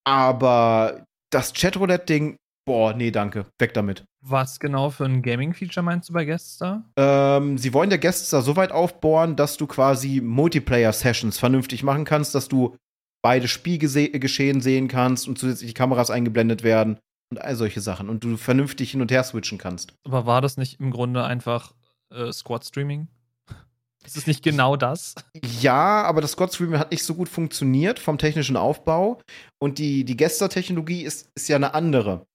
Aber 0.06 1.04
das 1.30 1.52
Chatroulette-Ding, 1.52 2.36
boah, 2.66 2.94
nee, 2.94 3.10
danke. 3.10 3.46
Weg 3.58 3.74
damit. 3.74 4.04
Was 4.22 4.60
genau 4.60 4.90
für 4.90 5.04
ein 5.04 5.22
Gaming-Feature 5.22 5.82
meinst 5.82 6.08
du 6.08 6.12
bei 6.12 6.24
Gueststar? 6.24 6.84
Ähm, 6.96 7.58
sie 7.58 7.72
wollen 7.72 7.90
der 7.90 7.98
Gueststar 7.98 8.42
so 8.42 8.56
weit 8.56 8.72
aufbohren, 8.72 9.36
dass 9.36 9.56
du 9.56 9.66
quasi 9.66 10.20
Multiplayer-Sessions 10.20 11.38
vernünftig 11.38 11.82
machen 11.82 12.04
kannst, 12.04 12.34
dass 12.34 12.48
du 12.48 12.76
beide 13.22 13.48
Spielgeschehen 13.48 14.60
sehen 14.60 14.86
kannst 14.88 15.26
und 15.26 15.38
zusätzlich 15.38 15.70
die 15.70 15.74
Kameras 15.74 16.10
eingeblendet 16.10 16.62
werden 16.62 16.98
und 17.30 17.40
all 17.40 17.56
solche 17.56 17.80
Sachen 17.80 18.08
und 18.08 18.24
du 18.24 18.36
vernünftig 18.36 18.92
hin 18.92 19.00
und 19.00 19.10
her 19.10 19.24
switchen 19.24 19.58
kannst. 19.58 19.94
Aber 20.04 20.26
war 20.26 20.40
das 20.40 20.56
nicht 20.56 20.80
im 20.80 20.90
Grunde 20.90 21.24
einfach 21.24 21.74
äh, 22.10 22.32
Squad-Streaming? 22.32 23.08
Ist 24.04 24.16
es 24.16 24.26
nicht 24.26 24.42
genau 24.42 24.76
das? 24.76 25.14
Ja, 25.60 26.02
aber 26.02 26.20
das 26.20 26.32
Squad 26.32 26.52
Streaming 26.52 26.78
hat 26.78 26.90
nicht 26.90 27.04
so 27.04 27.14
gut 27.14 27.28
funktioniert 27.28 27.98
vom 27.98 28.18
technischen 28.18 28.56
Aufbau. 28.56 29.20
Und 29.58 29.78
die, 29.78 30.04
die 30.04 30.16
Gester-Technologie 30.16 31.04
ist, 31.04 31.30
ist 31.34 31.48
ja 31.48 31.56
eine 31.56 31.72
andere. 31.72 32.26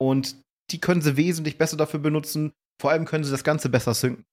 Und 0.00 0.36
die 0.70 0.80
können 0.80 1.02
sie 1.02 1.16
wesentlich 1.16 1.58
besser 1.58 1.76
dafür 1.76 1.98
benutzen. 1.98 2.52
Vor 2.80 2.92
allem 2.92 3.04
können 3.04 3.24
sie 3.24 3.32
das 3.32 3.42
Ganze 3.42 3.68
besser 3.68 3.94
synken. 3.94 4.24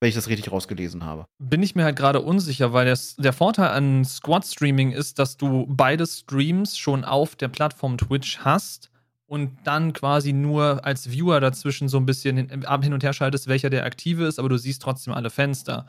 Wenn 0.00 0.08
ich 0.10 0.14
das 0.14 0.28
richtig 0.28 0.52
rausgelesen 0.52 1.04
habe. 1.04 1.24
Bin 1.38 1.62
ich 1.62 1.76
mir 1.76 1.84
halt 1.84 1.96
gerade 1.96 2.20
unsicher, 2.20 2.72
weil 2.74 2.84
das, 2.86 3.16
der 3.16 3.32
Vorteil 3.32 3.68
an 3.68 4.04
Squad 4.04 4.44
Streaming 4.44 4.90
ist, 4.90 5.18
dass 5.18 5.38
du 5.38 5.64
beide 5.68 6.06
Streams 6.06 6.76
schon 6.76 7.04
auf 7.04 7.36
der 7.36 7.48
Plattform 7.48 7.96
Twitch 7.96 8.40
hast 8.40 8.91
und 9.32 9.56
dann 9.64 9.94
quasi 9.94 10.34
nur 10.34 10.84
als 10.84 11.10
Viewer 11.10 11.40
dazwischen 11.40 11.88
so 11.88 11.96
ein 11.96 12.04
bisschen 12.04 12.36
hin, 12.36 12.66
hin 12.82 12.92
und 12.92 13.02
her 13.02 13.14
schaltest, 13.14 13.46
welcher 13.46 13.70
der 13.70 13.86
aktive 13.86 14.26
ist, 14.26 14.38
aber 14.38 14.50
du 14.50 14.58
siehst 14.58 14.82
trotzdem 14.82 15.14
alle 15.14 15.30
Fenster. 15.30 15.86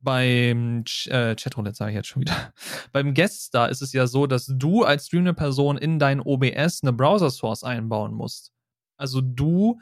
Beim 0.00 0.84
äh, 1.06 1.34
Chatroulette 1.34 1.76
sage 1.76 1.92
ich 1.92 1.96
jetzt 1.96 2.08
schon 2.08 2.20
wieder. 2.20 2.52
Beim 2.92 3.14
Guest 3.14 3.44
Star 3.44 3.70
ist 3.70 3.80
es 3.80 3.94
ja 3.94 4.06
so, 4.06 4.26
dass 4.26 4.52
du 4.54 4.84
als 4.84 5.06
streamende 5.06 5.32
Person 5.32 5.78
in 5.78 5.98
dein 5.98 6.20
OBS 6.20 6.82
eine 6.82 6.92
Browser 6.92 7.30
Source 7.30 7.64
einbauen 7.64 8.12
musst. 8.12 8.52
Also 8.98 9.22
du 9.22 9.80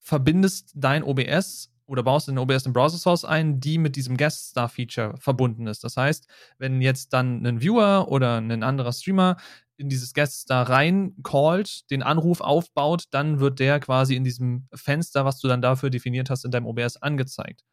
verbindest 0.00 0.72
dein 0.74 1.04
OBS 1.04 1.70
oder 1.86 2.02
baust 2.02 2.28
in 2.28 2.36
OBS 2.36 2.64
eine 2.64 2.72
Browser 2.72 2.98
Source 2.98 3.24
ein, 3.24 3.60
die 3.60 3.78
mit 3.78 3.94
diesem 3.94 4.16
Guest 4.16 4.48
Star 4.48 4.68
Feature 4.68 5.16
verbunden 5.18 5.68
ist. 5.68 5.84
Das 5.84 5.96
heißt, 5.96 6.26
wenn 6.58 6.82
jetzt 6.82 7.12
dann 7.12 7.46
ein 7.46 7.60
Viewer 7.60 8.08
oder 8.08 8.38
ein 8.38 8.64
anderer 8.64 8.92
Streamer 8.92 9.36
in 9.80 9.88
dieses 9.88 10.14
Guest 10.14 10.42
Star 10.42 10.68
rein 10.68 11.14
callt, 11.22 11.90
den 11.90 12.02
Anruf 12.02 12.40
aufbaut, 12.40 13.04
dann 13.10 13.40
wird 13.40 13.58
der 13.58 13.80
quasi 13.80 14.14
in 14.14 14.24
diesem 14.24 14.68
Fenster, 14.74 15.24
was 15.24 15.40
du 15.40 15.48
dann 15.48 15.62
dafür 15.62 15.90
definiert 15.90 16.30
hast, 16.30 16.44
in 16.44 16.50
deinem 16.50 16.66
OBS 16.66 16.98
angezeigt. 16.98 17.64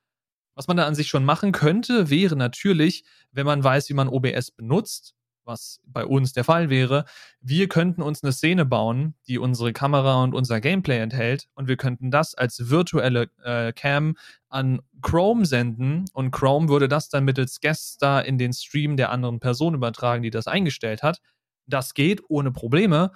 Was 0.56 0.68
man 0.68 0.78
da 0.78 0.88
an 0.88 0.96
sich 0.96 1.08
schon 1.08 1.26
machen 1.26 1.52
könnte, 1.52 2.10
wäre 2.10 2.36
natürlich, 2.36 3.04
wenn 3.32 3.46
man 3.46 3.64
weiß, 3.64 3.90
wie 3.90 3.94
man 3.94 4.08
OBS 4.08 4.50
benutzt, 4.52 5.14
was 5.48 5.80
bei 5.86 6.06
uns 6.06 6.34
der 6.34 6.44
Fall 6.44 6.70
wäre, 6.70 7.06
wir 7.42 7.68
könnten 7.70 8.02
uns 8.02 8.22
eine 8.22 8.34
Szene 8.34 8.66
bauen, 8.66 9.16
die 9.28 9.40
unsere 9.40 9.74
Kamera 9.74 10.24
und 10.24 10.36
unser 10.36 10.62
Gameplay 10.62 11.00
enthält 11.00 11.48
und 11.56 11.68
wir 11.68 11.78
könnten 11.78 12.12
das 12.12 12.36
als 12.36 12.70
virtuelle 12.70 13.30
äh, 13.44 13.72
Cam 13.74 14.16
an 14.50 14.82
Chrome 15.02 15.46
senden 15.46 16.06
und 16.14 16.32
Chrome 16.32 16.70
würde 16.70 16.88
das 16.88 17.10
dann 17.10 17.24
mittels 17.24 17.62
Gueststar 17.62 18.26
in 18.26 18.38
den 18.38 18.54
Stream 18.54 18.98
der 18.98 19.12
anderen 19.12 19.40
Person 19.40 19.74
übertragen, 19.74 20.22
die 20.22 20.32
das 20.32 20.48
eingestellt 20.48 21.02
hat. 21.02 21.20
Das 21.68 21.94
geht 21.94 22.22
ohne 22.30 22.52
Probleme. 22.52 23.12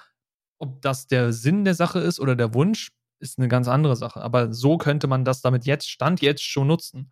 Ob 0.60 0.82
das 0.82 1.08
der 1.08 1.34
Sinn 1.34 1.66
der 1.66 1.74
Sache 1.74 2.00
ist 2.00 2.20
oder 2.20 2.36
der 2.36 2.54
Wunsch, 2.54 2.92
ist 3.20 3.40
eine 3.40 3.48
ganz 3.48 3.68
andere 3.68 3.96
Sache. 3.96 4.22
Aber 4.22 4.54
so 4.54 4.78
könnte 4.78 5.08
man 5.08 5.26
das 5.26 5.42
damit 5.42 5.66
jetzt, 5.66 5.90
Stand 5.90 6.22
jetzt 6.22 6.44
schon 6.44 6.68
nutzen. 6.68 7.12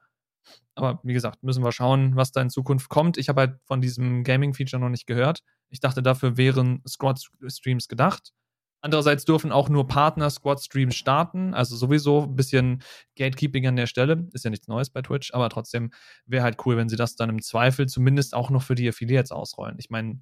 Aber 0.75 0.99
wie 1.03 1.13
gesagt, 1.13 1.43
müssen 1.43 1.63
wir 1.63 1.71
schauen, 1.71 2.15
was 2.15 2.31
da 2.31 2.41
in 2.41 2.49
Zukunft 2.49 2.89
kommt. 2.89 3.17
Ich 3.17 3.29
habe 3.29 3.41
halt 3.41 3.59
von 3.65 3.81
diesem 3.81 4.23
Gaming-Feature 4.23 4.81
noch 4.81 4.89
nicht 4.89 5.05
gehört. 5.05 5.41
Ich 5.69 5.79
dachte, 5.79 6.01
dafür 6.01 6.37
wären 6.37 6.81
Squad-Streams 6.87 7.87
gedacht. 7.87 8.33
Andererseits 8.81 9.25
dürfen 9.25 9.51
auch 9.51 9.67
nur 9.67 9.87
Partner 9.87 10.29
Squad-Streams 10.29 10.95
starten. 10.95 11.53
Also 11.53 11.75
sowieso 11.75 12.23
ein 12.23 12.35
bisschen 12.35 12.81
Gatekeeping 13.17 13.67
an 13.67 13.75
der 13.75 13.87
Stelle. 13.87 14.27
Ist 14.31 14.45
ja 14.45 14.51
nichts 14.51 14.67
Neues 14.67 14.89
bei 14.89 15.01
Twitch, 15.01 15.33
aber 15.33 15.49
trotzdem 15.49 15.91
wäre 16.25 16.43
halt 16.43 16.57
cool, 16.65 16.77
wenn 16.77 16.89
sie 16.89 16.95
das 16.95 17.15
dann 17.15 17.29
im 17.29 17.41
Zweifel 17.41 17.87
zumindest 17.87 18.33
auch 18.33 18.49
noch 18.49 18.63
für 18.63 18.75
die 18.75 18.87
Affiliates 18.87 19.31
ausrollen. 19.31 19.75
Ich 19.79 19.89
meine, 19.89 20.21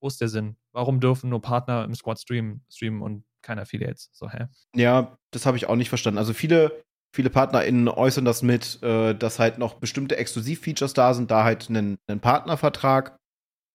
wo 0.00 0.08
ist 0.08 0.20
der 0.20 0.28
Sinn? 0.28 0.56
Warum 0.72 1.00
dürfen 1.00 1.30
nur 1.30 1.40
Partner 1.40 1.84
im 1.84 1.94
Squad 1.94 2.20
streamen, 2.20 2.64
streamen 2.70 3.02
und 3.02 3.24
keine 3.42 3.62
Affiliates? 3.62 4.10
So, 4.12 4.30
hä? 4.30 4.46
Ja, 4.74 5.18
das 5.30 5.46
habe 5.46 5.56
ich 5.56 5.66
auch 5.66 5.76
nicht 5.76 5.88
verstanden. 5.88 6.18
Also 6.18 6.32
viele 6.32 6.82
Viele 7.14 7.30
PartnerInnen 7.30 7.88
äußern 7.88 8.24
das 8.24 8.42
mit, 8.42 8.82
äh, 8.82 9.14
dass 9.14 9.38
halt 9.38 9.58
noch 9.58 9.74
bestimmte 9.74 10.16
Exklusivfeatures 10.16 10.92
da 10.92 11.14
sind, 11.14 11.30
da 11.30 11.44
halt 11.44 11.70
ein, 11.70 11.98
Partnervertrag 12.20 13.16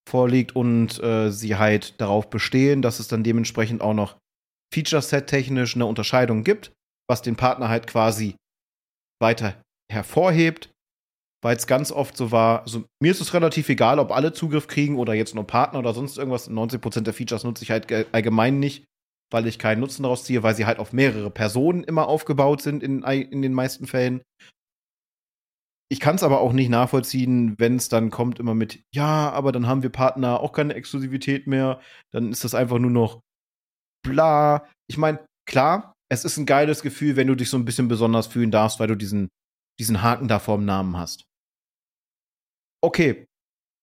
vorliegt 0.08 0.56
und 0.56 1.02
äh, 1.02 1.32
sie 1.32 1.56
halt 1.56 2.00
darauf 2.00 2.30
bestehen, 2.30 2.82
dass 2.82 3.00
es 3.00 3.08
dann 3.08 3.24
dementsprechend 3.24 3.82
auch 3.82 3.94
noch 3.94 4.18
Feature-Set-technisch 4.74 5.76
eine 5.76 5.86
Unterscheidung 5.86 6.44
gibt, 6.44 6.74
was 7.10 7.22
den 7.22 7.36
Partner 7.36 7.70
halt 7.70 7.88
quasi 7.88 8.36
weiter 9.20 9.56
hervorhebt, 9.92 10.70
weil 11.44 11.56
es 11.56 11.68
ganz 11.68 11.92
oft 11.92 12.18
so 12.18 12.32
war, 12.32 12.62
also 12.62 12.86
mir 13.02 13.12
ist 13.12 13.22
es 13.22 13.34
relativ 13.34 13.70
egal, 13.70 14.00
ob 14.00 14.12
alle 14.12 14.34
Zugriff 14.34 14.68
kriegen 14.68 14.98
oder 14.98 15.14
jetzt 15.14 15.36
nur 15.36 15.46
Partner 15.46 15.80
oder 15.80 15.94
sonst 15.94 16.18
irgendwas. 16.18 16.50
90% 16.50 17.02
der 17.02 17.14
Features 17.14 17.44
nutze 17.44 17.64
ich 17.64 17.72
halt 17.72 17.92
allgemein 18.14 18.60
nicht 18.60 18.86
weil 19.34 19.48
ich 19.48 19.58
keinen 19.58 19.80
Nutzen 19.80 20.04
daraus 20.04 20.24
ziehe, 20.24 20.44
weil 20.44 20.56
sie 20.56 20.68
halt 20.68 20.78
auf 20.78 20.94
mehrere 20.94 21.32
Personen 21.32 21.84
immer 21.84 22.08
aufgebaut 22.08 22.62
sind 22.62 22.84
in, 22.84 23.02
in 23.02 23.42
den 23.42 23.54
meisten 23.54 23.88
Fällen. 23.88 24.22
Ich 25.92 26.00
kann 26.00 26.16
es 26.16 26.24
aber 26.24 26.40
auch 26.40 26.54
nicht 26.54 26.70
nachvollziehen, 26.70 27.56
wenn 27.58 27.76
es 27.76 27.90
dann 27.90 28.12
kommt 28.12 28.40
immer 28.40 28.54
mit, 28.54 28.84
ja, 28.94 29.32
aber 29.32 29.52
dann 29.52 29.68
haben 29.68 29.84
wir 29.84 29.90
Partner 29.90 30.40
auch 30.40 30.54
keine 30.54 30.76
Exklusivität 30.76 31.48
mehr, 31.48 31.82
dann 32.12 32.32
ist 32.32 32.44
das 32.44 32.56
einfach 32.56 32.78
nur 32.78 32.92
noch 32.92 33.22
bla. 34.04 34.68
Ich 34.88 34.98
meine, 34.98 35.26
klar, 35.48 35.94
es 36.10 36.26
ist 36.26 36.38
ein 36.38 36.46
geiles 36.46 36.84
Gefühl, 36.84 37.16
wenn 37.16 37.28
du 37.28 37.36
dich 37.36 37.50
so 37.50 37.58
ein 37.58 37.66
bisschen 37.66 37.88
besonders 37.88 38.28
fühlen 38.28 38.52
darfst, 38.52 38.80
weil 38.80 38.88
du 38.88 38.96
diesen, 38.96 39.30
diesen 39.80 40.04
Haken 40.04 40.28
da 40.28 40.40
vorm 40.40 40.64
Namen 40.64 40.96
hast. 40.96 41.26
Okay, 42.84 43.26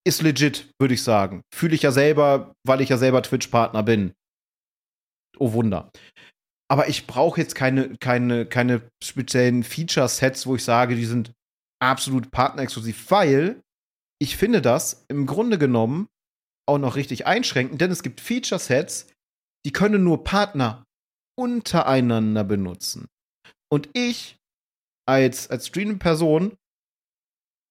ist 0.07 0.23
legit, 0.23 0.73
würde 0.79 0.95
ich 0.95 1.03
sagen. 1.03 1.43
Fühle 1.55 1.75
ich 1.75 1.83
ja 1.83 1.93
selber, 1.93 2.55
weil 2.67 2.81
ich 2.81 2.91
ja 2.91 2.99
selber 2.99 3.23
Twitch-Partner 3.23 3.83
bin 3.83 4.15
oh 5.41 5.53
Wunder. 5.53 5.91
Aber 6.71 6.89
ich 6.89 7.07
brauche 7.07 7.41
jetzt 7.41 7.55
keine, 7.55 7.97
keine, 7.97 8.47
keine 8.47 8.89
speziellen 9.03 9.65
Feature-Sets, 9.65 10.47
wo 10.47 10.55
ich 10.55 10.63
sage, 10.63 10.95
die 10.95 11.07
sind 11.07 11.33
absolut 11.83 12.31
partnerexklusiv, 12.31 13.11
weil 13.11 13.63
ich 14.23 14.37
finde 14.37 14.63
das 14.63 15.05
im 15.09 15.27
Grunde 15.27 15.59
genommen 15.59 16.09
auch 16.69 16.79
noch 16.79 16.95
richtig 16.95 17.27
einschränken, 17.27 17.79
denn 17.79 17.91
es 17.91 18.03
gibt 18.03 18.21
Feature-Sets, 18.21 19.09
die 19.67 19.73
können 19.73 20.05
nur 20.05 20.23
Partner 20.23 20.85
untereinander 21.39 22.45
benutzen. 22.45 23.09
Und 23.73 23.89
ich 23.95 24.37
als, 25.09 25.51
als 25.51 25.69
Streaming-Person 25.69 26.57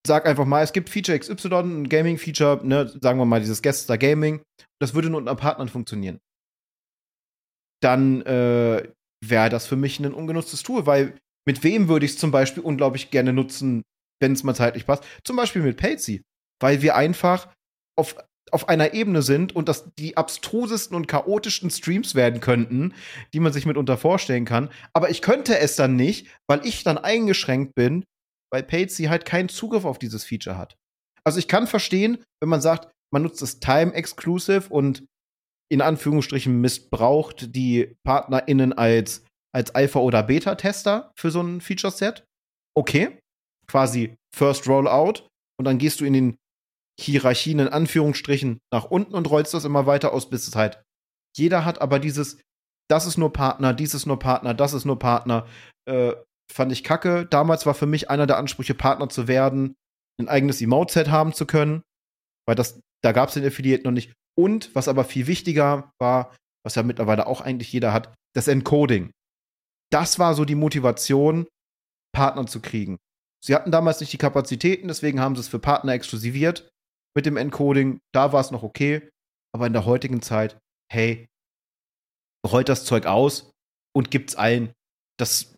sag 0.05 0.25
einfach 0.25 0.45
mal, 0.45 0.63
es 0.63 0.73
gibt 0.73 0.89
Feature 0.89 1.19
XY, 1.19 1.47
ein 1.55 1.89
Gaming-Feature, 1.89 2.62
ne, 2.65 2.88
sagen 3.01 3.19
wir 3.19 3.25
mal 3.25 3.39
dieses 3.39 3.62
Guest 3.62 3.83
Star 3.83 3.97
Gaming, 3.97 4.41
das 4.81 4.93
würde 4.93 5.09
nur 5.09 5.19
unter 5.19 5.35
Partnern 5.35 5.69
funktionieren 5.69 6.19
dann 7.81 8.21
äh, 8.21 8.91
wäre 9.25 9.49
das 9.49 9.67
für 9.67 9.75
mich 9.75 9.99
ein 9.99 10.13
ungenutztes 10.13 10.63
Tool, 10.63 10.85
weil 10.85 11.17
mit 11.47 11.63
wem 11.63 11.88
würde 11.88 12.05
ich 12.05 12.13
es 12.13 12.17
zum 12.17 12.31
Beispiel 12.31 12.63
unglaublich 12.63 13.12
gerne 13.12 13.33
nutzen, 13.33 13.83
wenn 14.21 14.33
es 14.33 14.43
mal 14.43 14.55
zeitlich 14.55 14.85
passt? 14.85 15.03
Zum 15.23 15.35
Beispiel 15.35 15.62
mit 15.62 15.77
Patsy, 15.77 16.21
weil 16.62 16.81
wir 16.81 16.95
einfach 16.95 17.49
auf, 17.97 18.15
auf 18.51 18.69
einer 18.69 18.93
Ebene 18.93 19.21
sind 19.21 19.55
und 19.55 19.69
das 19.69 19.91
die 19.97 20.17
abstrusesten 20.17 20.95
und 20.95 21.07
chaotischsten 21.07 21.69
Streams 21.69 22.15
werden 22.15 22.41
könnten, 22.41 22.93
die 23.33 23.39
man 23.39 23.53
sich 23.53 23.65
mitunter 23.65 23.97
vorstellen 23.97 24.45
kann. 24.45 24.69
Aber 24.93 25.09
ich 25.09 25.21
könnte 25.21 25.57
es 25.57 25.75
dann 25.75 25.95
nicht, 25.95 26.27
weil 26.47 26.65
ich 26.65 26.83
dann 26.83 26.97
eingeschränkt 26.97 27.75
bin, 27.75 28.03
weil 28.51 28.63
Patsy 28.63 29.05
halt 29.05 29.25
keinen 29.25 29.49
Zugriff 29.49 29.85
auf 29.85 29.99
dieses 29.99 30.23
Feature 30.23 30.57
hat. 30.57 30.75
Also 31.23 31.39
ich 31.39 31.47
kann 31.47 31.67
verstehen, 31.67 32.23
wenn 32.41 32.49
man 32.49 32.62
sagt, 32.62 32.91
man 33.13 33.23
nutzt 33.23 33.41
es 33.41 33.59
time-exclusive 33.59 34.69
und 34.69 35.05
in 35.71 35.81
Anführungsstrichen 35.81 36.59
missbraucht 36.59 37.56
die 37.56 37.95
PartnerInnen 38.04 38.73
als, 38.73 39.23
als 39.54 39.73
Alpha- 39.75 40.00
oder 40.00 40.23
Beta-Tester 40.23 41.12
für 41.15 41.31
so 41.31 41.41
ein 41.41 41.62
Feature-Set. 41.62 42.25
Okay, 42.75 43.19
quasi 43.67 44.15
First 44.35 44.67
Rollout. 44.67 45.27
Und 45.60 45.65
dann 45.65 45.77
gehst 45.77 46.00
du 46.00 46.06
in 46.06 46.13
den 46.13 46.37
Hierarchien 47.00 47.60
in 47.60 47.67
Anführungsstrichen 47.67 48.60
nach 48.73 48.85
unten 48.85 49.13
und 49.13 49.29
rollst 49.29 49.54
das 49.54 49.65
immer 49.65 49.85
weiter 49.85 50.13
aus, 50.13 50.29
bis 50.29 50.47
es 50.47 50.56
halt. 50.56 50.81
Jeder 51.37 51.65
hat 51.65 51.81
aber 51.81 52.00
dieses, 52.00 52.41
das 52.89 53.06
ist 53.06 53.17
nur 53.17 53.31
Partner, 53.31 53.73
dies 53.73 53.93
ist 53.93 54.06
nur 54.06 54.19
Partner, 54.19 54.54
das 54.54 54.73
ist 54.73 54.85
nur 54.85 55.00
Partner. 55.00 55.47
Äh, 55.87 56.13
fand 56.52 56.71
ich 56.71 56.83
kacke. 56.83 57.25
Damals 57.25 57.65
war 57.65 57.73
für 57.73 57.85
mich 57.85 58.10
einer 58.10 58.27
der 58.27 58.37
Ansprüche, 58.37 58.73
Partner 58.73 59.10
zu 59.10 59.27
werden, 59.27 59.75
ein 60.19 60.29
eigenes 60.29 60.62
Emote-Set 60.62 61.10
haben 61.10 61.33
zu 61.33 61.45
können, 61.45 61.81
weil 62.47 62.56
das, 62.56 62.79
da 63.04 63.12
gab 63.12 63.29
es 63.29 63.35
den 63.35 63.45
Affiliate 63.45 63.83
noch 63.83 63.91
nicht. 63.91 64.13
Und 64.37 64.73
was 64.75 64.87
aber 64.87 65.04
viel 65.04 65.27
wichtiger 65.27 65.91
war, 66.00 66.35
was 66.63 66.75
ja 66.75 66.83
mittlerweile 66.83 67.27
auch 67.27 67.41
eigentlich 67.41 67.71
jeder 67.71 67.93
hat, 67.93 68.13
das 68.35 68.47
Encoding. 68.47 69.12
Das 69.91 70.19
war 70.19 70.35
so 70.35 70.45
die 70.45 70.56
Motivation, 70.56 71.47
Partner 72.13 72.45
zu 72.47 72.62
kriegen. 72.62 72.97
Sie 73.43 73.56
hatten 73.56 73.71
damals 73.71 74.00
nicht 74.00 74.13
die 74.13 74.17
Kapazitäten, 74.17 74.87
deswegen 74.87 75.19
haben 75.19 75.35
sie 75.35 75.41
es 75.41 75.47
für 75.47 75.60
Partner 75.60 75.93
exklusiviert 75.93 76.69
mit 77.15 77.25
dem 77.25 77.37
Encoding. 77.37 78.00
Da 78.13 78.33
war 78.33 78.41
es 78.41 78.52
noch 78.52 78.63
okay. 78.63 79.10
Aber 79.54 79.65
in 79.67 79.73
der 79.73 79.85
heutigen 79.85 80.21
Zeit, 80.21 80.60
hey, 80.91 81.27
rollt 82.45 82.69
das 82.69 82.85
Zeug 82.85 83.06
aus 83.06 83.52
und 83.95 84.12
gibt's 84.12 84.35
allen. 84.35 84.73
Das 85.17 85.56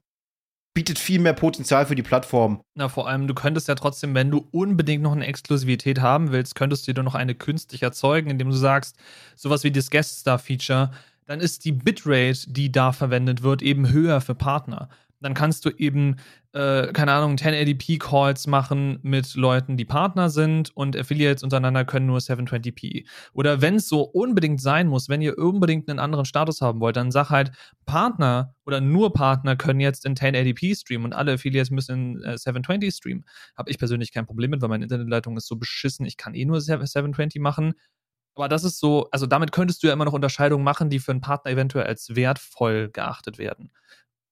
bietet 0.73 0.99
viel 0.99 1.19
mehr 1.19 1.33
Potenzial 1.33 1.85
für 1.85 1.95
die 1.95 2.03
Plattform. 2.03 2.61
Na, 2.75 2.87
vor 2.87 3.07
allem, 3.07 3.27
du 3.27 3.33
könntest 3.33 3.67
ja 3.67 3.75
trotzdem, 3.75 4.15
wenn 4.15 4.31
du 4.31 4.47
unbedingt 4.51 5.03
noch 5.03 5.11
eine 5.11 5.27
Exklusivität 5.27 5.99
haben 5.99 6.31
willst, 6.31 6.55
könntest 6.55 6.87
du 6.87 6.93
dir 6.93 7.03
noch 7.03 7.15
eine 7.15 7.35
künstlich 7.35 7.83
erzeugen, 7.83 8.29
indem 8.29 8.49
du 8.49 8.55
sagst, 8.55 8.95
sowas 9.35 9.63
wie 9.63 9.71
das 9.71 9.89
Guest 9.89 10.19
Star 10.19 10.39
Feature, 10.39 10.91
dann 11.25 11.39
ist 11.39 11.65
die 11.65 11.71
Bitrate, 11.71 12.51
die 12.51 12.71
da 12.71 12.91
verwendet 12.91 13.43
wird, 13.43 13.61
eben 13.61 13.89
höher 13.89 14.21
für 14.21 14.35
Partner 14.35 14.89
dann 15.21 15.33
kannst 15.33 15.65
du 15.65 15.69
eben, 15.69 16.17
äh, 16.53 16.91
keine 16.91 17.13
Ahnung, 17.13 17.35
1080p-Calls 17.35 18.47
machen 18.47 18.99
mit 19.03 19.35
Leuten, 19.35 19.77
die 19.77 19.85
Partner 19.85 20.29
sind 20.29 20.75
und 20.75 20.97
Affiliates 20.97 21.43
untereinander 21.43 21.85
können 21.85 22.07
nur 22.07 22.19
720p. 22.19 23.07
Oder 23.33 23.61
wenn 23.61 23.75
es 23.75 23.87
so 23.87 24.01
unbedingt 24.01 24.59
sein 24.59 24.87
muss, 24.87 25.07
wenn 25.07 25.21
ihr 25.21 25.37
unbedingt 25.37 25.89
einen 25.89 25.99
anderen 25.99 26.25
Status 26.25 26.59
haben 26.59 26.81
wollt, 26.81 26.97
dann 26.97 27.11
sag 27.11 27.29
halt, 27.29 27.51
Partner 27.85 28.53
oder 28.65 28.81
nur 28.81 29.13
Partner 29.13 29.55
können 29.55 29.79
jetzt 29.79 30.05
in 30.05 30.15
1080p 30.15 30.77
streamen 30.77 31.05
und 31.05 31.13
alle 31.13 31.33
Affiliates 31.33 31.71
müssen 31.71 32.17
in 32.17 32.23
äh, 32.23 32.37
720 32.37 32.93
streamen. 32.93 33.25
Habe 33.55 33.71
ich 33.71 33.77
persönlich 33.77 34.11
kein 34.11 34.25
Problem 34.25 34.51
mit, 34.51 34.61
weil 34.61 34.69
meine 34.69 34.83
Internetleitung 34.83 35.37
ist 35.37 35.47
so 35.47 35.55
beschissen, 35.55 36.05
ich 36.05 36.17
kann 36.17 36.33
eh 36.35 36.43
nur 36.45 36.59
720 36.59 37.41
machen. 37.41 37.73
Aber 38.35 38.47
das 38.49 38.63
ist 38.63 38.79
so, 38.79 39.09
also 39.11 39.25
damit 39.25 39.51
könntest 39.51 39.83
du 39.83 39.87
ja 39.87 39.93
immer 39.93 40.05
noch 40.05 40.13
Unterscheidungen 40.13 40.63
machen, 40.63 40.89
die 40.89 40.99
für 40.99 41.11
einen 41.11 41.21
Partner 41.21 41.51
eventuell 41.51 41.85
als 41.85 42.15
wertvoll 42.15 42.89
geachtet 42.89 43.37
werden 43.37 43.71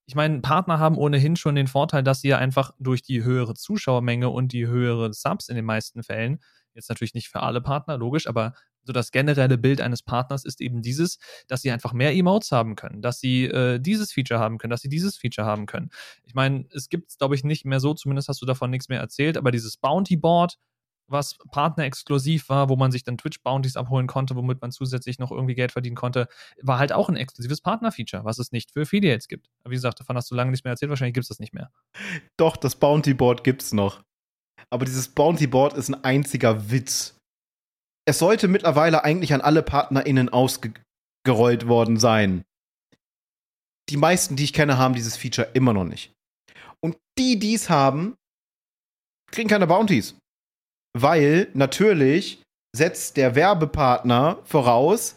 ich 0.10 0.16
meine, 0.16 0.42
Partner 0.42 0.80
haben 0.80 0.98
ohnehin 0.98 1.36
schon 1.36 1.54
den 1.54 1.68
Vorteil, 1.68 2.02
dass 2.02 2.22
sie 2.22 2.30
ja 2.30 2.40
einfach 2.40 2.72
durch 2.80 3.04
die 3.04 3.24
höhere 3.24 3.54
Zuschauermenge 3.54 4.30
und 4.30 4.54
die 4.54 4.66
höhere 4.66 5.14
Subs 5.14 5.50
in 5.50 5.56
den 5.56 5.66
meisten 5.66 6.02
Fällen, 6.02 6.40
jetzt 6.74 6.90
natürlich 6.90 7.14
nicht 7.14 7.30
für 7.30 7.44
alle 7.44 7.62
Partner, 7.62 7.96
logisch, 7.96 8.26
aber 8.26 8.54
so 8.82 8.92
das 8.92 9.12
generelle 9.12 9.60
Bild 9.60 9.82
eines 9.82 10.02
Partners 10.02 10.46
ist 10.46 10.62
eben 10.62 10.82
dieses, 10.82 11.20
dass 11.48 11.62
sie 11.62 11.70
einfach 11.70 11.94
mehr 11.94 12.12
Emotes 12.16 12.52
haben 12.52 12.76
können, 12.76 13.04
dass 13.04 13.20
sie 13.20 13.46
äh, 13.46 13.78
dieses 13.80 14.12
Feature 14.12 14.40
haben 14.40 14.58
können, 14.58 14.72
dass 14.72 14.82
sie 14.82 14.90
dieses 14.90 15.16
Feature 15.16 15.46
haben 15.46 15.68
können. 15.68 15.92
Ich 16.24 16.34
meine, 16.34 16.66
es 16.74 16.90
gibt 16.90 17.12
es, 17.12 17.20
glaube 17.20 17.36
ich, 17.36 17.44
nicht 17.44 17.64
mehr 17.66 17.80
so, 17.80 17.94
zumindest 17.94 18.30
hast 18.30 18.42
du 18.42 18.48
davon 18.48 18.72
nichts 18.72 18.90
mehr 18.90 19.00
erzählt, 19.00 19.38
aber 19.38 19.52
dieses 19.52 19.78
Bounty 19.78 20.18
Board, 20.18 20.58
was 21.12 21.38
partnerexklusiv 21.52 22.50
war, 22.50 22.70
wo 22.70 22.76
man 22.76 22.92
sich 22.92 23.04
dann 23.04 23.18
Twitch-Bounties 23.18 23.78
abholen 23.78 24.08
konnte, 24.08 24.36
womit 24.36 24.62
man 24.62 24.72
zusätzlich 24.72 25.20
noch 25.20 25.32
irgendwie 25.32 25.56
Geld 25.56 25.72
verdienen 25.72 25.96
konnte, 25.96 26.28
war 26.62 26.80
halt 26.80 26.92
auch 26.92 27.10
ein 27.10 27.16
exklusives 27.16 27.62
Partner-Feature, 27.62 28.26
was 28.26 28.40
es 28.40 28.52
nicht 28.52 28.72
für 28.72 28.82
Affiliates 28.82 29.28
gibt. 29.28 29.50
Wie 29.66 29.76
gesagt, 29.76 30.00
davon 30.00 30.16
hast 30.16 30.30
du 30.32 30.36
lange 30.36 30.52
nichts 30.52 30.64
mehr 30.64 30.72
erzählt, 30.72 30.90
wahrscheinlich 30.90 31.14
gibt 31.14 31.26
es 31.26 31.30
das 31.30 31.40
nicht 31.40 31.54
mehr. 31.54 31.72
Doch, 32.38 32.58
das 32.58 32.76
Bounty-Board 32.76 33.44
gibt 33.44 33.62
es 33.62 33.74
noch. 33.74 34.04
Aber 34.70 34.86
dieses 34.86 35.10
Bounty-Board 35.10 35.74
ist 35.74 35.90
ein 35.90 36.04
einziger 36.04 36.72
Witz. 36.72 37.18
Es 38.06 38.20
sollte 38.20 38.48
mittlerweile 38.48 39.04
eigentlich 39.04 39.34
an 39.34 39.42
alle 39.42 39.64
PartnerInnen 39.64 40.30
ausgerollt 40.30 41.68
worden 41.68 41.98
sein. 41.98 42.44
Die 43.90 43.98
meisten, 43.98 44.36
die 44.36 44.44
ich 44.44 44.54
kenne, 44.54 44.78
haben 44.78 44.94
dieses 44.94 45.18
Feature 45.18 45.50
immer 45.54 45.74
noch 45.74 45.86
nicht. 45.86 46.14
Und 46.82 46.98
die, 47.18 47.40
die 47.40 47.56
es 47.56 47.70
haben, 47.70 48.16
kriegen 49.32 49.50
keine 49.50 49.68
Bounties 49.68 50.16
weil 50.94 51.48
natürlich 51.54 52.42
setzt 52.76 53.18
der 53.18 53.36
Werbepartner 53.36 54.40
voraus, 54.44 55.16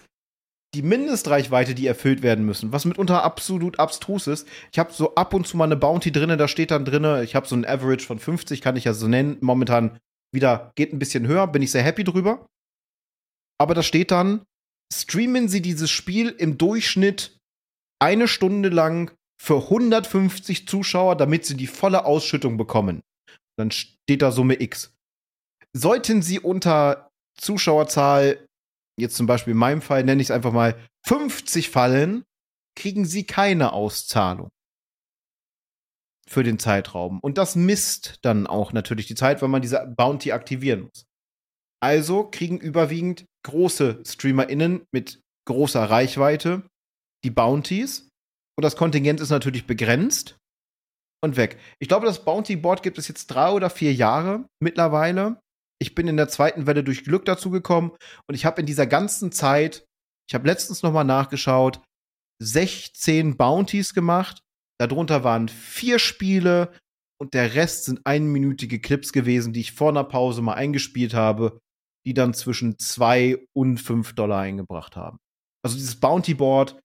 die 0.75 0.83
Mindestreichweite, 0.83 1.75
die 1.75 1.87
erfüllt 1.87 2.23
werden 2.23 2.47
müssen, 2.47 2.73
was 2.73 2.87
mitunter 2.87 3.23
absolut 3.23 3.79
abstrus 3.79 4.27
ist. 4.27 4.49
Ich 4.73 4.79
habe 4.79 4.93
so 4.93 5.14
ab 5.14 5.35
und 5.35 5.47
zu 5.47 5.57
mal 5.57 5.64
eine 5.64 5.77
Bounty 5.77 6.12
drinne, 6.12 6.39
da 6.39 6.49
steht 6.49 6.70
dann 6.70 6.87
drinne, 6.87 7.23
ich 7.25 7.35
habe 7.35 7.47
so 7.47 7.55
ein 7.55 7.66
Average 7.66 8.07
von 8.07 8.18
50, 8.18 8.62
kann 8.62 8.77
ich 8.77 8.85
ja 8.85 8.95
so 8.95 9.07
nennen. 9.07 9.37
Momentan 9.41 9.99
wieder 10.33 10.73
geht 10.75 10.93
ein 10.93 10.99
bisschen 10.99 11.27
höher, 11.27 11.47
bin 11.47 11.61
ich 11.61 11.70
sehr 11.70 11.83
happy 11.83 12.05
drüber. 12.05 12.47
Aber 13.61 13.75
da 13.75 13.83
steht 13.83 14.11
dann, 14.11 14.43
streamen 14.93 15.49
Sie 15.49 15.61
dieses 15.61 15.91
Spiel 15.91 16.31
im 16.31 16.57
Durchschnitt 16.57 17.37
eine 18.01 18.27
Stunde 18.27 18.70
lang 18.70 19.12
für 19.41 19.64
150 19.64 20.66
Zuschauer, 20.66 21.16
damit 21.16 21.45
Sie 21.45 21.57
die 21.57 21.66
volle 21.66 22.07
Ausschüttung 22.07 22.57
bekommen. 22.57 23.03
Dann 23.59 23.70
steht 23.70 24.23
da 24.23 24.33
Summe 24.33 24.61
X. 24.61 24.91
Sollten 25.75 26.23
sie 26.23 26.39
unter 26.39 27.11
Zuschauerzahl, 27.39 28.47
jetzt 28.99 29.16
zum 29.16 29.27
Beispiel 29.27 29.53
in 29.53 29.59
meinem 29.59 29.83
Fall, 29.83 30.05
nenne 30.05 30.20
ich 30.20 30.29
es 30.29 30.31
einfach 30.31 30.53
mal 30.53 30.79
50 31.07 31.70
fallen, 31.70 32.25
kriegen 32.77 33.05
sie 33.05 33.25
keine 33.25 33.73
Auszahlung 33.73 34.49
für 36.29 36.43
den 36.43 36.59
Zeitraum. 36.59 37.20
Und 37.20 37.39
das 37.39 37.57
misst 37.57 38.18
dann 38.23 38.47
auch 38.47 38.73
natürlich 38.73 39.07
die 39.07 39.14
Zeit, 39.14 39.43
weil 39.43 39.49
man 39.49 39.62
diese 39.62 39.87
Bounty 39.97 40.33
aktivieren 40.33 40.83
muss. 40.83 41.05
Also 41.83 42.29
kriegen 42.31 42.59
überwiegend 42.59 43.27
große 43.45 44.03
StreamerInnen 44.07 44.85
mit 44.93 45.20
großer 45.47 45.83
Reichweite 45.83 46.62
die 47.25 47.31
Bounties. 47.31 48.09
Und 48.57 48.62
das 48.62 48.77
Kontingent 48.77 49.20
ist 49.20 49.31
natürlich 49.31 49.66
begrenzt 49.66 50.37
und 51.25 51.37
weg. 51.37 51.59
Ich 51.81 51.89
glaube, 51.89 52.07
das 52.07 52.25
Bounty 52.25 52.57
Board 52.57 52.83
gibt 52.83 52.99
es 52.99 53.09
jetzt 53.09 53.27
drei 53.27 53.51
oder 53.51 53.70
vier 53.70 53.93
Jahre 53.93 54.47
mittlerweile 54.61 55.41
ich 55.83 55.95
bin 55.95 56.09
in 56.09 56.16
der 56.16 56.28
zweiten 56.28 56.66
Welle 56.66 56.83
durch 56.85 57.05
Glück 57.05 57.24
dazu 57.24 57.51
gekommen 57.51 57.93
und 58.26 58.35
ich 58.35 58.47
habe 58.47 58.61
in 58.61 58.66
dieser 58.66 58.87
ganzen 58.87 59.33
Zeit, 59.33 59.87
ich 60.28 60.35
habe 60.35 60.47
letztens 60.47 60.83
noch 60.83 60.93
mal 60.93 61.05
nachgeschaut, 61.05 61.83
16 62.41 63.37
Bounties 63.37 63.93
gemacht. 63.93 64.43
Darunter 64.80 65.22
waren 65.22 65.49
vier 65.49 65.99
Spiele 65.99 66.72
und 67.20 67.35
der 67.35 67.55
Rest 67.55 67.85
sind 67.85 68.01
einminütige 68.05 68.80
Clips 68.80 69.12
gewesen, 69.12 69.53
die 69.53 69.61
ich 69.61 69.72
vor 69.72 69.91
einer 69.91 70.05
Pause 70.05 70.43
mal 70.43 70.55
eingespielt 70.55 71.14
habe, 71.14 71.61
die 72.07 72.14
dann 72.14 72.35
zwischen 72.35 72.78
zwei 72.78 73.39
und 73.53 73.78
fünf 73.78 74.14
Dollar 74.14 74.41
eingebracht 74.41 74.97
haben. 74.97 75.18
Also 75.64 75.76
dieses 75.76 76.01
Bounty 76.01 76.35
Board, 76.35 76.80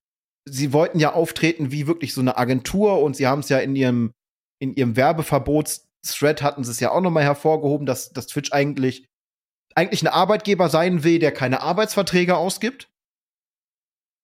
sie 0.45 0.73
wollten 0.73 0.99
ja 0.99 1.13
auftreten 1.13 1.71
wie 1.71 1.87
wirklich 1.87 2.13
so 2.13 2.21
eine 2.21 2.37
Agentur 2.37 3.01
und 3.01 3.15
sie 3.15 3.27
haben 3.27 3.39
es 3.39 3.49
ja 3.49 3.59
in 3.59 3.75
ihrem 3.75 4.11
in 4.59 4.73
ihrem 4.73 4.95
Werbeverbots 4.95 5.86
Thread 6.13 6.41
hatten 6.41 6.63
sie 6.63 6.71
es 6.71 6.79
ja 6.79 6.91
auch 6.91 7.01
nochmal 7.01 7.23
hervorgehoben, 7.23 7.85
dass, 7.85 8.09
dass 8.09 8.27
Twitch 8.27 8.51
eigentlich, 8.51 9.05
eigentlich 9.75 10.01
ein 10.01 10.07
Arbeitgeber 10.07 10.69
sein 10.69 11.03
will, 11.03 11.19
der 11.19 11.31
keine 11.31 11.61
Arbeitsverträge 11.61 12.35
ausgibt 12.35 12.89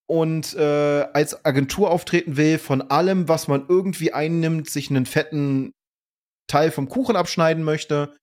und 0.09 0.53
äh, 0.55 1.07
als 1.13 1.45
Agentur 1.45 1.91
auftreten 1.91 2.37
will, 2.37 2.59
von 2.59 2.81
allem, 2.81 3.27
was 3.27 3.47
man 3.47 3.65
irgendwie 3.67 4.13
einnimmt, 4.13 4.69
sich 4.69 4.89
einen 4.89 5.05
fetten 5.05 5.71
Teil 6.47 6.71
vom 6.71 6.89
Kuchen 6.89 7.15
abschneiden 7.15 7.63
möchte. 7.63 8.15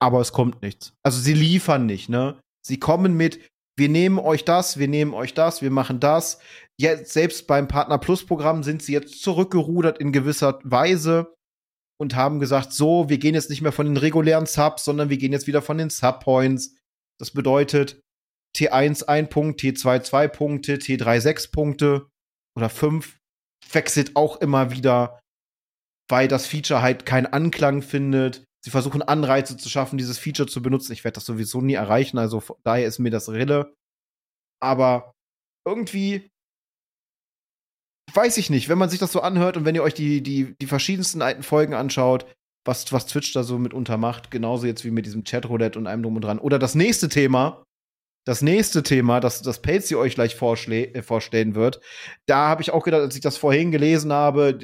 Aber 0.00 0.20
es 0.20 0.32
kommt 0.32 0.62
nichts. 0.62 0.92
Also 1.02 1.20
sie 1.20 1.34
liefern 1.34 1.86
nicht, 1.86 2.08
ne? 2.08 2.38
Sie 2.66 2.78
kommen 2.78 3.16
mit, 3.16 3.40
wir 3.76 3.88
nehmen 3.88 4.18
euch 4.18 4.44
das, 4.44 4.78
wir 4.78 4.88
nehmen 4.88 5.14
euch 5.14 5.34
das, 5.34 5.62
wir 5.62 5.70
machen 5.70 6.00
das. 6.00 6.38
Jetzt, 6.78 7.12
selbst 7.12 7.46
beim 7.46 7.68
Partner 7.68 7.98
Plus 7.98 8.24
Programm 8.24 8.62
sind 8.62 8.82
sie 8.82 8.92
jetzt 8.92 9.22
zurückgerudert 9.22 9.98
in 9.98 10.12
gewisser 10.12 10.58
Weise 10.64 11.34
und 12.00 12.16
haben 12.16 12.40
gesagt, 12.40 12.72
so, 12.72 13.08
wir 13.08 13.18
gehen 13.18 13.34
jetzt 13.34 13.50
nicht 13.50 13.62
mehr 13.62 13.72
von 13.72 13.86
den 13.86 13.96
regulären 13.96 14.46
Subs, 14.46 14.84
sondern 14.84 15.10
wir 15.10 15.18
gehen 15.18 15.32
jetzt 15.32 15.46
wieder 15.46 15.62
von 15.62 15.78
den 15.78 15.90
Subpoints. 15.90 16.76
Das 17.20 17.30
bedeutet 17.30 18.00
T1 18.56 19.04
ein 19.04 19.28
Punkt, 19.28 19.60
T2 19.60 20.02
zwei 20.02 20.28
Punkte, 20.28 20.76
T3 20.76 21.20
sechs 21.20 21.50
Punkte 21.50 22.08
oder 22.56 22.68
fünf. 22.68 23.18
Wechselt 23.72 24.16
auch 24.16 24.40
immer 24.40 24.70
wieder, 24.70 25.20
weil 26.10 26.28
das 26.28 26.46
Feature 26.46 26.82
halt 26.82 27.06
keinen 27.06 27.26
Anklang 27.26 27.82
findet. 27.82 28.44
Sie 28.64 28.70
versuchen 28.70 29.02
Anreize 29.02 29.56
zu 29.56 29.68
schaffen, 29.68 29.98
dieses 29.98 30.18
Feature 30.18 30.48
zu 30.48 30.62
benutzen. 30.62 30.92
Ich 30.92 31.04
werde 31.04 31.16
das 31.16 31.24
sowieso 31.24 31.60
nie 31.60 31.74
erreichen, 31.74 32.18
also 32.18 32.42
daher 32.64 32.86
ist 32.86 32.98
mir 32.98 33.10
das 33.10 33.28
Rille. 33.28 33.74
Aber 34.60 35.12
irgendwie 35.66 36.30
weiß 38.12 38.36
ich 38.38 38.50
nicht, 38.50 38.68
wenn 38.68 38.78
man 38.78 38.90
sich 38.90 38.98
das 38.98 39.12
so 39.12 39.20
anhört 39.20 39.56
und 39.56 39.64
wenn 39.64 39.74
ihr 39.74 39.82
euch 39.82 39.94
die, 39.94 40.22
die, 40.22 40.54
die 40.60 40.66
verschiedensten 40.66 41.22
alten 41.22 41.42
Folgen 41.42 41.74
anschaut, 41.74 42.26
was, 42.64 42.92
was 42.92 43.06
Twitch 43.06 43.32
da 43.32 43.42
so 43.42 43.58
mitunter 43.58 43.96
macht, 43.96 44.30
genauso 44.30 44.66
jetzt 44.66 44.84
wie 44.84 44.90
mit 44.90 45.06
diesem 45.06 45.24
Chatroulette 45.24 45.78
und 45.78 45.86
einem 45.86 46.02
drum 46.02 46.16
und 46.16 46.24
dran. 46.24 46.38
Oder 46.38 46.58
das 46.58 46.74
nächste 46.74 47.08
Thema, 47.08 47.64
das 48.24 48.40
nächste 48.40 48.82
Thema, 48.82 49.20
das, 49.20 49.42
das 49.42 49.60
Pelzi 49.60 49.96
euch 49.96 50.14
gleich 50.14 50.34
äh, 50.40 51.02
vorstellen 51.02 51.54
wird, 51.54 51.80
da 52.26 52.48
habe 52.48 52.62
ich 52.62 52.70
auch 52.70 52.84
gedacht, 52.84 53.02
als 53.02 53.14
ich 53.14 53.20
das 53.20 53.36
vorhin 53.36 53.70
gelesen 53.70 54.12
habe, 54.12 54.58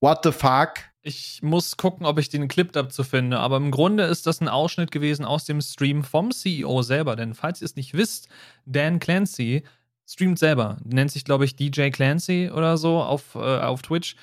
what 0.00 0.20
the 0.22 0.32
fuck? 0.32 0.74
Ich 1.00 1.40
muss 1.42 1.78
gucken, 1.78 2.04
ob 2.04 2.18
ich 2.18 2.28
den 2.28 2.48
Clip 2.48 2.70
dazu 2.70 3.02
finde, 3.02 3.38
aber 3.38 3.56
im 3.56 3.70
Grunde 3.70 4.04
ist 4.04 4.26
das 4.26 4.40
ein 4.40 4.48
Ausschnitt 4.48 4.90
gewesen 4.90 5.24
aus 5.24 5.44
dem 5.44 5.62
Stream 5.62 6.04
vom 6.04 6.32
CEO 6.32 6.82
selber, 6.82 7.16
denn 7.16 7.34
falls 7.34 7.62
ihr 7.62 7.66
es 7.66 7.76
nicht 7.76 7.94
wisst, 7.94 8.28
Dan 8.66 8.98
Clancy 8.98 9.62
streamt 10.08 10.38
selber. 10.38 10.78
Nennt 10.84 11.10
sich, 11.10 11.24
glaube 11.24 11.44
ich, 11.44 11.54
DJ 11.54 11.90
Clancy 11.90 12.50
oder 12.52 12.78
so 12.78 13.00
auf, 13.00 13.34
äh, 13.34 13.38
auf 13.38 13.82
Twitch. 13.82 14.16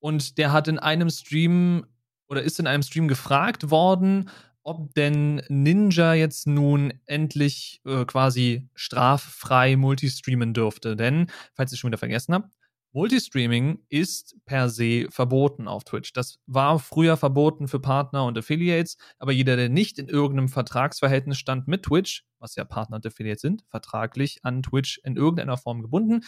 Und 0.00 0.38
der 0.38 0.52
hat 0.52 0.68
in 0.68 0.78
einem 0.78 1.10
Stream 1.10 1.86
oder 2.28 2.42
ist 2.42 2.60
in 2.60 2.66
einem 2.66 2.82
Stream 2.82 3.08
gefragt 3.08 3.70
worden, 3.70 4.28
ob 4.62 4.92
denn 4.94 5.40
Ninja 5.48 6.12
jetzt 6.12 6.46
nun 6.46 6.92
endlich 7.06 7.80
äh, 7.86 8.04
quasi 8.04 8.68
straffrei 8.74 9.76
multistreamen 9.76 10.52
dürfte. 10.52 10.94
Denn, 10.94 11.28
falls 11.54 11.72
ich 11.72 11.78
schon 11.78 11.88
wieder 11.88 11.98
vergessen 11.98 12.34
habt, 12.34 12.57
Multistreaming 12.92 13.80
ist 13.88 14.36
per 14.46 14.70
se 14.70 15.06
verboten 15.10 15.68
auf 15.68 15.84
Twitch. 15.84 16.12
Das 16.12 16.38
war 16.46 16.78
früher 16.78 17.16
verboten 17.16 17.68
für 17.68 17.80
Partner 17.80 18.24
und 18.24 18.38
Affiliates, 18.38 18.96
aber 19.18 19.32
jeder, 19.32 19.56
der 19.56 19.68
nicht 19.68 19.98
in 19.98 20.08
irgendeinem 20.08 20.48
Vertragsverhältnis 20.48 21.38
stand 21.38 21.68
mit 21.68 21.84
Twitch, 21.84 22.24
was 22.38 22.56
ja 22.56 22.64
Partner 22.64 22.96
und 22.96 23.06
Affiliates 23.06 23.42
sind, 23.42 23.62
vertraglich 23.68 24.38
an 24.42 24.62
Twitch 24.62 25.00
in 25.04 25.16
irgendeiner 25.16 25.58
Form 25.58 25.82
gebunden, 25.82 26.24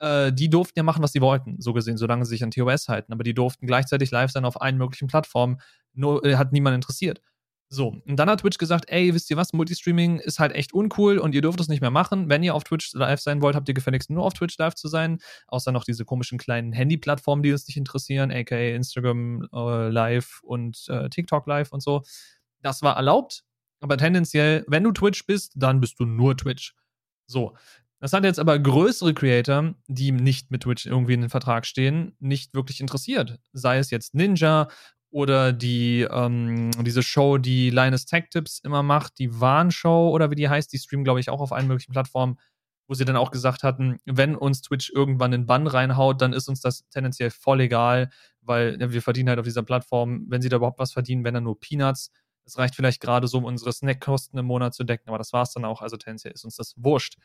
äh, 0.00 0.32
die 0.32 0.50
durften 0.50 0.78
ja 0.78 0.82
machen, 0.82 1.02
was 1.02 1.12
sie 1.12 1.20
wollten, 1.20 1.60
so 1.60 1.72
gesehen, 1.72 1.96
solange 1.96 2.24
sie 2.24 2.30
sich 2.30 2.42
an 2.42 2.50
TOS 2.50 2.88
halten. 2.88 3.12
Aber 3.12 3.22
die 3.22 3.34
durften 3.34 3.66
gleichzeitig 3.66 4.10
live 4.10 4.30
sein 4.30 4.44
auf 4.44 4.60
allen 4.60 4.78
möglichen 4.78 5.06
Plattformen. 5.06 5.60
Nur 5.92 6.24
äh, 6.24 6.36
hat 6.36 6.52
niemand 6.52 6.74
interessiert. 6.74 7.20
So, 7.72 8.02
und 8.04 8.16
dann 8.16 8.28
hat 8.28 8.40
Twitch 8.40 8.58
gesagt, 8.58 8.86
ey, 8.88 9.14
wisst 9.14 9.30
ihr 9.30 9.36
was, 9.36 9.52
Multistreaming 9.52 10.18
ist 10.18 10.40
halt 10.40 10.52
echt 10.52 10.72
uncool 10.72 11.18
und 11.18 11.36
ihr 11.36 11.40
dürft 11.40 11.60
es 11.60 11.68
nicht 11.68 11.80
mehr 11.80 11.92
machen. 11.92 12.28
Wenn 12.28 12.42
ihr 12.42 12.52
auf 12.56 12.64
Twitch 12.64 12.92
live 12.94 13.20
sein 13.20 13.42
wollt, 13.42 13.54
habt 13.54 13.68
ihr 13.68 13.74
gefälligst 13.74 14.10
nur 14.10 14.24
auf 14.24 14.34
Twitch 14.34 14.58
live 14.58 14.74
zu 14.74 14.88
sein. 14.88 15.18
Außer 15.46 15.70
noch 15.70 15.84
diese 15.84 16.04
komischen 16.04 16.36
kleinen 16.36 16.72
Handy-Plattformen, 16.72 17.44
die 17.44 17.52
uns 17.52 17.68
nicht 17.68 17.76
interessieren, 17.76 18.32
aka 18.32 18.56
Instagram 18.56 19.46
äh, 19.52 19.88
Live 19.88 20.40
und 20.42 20.84
äh, 20.88 21.08
TikTok 21.10 21.46
Live 21.46 21.70
und 21.70 21.80
so. 21.80 22.02
Das 22.60 22.82
war 22.82 22.96
erlaubt, 22.96 23.44
aber 23.80 23.96
tendenziell, 23.96 24.64
wenn 24.66 24.82
du 24.82 24.90
Twitch 24.90 25.24
bist, 25.26 25.52
dann 25.54 25.80
bist 25.80 26.00
du 26.00 26.06
nur 26.06 26.36
Twitch. 26.36 26.74
So. 27.26 27.54
Das 28.00 28.14
hat 28.14 28.24
jetzt 28.24 28.40
aber 28.40 28.58
größere 28.58 29.12
Creator, 29.12 29.74
die 29.86 30.10
nicht 30.10 30.50
mit 30.50 30.62
Twitch 30.62 30.86
irgendwie 30.86 31.12
in 31.12 31.20
den 31.20 31.28
Vertrag 31.28 31.66
stehen, 31.66 32.16
nicht 32.18 32.54
wirklich 32.54 32.80
interessiert. 32.80 33.38
Sei 33.52 33.76
es 33.76 33.90
jetzt 33.90 34.14
Ninja 34.14 34.68
oder 35.10 35.52
die, 35.52 36.06
ähm, 36.10 36.70
diese 36.82 37.02
Show, 37.02 37.38
die 37.38 37.70
Linus 37.70 38.06
Tech 38.06 38.26
Tips 38.30 38.60
immer 38.60 38.82
macht, 38.82 39.18
die 39.18 39.40
Warnshow 39.40 40.10
oder 40.10 40.30
wie 40.30 40.36
die 40.36 40.48
heißt, 40.48 40.72
die 40.72 40.78
streamen, 40.78 41.04
glaube 41.04 41.20
ich, 41.20 41.30
auch 41.30 41.40
auf 41.40 41.52
allen 41.52 41.66
möglichen 41.66 41.92
Plattformen, 41.92 42.38
wo 42.86 42.94
sie 42.94 43.04
dann 43.04 43.16
auch 43.16 43.30
gesagt 43.30 43.62
hatten, 43.62 43.98
wenn 44.04 44.34
uns 44.34 44.62
Twitch 44.62 44.90
irgendwann 44.90 45.30
den 45.30 45.46
Bann 45.46 45.66
reinhaut, 45.66 46.20
dann 46.20 46.32
ist 46.32 46.48
uns 46.48 46.60
das 46.60 46.88
tendenziell 46.90 47.30
voll 47.30 47.60
egal, 47.60 48.10
weil 48.40 48.78
ja, 48.80 48.92
wir 48.92 49.02
verdienen 49.02 49.28
halt 49.28 49.38
auf 49.38 49.44
dieser 49.44 49.62
Plattform, 49.62 50.26
wenn 50.28 50.42
sie 50.42 50.48
da 50.48 50.56
überhaupt 50.56 50.78
was 50.78 50.92
verdienen, 50.92 51.24
wenn 51.24 51.34
dann 51.34 51.44
nur 51.44 51.58
Peanuts. 51.58 52.10
Das 52.44 52.58
reicht 52.58 52.74
vielleicht 52.74 53.00
gerade 53.00 53.28
so, 53.28 53.38
um 53.38 53.44
unsere 53.44 53.72
Snackkosten 53.72 54.38
im 54.38 54.46
Monat 54.46 54.74
zu 54.74 54.84
decken, 54.84 55.08
aber 55.08 55.18
das 55.18 55.32
war 55.32 55.42
es 55.42 55.52
dann 55.52 55.64
auch. 55.64 55.82
Also 55.82 55.96
tendenziell 55.96 56.34
ist 56.34 56.44
uns 56.44 56.56
das 56.56 56.74
wurscht. 56.76 57.16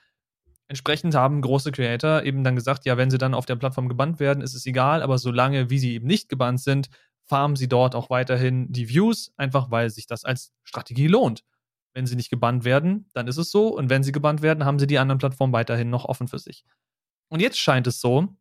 Entsprechend 0.68 1.14
haben 1.14 1.42
große 1.42 1.72
Creator 1.72 2.24
eben 2.24 2.44
dann 2.44 2.56
gesagt, 2.56 2.86
ja, 2.86 2.98
wenn 2.98 3.12
sie 3.12 3.20
dann 3.20 3.36
auf 3.36 3.46
der 3.46 3.56
Plattform 3.56 3.88
gebannt 3.88 4.20
werden, 4.20 4.42
ist 4.42 4.56
es 4.56 4.66
egal, 4.66 5.04
aber 5.04 5.20
solange 5.20 5.70
wie 5.70 5.80
sie 5.80 5.94
eben 5.94 6.08
nicht 6.08 6.30
gebannt 6.30 6.62
sind, 6.62 6.90
farmen 7.26 7.56
sie 7.56 7.68
dort 7.68 7.96
auch 7.96 8.10
weiterhin 8.10 8.72
die 8.72 8.90
Views, 8.90 9.34
einfach 9.38 9.72
weil 9.72 9.90
sich 9.90 10.08
das 10.08 10.26
als 10.26 10.54
Strategie 10.64 11.08
lohnt. 11.08 11.44
Wenn 11.94 12.06
sie 12.06 12.16
nicht 12.16 12.30
gebannt 12.30 12.66
werden, 12.66 13.10
dann 13.14 13.28
ist 13.28 13.38
es 13.38 13.52
so. 13.52 13.70
Und 13.70 13.90
wenn 13.90 14.04
sie 14.04 14.12
gebannt 14.12 14.42
werden, 14.42 14.66
haben 14.66 14.80
sie 14.80 14.88
die 14.88 15.00
anderen 15.00 15.20
Plattformen 15.20 15.54
weiterhin 15.54 15.90
noch 15.90 16.06
offen 16.06 16.28
für 16.28 16.40
sich. 16.40 16.66
Und 17.30 17.40
jetzt 17.40 17.58
scheint 17.58 17.88
es 17.88 18.02
so, 18.02 18.36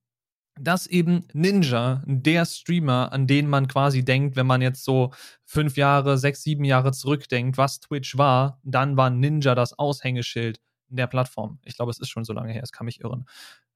dass 0.61 0.87
eben 0.87 1.27
Ninja, 1.33 2.03
der 2.07 2.45
Streamer, 2.47 3.13
an 3.13 3.27
den 3.27 3.49
man 3.49 3.67
quasi 3.67 4.05
denkt, 4.05 4.37
wenn 4.37 4.47
man 4.47 4.63
jetzt 4.63 4.85
so 4.85 5.13
fünf 5.45 5.77
Jahre, 5.77 6.17
sechs, 6.19 6.43
sieben 6.43 6.65
Jahre 6.65 6.93
zurückdenkt, 6.93 7.59
was 7.59 7.81
Twitch 7.81 8.17
war, 8.19 8.61
dann 8.63 8.97
war 8.97 9.11
Ninja 9.11 9.55
das 9.55 9.79
Aushängeschild 9.79 10.61
der 10.89 11.07
Plattform. 11.07 11.59
Ich 11.65 11.77
glaube, 11.77 11.91
es 11.91 11.99
ist 11.99 12.09
schon 12.09 12.25
so 12.25 12.33
lange 12.33 12.53
her, 12.53 12.63
es 12.63 12.73
kann 12.73 12.85
mich 12.85 13.01
irren. 13.01 13.27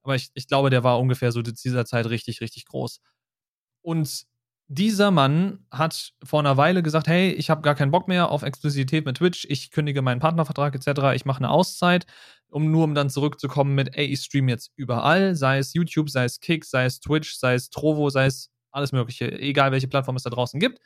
Aber 0.02 0.14
ich, 0.14 0.30
ich 0.34 0.46
glaube, 0.46 0.70
der 0.70 0.84
war 0.84 1.00
ungefähr 1.00 1.32
so 1.32 1.42
zu 1.42 1.52
dieser 1.52 1.84
Zeit 1.84 2.06
richtig, 2.06 2.40
richtig 2.40 2.66
groß. 2.66 3.00
Und 3.82 4.26
dieser 4.68 5.10
Mann 5.10 5.64
hat 5.70 6.12
vor 6.22 6.40
einer 6.40 6.58
Weile 6.58 6.82
gesagt, 6.82 7.08
hey, 7.08 7.32
ich 7.32 7.48
habe 7.48 7.62
gar 7.62 7.74
keinen 7.74 7.90
Bock 7.90 8.06
mehr 8.06 8.30
auf 8.30 8.42
Exklusivität 8.42 9.06
mit 9.06 9.16
Twitch, 9.16 9.46
ich 9.48 9.70
kündige 9.70 10.02
meinen 10.02 10.20
Partnervertrag 10.20 10.74
etc., 10.74 11.14
ich 11.14 11.24
mache 11.24 11.38
eine 11.38 11.50
Auszeit, 11.50 12.06
um 12.50 12.70
nur 12.70 12.84
um 12.84 12.94
dann 12.94 13.08
zurückzukommen 13.08 13.74
mit, 13.74 13.96
ey, 13.96 14.06
ich 14.06 14.20
stream 14.20 14.48
jetzt 14.48 14.70
überall, 14.76 15.34
sei 15.34 15.58
es 15.58 15.72
YouTube, 15.72 16.10
sei 16.10 16.24
es 16.24 16.40
Kick, 16.40 16.66
sei 16.66 16.84
es 16.84 17.00
Twitch, 17.00 17.34
sei 17.34 17.54
es 17.54 17.70
Trovo, 17.70 18.10
sei 18.10 18.26
es 18.26 18.50
alles 18.70 18.92
mögliche, 18.92 19.32
egal 19.40 19.72
welche 19.72 19.88
Plattform 19.88 20.16
es 20.16 20.22
da 20.22 20.30
draußen 20.30 20.60
gibt. 20.60 20.80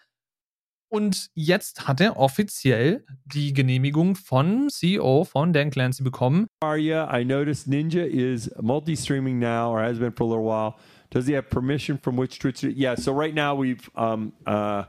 Und 0.88 1.30
jetzt 1.34 1.88
hat 1.88 2.02
er 2.02 2.18
offiziell 2.18 3.06
die 3.24 3.54
Genehmigung 3.54 4.14
von 4.14 4.68
CEO 4.68 5.24
von 5.24 5.54
Dan 5.54 5.70
Clancy 5.70 6.02
bekommen. 6.02 6.48
Aria, 6.60 7.08
I 7.18 7.24
noticed 7.24 7.66
Ninja 7.66 8.04
is 8.04 8.50
multi-streaming 8.60 9.38
now 9.38 9.72
or 9.72 9.80
has 9.80 9.98
been 9.98 10.12
for 10.12 10.26
a 10.26 10.28
little 10.28 10.44
while. 10.44 10.74
Does 11.12 11.26
he 11.26 11.34
have 11.34 11.50
permission 11.50 11.98
from 11.98 12.16
which 12.16 12.38
Twitch? 12.38 12.64
Yeah. 12.64 12.94
So 12.94 13.12
right 13.12 13.34
now 13.34 13.54
we've 13.54 13.88
um, 13.94 14.32
uh, 14.46 14.84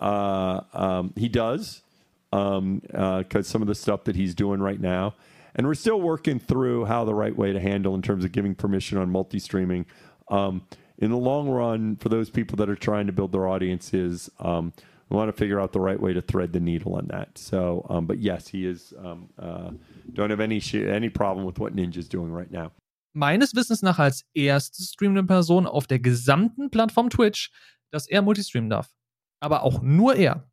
uh, 0.00 0.60
um, 0.72 1.12
he 1.16 1.28
does 1.28 1.82
because 2.30 2.58
um, 2.58 2.82
uh, 2.92 3.42
some 3.42 3.62
of 3.62 3.68
the 3.68 3.76
stuff 3.76 4.04
that 4.04 4.16
he's 4.16 4.34
doing 4.34 4.60
right 4.60 4.80
now, 4.80 5.14
and 5.54 5.68
we're 5.68 5.74
still 5.74 6.00
working 6.00 6.40
through 6.40 6.86
how 6.86 7.04
the 7.04 7.14
right 7.14 7.36
way 7.36 7.52
to 7.52 7.60
handle 7.60 7.94
in 7.94 8.02
terms 8.02 8.24
of 8.24 8.32
giving 8.32 8.56
permission 8.56 8.98
on 8.98 9.10
multi-streaming. 9.10 9.86
Um, 10.28 10.66
in 10.98 11.12
the 11.12 11.16
long 11.16 11.48
run, 11.48 11.96
for 11.96 12.08
those 12.08 12.30
people 12.30 12.56
that 12.56 12.68
are 12.68 12.76
trying 12.76 13.06
to 13.06 13.12
build 13.12 13.30
their 13.30 13.46
audiences, 13.46 14.28
um, 14.40 14.72
we 15.08 15.16
want 15.16 15.28
to 15.28 15.32
figure 15.32 15.60
out 15.60 15.72
the 15.72 15.80
right 15.80 16.00
way 16.00 16.12
to 16.12 16.20
thread 16.20 16.52
the 16.52 16.60
needle 16.60 16.96
on 16.96 17.06
that. 17.08 17.38
So, 17.38 17.86
um, 17.88 18.06
but 18.06 18.18
yes, 18.18 18.48
he 18.48 18.66
is. 18.66 18.92
Um, 18.98 19.28
uh, 19.38 19.70
don't 20.12 20.30
have 20.30 20.40
any 20.40 20.60
any 20.74 21.08
problem 21.10 21.46
with 21.46 21.60
what 21.60 21.76
Ninja's 21.76 22.08
doing 22.08 22.32
right 22.32 22.50
now. 22.50 22.72
Meines 23.12 23.54
Wissens 23.54 23.82
nach 23.82 23.98
als 23.98 24.24
erste 24.34 24.82
streamende 24.82 25.24
Person 25.24 25.66
auf 25.66 25.86
der 25.86 25.98
gesamten 25.98 26.70
Plattform 26.70 27.10
Twitch, 27.10 27.50
dass 27.90 28.06
er 28.06 28.22
Multistreamen 28.22 28.70
darf. 28.70 28.90
Aber 29.40 29.62
auch 29.62 29.82
nur 29.82 30.14
er. 30.16 30.50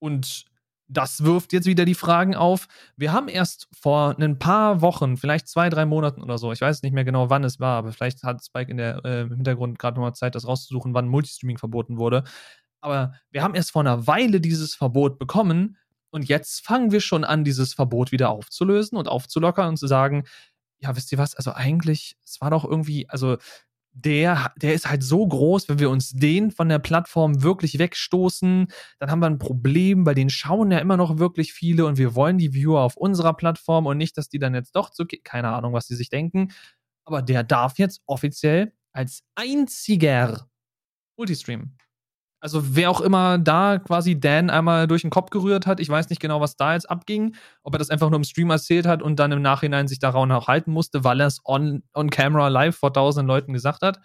Und 0.00 0.46
das 0.88 1.22
wirft 1.22 1.52
jetzt 1.52 1.66
wieder 1.66 1.84
die 1.84 1.94
Fragen 1.94 2.34
auf. 2.34 2.66
Wir 2.96 3.12
haben 3.12 3.28
erst 3.28 3.68
vor 3.72 4.16
ein 4.18 4.38
paar 4.38 4.80
Wochen, 4.80 5.16
vielleicht 5.16 5.48
zwei, 5.48 5.68
drei 5.68 5.84
Monaten 5.84 6.22
oder 6.22 6.38
so, 6.38 6.50
ich 6.50 6.60
weiß 6.60 6.82
nicht 6.82 6.94
mehr 6.94 7.04
genau, 7.04 7.30
wann 7.30 7.44
es 7.44 7.60
war, 7.60 7.78
aber 7.78 7.92
vielleicht 7.92 8.22
hat 8.22 8.42
Spike 8.42 8.70
in 8.70 8.78
der, 8.78 9.04
äh, 9.04 9.20
im 9.22 9.34
Hintergrund 9.34 9.78
gerade 9.78 9.96
nochmal 9.96 10.14
Zeit, 10.14 10.34
das 10.34 10.46
rauszusuchen, 10.46 10.94
wann 10.94 11.08
Multistreaming 11.08 11.58
verboten 11.58 11.98
wurde. 11.98 12.24
Aber 12.80 13.12
wir 13.30 13.42
haben 13.42 13.54
erst 13.54 13.72
vor 13.72 13.82
einer 13.82 14.06
Weile 14.06 14.40
dieses 14.40 14.74
Verbot 14.74 15.18
bekommen 15.18 15.76
und 16.10 16.26
jetzt 16.26 16.64
fangen 16.64 16.90
wir 16.90 17.00
schon 17.00 17.24
an, 17.24 17.44
dieses 17.44 17.74
Verbot 17.74 18.12
wieder 18.12 18.30
aufzulösen 18.30 18.96
und 18.96 19.08
aufzulockern 19.08 19.68
und 19.68 19.76
zu 19.76 19.86
sagen, 19.86 20.24
ja, 20.80 20.94
wisst 20.96 21.12
ihr 21.12 21.18
was? 21.18 21.34
Also 21.34 21.52
eigentlich, 21.52 22.16
es 22.24 22.40
war 22.40 22.50
doch 22.50 22.64
irgendwie, 22.64 23.08
also 23.08 23.36
der, 23.92 24.52
der 24.56 24.74
ist 24.74 24.88
halt 24.88 25.02
so 25.02 25.26
groß, 25.26 25.68
wenn 25.68 25.78
wir 25.80 25.90
uns 25.90 26.10
den 26.12 26.50
von 26.50 26.68
der 26.68 26.78
Plattform 26.78 27.42
wirklich 27.42 27.78
wegstoßen, 27.78 28.68
dann 28.98 29.10
haben 29.10 29.20
wir 29.20 29.26
ein 29.26 29.38
Problem, 29.38 30.06
weil 30.06 30.14
den 30.14 30.30
schauen 30.30 30.70
ja 30.70 30.78
immer 30.78 30.96
noch 30.96 31.18
wirklich 31.18 31.52
viele 31.52 31.84
und 31.86 31.98
wir 31.98 32.14
wollen 32.14 32.38
die 32.38 32.52
Viewer 32.54 32.82
auf 32.82 32.96
unserer 32.96 33.34
Plattform 33.34 33.86
und 33.86 33.96
nicht, 33.96 34.16
dass 34.16 34.28
die 34.28 34.38
dann 34.38 34.54
jetzt 34.54 34.76
doch 34.76 34.90
zu, 34.90 35.04
keine 35.24 35.48
Ahnung, 35.48 35.72
was 35.72 35.86
die 35.86 35.96
sich 35.96 36.10
denken. 36.10 36.52
Aber 37.04 37.22
der 37.22 37.42
darf 37.42 37.78
jetzt 37.78 38.02
offiziell 38.06 38.72
als 38.92 39.22
einziger 39.34 40.48
Multistream 41.16 41.76
also 42.40 42.76
wer 42.76 42.90
auch 42.90 43.00
immer 43.00 43.38
da 43.38 43.78
quasi 43.78 44.18
Dan 44.18 44.50
einmal 44.50 44.86
durch 44.86 45.02
den 45.02 45.10
Kopf 45.10 45.30
gerührt 45.30 45.66
hat, 45.66 45.80
ich 45.80 45.88
weiß 45.88 46.08
nicht 46.08 46.20
genau, 46.20 46.40
was 46.40 46.56
da 46.56 46.74
jetzt 46.74 46.88
abging, 46.88 47.34
ob 47.62 47.74
er 47.74 47.78
das 47.78 47.90
einfach 47.90 48.10
nur 48.10 48.18
im 48.18 48.24
Stream 48.24 48.50
erzählt 48.50 48.86
hat 48.86 49.02
und 49.02 49.16
dann 49.16 49.32
im 49.32 49.42
Nachhinein 49.42 49.88
sich 49.88 49.98
daran 49.98 50.30
auch 50.30 50.46
halten 50.46 50.70
musste, 50.70 51.04
weil 51.04 51.20
er 51.20 51.26
es 51.26 51.40
on, 51.44 51.82
on 51.94 52.10
camera 52.10 52.48
live 52.48 52.76
vor 52.76 52.92
tausend 52.92 53.26
Leuten 53.26 53.52
gesagt 53.52 53.82
hat. 53.82 54.00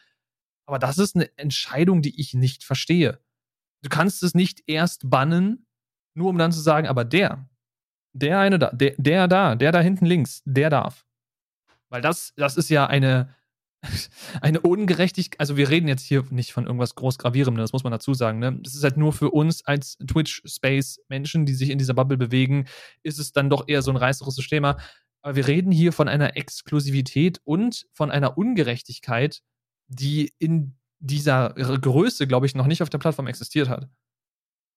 Aber 0.65 0.79
das 0.79 0.97
ist 0.97 1.15
eine 1.15 1.37
Entscheidung, 1.37 2.01
die 2.01 2.19
ich 2.19 2.33
nicht 2.33 2.63
verstehe. 2.63 3.19
Du 3.83 3.89
kannst 3.89 4.23
es 4.23 4.33
nicht 4.33 4.63
erst 4.65 5.09
bannen, 5.09 5.67
nur 6.15 6.29
um 6.29 6.37
dann 6.37 6.51
zu 6.51 6.61
sagen, 6.61 6.87
aber 6.87 7.05
der, 7.05 7.49
der 8.13 8.39
eine 8.39 8.57
da, 8.57 8.71
der, 8.71 8.95
der 8.97 9.27
da, 9.27 9.55
der 9.55 9.71
da 9.71 9.79
hinten 9.79 10.05
links, 10.05 10.41
der 10.45 10.69
darf. 10.69 11.05
Weil 11.89 12.01
das, 12.01 12.33
das 12.37 12.57
ist 12.57 12.69
ja 12.69 12.87
eine, 12.87 13.35
eine 14.41 14.61
Ungerechtigkeit, 14.61 15.39
also 15.39 15.57
wir 15.57 15.69
reden 15.69 15.87
jetzt 15.87 16.05
hier 16.05 16.25
nicht 16.29 16.53
von 16.53 16.65
irgendwas 16.65 16.95
groß 16.95 17.17
gravierendem, 17.17 17.61
das 17.61 17.73
muss 17.73 17.83
man 17.83 17.91
dazu 17.91 18.13
sagen, 18.13 18.39
ne? 18.39 18.57
Das 18.61 18.75
ist 18.75 18.83
halt 18.83 18.97
nur 18.97 19.13
für 19.13 19.31
uns 19.31 19.65
als 19.65 19.97
Twitch-Space-Menschen, 19.97 21.45
die 21.45 21.53
sich 21.53 21.69
in 21.69 21.77
dieser 21.77 21.93
Bubble 21.93 22.17
bewegen, 22.17 22.67
ist 23.03 23.19
es 23.19 23.31
dann 23.31 23.49
doch 23.49 23.67
eher 23.67 23.81
so 23.81 23.91
ein 23.91 23.97
reißerisches 23.97 24.47
Thema. 24.47 24.77
Aber 25.21 25.35
wir 25.35 25.47
reden 25.47 25.71
hier 25.71 25.93
von 25.93 26.07
einer 26.07 26.35
Exklusivität 26.35 27.39
und 27.43 27.87
von 27.93 28.11
einer 28.11 28.37
Ungerechtigkeit, 28.37 29.41
die 29.87 30.33
in 30.37 30.75
dieser 30.99 31.49
Größe, 31.51 32.27
glaube 32.27 32.45
ich, 32.45 32.55
noch 32.55 32.67
nicht 32.67 32.81
auf 32.81 32.89
der 32.89 32.97
Plattform 32.97 33.27
existiert 33.27 33.69
hat. 33.69 33.89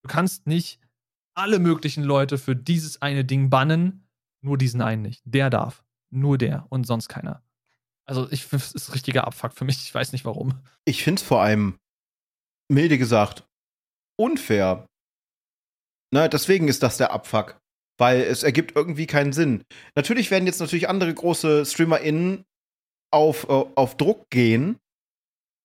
Du 0.03 0.09
kannst 0.09 0.47
nicht 0.47 0.81
alle 1.35 1.59
möglichen 1.59 2.03
Leute 2.03 2.39
für 2.39 2.57
dieses 2.57 3.03
eine 3.03 3.25
Ding 3.25 3.51
bannen, 3.51 4.09
nur 4.41 4.59
diesen 4.59 4.81
einen 4.81 5.03
nicht. 5.03 5.23
Der 5.25 5.51
darf. 5.51 5.85
Nur 6.11 6.39
der 6.39 6.67
und 6.71 6.87
sonst 6.87 7.09
keiner. 7.09 7.43
Also 8.09 8.31
ich 8.31 8.45
finde, 8.45 8.65
es 8.65 8.73
ist 8.73 8.95
richtiger 8.95 9.27
Abfuck 9.27 9.53
für 9.53 9.65
mich. 9.65 9.79
Ich 9.83 9.95
weiß 9.95 10.13
nicht 10.13 10.25
warum. 10.25 10.61
Ich 10.85 11.03
finde 11.03 11.21
es 11.21 11.27
vor 11.27 11.43
allem, 11.43 11.79
milde 12.69 12.99
gesagt, 12.99 13.45
unfair. 14.19 14.87
Na, 16.13 16.29
deswegen 16.29 16.69
ist 16.69 16.83
das 16.83 16.97
der 16.97 17.11
Abfuck. 17.11 17.61
Weil 17.99 18.21
es 18.21 18.43
ergibt 18.43 18.77
irgendwie 18.77 19.07
keinen 19.07 19.33
Sinn. 19.33 19.65
Natürlich 19.95 20.31
werden 20.31 20.47
jetzt 20.47 20.61
natürlich 20.61 20.89
andere 20.89 21.13
große 21.13 21.65
StreamerInnen 21.65 22.45
auf, 23.11 23.45
äh, 23.49 23.65
auf 23.75 23.97
Druck 23.97 24.29
gehen 24.31 24.79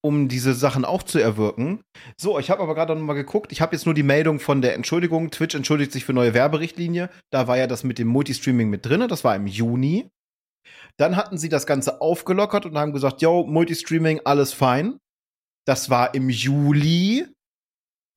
um 0.01 0.27
diese 0.27 0.53
Sachen 0.53 0.83
auch 0.83 1.03
zu 1.03 1.19
erwirken. 1.19 1.83
So, 2.17 2.39
ich 2.39 2.49
habe 2.49 2.61
aber 2.61 2.75
gerade 2.75 2.95
noch 2.95 3.01
mal 3.01 3.13
geguckt. 3.13 3.51
Ich 3.51 3.61
habe 3.61 3.75
jetzt 3.75 3.85
nur 3.85 3.93
die 3.93 4.03
Meldung 4.03 4.39
von 4.39 4.61
der 4.61 4.73
Entschuldigung. 4.73 5.29
Twitch 5.29 5.55
entschuldigt 5.55 5.91
sich 5.91 6.05
für 6.05 6.13
neue 6.13 6.33
Werberichtlinie. 6.33 7.09
Da 7.29 7.47
war 7.47 7.57
ja 7.57 7.67
das 7.67 7.83
mit 7.83 7.99
dem 7.99 8.07
Multistreaming 8.07 8.69
mit 8.69 8.85
drin. 8.85 9.07
Das 9.07 9.23
war 9.23 9.35
im 9.35 9.47
Juni. 9.47 10.09
Dann 10.97 11.15
hatten 11.15 11.37
sie 11.37 11.49
das 11.49 11.65
Ganze 11.65 12.01
aufgelockert 12.01 12.65
und 12.65 12.77
haben 12.77 12.93
gesagt, 12.93 13.21
yo, 13.21 13.43
Multistreaming, 13.43 14.21
alles 14.25 14.53
fein. 14.53 14.97
Das 15.65 15.89
war 15.89 16.13
im 16.13 16.29
Juli. 16.29 17.27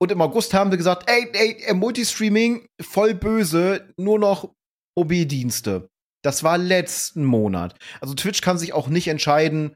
Und 0.00 0.12
im 0.12 0.20
August 0.20 0.54
haben 0.54 0.70
wir 0.70 0.78
gesagt, 0.78 1.08
ey, 1.08 1.30
ey, 1.32 1.74
Multistreaming, 1.74 2.66
voll 2.80 3.14
böse, 3.14 3.92
nur 3.96 4.18
noch 4.18 4.52
OB-Dienste. 4.98 5.88
Das 6.22 6.42
war 6.42 6.58
letzten 6.58 7.24
Monat. 7.24 7.74
Also 8.00 8.14
Twitch 8.14 8.40
kann 8.40 8.58
sich 8.58 8.72
auch 8.72 8.88
nicht 8.88 9.08
entscheiden, 9.08 9.74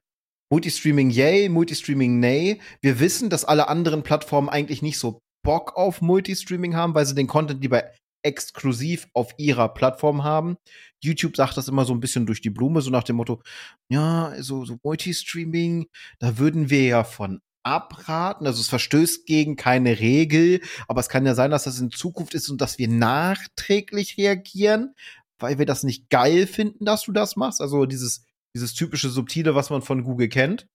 Multistreaming 0.51 1.11
yay, 1.11 1.49
Multistreaming 1.49 2.21
nay. 2.21 2.61
Wir 2.81 3.01
wissen, 3.01 3.29
dass 3.29 3.45
alle 3.45 3.69
anderen 3.69 4.03
Plattformen 4.03 4.49
eigentlich 4.49 4.81
nicht 4.81 4.99
so 4.99 5.21
Bock 5.45 5.77
auf 5.77 6.01
Multistreaming 6.01 6.75
haben, 6.75 6.95
weil 6.95 7.07
sie 7.07 7.15
den 7.15 7.27
Content 7.27 7.63
lieber 7.63 7.85
exklusiv 8.25 9.09
auf 9.13 9.35
ihrer 9.37 9.69
Plattform 9.69 10.25
haben. 10.25 10.57
YouTube 11.03 11.37
sagt 11.37 11.57
das 11.57 11.69
immer 11.69 11.85
so 11.85 11.95
ein 11.95 12.01
bisschen 12.01 12.27
durch 12.27 12.41
die 12.41 12.51
Blume, 12.51 12.81
so 12.81 12.91
nach 12.91 13.05
dem 13.05 13.17
Motto, 13.17 13.43
ja, 13.89 14.35
so, 14.41 14.65
so 14.65 14.79
Multistreaming, 14.83 15.87
da 16.19 16.39
würden 16.39 16.71
wir 16.71 16.85
ja 16.85 17.05
von 17.05 17.41
abraten. 17.63 18.47
Also 18.47 18.61
es 18.61 18.69
verstößt 18.69 19.27
gegen 19.27 19.57
keine 19.57 19.99
Regel, 20.01 20.61
aber 20.87 21.01
es 21.01 21.09
kann 21.09 21.27
ja 21.27 21.35
sein, 21.35 21.51
dass 21.51 21.65
das 21.65 21.81
in 21.81 21.91
Zukunft 21.91 22.35
ist 22.35 22.49
und 22.49 22.61
dass 22.61 22.79
wir 22.79 22.89
nachträglich 22.89 24.17
reagieren, 24.17 24.95
weil 25.39 25.59
wir 25.59 25.67
das 25.67 25.83
nicht 25.83 26.09
geil 26.11 26.47
finden, 26.47 26.85
dass 26.85 27.03
du 27.03 27.13
das 27.13 27.37
machst. 27.37 27.61
Also 27.61 27.87
dieses, 27.87 28.25
dieses 28.55 28.75
typische 28.75 29.11
Subtile, 29.11 29.55
was 29.55 29.71
man 29.71 29.83
von 29.83 30.05
Google 30.05 30.29
kennt. 30.29 30.67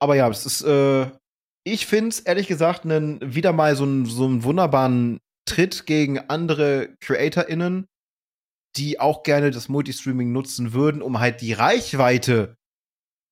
Aber 0.00 0.16
ja, 0.16 0.28
es 0.28 0.46
ist, 0.46 0.62
äh, 0.62 1.10
ich 1.64 1.86
finde 1.86 2.08
es 2.08 2.20
ehrlich 2.20 2.48
gesagt 2.48 2.84
einen, 2.84 3.34
wieder 3.34 3.52
mal 3.52 3.76
so 3.76 3.84
einen, 3.84 4.04
so 4.04 4.24
einen 4.24 4.42
wunderbaren 4.42 5.20
Tritt 5.44 5.86
gegen 5.86 6.18
andere 6.18 6.96
CreatorInnen, 7.00 7.86
die 8.76 9.00
auch 9.00 9.22
gerne 9.22 9.50
das 9.50 9.68
Multistreaming 9.68 10.32
nutzen 10.32 10.72
würden, 10.72 11.02
um 11.02 11.20
halt 11.20 11.40
die 11.40 11.52
Reichweite 11.52 12.56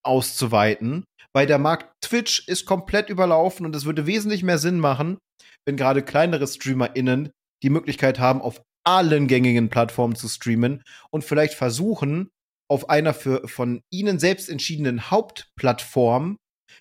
auszuweiten. 0.03 1.05
Weil 1.33 1.47
der 1.47 1.59
Markt 1.59 1.93
Twitch 2.01 2.47
ist 2.47 2.65
komplett 2.65 3.09
überlaufen 3.09 3.65
und 3.65 3.75
es 3.75 3.85
würde 3.85 4.05
wesentlich 4.05 4.43
mehr 4.43 4.57
Sinn 4.57 4.79
machen, 4.79 5.17
wenn 5.65 5.77
gerade 5.77 6.03
kleinere 6.03 6.47
StreamerInnen 6.47 7.31
die 7.63 7.69
Möglichkeit 7.69 8.19
haben, 8.19 8.41
auf 8.41 8.61
allen 8.83 9.27
gängigen 9.27 9.69
Plattformen 9.69 10.15
zu 10.15 10.27
streamen 10.27 10.83
und 11.11 11.23
vielleicht 11.23 11.53
versuchen, 11.53 12.29
auf 12.69 12.89
einer 12.89 13.13
für, 13.13 13.47
von 13.47 13.81
ihnen 13.91 14.19
selbst 14.19 14.49
entschiedenen 14.49 15.11
Hauptplattform 15.11 16.37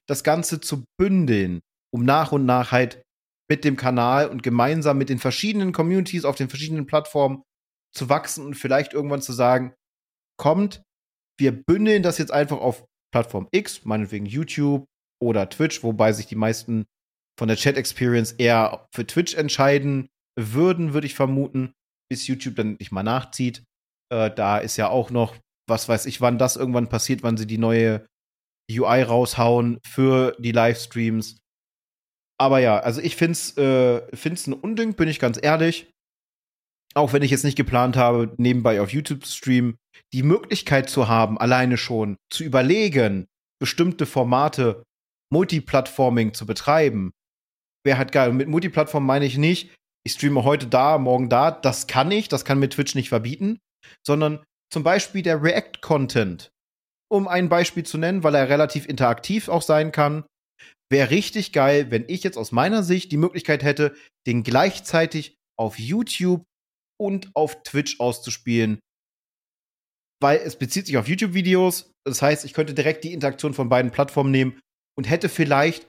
das 0.09 0.25
Ganze 0.25 0.61
zu 0.61 0.85
bündeln, 0.99 1.61
um 1.93 2.05
nach 2.05 2.33
und 2.33 2.47
nach 2.47 2.73
halt 2.73 3.03
mit 3.51 3.65
dem 3.65 3.77
Kanal 3.77 4.29
und 4.29 4.43
gemeinsam 4.43 4.99
mit 4.99 5.09
den 5.09 5.19
verschiedenen 5.19 5.73
Communities 5.73 6.25
auf 6.25 6.37
den 6.37 6.49
verschiedenen 6.49 6.87
Plattformen 6.87 7.43
zu 7.95 8.09
wachsen 8.09 8.45
und 8.47 8.55
vielleicht 8.55 8.93
irgendwann 8.93 9.23
zu 9.23 9.33
sagen, 9.33 9.75
kommt, 10.39 10.83
wir 11.39 11.53
bündeln 11.53 12.03
das 12.03 12.19
jetzt 12.19 12.33
einfach 12.33 12.59
auf 12.59 12.85
Plattform 13.13 13.49
X, 13.51 13.85
meinetwegen 13.85 14.27
YouTube 14.27 14.87
oder 15.23 15.49
Twitch, 15.49 15.83
wobei 15.83 16.13
sich 16.13 16.27
die 16.27 16.37
meisten 16.37 16.87
von 17.39 17.49
der 17.49 17.57
Chat 17.57 17.77
Experience 17.77 18.33
eher 18.33 18.87
für 18.95 19.07
Twitch 19.07 19.35
entscheiden 19.35 20.09
würden, 20.39 20.93
würde 20.93 21.07
ich 21.07 21.15
vermuten, 21.15 21.73
bis 22.11 22.27
YouTube 22.27 22.57
dann 22.57 22.77
nicht 22.79 22.93
mal 22.93 23.03
nachzieht. 23.03 23.65
Äh, 24.13 24.31
da 24.31 24.59
ist 24.59 24.77
ja 24.77 24.89
auch 24.89 25.11
noch, 25.11 25.37
was 25.69 25.89
weiß 25.89 26.07
ich, 26.07 26.21
wann 26.21 26.39
das 26.39 26.57
irgendwann 26.57 26.89
passiert, 26.89 27.23
wann 27.23 27.37
sie 27.37 27.47
die 27.47 27.59
neue 27.59 28.07
UI 28.71 29.03
raushauen 29.03 29.81
für 29.87 30.37
die 30.39 30.53
Livestreams. 30.53 31.39
Aber 32.39 32.59
ja, 32.59 32.79
also 32.79 33.01
ich 33.01 33.17
find's, 33.17 33.57
äh, 33.59 34.17
find's 34.17 34.47
ein 34.47 34.53
Unding, 34.53 34.95
bin 34.95 35.09
ich 35.09 35.19
ganz 35.19 35.39
ehrlich. 35.43 35.91
Auch 36.95 37.13
wenn 37.13 37.23
ich 37.23 37.31
jetzt 37.31 37.45
nicht 37.45 37.57
geplant 37.57 37.97
habe, 37.97 38.35
nebenbei 38.37 38.81
auf 38.81 38.93
YouTube 38.93 39.25
zu 39.25 39.33
streamen, 39.33 39.77
die 40.13 40.23
Möglichkeit 40.23 40.91
zu 40.91 41.09
haben, 41.09 41.39
alleine 41.39 41.77
schon 41.77 42.17
zu 42.33 42.43
überlegen, 42.43 43.27
bestimmte 43.61 44.07
Formate 44.07 44.83
Multiplatforming 45.33 46.35
zu 46.35 46.47
betreiben, 46.47 47.13
wäre 47.85 47.99
halt 47.99 48.11
geil. 48.13 48.31
Und 48.31 48.37
mit 48.37 48.49
Multiplattform 48.49 49.07
meine 49.07 49.27
ich 49.27 49.39
nicht, 49.39 49.73
ich 50.05 50.13
streame 50.13 50.45
heute 50.45 50.67
da, 50.67 50.99
morgen 50.99 51.29
da. 51.29 51.51
Das 51.51 51.87
kann 51.87 52.11
ich, 52.11 52.29
das 52.29 52.45
kann 52.45 52.59
mir 52.59 52.69
Twitch 52.69 52.95
nicht 52.95 53.11
verbieten, 53.11 53.59
sondern 54.05 54.43
zum 54.73 54.83
Beispiel 54.83 55.23
der 55.23 55.43
React-Content. 55.43 56.51
Um 57.13 57.29
ein 57.29 57.49
Beispiel 57.49 57.85
zu 57.85 57.99
nennen, 57.99 58.23
weil 58.23 58.35
er 58.35 58.49
relativ 58.49 58.87
interaktiv 58.87 59.49
auch 59.49 59.63
sein 59.63 59.93
kann, 59.93 60.25
wäre 60.91 61.11
richtig 61.11 61.53
geil, 61.53 61.91
wenn 61.91 62.05
ich 62.09 62.23
jetzt 62.23 62.39
aus 62.39 62.53
meiner 62.53 62.83
Sicht 62.83 63.13
die 63.13 63.17
Möglichkeit 63.17 63.63
hätte, 63.63 63.95
den 64.27 64.43
gleichzeitig 64.43 65.37
auf 65.59 65.79
YouTube 65.79 66.45
und 67.01 67.31
auf 67.35 67.63
Twitch 67.63 67.99
auszuspielen. 67.99 68.79
Weil 70.23 70.39
es 70.39 70.57
bezieht 70.57 70.87
sich 70.87 70.99
auf 70.99 71.09
YouTube-Videos. 71.09 71.93
Das 72.05 72.21
heißt, 72.21 72.45
ich 72.45 72.53
könnte 72.53 72.75
direkt 72.75 73.05
die 73.05 73.13
Interaktion 73.13 73.55
von 73.55 73.69
beiden 73.69 73.91
Plattformen 73.91 74.31
nehmen 74.31 74.61
und 74.97 75.09
hätte 75.09 75.29
vielleicht 75.29 75.89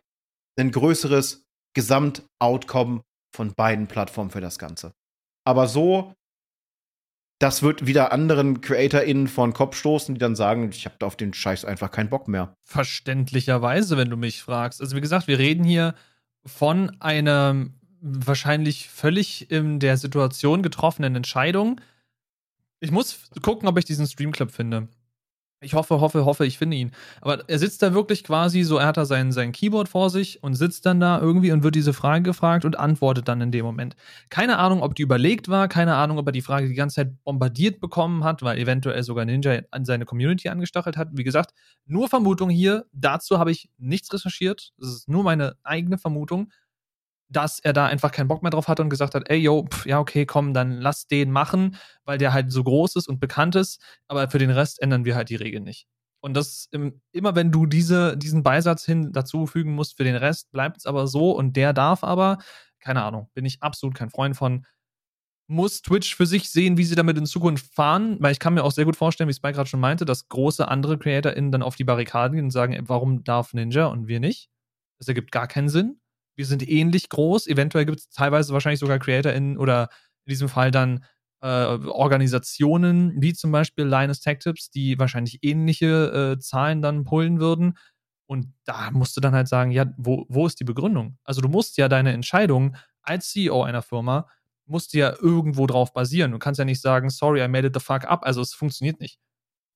ein 0.57 0.71
größeres 0.71 1.43
Gesamtoutcome 1.75 3.01
von 3.35 3.53
beiden 3.53 3.87
Plattformen 3.87 4.31
für 4.31 4.41
das 4.41 4.57
Ganze. 4.57 4.93
Aber 5.45 5.67
so, 5.67 6.13
das 7.39 7.63
wird 7.63 7.87
wieder 7.87 8.11
anderen 8.11 8.61
CreatorInnen 8.61 9.27
vor 9.27 9.47
den 9.47 9.53
Kopf 9.53 9.75
stoßen, 9.75 10.13
die 10.13 10.19
dann 10.19 10.35
sagen, 10.35 10.69
ich 10.71 10.85
habe 10.85 11.03
auf 11.05 11.15
den 11.15 11.33
Scheiß 11.33 11.65
einfach 11.65 11.91
keinen 11.91 12.09
Bock 12.09 12.27
mehr. 12.27 12.53
Verständlicherweise, 12.63 13.97
wenn 13.97 14.09
du 14.09 14.17
mich 14.17 14.41
fragst. 14.41 14.79
Also 14.79 14.95
wie 14.95 15.01
gesagt, 15.01 15.27
wir 15.27 15.39
reden 15.39 15.63
hier 15.63 15.95
von 16.45 16.95
einer 16.99 17.67
wahrscheinlich 18.01 18.89
völlig 18.89 19.51
in 19.51 19.79
der 19.79 19.97
Situation 19.97 20.63
getroffenen 20.63 21.15
Entscheidung. 21.15 21.79
Ich 22.79 22.91
muss 22.91 23.29
gucken, 23.41 23.69
ob 23.69 23.77
ich 23.77 23.85
diesen 23.85 24.07
Streamclip 24.07 24.51
finde. 24.51 24.87
Ich 25.63 25.75
hoffe, 25.75 26.01
hoffe, 26.01 26.25
hoffe, 26.25 26.43
ich 26.47 26.57
finde 26.57 26.75
ihn. 26.75 26.91
Aber 27.21 27.47
er 27.47 27.59
sitzt 27.59 27.83
da 27.83 27.93
wirklich 27.93 28.23
quasi 28.23 28.63
so, 28.63 28.77
er 28.77 28.87
hat 28.87 28.97
da 28.97 29.05
sein, 29.05 29.31
sein 29.31 29.51
Keyboard 29.51 29.87
vor 29.87 30.09
sich 30.09 30.41
und 30.41 30.55
sitzt 30.55 30.87
dann 30.87 30.99
da 30.99 31.19
irgendwie 31.19 31.51
und 31.51 31.61
wird 31.61 31.75
diese 31.75 31.93
Frage 31.93 32.23
gefragt 32.23 32.65
und 32.65 32.79
antwortet 32.79 33.27
dann 33.27 33.41
in 33.41 33.51
dem 33.51 33.63
Moment. 33.63 33.95
Keine 34.29 34.57
Ahnung, 34.57 34.81
ob 34.81 34.95
die 34.95 35.03
überlegt 35.03 35.49
war, 35.49 35.67
keine 35.67 35.95
Ahnung, 35.95 36.17
ob 36.17 36.27
er 36.27 36.31
die 36.31 36.41
Frage 36.41 36.67
die 36.67 36.73
ganze 36.73 36.95
Zeit 36.95 37.23
bombardiert 37.23 37.79
bekommen 37.79 38.23
hat, 38.23 38.41
weil 38.41 38.57
eventuell 38.57 39.03
sogar 39.03 39.25
Ninja 39.25 39.61
an 39.69 39.85
seine 39.85 40.05
Community 40.05 40.49
angestachelt 40.49 40.97
hat. 40.97 41.09
Wie 41.11 41.23
gesagt, 41.23 41.53
nur 41.85 42.09
Vermutung 42.09 42.49
hier. 42.49 42.87
Dazu 42.91 43.37
habe 43.37 43.51
ich 43.51 43.69
nichts 43.77 44.11
recherchiert. 44.11 44.73
Das 44.79 44.89
ist 44.89 45.09
nur 45.09 45.23
meine 45.23 45.57
eigene 45.61 45.99
Vermutung 45.99 46.49
dass 47.31 47.59
er 47.59 47.73
da 47.73 47.85
einfach 47.85 48.11
keinen 48.11 48.27
Bock 48.27 48.43
mehr 48.43 48.51
drauf 48.51 48.67
hatte 48.67 48.81
und 48.81 48.89
gesagt 48.89 49.15
hat, 49.15 49.29
ey, 49.29 49.37
yo, 49.37 49.65
pf, 49.71 49.85
ja, 49.85 49.99
okay, 49.99 50.25
komm, 50.25 50.53
dann 50.53 50.73
lass 50.73 51.07
den 51.07 51.31
machen, 51.31 51.77
weil 52.03 52.17
der 52.17 52.33
halt 52.33 52.51
so 52.51 52.63
groß 52.63 52.97
ist 52.97 53.07
und 53.07 53.19
bekannt 53.19 53.55
ist, 53.55 53.81
aber 54.07 54.29
für 54.29 54.37
den 54.37 54.49
Rest 54.51 54.81
ändern 54.81 55.05
wir 55.05 55.15
halt 55.15 55.29
die 55.29 55.35
Regeln 55.35 55.63
nicht. 55.63 55.87
Und 56.19 56.35
das 56.35 56.69
immer, 57.11 57.35
wenn 57.35 57.51
du 57.51 57.65
diese, 57.65 58.15
diesen 58.17 58.43
Beisatz 58.43 58.85
hin 58.85 59.11
dazufügen 59.11 59.73
musst, 59.73 59.97
für 59.97 60.03
den 60.03 60.15
Rest 60.15 60.51
bleibt 60.51 60.77
es 60.77 60.85
aber 60.85 61.07
so 61.07 61.31
und 61.31 61.55
der 61.55 61.73
darf 61.73 62.03
aber, 62.03 62.37
keine 62.79 63.03
Ahnung, 63.03 63.29
bin 63.33 63.45
ich 63.45 63.63
absolut 63.63 63.95
kein 63.95 64.09
Freund 64.09 64.35
von. 64.35 64.65
Muss 65.47 65.81
Twitch 65.81 66.15
für 66.15 66.25
sich 66.25 66.49
sehen, 66.49 66.77
wie 66.77 66.85
sie 66.85 66.95
damit 66.95 67.17
in 67.17 67.25
Zukunft 67.25 67.73
fahren, 67.73 68.17
weil 68.21 68.31
ich 68.31 68.39
kann 68.39 68.53
mir 68.53 68.63
auch 68.63 68.71
sehr 68.71 68.85
gut 68.85 68.95
vorstellen, 68.95 69.27
wie 69.29 69.33
Spike 69.33 69.55
gerade 69.55 69.69
schon 69.69 69.81
meinte, 69.81 70.05
dass 70.05 70.29
große 70.29 70.65
andere 70.67 70.97
CreatorInnen 70.97 71.51
dann 71.51 71.63
auf 71.63 71.75
die 71.75 71.83
Barrikaden 71.83 72.35
gehen 72.35 72.45
und 72.45 72.51
sagen, 72.51 72.73
ey, 72.73 72.81
warum 72.87 73.23
darf 73.25 73.53
Ninja 73.53 73.87
und 73.87 74.07
wir 74.07 74.21
nicht? 74.21 74.49
Das 74.97 75.09
ergibt 75.09 75.31
gar 75.31 75.47
keinen 75.47 75.67
Sinn 75.67 76.00
wir 76.41 76.47
sind 76.47 76.67
ähnlich 76.67 77.09
groß. 77.09 77.45
Eventuell 77.45 77.85
gibt 77.85 77.99
es 77.99 78.09
teilweise 78.09 78.51
wahrscheinlich 78.51 78.79
sogar 78.79 78.97
CreatorInnen 78.97 79.59
oder 79.59 79.89
in 80.25 80.31
diesem 80.31 80.49
Fall 80.49 80.71
dann 80.71 81.05
äh, 81.43 81.47
Organisationen 81.47 83.21
wie 83.21 83.33
zum 83.33 83.51
Beispiel 83.51 83.85
Linus 83.85 84.21
Tech 84.21 84.39
Tips, 84.39 84.71
die 84.71 84.97
wahrscheinlich 84.97 85.43
ähnliche 85.43 86.33
äh, 86.33 86.39
Zahlen 86.39 86.81
dann 86.81 87.03
pullen 87.03 87.39
würden. 87.39 87.77
Und 88.25 88.55
da 88.65 88.89
musst 88.89 89.15
du 89.15 89.21
dann 89.21 89.35
halt 89.35 89.47
sagen, 89.47 89.69
ja, 89.69 89.85
wo, 89.97 90.25
wo 90.29 90.47
ist 90.47 90.59
die 90.59 90.63
Begründung? 90.63 91.19
Also 91.23 91.41
du 91.41 91.47
musst 91.47 91.77
ja 91.77 91.87
deine 91.87 92.11
Entscheidung 92.11 92.75
als 93.03 93.29
CEO 93.29 93.61
einer 93.61 93.83
Firma, 93.83 94.27
musst 94.65 94.93
ja 94.93 95.13
irgendwo 95.21 95.67
drauf 95.67 95.93
basieren. 95.93 96.31
Du 96.31 96.39
kannst 96.39 96.57
ja 96.57 96.65
nicht 96.65 96.81
sagen, 96.81 97.11
sorry, 97.11 97.43
I 97.43 97.47
made 97.47 97.67
it 97.67 97.75
the 97.75 97.79
fuck 97.79 98.05
up. 98.05 98.23
Also 98.23 98.41
es 98.41 98.55
funktioniert 98.55 98.99
nicht 98.99 99.19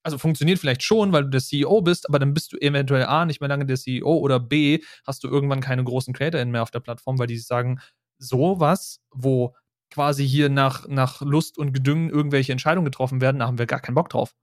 also 0.05 0.19
funktioniert 0.19 0.59
vielleicht 0.59 0.83
schon, 0.83 1.11
weil 1.11 1.23
du 1.23 1.29
der 1.31 1.41
CEO 1.41 1.81
bist, 1.81 2.07
aber 2.07 2.19
dann 2.19 2.33
bist 2.35 2.53
du 2.53 2.57
eventuell 2.57 3.05
A, 3.05 3.25
nicht 3.25 3.41
mehr 3.41 3.49
lange 3.49 3.65
der 3.65 3.75
CEO 3.75 4.17
oder 4.17 4.39
B, 4.39 4.79
hast 5.05 5.23
du 5.23 5.27
irgendwann 5.27 5.61
keine 5.61 5.83
großen 5.83 6.13
CreatorInnen 6.13 6.51
mehr 6.51 6.61
auf 6.61 6.69
der 6.69 6.79
Plattform, 6.79 7.17
weil 7.17 7.25
die 7.25 7.39
sagen, 7.39 7.79
sowas, 8.19 9.01
wo 9.11 9.55
quasi 9.89 10.27
hier 10.27 10.49
nach, 10.49 10.87
nach 10.87 11.21
Lust 11.21 11.57
und 11.57 11.73
Gedüngen 11.73 12.11
irgendwelche 12.11 12.51
Entscheidungen 12.51 12.85
getroffen 12.85 13.19
werden, 13.19 13.39
da 13.39 13.47
haben 13.47 13.57
wir 13.57 13.65
gar 13.65 13.79
keinen 13.79 13.95
Bock 13.95 14.09
drauf. 14.09 14.35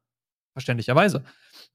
Verständlicherweise. 0.53 1.23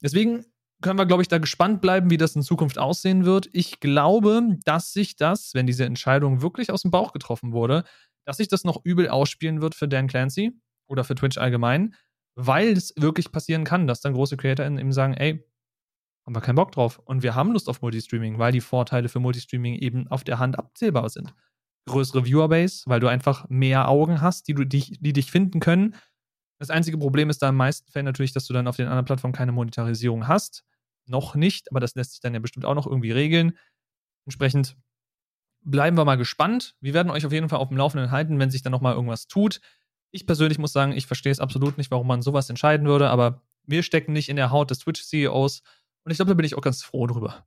Deswegen 0.03 0.45
können 0.81 0.99
wir, 0.99 1.05
glaube 1.05 1.21
ich, 1.21 1.29
da 1.29 1.37
gespannt 1.37 1.79
bleiben, 1.81 2.09
wie 2.09 2.17
das 2.17 2.35
in 2.35 2.41
Zukunft 2.41 2.77
aussehen 2.77 3.23
wird. 3.23 3.47
Ich 3.53 3.79
glaube, 3.79 4.57
dass 4.65 4.91
sich 4.91 5.15
das, 5.15 5.53
wenn 5.53 5.65
diese 5.65 5.85
Entscheidung 5.85 6.41
wirklich 6.41 6.71
aus 6.71 6.81
dem 6.81 6.91
Bauch 6.91 7.13
getroffen 7.13 7.53
wurde, 7.53 7.85
dass 8.25 8.37
sich 8.37 8.49
das 8.49 8.65
noch 8.65 8.81
übel 8.83 9.07
ausspielen 9.07 9.61
wird 9.61 9.75
für 9.75 9.87
Dan 9.87 10.07
Clancy 10.07 10.51
oder 10.87 11.05
für 11.05 11.15
Twitch 11.15 11.37
allgemein, 11.37 11.95
weil 12.37 12.73
es 12.73 12.93
wirklich 12.95 13.31
passieren 13.31 13.63
kann, 13.63 13.87
dass 13.87 13.99
dann 13.99 14.13
große 14.13 14.37
CreatorInnen 14.37 14.77
eben 14.77 14.93
sagen, 14.93 15.15
ey, 15.15 15.43
haben 16.23 16.35
wir 16.35 16.41
keinen 16.41 16.55
Bock 16.55 16.71
drauf. 16.71 16.99
Und 16.99 17.23
wir 17.23 17.33
haben 17.33 17.51
Lust 17.51 17.67
auf 17.67 17.81
Multistreaming, 17.81 18.37
weil 18.37 18.51
die 18.51 18.61
Vorteile 18.61 19.09
für 19.09 19.19
Multistreaming 19.19 19.75
eben 19.75 20.07
auf 20.09 20.23
der 20.23 20.37
Hand 20.37 20.59
abzählbar 20.59 21.09
sind. 21.09 21.33
Größere 21.87 22.25
Viewerbase, 22.25 22.83
weil 22.85 22.99
du 22.99 23.07
einfach 23.07 23.49
mehr 23.49 23.89
Augen 23.89 24.21
hast, 24.21 24.47
die, 24.47 24.53
du, 24.53 24.65
die, 24.65 24.97
die 24.99 25.13
dich 25.13 25.31
finden 25.31 25.59
können. 25.59 25.95
Das 26.59 26.69
einzige 26.69 26.99
Problem 26.99 27.31
ist 27.31 27.41
da 27.41 27.49
den 27.49 27.55
meisten 27.55 27.91
Fällen 27.91 28.05
natürlich, 28.05 28.33
dass 28.33 28.45
du 28.45 28.53
dann 28.53 28.67
auf 28.67 28.75
den 28.75 28.87
anderen 28.87 29.05
Plattformen 29.05 29.33
keine 29.33 29.51
Monetarisierung 29.51 30.27
hast. 30.27 30.63
Noch 31.07 31.33
nicht, 31.33 31.71
aber 31.71 31.79
das 31.79 31.95
lässt 31.95 32.11
sich 32.11 32.19
dann 32.19 32.35
ja 32.35 32.39
bestimmt 32.39 32.65
auch 32.65 32.75
noch 32.75 32.85
irgendwie 32.85 33.11
regeln. 33.11 33.57
Entsprechend 34.25 34.77
bleiben 35.61 35.97
wir 35.97 36.05
mal 36.05 36.17
gespannt. 36.17 36.75
Wir 36.81 36.93
werden 36.93 37.09
euch 37.09 37.25
auf 37.25 37.31
jeden 37.31 37.49
Fall 37.49 37.59
auf 37.59 37.69
dem 37.69 37.77
Laufenden 37.77 38.11
halten, 38.11 38.37
wenn 38.37 38.51
sich 38.51 38.61
dann 38.61 38.71
nochmal 38.71 38.93
irgendwas 38.93 39.27
tut. 39.27 39.59
Ich 40.11 40.25
persönlich 40.25 40.57
muss 40.57 40.73
sagen, 40.73 40.93
ich 40.93 41.07
verstehe 41.07 41.31
es 41.31 41.39
absolut 41.39 41.77
nicht, 41.77 41.91
warum 41.91 42.07
man 42.07 42.21
sowas 42.21 42.49
entscheiden 42.49 42.87
würde, 42.87 43.09
aber 43.09 43.41
wir 43.65 43.83
stecken 43.83 44.13
nicht 44.13 44.29
in 44.29 44.37
der 44.37 44.51
Haut 44.51 44.71
des 44.71 44.79
Twitch-CEOs 44.79 45.61
und 46.03 46.11
ich 46.11 46.17
glaube, 46.17 46.29
da 46.29 46.35
bin 46.35 46.45
ich 46.45 46.55
auch 46.55 46.61
ganz 46.61 46.83
froh 46.83 47.05
drüber. 47.07 47.45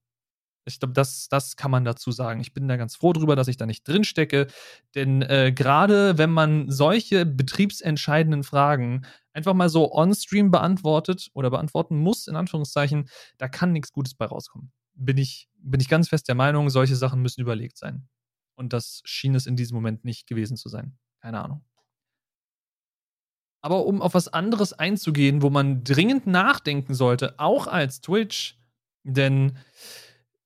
Ich 0.67 0.79
glaube, 0.79 0.93
das, 0.93 1.29
das 1.29 1.57
kann 1.57 1.71
man 1.71 1.85
dazu 1.85 2.13
sagen. 2.13 2.41
Ich 2.41 2.53
bin 2.53 2.69
da 2.69 2.77
ganz 2.77 2.97
froh 2.97 3.13
drüber, 3.13 3.35
dass 3.35 3.49
ich 3.49 3.57
da 3.57 3.67
nicht 3.67 3.87
drin 3.89 4.05
stecke. 4.05 4.47
Denn 4.95 5.23
äh, 5.23 5.53
gerade 5.53 6.19
wenn 6.19 6.31
man 6.31 6.71
solche 6.71 7.25
betriebsentscheidenden 7.25 8.45
Fragen 8.45 9.07
einfach 9.33 9.55
mal 9.55 9.69
so 9.69 9.93
on-stream 9.93 10.51
beantwortet 10.51 11.31
oder 11.33 11.51
beantworten 11.51 11.97
muss, 11.97 12.27
in 12.27 12.37
Anführungszeichen, 12.37 13.09
da 13.39 13.49
kann 13.49 13.73
nichts 13.73 13.93
Gutes 13.93 14.15
bei 14.15 14.27
rauskommen. 14.27 14.73
Bin 14.95 15.17
ich, 15.17 15.49
bin 15.55 15.81
ich 15.81 15.89
ganz 15.89 16.09
fest 16.09 16.29
der 16.29 16.35
Meinung, 16.35 16.69
solche 16.69 16.97
Sachen 16.97 17.23
müssen 17.23 17.41
überlegt 17.41 17.79
sein. 17.79 18.09
Und 18.55 18.73
das 18.75 19.01
schien 19.05 19.35
es 19.35 19.47
in 19.47 19.57
diesem 19.57 19.75
Moment 19.75 20.05
nicht 20.05 20.27
gewesen 20.27 20.57
zu 20.59 20.69
sein. 20.69 20.99
Keine 21.23 21.43
Ahnung. 21.43 21.65
Aber 23.63 23.85
um 23.87 24.01
auf 24.01 24.15
was 24.15 24.29
anderes 24.29 24.73
einzugehen, 24.73 25.43
wo 25.43 25.51
man 25.51 25.85
dringend 25.85 26.27
nachdenken 26.27 26.95
sollte, 26.95 27.39
auch 27.39 27.67
als 27.67 28.01
Twitch, 28.01 28.59
denn 29.05 29.59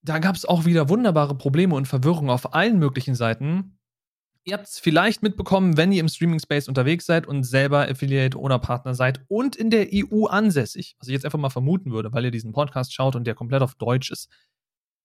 da 0.03 0.19
gab 0.19 0.37
es 0.37 0.45
auch 0.45 0.65
wieder 0.65 0.89
wunderbare 0.89 1.37
Probleme 1.37 1.75
und 1.75 1.87
Verwirrung 1.87 2.29
auf 2.29 2.55
allen 2.55 2.79
möglichen 2.79 3.15
Seiten. 3.15 3.79
Ihr 4.47 4.55
habt 4.55 4.67
es 4.67 4.79
vielleicht 4.79 5.23
mitbekommen, 5.23 5.79
wenn 5.79 5.91
ihr 5.93 6.01
im 6.01 6.09
Streaming-Space 6.09 6.69
unterwegs 6.69 7.07
seid 7.07 7.27
und 7.27 7.45
selber 7.45 7.89
Affiliate 7.89 8.39
oder 8.39 8.59
Partner 8.59 8.95
seid 8.95 9.25
und 9.29 9.57
in 9.57 9.71
der 9.71 9.89
EU 9.95 10.27
ansässig, 10.27 10.97
was 10.99 11.09
ich 11.09 11.15
jetzt 11.15 11.25
einfach 11.25 11.39
mal 11.39 11.49
vermuten 11.49 11.93
würde, 11.93 12.13
weil 12.13 12.27
ihr 12.27 12.31
diesen 12.31 12.53
Podcast 12.53 12.93
schaut 12.93 13.17
und 13.17 13.27
der 13.27 13.35
komplett 13.35 13.63
auf 13.63 13.75
Deutsch 13.77 14.11
ist. 14.11 14.29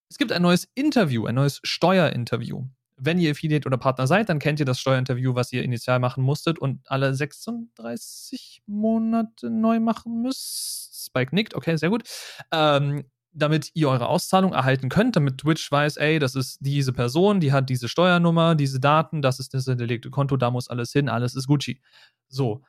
Es 0.10 0.18
gibt 0.18 0.34
ein 0.34 0.42
neues 0.42 0.68
Interview, 0.76 1.26
ein 1.26 1.36
neues 1.36 1.62
Steuerinterview 1.64 2.68
wenn 3.00 3.20
ihr 3.20 3.32
Affiliate 3.32 3.68
oder 3.68 3.78
Partner 3.78 4.08
seid, 4.08 4.30
dann 4.30 4.40
kennt 4.40 4.60
ihr 4.60 4.66
das 4.66 4.80
Steuerinterview, 4.80 5.36
was 5.36 5.52
ihr 5.52 5.64
initial 5.64 6.00
machen 6.00 6.24
musstet 6.24 6.60
und 6.60 6.82
alle 6.90 7.14
36 7.14 8.64
Monate 8.66 9.50
neu 9.50 9.80
machen 9.80 10.22
müsst. 10.22 11.08
Spike 11.08 11.34
nickt, 11.34 11.56
okay, 11.56 11.76
sehr 11.78 11.90
gut. 11.90 12.04
Ähm, 12.52 13.06
damit 13.32 13.72
ihr 13.74 13.90
eure 13.90 14.08
Auszahlung 14.08 14.54
erhalten 14.54 14.90
könnt, 14.90 15.16
damit 15.16 15.38
Twitch 15.38 15.72
weiß, 15.72 15.98
ey, 15.98 16.20
das 16.20 16.36
ist 16.36 16.58
diese 16.62 16.94
Person, 16.94 17.40
die 17.40 17.52
hat 17.52 17.70
diese 17.70 17.88
Steuernummer, 17.88 18.56
diese 18.56 18.80
Daten, 18.80 19.22
das 19.22 19.40
ist 19.40 19.54
das 19.54 19.66
hinterlegte 19.66 20.10
Konto, 20.10 20.36
da 20.36 20.52
muss 20.52 20.68
alles 20.68 20.92
hin, 20.92 21.10
alles 21.10 21.36
ist 21.36 21.48
Gucci. 21.48 21.82
So. 22.28 22.64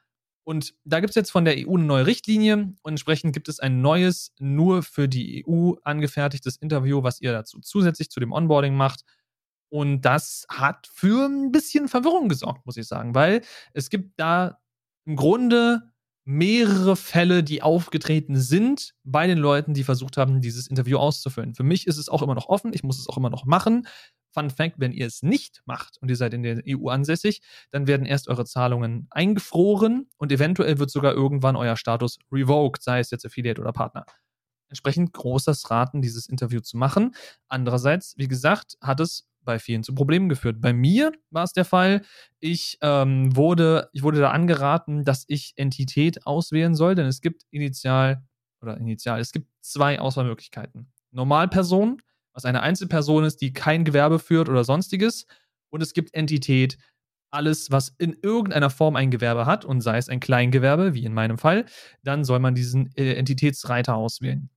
Und 0.44 0.74
da 0.84 1.00
gibt 1.00 1.10
es 1.10 1.14
jetzt 1.16 1.30
von 1.30 1.44
der 1.44 1.54
EU 1.58 1.74
eine 1.74 1.84
neue 1.84 2.06
Richtlinie 2.06 2.74
und 2.82 2.92
entsprechend 2.92 3.32
gibt 3.34 3.48
es 3.48 3.60
ein 3.60 3.82
neues, 3.82 4.32
nur 4.38 4.82
für 4.82 5.08
die 5.08 5.44
EU 5.46 5.74
angefertigtes 5.82 6.56
Interview, 6.56 7.02
was 7.02 7.20
ihr 7.20 7.32
dazu 7.32 7.60
zusätzlich 7.60 8.10
zu 8.10 8.20
dem 8.20 8.32
Onboarding 8.32 8.74
macht 8.74 9.04
und 9.70 10.02
das 10.02 10.46
hat 10.50 10.88
für 10.92 11.26
ein 11.26 11.52
bisschen 11.52 11.88
Verwirrung 11.88 12.28
gesorgt, 12.28 12.66
muss 12.66 12.76
ich 12.76 12.86
sagen, 12.86 13.14
weil 13.14 13.42
es 13.72 13.88
gibt 13.88 14.18
da 14.18 14.58
im 15.06 15.16
Grunde 15.16 15.90
mehrere 16.24 16.96
Fälle, 16.96 17.42
die 17.42 17.62
aufgetreten 17.62 18.38
sind 18.38 18.94
bei 19.04 19.26
den 19.26 19.38
Leuten, 19.38 19.74
die 19.74 19.84
versucht 19.84 20.16
haben, 20.16 20.40
dieses 20.40 20.66
Interview 20.68 20.98
auszufüllen. 20.98 21.54
Für 21.54 21.62
mich 21.62 21.86
ist 21.86 21.96
es 21.96 22.08
auch 22.08 22.22
immer 22.22 22.34
noch 22.34 22.48
offen, 22.48 22.72
ich 22.74 22.84
muss 22.84 23.00
es 23.00 23.08
auch 23.08 23.16
immer 23.16 23.30
noch 23.30 23.46
machen. 23.46 23.86
Fun 24.32 24.50
Fact, 24.50 24.76
wenn 24.78 24.92
ihr 24.92 25.06
es 25.06 25.22
nicht 25.22 25.62
macht 25.64 25.96
und 26.00 26.08
ihr 26.08 26.16
seid 26.16 26.34
in 26.34 26.42
der 26.42 26.62
EU 26.68 26.88
ansässig, 26.88 27.42
dann 27.72 27.86
werden 27.88 28.06
erst 28.06 28.28
eure 28.28 28.44
Zahlungen 28.44 29.08
eingefroren 29.10 30.08
und 30.18 30.30
eventuell 30.30 30.78
wird 30.78 30.90
sogar 30.90 31.14
irgendwann 31.14 31.56
euer 31.56 31.76
Status 31.76 32.18
revoked, 32.30 32.82
sei 32.82 33.00
es 33.00 33.10
jetzt 33.10 33.26
Affiliate 33.26 33.60
oder 33.60 33.72
Partner. 33.72 34.04
Entsprechend 34.70 35.12
großes 35.12 35.70
Raten, 35.70 36.00
dieses 36.00 36.28
Interview 36.28 36.60
zu 36.60 36.78
machen. 36.78 37.14
Andererseits, 37.48 38.14
wie 38.16 38.28
gesagt, 38.28 38.78
hat 38.80 39.00
es 39.00 39.28
bei 39.44 39.58
vielen 39.58 39.82
zu 39.82 39.94
Problemen 39.94 40.28
geführt. 40.28 40.60
Bei 40.60 40.72
mir 40.72 41.12
war 41.30 41.44
es 41.44 41.52
der 41.52 41.64
Fall, 41.64 42.02
ich 42.38 42.78
ähm, 42.82 43.34
wurde, 43.36 43.88
ich 43.92 44.02
wurde 44.02 44.20
da 44.20 44.30
angeraten, 44.30 45.04
dass 45.04 45.24
ich 45.28 45.54
Entität 45.56 46.26
auswählen 46.26 46.74
soll, 46.74 46.94
denn 46.94 47.06
es 47.06 47.20
gibt 47.20 47.42
initial 47.50 48.22
oder 48.60 48.76
initial, 48.76 49.20
es 49.20 49.32
gibt 49.32 49.48
zwei 49.60 49.98
Auswahlmöglichkeiten. 49.98 50.92
Normalperson, 51.10 52.02
was 52.32 52.44
eine 52.44 52.62
Einzelperson 52.62 53.24
ist, 53.24 53.40
die 53.40 53.52
kein 53.52 53.84
Gewerbe 53.84 54.18
führt 54.18 54.48
oder 54.48 54.64
sonstiges, 54.64 55.26
und 55.70 55.82
es 55.82 55.94
gibt 55.94 56.14
Entität, 56.14 56.78
alles, 57.32 57.70
was 57.70 57.94
in 57.98 58.16
irgendeiner 58.22 58.70
Form 58.70 58.96
ein 58.96 59.10
Gewerbe 59.10 59.46
hat, 59.46 59.64
und 59.64 59.80
sei 59.80 59.98
es 59.98 60.08
ein 60.08 60.20
Kleingewerbe, 60.20 60.94
wie 60.94 61.04
in 61.04 61.14
meinem 61.14 61.38
Fall, 61.38 61.64
dann 62.02 62.24
soll 62.24 62.40
man 62.40 62.54
diesen 62.54 62.90
äh, 62.96 63.14
Entitätsreiter 63.14 63.94
auswählen. 63.94 64.50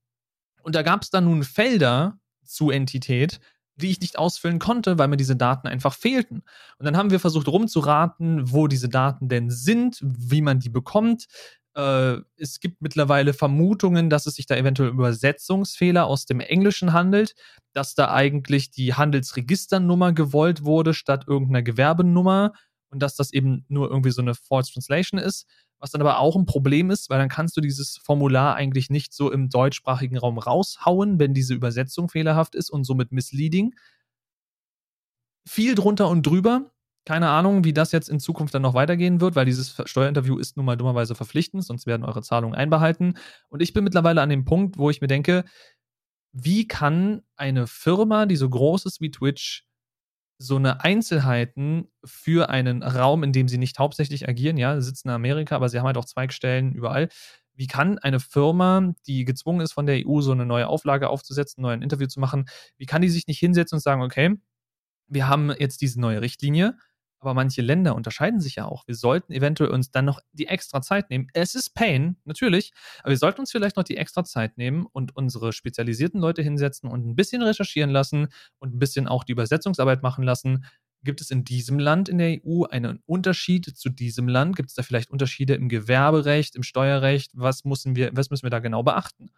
Und 0.64 0.74
da 0.74 0.82
gab 0.82 1.02
es 1.02 1.10
dann 1.10 1.24
nun 1.24 1.44
Felder 1.44 2.18
zu 2.44 2.70
Entität, 2.70 3.40
die 3.76 3.90
ich 3.90 4.00
nicht 4.00 4.18
ausfüllen 4.18 4.58
konnte, 4.58 4.98
weil 4.98 5.08
mir 5.08 5.16
diese 5.16 5.36
Daten 5.36 5.68
einfach 5.68 5.94
fehlten. 5.94 6.42
Und 6.78 6.86
dann 6.86 6.96
haben 6.96 7.10
wir 7.10 7.20
versucht 7.20 7.48
rumzuraten, 7.48 8.50
wo 8.52 8.66
diese 8.66 8.88
Daten 8.88 9.28
denn 9.28 9.50
sind, 9.50 10.00
wie 10.02 10.42
man 10.42 10.60
die 10.60 10.70
bekommt. 10.70 11.26
Äh, 11.74 12.18
es 12.36 12.60
gibt 12.60 12.80
mittlerweile 12.80 13.34
Vermutungen, 13.34 14.08
dass 14.10 14.26
es 14.26 14.36
sich 14.36 14.46
da 14.46 14.56
eventuell 14.56 14.90
um 14.90 14.98
Übersetzungsfehler 14.98 16.06
aus 16.06 16.24
dem 16.24 16.40
Englischen 16.40 16.92
handelt, 16.92 17.34
dass 17.72 17.94
da 17.94 18.12
eigentlich 18.12 18.70
die 18.70 18.94
Handelsregisternummer 18.94 20.12
gewollt 20.12 20.64
wurde 20.64 20.94
statt 20.94 21.24
irgendeiner 21.26 21.62
Gewerbenummer 21.62 22.52
und 22.90 23.00
dass 23.02 23.16
das 23.16 23.32
eben 23.32 23.64
nur 23.68 23.90
irgendwie 23.90 24.12
so 24.12 24.22
eine 24.22 24.34
False 24.34 24.72
Translation 24.72 25.20
ist 25.20 25.46
was 25.84 25.90
dann 25.90 26.00
aber 26.00 26.18
auch 26.18 26.34
ein 26.34 26.46
Problem 26.46 26.90
ist, 26.90 27.10
weil 27.10 27.18
dann 27.18 27.28
kannst 27.28 27.58
du 27.58 27.60
dieses 27.60 27.98
Formular 27.98 28.54
eigentlich 28.54 28.88
nicht 28.88 29.12
so 29.12 29.30
im 29.30 29.50
deutschsprachigen 29.50 30.16
Raum 30.16 30.38
raushauen, 30.38 31.18
wenn 31.18 31.34
diese 31.34 31.52
Übersetzung 31.52 32.08
fehlerhaft 32.08 32.54
ist 32.54 32.70
und 32.70 32.84
somit 32.84 33.12
misleading. 33.12 33.74
Viel 35.46 35.74
drunter 35.74 36.08
und 36.08 36.26
drüber. 36.26 36.72
Keine 37.04 37.28
Ahnung, 37.28 37.64
wie 37.64 37.74
das 37.74 37.92
jetzt 37.92 38.08
in 38.08 38.18
Zukunft 38.18 38.54
dann 38.54 38.62
noch 38.62 38.72
weitergehen 38.72 39.20
wird, 39.20 39.36
weil 39.36 39.44
dieses 39.44 39.76
Steuerinterview 39.84 40.38
ist 40.38 40.56
nun 40.56 40.64
mal 40.64 40.78
dummerweise 40.78 41.14
verpflichtend, 41.14 41.66
sonst 41.66 41.86
werden 41.86 42.06
eure 42.06 42.22
Zahlungen 42.22 42.54
einbehalten. 42.54 43.18
Und 43.50 43.60
ich 43.60 43.74
bin 43.74 43.84
mittlerweile 43.84 44.22
an 44.22 44.30
dem 44.30 44.46
Punkt, 44.46 44.78
wo 44.78 44.88
ich 44.88 45.02
mir 45.02 45.06
denke, 45.06 45.44
wie 46.32 46.66
kann 46.66 47.20
eine 47.36 47.66
Firma, 47.66 48.24
die 48.24 48.36
so 48.36 48.48
groß 48.48 48.86
ist 48.86 49.02
wie 49.02 49.10
Twitch, 49.10 49.66
so 50.38 50.56
eine 50.56 50.82
Einzelheiten 50.82 51.88
für 52.04 52.48
einen 52.50 52.82
Raum, 52.82 53.22
in 53.22 53.32
dem 53.32 53.48
sie 53.48 53.58
nicht 53.58 53.78
hauptsächlich 53.78 54.28
agieren, 54.28 54.56
ja, 54.56 54.80
sie 54.80 54.86
sitzen 54.86 55.08
in 55.08 55.14
Amerika, 55.14 55.56
aber 55.56 55.68
sie 55.68 55.78
haben 55.78 55.86
halt 55.86 55.96
auch 55.96 56.04
Zweigstellen 56.04 56.72
überall. 56.72 57.08
Wie 57.54 57.66
kann 57.68 57.98
eine 57.98 58.18
Firma, 58.20 58.94
die 59.06 59.24
gezwungen 59.24 59.60
ist, 59.60 59.72
von 59.72 59.86
der 59.86 60.06
EU 60.06 60.20
so 60.20 60.32
eine 60.32 60.44
neue 60.46 60.66
Auflage 60.66 61.08
aufzusetzen, 61.08 61.60
ein 61.60 61.62
neues 61.62 61.82
Interview 61.82 62.06
zu 62.08 62.20
machen, 62.20 62.46
wie 62.78 62.86
kann 62.86 63.02
die 63.02 63.08
sich 63.08 63.26
nicht 63.28 63.38
hinsetzen 63.38 63.76
und 63.76 63.80
sagen, 63.82 64.02
okay, 64.02 64.36
wir 65.08 65.28
haben 65.28 65.52
jetzt 65.58 65.80
diese 65.80 66.00
neue 66.00 66.20
Richtlinie, 66.20 66.76
aber 67.24 67.34
manche 67.34 67.62
Länder 67.62 67.94
unterscheiden 67.94 68.40
sich 68.40 68.56
ja 68.56 68.66
auch. 68.66 68.86
Wir 68.86 68.94
sollten 68.94 69.32
eventuell 69.32 69.70
uns 69.70 69.90
dann 69.90 70.04
noch 70.04 70.20
die 70.32 70.46
extra 70.46 70.82
Zeit 70.82 71.10
nehmen. 71.10 71.28
Es 71.32 71.54
ist 71.54 71.74
Pain, 71.74 72.16
natürlich, 72.24 72.72
aber 73.00 73.10
wir 73.10 73.18
sollten 73.18 73.40
uns 73.40 73.50
vielleicht 73.50 73.76
noch 73.76 73.84
die 73.84 73.96
extra 73.96 74.24
Zeit 74.24 74.58
nehmen 74.58 74.86
und 74.86 75.16
unsere 75.16 75.52
spezialisierten 75.52 76.20
Leute 76.20 76.42
hinsetzen 76.42 76.90
und 76.90 77.06
ein 77.06 77.16
bisschen 77.16 77.42
recherchieren 77.42 77.90
lassen 77.90 78.28
und 78.58 78.74
ein 78.74 78.78
bisschen 78.78 79.08
auch 79.08 79.24
die 79.24 79.32
Übersetzungsarbeit 79.32 80.02
machen 80.02 80.24
lassen. 80.24 80.64
Gibt 81.02 81.20
es 81.20 81.30
in 81.30 81.44
diesem 81.44 81.78
Land 81.78 82.08
in 82.08 82.18
der 82.18 82.38
EU 82.44 82.64
einen 82.64 83.00
Unterschied 83.06 83.66
zu 83.76 83.90
diesem 83.90 84.28
Land? 84.28 84.56
Gibt 84.56 84.70
es 84.70 84.74
da 84.74 84.82
vielleicht 84.82 85.10
Unterschiede 85.10 85.54
im 85.54 85.68
Gewerberecht, 85.68 86.56
im 86.56 86.62
Steuerrecht? 86.62 87.32
Was 87.34 87.64
müssen 87.64 87.96
wir, 87.96 88.10
was 88.14 88.30
müssen 88.30 88.44
wir 88.44 88.50
da 88.50 88.58
genau 88.58 88.82
beachten? 88.82 89.30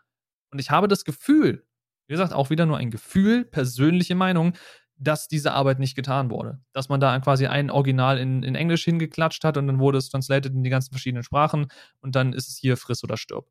Und 0.50 0.60
ich 0.60 0.70
habe 0.70 0.88
das 0.88 1.04
Gefühl, 1.04 1.64
wie 2.08 2.12
gesagt, 2.12 2.32
auch 2.32 2.50
wieder 2.50 2.66
nur 2.66 2.76
ein 2.76 2.90
Gefühl, 2.90 3.44
persönliche 3.44 4.14
Meinung, 4.14 4.54
dass 4.98 5.28
diese 5.28 5.52
Arbeit 5.52 5.78
nicht 5.78 5.94
getan 5.94 6.30
wurde. 6.30 6.60
Dass 6.72 6.88
man 6.88 7.00
da 7.00 7.18
quasi 7.20 7.46
ein 7.46 7.70
Original 7.70 8.18
in, 8.18 8.42
in 8.42 8.54
Englisch 8.54 8.84
hingeklatscht 8.84 9.44
hat 9.44 9.56
und 9.56 9.66
dann 9.66 9.78
wurde 9.78 9.98
es 9.98 10.08
translated 10.08 10.52
in 10.54 10.62
die 10.62 10.70
ganzen 10.70 10.90
verschiedenen 10.92 11.22
Sprachen 11.22 11.68
und 12.00 12.16
dann 12.16 12.32
ist 12.32 12.48
es 12.48 12.56
hier 12.56 12.76
friss 12.76 13.04
oder 13.04 13.16
stirb. 13.16 13.46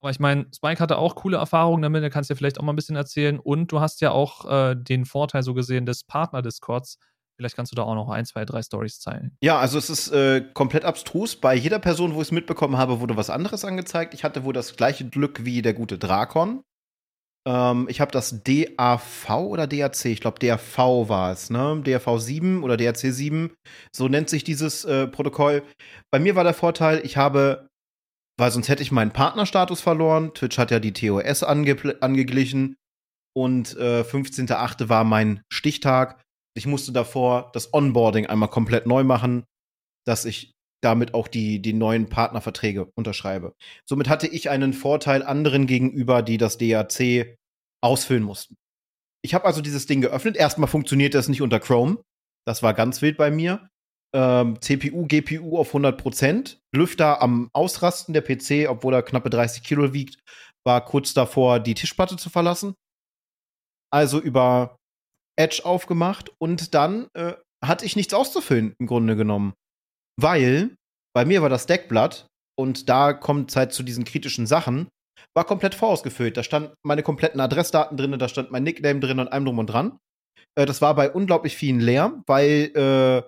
Aber 0.00 0.10
ich 0.10 0.20
meine, 0.20 0.46
Spike 0.54 0.80
hatte 0.80 0.98
auch 0.98 1.16
coole 1.16 1.38
Erfahrungen 1.38 1.82
damit, 1.82 2.02
da 2.02 2.10
kannst 2.10 2.30
du 2.30 2.34
dir 2.34 2.38
vielleicht 2.38 2.60
auch 2.60 2.62
mal 2.62 2.72
ein 2.72 2.76
bisschen 2.76 2.96
erzählen. 2.96 3.38
Und 3.38 3.72
du 3.72 3.80
hast 3.80 4.00
ja 4.00 4.12
auch 4.12 4.44
äh, 4.48 4.76
den 4.76 5.04
Vorteil 5.04 5.42
so 5.42 5.54
gesehen 5.54 5.86
des 5.86 6.04
Partner-Discords. 6.04 6.98
Vielleicht 7.36 7.56
kannst 7.56 7.72
du 7.72 7.76
da 7.76 7.82
auch 7.82 7.94
noch 7.94 8.08
ein, 8.08 8.24
zwei, 8.24 8.44
drei 8.44 8.62
Stories 8.62 9.00
teilen. 9.00 9.36
Ja, 9.40 9.58
also 9.58 9.78
es 9.78 9.90
ist 9.90 10.08
äh, 10.10 10.44
komplett 10.54 10.84
abstrus. 10.84 11.36
Bei 11.36 11.54
jeder 11.54 11.78
Person, 11.78 12.14
wo 12.14 12.20
ich 12.20 12.28
es 12.28 12.32
mitbekommen 12.32 12.76
habe, 12.76 13.00
wurde 13.00 13.16
was 13.16 13.30
anderes 13.30 13.64
angezeigt. 13.64 14.14
Ich 14.14 14.24
hatte 14.24 14.44
wohl 14.44 14.52
das 14.52 14.76
gleiche 14.76 15.08
Glück 15.08 15.44
wie 15.44 15.62
der 15.62 15.74
gute 15.74 15.98
Drakon. 15.98 16.62
Ähm, 17.48 17.86
ich 17.88 18.00
habe 18.00 18.12
das 18.12 18.42
DAV 18.44 19.30
oder 19.30 19.66
DAC, 19.66 20.04
ich 20.04 20.20
glaube 20.20 20.38
DAV 20.38 21.08
war 21.08 21.32
es, 21.32 21.48
ne? 21.48 21.80
DAV 21.82 22.20
7 22.20 22.62
oder 22.62 22.76
DAC 22.76 22.98
7, 22.98 23.54
so 23.90 24.08
nennt 24.08 24.28
sich 24.28 24.44
dieses 24.44 24.84
äh, 24.84 25.06
Protokoll. 25.06 25.62
Bei 26.12 26.18
mir 26.18 26.36
war 26.36 26.44
der 26.44 26.54
Vorteil, 26.54 27.00
ich 27.04 27.16
habe 27.16 27.68
weil 28.38 28.52
sonst 28.52 28.68
hätte 28.68 28.82
ich 28.82 28.92
meinen 28.92 29.10
Partnerstatus 29.10 29.80
verloren. 29.80 30.32
Twitch 30.32 30.58
hat 30.58 30.70
ja 30.70 30.78
die 30.78 30.92
TOS 30.92 31.42
ange 31.42 31.76
angeglichen 32.00 32.76
und 33.36 33.76
äh, 33.76 34.02
15.8. 34.02 34.88
war 34.88 35.04
mein 35.04 35.42
Stichtag. 35.52 36.22
Ich 36.56 36.66
musste 36.66 36.92
davor 36.92 37.50
das 37.52 37.74
Onboarding 37.74 38.26
einmal 38.26 38.48
komplett 38.48 38.86
neu 38.86 39.02
machen, 39.02 39.44
dass 40.06 40.24
ich 40.24 40.52
damit 40.80 41.14
auch 41.14 41.26
die, 41.26 41.60
die 41.60 41.72
neuen 41.72 42.08
Partnerverträge 42.08 42.88
unterschreibe. 42.94 43.54
Somit 43.84 44.08
hatte 44.08 44.28
ich 44.28 44.48
einen 44.48 44.72
Vorteil 44.72 45.24
anderen 45.24 45.66
gegenüber, 45.66 46.22
die 46.22 46.38
das 46.38 46.58
DAC 46.58 47.36
ausfüllen 47.82 48.22
mussten. 48.22 48.56
Ich 49.24 49.34
habe 49.34 49.44
also 49.44 49.60
dieses 49.60 49.86
Ding 49.86 50.00
geöffnet. 50.00 50.36
Erstmal 50.36 50.68
funktionierte 50.68 51.18
es 51.18 51.28
nicht 51.28 51.42
unter 51.42 51.60
Chrome. 51.60 52.02
Das 52.46 52.62
war 52.62 52.74
ganz 52.74 53.02
wild 53.02 53.16
bei 53.16 53.30
mir. 53.30 53.68
Ähm, 54.14 54.60
CPU, 54.60 55.06
GPU 55.06 55.58
auf 55.58 55.74
100%. 55.74 56.58
Lüfter 56.74 57.20
am 57.20 57.50
Ausrasten 57.52 58.14
der 58.14 58.22
PC, 58.22 58.68
obwohl 58.68 58.94
er 58.94 59.02
knappe 59.02 59.30
30 59.30 59.62
Kilo 59.62 59.92
wiegt, 59.92 60.18
war 60.64 60.84
kurz 60.84 61.14
davor, 61.14 61.60
die 61.60 61.74
Tischplatte 61.74 62.16
zu 62.16 62.30
verlassen. 62.30 62.74
Also 63.92 64.20
über 64.20 64.76
Edge 65.38 65.62
aufgemacht 65.64 66.30
und 66.38 66.74
dann 66.74 67.08
äh, 67.14 67.34
hatte 67.64 67.84
ich 67.84 67.96
nichts 67.96 68.14
auszufüllen, 68.14 68.74
im 68.78 68.86
Grunde 68.86 69.16
genommen. 69.16 69.54
Weil 70.20 70.74
bei 71.14 71.24
mir 71.24 71.42
war 71.42 71.48
das 71.48 71.66
Deckblatt 71.66 72.26
und 72.58 72.88
da 72.88 73.12
kommt 73.12 73.50
es 73.50 73.56
halt 73.56 73.72
zu 73.72 73.82
diesen 73.82 74.04
kritischen 74.04 74.46
Sachen, 74.46 74.88
war 75.34 75.44
komplett 75.44 75.74
vorausgefüllt. 75.74 76.36
Da 76.36 76.42
stand 76.42 76.74
meine 76.82 77.02
kompletten 77.02 77.40
Adressdaten 77.40 77.96
drin, 77.96 78.18
da 78.18 78.28
stand 78.28 78.50
mein 78.50 78.62
Nickname 78.62 79.00
drin 79.00 79.20
und 79.20 79.28
allem 79.28 79.44
drum 79.44 79.58
und 79.58 79.66
dran. 79.66 79.98
Äh, 80.56 80.66
das 80.66 80.82
war 80.82 80.94
bei 80.94 81.10
unglaublich 81.10 81.56
vielen 81.56 81.80
leer, 81.80 82.22
weil, 82.26 82.70
äh, 82.74 83.22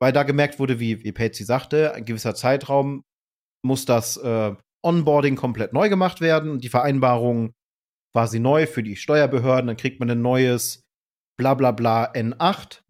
weil 0.00 0.12
da 0.12 0.22
gemerkt 0.22 0.58
wurde, 0.58 0.80
wie, 0.80 1.02
wie 1.04 1.12
Patsy 1.12 1.44
sagte, 1.44 1.94
ein 1.94 2.04
gewisser 2.04 2.34
Zeitraum 2.34 3.04
muss 3.64 3.84
das 3.84 4.16
äh, 4.16 4.54
Onboarding 4.84 5.36
komplett 5.36 5.72
neu 5.72 5.88
gemacht 5.88 6.20
werden. 6.20 6.58
Die 6.58 6.68
Vereinbarung 6.68 7.52
sie 8.26 8.40
neu 8.40 8.66
für 8.66 8.82
die 8.82 8.96
Steuerbehörden, 8.96 9.68
dann 9.68 9.76
kriegt 9.76 9.98
man 9.98 10.10
ein 10.10 10.20
neues 10.20 10.82
bla 11.38 11.54
bla 11.54 11.70
bla 11.72 12.12
N8 12.12 12.82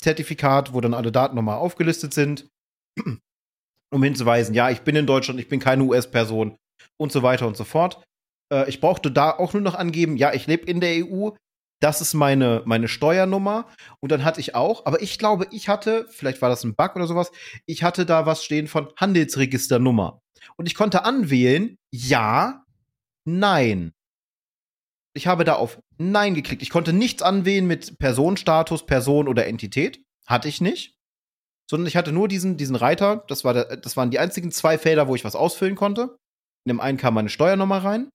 Zertifikat, 0.00 0.74
wo 0.74 0.80
dann 0.80 0.94
alle 0.94 1.10
Daten 1.10 1.34
nochmal 1.34 1.58
aufgelistet 1.58 2.14
sind, 2.14 2.48
um 3.90 4.02
hinzuweisen, 4.02 4.54
ja, 4.54 4.70
ich 4.70 4.82
bin 4.82 4.94
in 4.94 5.06
Deutschland, 5.06 5.40
ich 5.40 5.48
bin 5.48 5.58
keine 5.58 5.84
US-Person 5.84 6.56
und 6.98 7.12
so 7.12 7.22
weiter 7.22 7.46
und 7.46 7.56
so 7.56 7.64
fort. 7.64 8.02
Äh, 8.52 8.68
ich 8.68 8.80
brauchte 8.80 9.10
da 9.10 9.30
auch 9.30 9.52
nur 9.52 9.62
noch 9.62 9.74
angeben, 9.74 10.16
ja, 10.16 10.34
ich 10.34 10.46
lebe 10.46 10.66
in 10.66 10.80
der 10.80 11.04
EU, 11.04 11.30
das 11.80 12.00
ist 12.00 12.14
meine, 12.14 12.62
meine 12.64 12.88
Steuernummer. 12.88 13.68
Und 14.00 14.12
dann 14.12 14.24
hatte 14.24 14.40
ich 14.40 14.54
auch, 14.54 14.84
aber 14.86 15.00
ich 15.00 15.18
glaube, 15.18 15.46
ich 15.50 15.68
hatte, 15.68 16.06
vielleicht 16.10 16.42
war 16.42 16.48
das 16.48 16.64
ein 16.64 16.74
Bug 16.74 16.96
oder 16.96 17.06
sowas, 17.06 17.30
ich 17.66 17.82
hatte 17.82 18.04
da 18.04 18.26
was 18.26 18.44
stehen 18.44 18.66
von 18.66 18.92
Handelsregisternummer. 18.96 20.20
Und 20.56 20.66
ich 20.66 20.74
konnte 20.74 21.04
anwählen, 21.04 21.76
ja, 21.92 22.64
nein. 23.24 23.92
Ich 25.14 25.26
habe 25.26 25.44
da 25.44 25.54
auf 25.54 25.80
Nein 25.98 26.34
geklickt. 26.34 26.62
Ich 26.62 26.70
konnte 26.70 26.92
nichts 26.92 27.22
anwählen 27.22 27.66
mit 27.66 27.98
Personenstatus, 27.98 28.86
Person 28.86 29.26
oder 29.26 29.46
Entität. 29.46 30.00
Hatte 30.26 30.48
ich 30.48 30.60
nicht. 30.60 30.94
Sondern 31.68 31.88
ich 31.88 31.96
hatte 31.96 32.12
nur 32.12 32.28
diesen, 32.28 32.56
diesen 32.56 32.76
Reiter. 32.76 33.24
Das, 33.26 33.42
war 33.42 33.52
der, 33.52 33.76
das 33.78 33.96
waren 33.96 34.10
die 34.10 34.20
einzigen 34.20 34.52
zwei 34.52 34.78
Felder, 34.78 35.08
wo 35.08 35.16
ich 35.16 35.24
was 35.24 35.34
ausfüllen 35.34 35.74
konnte. 35.74 36.16
In 36.68 36.74
dem 36.76 36.80
einen 36.82 36.98
kam 36.98 37.14
meine 37.14 37.30
Steuernummer 37.30 37.78
rein. 37.78 38.10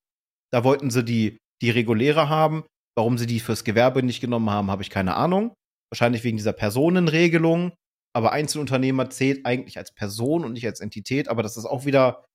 Da 0.52 0.64
wollten 0.64 0.92
sie 0.92 1.04
die, 1.04 1.40
die 1.64 1.72
reguläre 1.72 2.30
haben. 2.30 2.64
Warum 2.96 3.18
sie 3.18 3.26
die 3.26 3.40
fürs 3.40 3.64
Gewerbe 3.64 4.04
nicht 4.04 4.22
genommen 4.22 4.52
haben, 4.52 4.70
habe 4.70 4.84
ich 4.84 4.92
keine 4.92 5.16
Ahnung. 5.16 5.56
Wahrscheinlich 5.92 6.24
wegen 6.24 6.38
dieser 6.38 6.54
Personenregelung. 6.54 7.74
Aber 8.16 8.32
Einzelunternehmer 8.32 9.10
zählt 9.10 9.48
eigentlich 9.48 9.80
als 9.80 9.92
Person 9.92 10.46
und 10.46 10.54
nicht 10.54 10.68
als 10.68 10.82
Entität. 10.82 11.30
Aber 11.30 11.42
das 11.42 11.58
ist 11.58 11.66
auch 11.66 11.86
wieder, 11.86 12.26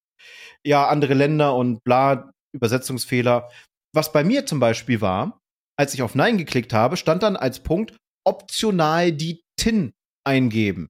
ja, 0.66 0.88
andere 0.88 1.14
Länder 1.14 1.54
und 1.54 1.84
bla, 1.84 2.32
Übersetzungsfehler. 2.52 3.48
Was 3.94 4.10
bei 4.10 4.24
mir 4.24 4.44
zum 4.44 4.58
Beispiel 4.58 5.00
war, 5.00 5.38
als 5.78 5.94
ich 5.94 6.02
auf 6.02 6.16
Nein 6.16 6.36
geklickt 6.36 6.72
habe, 6.72 6.96
stand 6.96 7.22
dann 7.22 7.36
als 7.36 7.60
Punkt 7.60 7.96
optional 8.26 9.12
die 9.12 9.40
TIN 9.56 9.92
eingeben. 10.26 10.88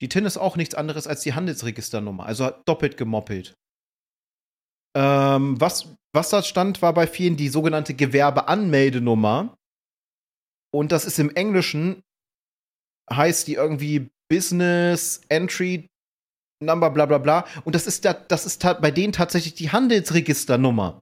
Die 0.00 0.08
TIN 0.08 0.26
ist 0.26 0.36
auch 0.36 0.56
nichts 0.56 0.74
anderes 0.74 1.06
als 1.06 1.22
die 1.22 1.34
Handelsregisternummer, 1.34 2.24
also 2.24 2.50
doppelt 2.64 2.96
gemoppelt. 2.96 3.56
Ähm, 4.96 5.60
was, 5.60 5.94
was 6.12 6.30
da 6.30 6.42
stand, 6.42 6.82
war 6.82 6.94
bei 6.94 7.06
vielen 7.06 7.36
die 7.36 7.48
sogenannte 7.48 7.94
Gewerbeanmeldenummer. 7.94 9.56
Und 10.72 10.92
das 10.92 11.04
ist 11.04 11.18
im 11.18 11.34
Englischen, 11.34 12.02
heißt 13.10 13.48
die 13.48 13.54
irgendwie 13.54 14.10
Business 14.28 15.20
Entry 15.28 15.88
Number, 16.60 16.90
bla 16.90 17.06
bla 17.06 17.18
bla. 17.18 17.46
Und 17.64 17.74
das 17.74 17.86
ist, 17.86 18.04
da, 18.04 18.12
das 18.12 18.44
ist 18.44 18.62
bei 18.62 18.90
denen 18.90 19.12
tatsächlich 19.12 19.54
die 19.54 19.70
Handelsregisternummer. 19.70 21.00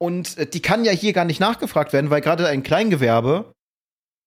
Und 0.00 0.38
äh, 0.38 0.46
die 0.46 0.62
kann 0.62 0.84
ja 0.84 0.92
hier 0.92 1.12
gar 1.12 1.24
nicht 1.24 1.40
nachgefragt 1.40 1.92
werden, 1.92 2.10
weil 2.10 2.20
gerade 2.20 2.46
ein 2.48 2.62
Kleingewerbe 2.62 3.52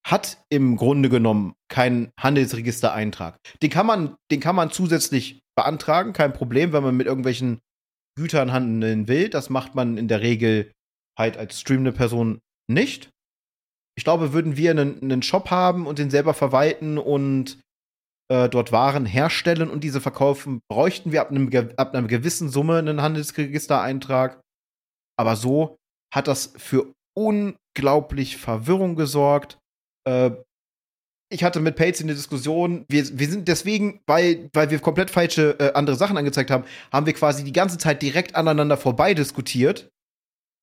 hat 0.06 0.44
im 0.50 0.78
Grunde 0.78 1.10
genommen 1.10 1.54
keinen 1.70 2.12
Handelsregistereintrag. 2.20 3.38
Den 3.62 3.70
kann 3.70 3.86
man, 3.86 4.16
den 4.32 4.40
kann 4.40 4.56
man 4.56 4.72
zusätzlich 4.72 5.42
beantragen, 5.56 6.14
kein 6.14 6.34
Problem, 6.34 6.74
wenn 6.74 6.84
man 6.84 6.98
mit 6.98 7.08
irgendwelchen 7.08 7.60
Gütern 8.18 8.52
handeln 8.52 9.08
will. 9.08 9.30
Das 9.30 9.50
macht 9.50 9.76
man 9.76 9.98
in 9.98 10.08
der 10.08 10.22
Regel 10.22 10.72
halt 11.18 11.38
als 11.38 11.60
streamende 11.60 11.92
Person 11.92 12.40
nicht. 12.68 13.10
Ich 13.98 14.04
glaube, 14.04 14.34
würden 14.34 14.58
wir 14.58 14.72
einen, 14.72 15.02
einen 15.02 15.22
Shop 15.22 15.52
haben 15.52 15.86
und 15.86 16.00
den 16.00 16.10
selber 16.10 16.34
verwalten 16.34 16.98
und 16.98 17.60
äh, 18.32 18.50
dort 18.50 18.72
Waren 18.72 19.06
herstellen 19.06 19.70
und 19.70 19.84
diese 19.84 20.02
verkaufen, 20.02 20.62
bräuchten 20.70 21.12
wir 21.12 21.22
ab, 21.22 21.32
einem, 21.32 21.52
ab 21.76 21.94
einer 21.94 22.08
gewissen 22.08 22.50
Summe 22.50 22.78
einen 22.78 23.02
Handelsregistereintrag. 23.02 24.40
Aber 25.20 25.36
so 25.36 25.76
hat 26.14 26.28
das 26.28 26.54
für 26.58 26.94
unglaublich 27.14 28.38
Verwirrung 28.38 28.96
gesorgt. 28.96 29.60
Äh, 30.06 30.32
ich 31.32 31.44
hatte 31.46 31.62
mit 31.62 31.78
Pates 31.78 32.02
eine 32.02 32.14
Diskussion. 32.14 32.86
Wir, 32.90 33.18
wir 33.18 33.30
sind 33.30 33.48
deswegen, 33.48 34.02
weil, 34.06 34.50
weil 34.54 34.70
wir 34.70 34.80
komplett 34.80 35.10
falsche 35.10 35.58
äh, 35.60 35.74
andere 35.74 35.96
Sachen 35.96 36.18
angezeigt 36.18 36.52
haben, 36.52 36.66
haben 36.92 37.06
wir 37.06 37.14
quasi 37.14 37.44
die 37.46 37.54
ganze 37.54 37.78
Zeit 37.78 38.02
direkt 38.02 38.36
aneinander 38.36 38.76
vorbei 38.76 39.14
diskutiert. 39.14 39.90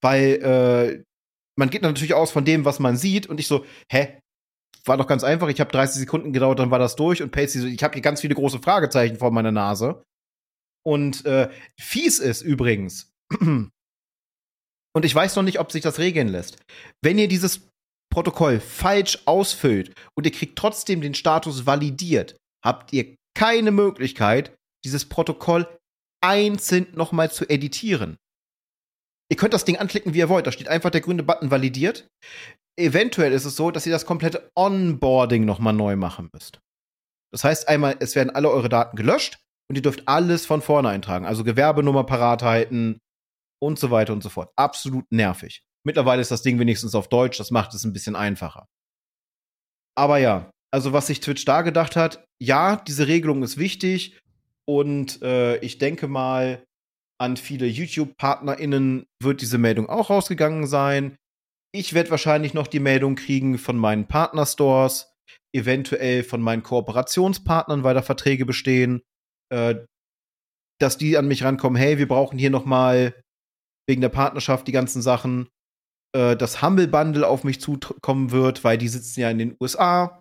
Weil 0.03 0.35
äh, 0.43 1.03
man 1.57 1.71
geht 1.71 1.83
natürlich 1.83 2.15
aus 2.15 2.31
von 2.31 2.45
dem, 2.45 2.65
was 2.65 2.81
man 2.81 2.97
sieht. 2.97 3.27
Und 3.27 3.41
ich 3.41 3.47
so, 3.47 3.65
hä? 3.91 4.21
War 4.85 4.97
doch 4.97 5.07
ganz 5.07 5.25
einfach. 5.25 5.49
Ich 5.49 5.61
habe 5.61 5.73
30 5.73 6.01
Sekunden 6.01 6.33
gedauert, 6.33 6.59
dann 6.59 6.71
war 6.71 6.79
das 6.79 6.97
durch. 6.97 7.23
Und 7.23 7.33
Pacey 7.33 7.61
so, 7.61 7.67
ich 7.67 7.83
habe 7.83 7.95
hier 7.95 8.03
ganz 8.03 8.21
viele 8.21 8.35
große 8.35 8.61
Fragezeichen 8.61 9.17
vor 9.17 9.31
meiner 9.31 9.53
Nase. 9.53 10.05
Und 10.87 11.25
äh, 11.27 11.51
fies 11.79 12.19
ist 12.19 12.43
übrigens, 12.43 13.13
und 13.41 13.73
ich 15.03 15.15
weiß 15.15 15.35
noch 15.37 15.43
nicht, 15.43 15.61
ob 15.61 15.73
sich 15.73 15.83
das 15.83 15.99
regeln 15.99 16.29
lässt. 16.29 16.59
Wenn 17.03 17.19
ihr 17.19 17.29
dieses 17.29 17.69
Protokoll 18.11 18.61
falsch 18.61 19.19
ausfüllt 19.27 19.95
und 20.17 20.25
ihr 20.25 20.33
kriegt 20.33 20.59
trotzdem 20.59 21.01
den 21.01 21.15
Status 21.15 21.67
validiert, 21.67 22.37
habt 22.65 22.93
ihr 22.93 23.17
keine 23.35 23.71
Möglichkeit, 23.71 24.57
dieses 24.85 25.09
Protokoll 25.09 25.67
einzeln 26.21 26.89
nochmal 26.95 27.31
zu 27.31 27.49
editieren. 27.49 28.17
Ihr 29.31 29.37
könnt 29.37 29.55
das 29.55 29.65
Ding 29.65 29.77
anklicken, 29.77 30.15
wie 30.15 30.19
ihr 30.19 30.29
wollt. 30.29 30.47
Da 30.47 30.53
steht 30.53 30.69
einfach 30.69 30.91
der 30.91 31.03
grüne 31.03 31.23
Button 31.23 31.51
validiert. 31.51 32.09
Eventuell 32.79 33.33
ist 33.33 33.45
es 33.45 33.57
so, 33.57 33.71
dass 33.71 33.87
ihr 33.87 33.93
das 33.93 34.07
komplette 34.07 34.51
Onboarding 34.57 35.45
nochmal 35.45 35.75
neu 35.75 35.97
machen 35.97 36.31
müsst. 36.33 36.61
Das 37.33 37.45
heißt 37.45 37.69
einmal, 37.69 37.97
es 38.01 38.17
werden 38.17 38.31
alle 38.31 38.51
eure 38.51 38.69
Daten 38.71 38.97
gelöscht 38.97 39.39
und 39.69 39.77
ihr 39.77 39.83
dürft 39.83 40.09
alles 40.09 40.47
von 40.47 40.63
vorne 40.63 40.89
eintragen. 40.89 41.27
Also 41.27 41.45
Gewerbenummer 41.45 42.05
parat 42.05 42.43
halten 42.43 43.01
und 43.61 43.79
so 43.79 43.91
weiter 43.91 44.13
und 44.13 44.23
so 44.23 44.31
fort. 44.31 44.51
Absolut 44.57 45.05
nervig. 45.11 45.63
Mittlerweile 45.87 46.21
ist 46.21 46.31
das 46.31 46.43
Ding 46.43 46.59
wenigstens 46.59 46.95
auf 46.95 47.09
Deutsch, 47.09 47.39
das 47.39 47.51
macht 47.51 47.75
es 47.75 47.85
ein 47.85 47.93
bisschen 47.93 48.17
einfacher. 48.17 48.67
Aber 49.97 50.19
ja, 50.19 50.51
also 50.73 50.93
was 50.93 51.07
sich 51.07 51.21
Twitch 51.21 51.45
da 51.45 51.63
gedacht 51.63 51.97
hat, 51.97 52.25
ja, 52.41 52.77
diese 52.77 53.09
Regelung 53.09 53.43
ist 53.43 53.59
wichtig 53.59 54.19
und 54.69 55.23
äh, 55.23 55.57
ich 55.59 55.79
denke 55.79 56.09
mal, 56.09 56.65
an 57.21 57.37
viele 57.37 57.67
YouTube-PartnerInnen 57.67 59.07
wird 59.21 59.41
diese 59.41 59.59
Meldung 59.59 59.89
auch 59.89 60.11
rausgegangen 60.11 60.67
sein. 60.67 61.17
Ich 61.75 61.95
werde 61.95 62.11
wahrscheinlich 62.11 62.55
noch 62.55 62.67
die 62.67 62.81
Meldung 62.81 63.17
kriegen 63.17 63.59
von 63.59 63.77
meinen 63.77 64.07
Partnerstores, 64.07 65.13
eventuell 65.55 66.23
von 66.23 66.41
meinen 66.41 66.63
Kooperationspartnern, 66.63 67.83
weil 67.83 67.95
da 67.95 68.03
Verträge 68.03 68.47
bestehen, 68.47 69.03
äh, 69.53 69.75
dass 70.81 70.97
die 70.97 71.19
an 71.19 71.27
mich 71.27 71.43
rankommen, 71.43 71.81
hey, 71.81 71.99
wir 71.99 72.07
brauchen 72.07 72.39
hier 72.39 72.51
noch 72.51 72.65
mal 72.65 73.21
wegen 73.89 74.01
der 74.01 74.11
Partnerschaft 74.11 74.69
die 74.69 74.73
ganzen 74.73 75.03
Sachen 75.03 75.49
äh, 76.13 76.37
das 76.37 76.63
Humble 76.63 76.89
Bundle 76.89 77.27
auf 77.27 77.45
mich 77.45 77.61
zukommen 77.61 78.31
wird, 78.31 78.65
weil 78.65 78.79
die 78.79 78.89
sitzen 78.89 79.21
ja 79.21 79.31
in 79.31 79.39
den 79.39 79.57
USA 79.61 80.21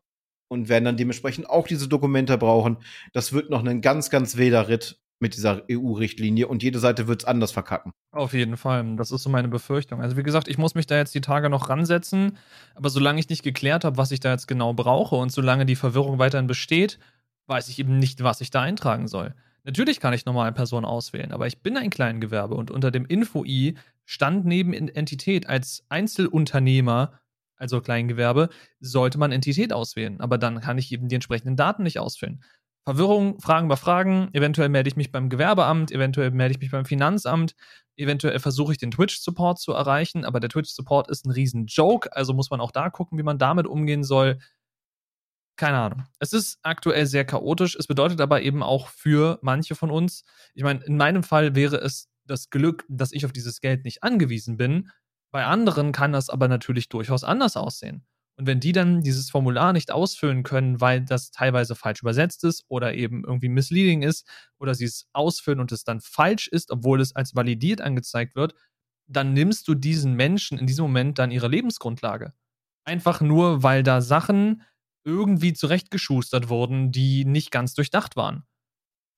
und 0.49 0.69
werden 0.69 0.85
dann 0.85 0.97
dementsprechend 0.97 1.49
auch 1.49 1.67
diese 1.67 1.87
Dokumente 1.87 2.37
brauchen. 2.37 2.77
Das 3.13 3.33
wird 3.33 3.49
noch 3.49 3.63
ein 3.63 3.81
ganz, 3.81 4.09
ganz 4.09 4.37
wilder 4.37 4.67
Ritt 4.67 4.99
mit 5.19 5.35
dieser 5.35 5.63
EU-Richtlinie 5.71 6.47
und 6.47 6.61
jede 6.61 6.79
Seite 6.79 7.07
wird 7.07 7.23
es 7.23 7.27
anders 7.27 7.51
verkacken. 7.51 7.91
Auf 8.11 8.33
jeden 8.33 8.55
Fall. 8.55 8.95
Das 8.97 9.11
ist 9.11 9.23
so 9.23 9.29
meine 9.29 9.47
Befürchtung. 9.47 10.01
Also 10.01 10.15
wie 10.15 10.23
gesagt, 10.23 10.47
ich 10.47 10.59
muss 10.59 10.75
mich 10.75 10.85
da 10.85 10.95
jetzt 10.95 11.15
die 11.15 11.21
Tage 11.21 11.49
noch 11.49 11.69
ransetzen, 11.69 12.37
aber 12.75 12.89
solange 12.89 13.19
ich 13.19 13.29
nicht 13.29 13.43
geklärt 13.43 13.83
habe, 13.83 13.97
was 13.97 14.11
ich 14.11 14.19
da 14.19 14.31
jetzt 14.31 14.47
genau 14.47 14.73
brauche 14.73 15.15
und 15.15 15.31
solange 15.31 15.65
die 15.65 15.75
Verwirrung 15.75 16.19
weiterhin 16.19 16.47
besteht, 16.47 16.99
weiß 17.47 17.69
ich 17.69 17.79
eben 17.79 17.97
nicht, 17.97 18.23
was 18.23 18.41
ich 18.41 18.51
da 18.51 18.61
eintragen 18.61 19.07
soll. 19.07 19.33
Natürlich 19.67 19.99
kann 19.99 20.13
ich 20.13 20.25
normale 20.25 20.53
Person 20.53 20.85
auswählen, 20.85 21.33
aber 21.33 21.45
ich 21.45 21.61
bin 21.61 21.75
ein 21.75 21.89
Kleingewerbe 21.89 22.55
und 22.55 22.71
unter 22.71 22.89
dem 22.89 23.05
Info-I 23.05 23.75
stand 24.05 24.45
neben 24.45 24.71
Entität 24.71 25.49
als 25.49 25.83
Einzelunternehmer, 25.89 27.19
also 27.57 27.81
Kleingewerbe, 27.81 28.47
sollte 28.79 29.17
man 29.17 29.33
Entität 29.33 29.73
auswählen. 29.73 30.21
Aber 30.21 30.37
dann 30.37 30.61
kann 30.61 30.77
ich 30.77 30.89
eben 30.93 31.09
die 31.09 31.15
entsprechenden 31.15 31.57
Daten 31.57 31.83
nicht 31.83 31.99
ausfüllen. 31.99 32.41
Verwirrung, 32.85 33.41
Fragen 33.41 33.65
über 33.65 33.75
Fragen, 33.75 34.29
eventuell 34.31 34.69
melde 34.69 34.87
ich 34.87 34.95
mich 34.95 35.11
beim 35.11 35.27
Gewerbeamt, 35.27 35.91
eventuell 35.91 36.31
melde 36.31 36.53
ich 36.53 36.61
mich 36.61 36.71
beim 36.71 36.85
Finanzamt, 36.85 37.53
eventuell 37.97 38.39
versuche 38.39 38.71
ich 38.71 38.77
den 38.77 38.91
Twitch-Support 38.91 39.59
zu 39.59 39.73
erreichen, 39.73 40.23
aber 40.23 40.39
der 40.39 40.49
Twitch-Support 40.49 41.09
ist 41.09 41.25
ein 41.25 41.31
riesen 41.31 41.65
Joke, 41.65 42.15
also 42.15 42.33
muss 42.33 42.49
man 42.49 42.61
auch 42.61 42.71
da 42.71 42.89
gucken, 42.89 43.17
wie 43.17 43.23
man 43.23 43.37
damit 43.37 43.67
umgehen 43.67 44.05
soll 44.05 44.37
keine 45.57 45.77
Ahnung. 45.77 46.03
Es 46.19 46.33
ist 46.33 46.59
aktuell 46.61 47.05
sehr 47.05 47.25
chaotisch. 47.25 47.75
Es 47.75 47.87
bedeutet 47.87 48.21
aber 48.21 48.41
eben 48.41 48.63
auch 48.63 48.87
für 48.87 49.39
manche 49.41 49.75
von 49.75 49.91
uns, 49.91 50.23
ich 50.53 50.63
meine, 50.63 50.83
in 50.85 50.97
meinem 50.97 51.23
Fall 51.23 51.55
wäre 51.55 51.77
es 51.77 52.09
das 52.25 52.49
Glück, 52.49 52.85
dass 52.87 53.11
ich 53.11 53.25
auf 53.25 53.31
dieses 53.31 53.61
Geld 53.61 53.83
nicht 53.83 54.03
angewiesen 54.03 54.57
bin. 54.57 54.89
Bei 55.31 55.45
anderen 55.45 55.91
kann 55.91 56.13
das 56.13 56.29
aber 56.29 56.47
natürlich 56.47 56.89
durchaus 56.89 57.23
anders 57.23 57.57
aussehen. 57.57 58.05
Und 58.37 58.45
wenn 58.45 58.59
die 58.59 58.71
dann 58.71 59.01
dieses 59.01 59.31
Formular 59.31 59.73
nicht 59.73 59.91
ausfüllen 59.91 60.43
können, 60.43 60.79
weil 60.79 61.01
das 61.01 61.31
teilweise 61.31 61.73
falsch 61.73 62.01
übersetzt 62.01 62.43
ist 62.43 62.65
oder 62.67 62.93
eben 62.93 63.23
irgendwie 63.25 63.49
misleading 63.49 64.03
ist 64.03 64.27
oder 64.59 64.75
sie 64.75 64.85
es 64.85 65.07
ausfüllen 65.11 65.59
und 65.59 65.71
es 65.71 65.83
dann 65.83 66.01
falsch 66.01 66.47
ist, 66.47 66.69
obwohl 66.69 67.01
es 67.01 67.15
als 67.15 67.35
validiert 67.35 67.81
angezeigt 67.81 68.35
wird, 68.35 68.53
dann 69.07 69.33
nimmst 69.33 69.67
du 69.67 69.73
diesen 69.73 70.13
Menschen 70.13 70.59
in 70.59 70.67
diesem 70.67 70.83
Moment 70.83 71.17
dann 71.17 71.31
ihre 71.31 71.47
Lebensgrundlage. 71.47 72.33
Einfach 72.83 73.21
nur, 73.21 73.63
weil 73.63 73.81
da 73.81 74.01
Sachen 74.01 74.61
irgendwie 75.07 75.53
zurechtgeschustert 75.53 76.49
wurden, 76.49 76.91
die 76.91 77.23
nicht 77.23 77.49
ganz 77.49 77.73
durchdacht 77.73 78.17
waren. 78.17 78.43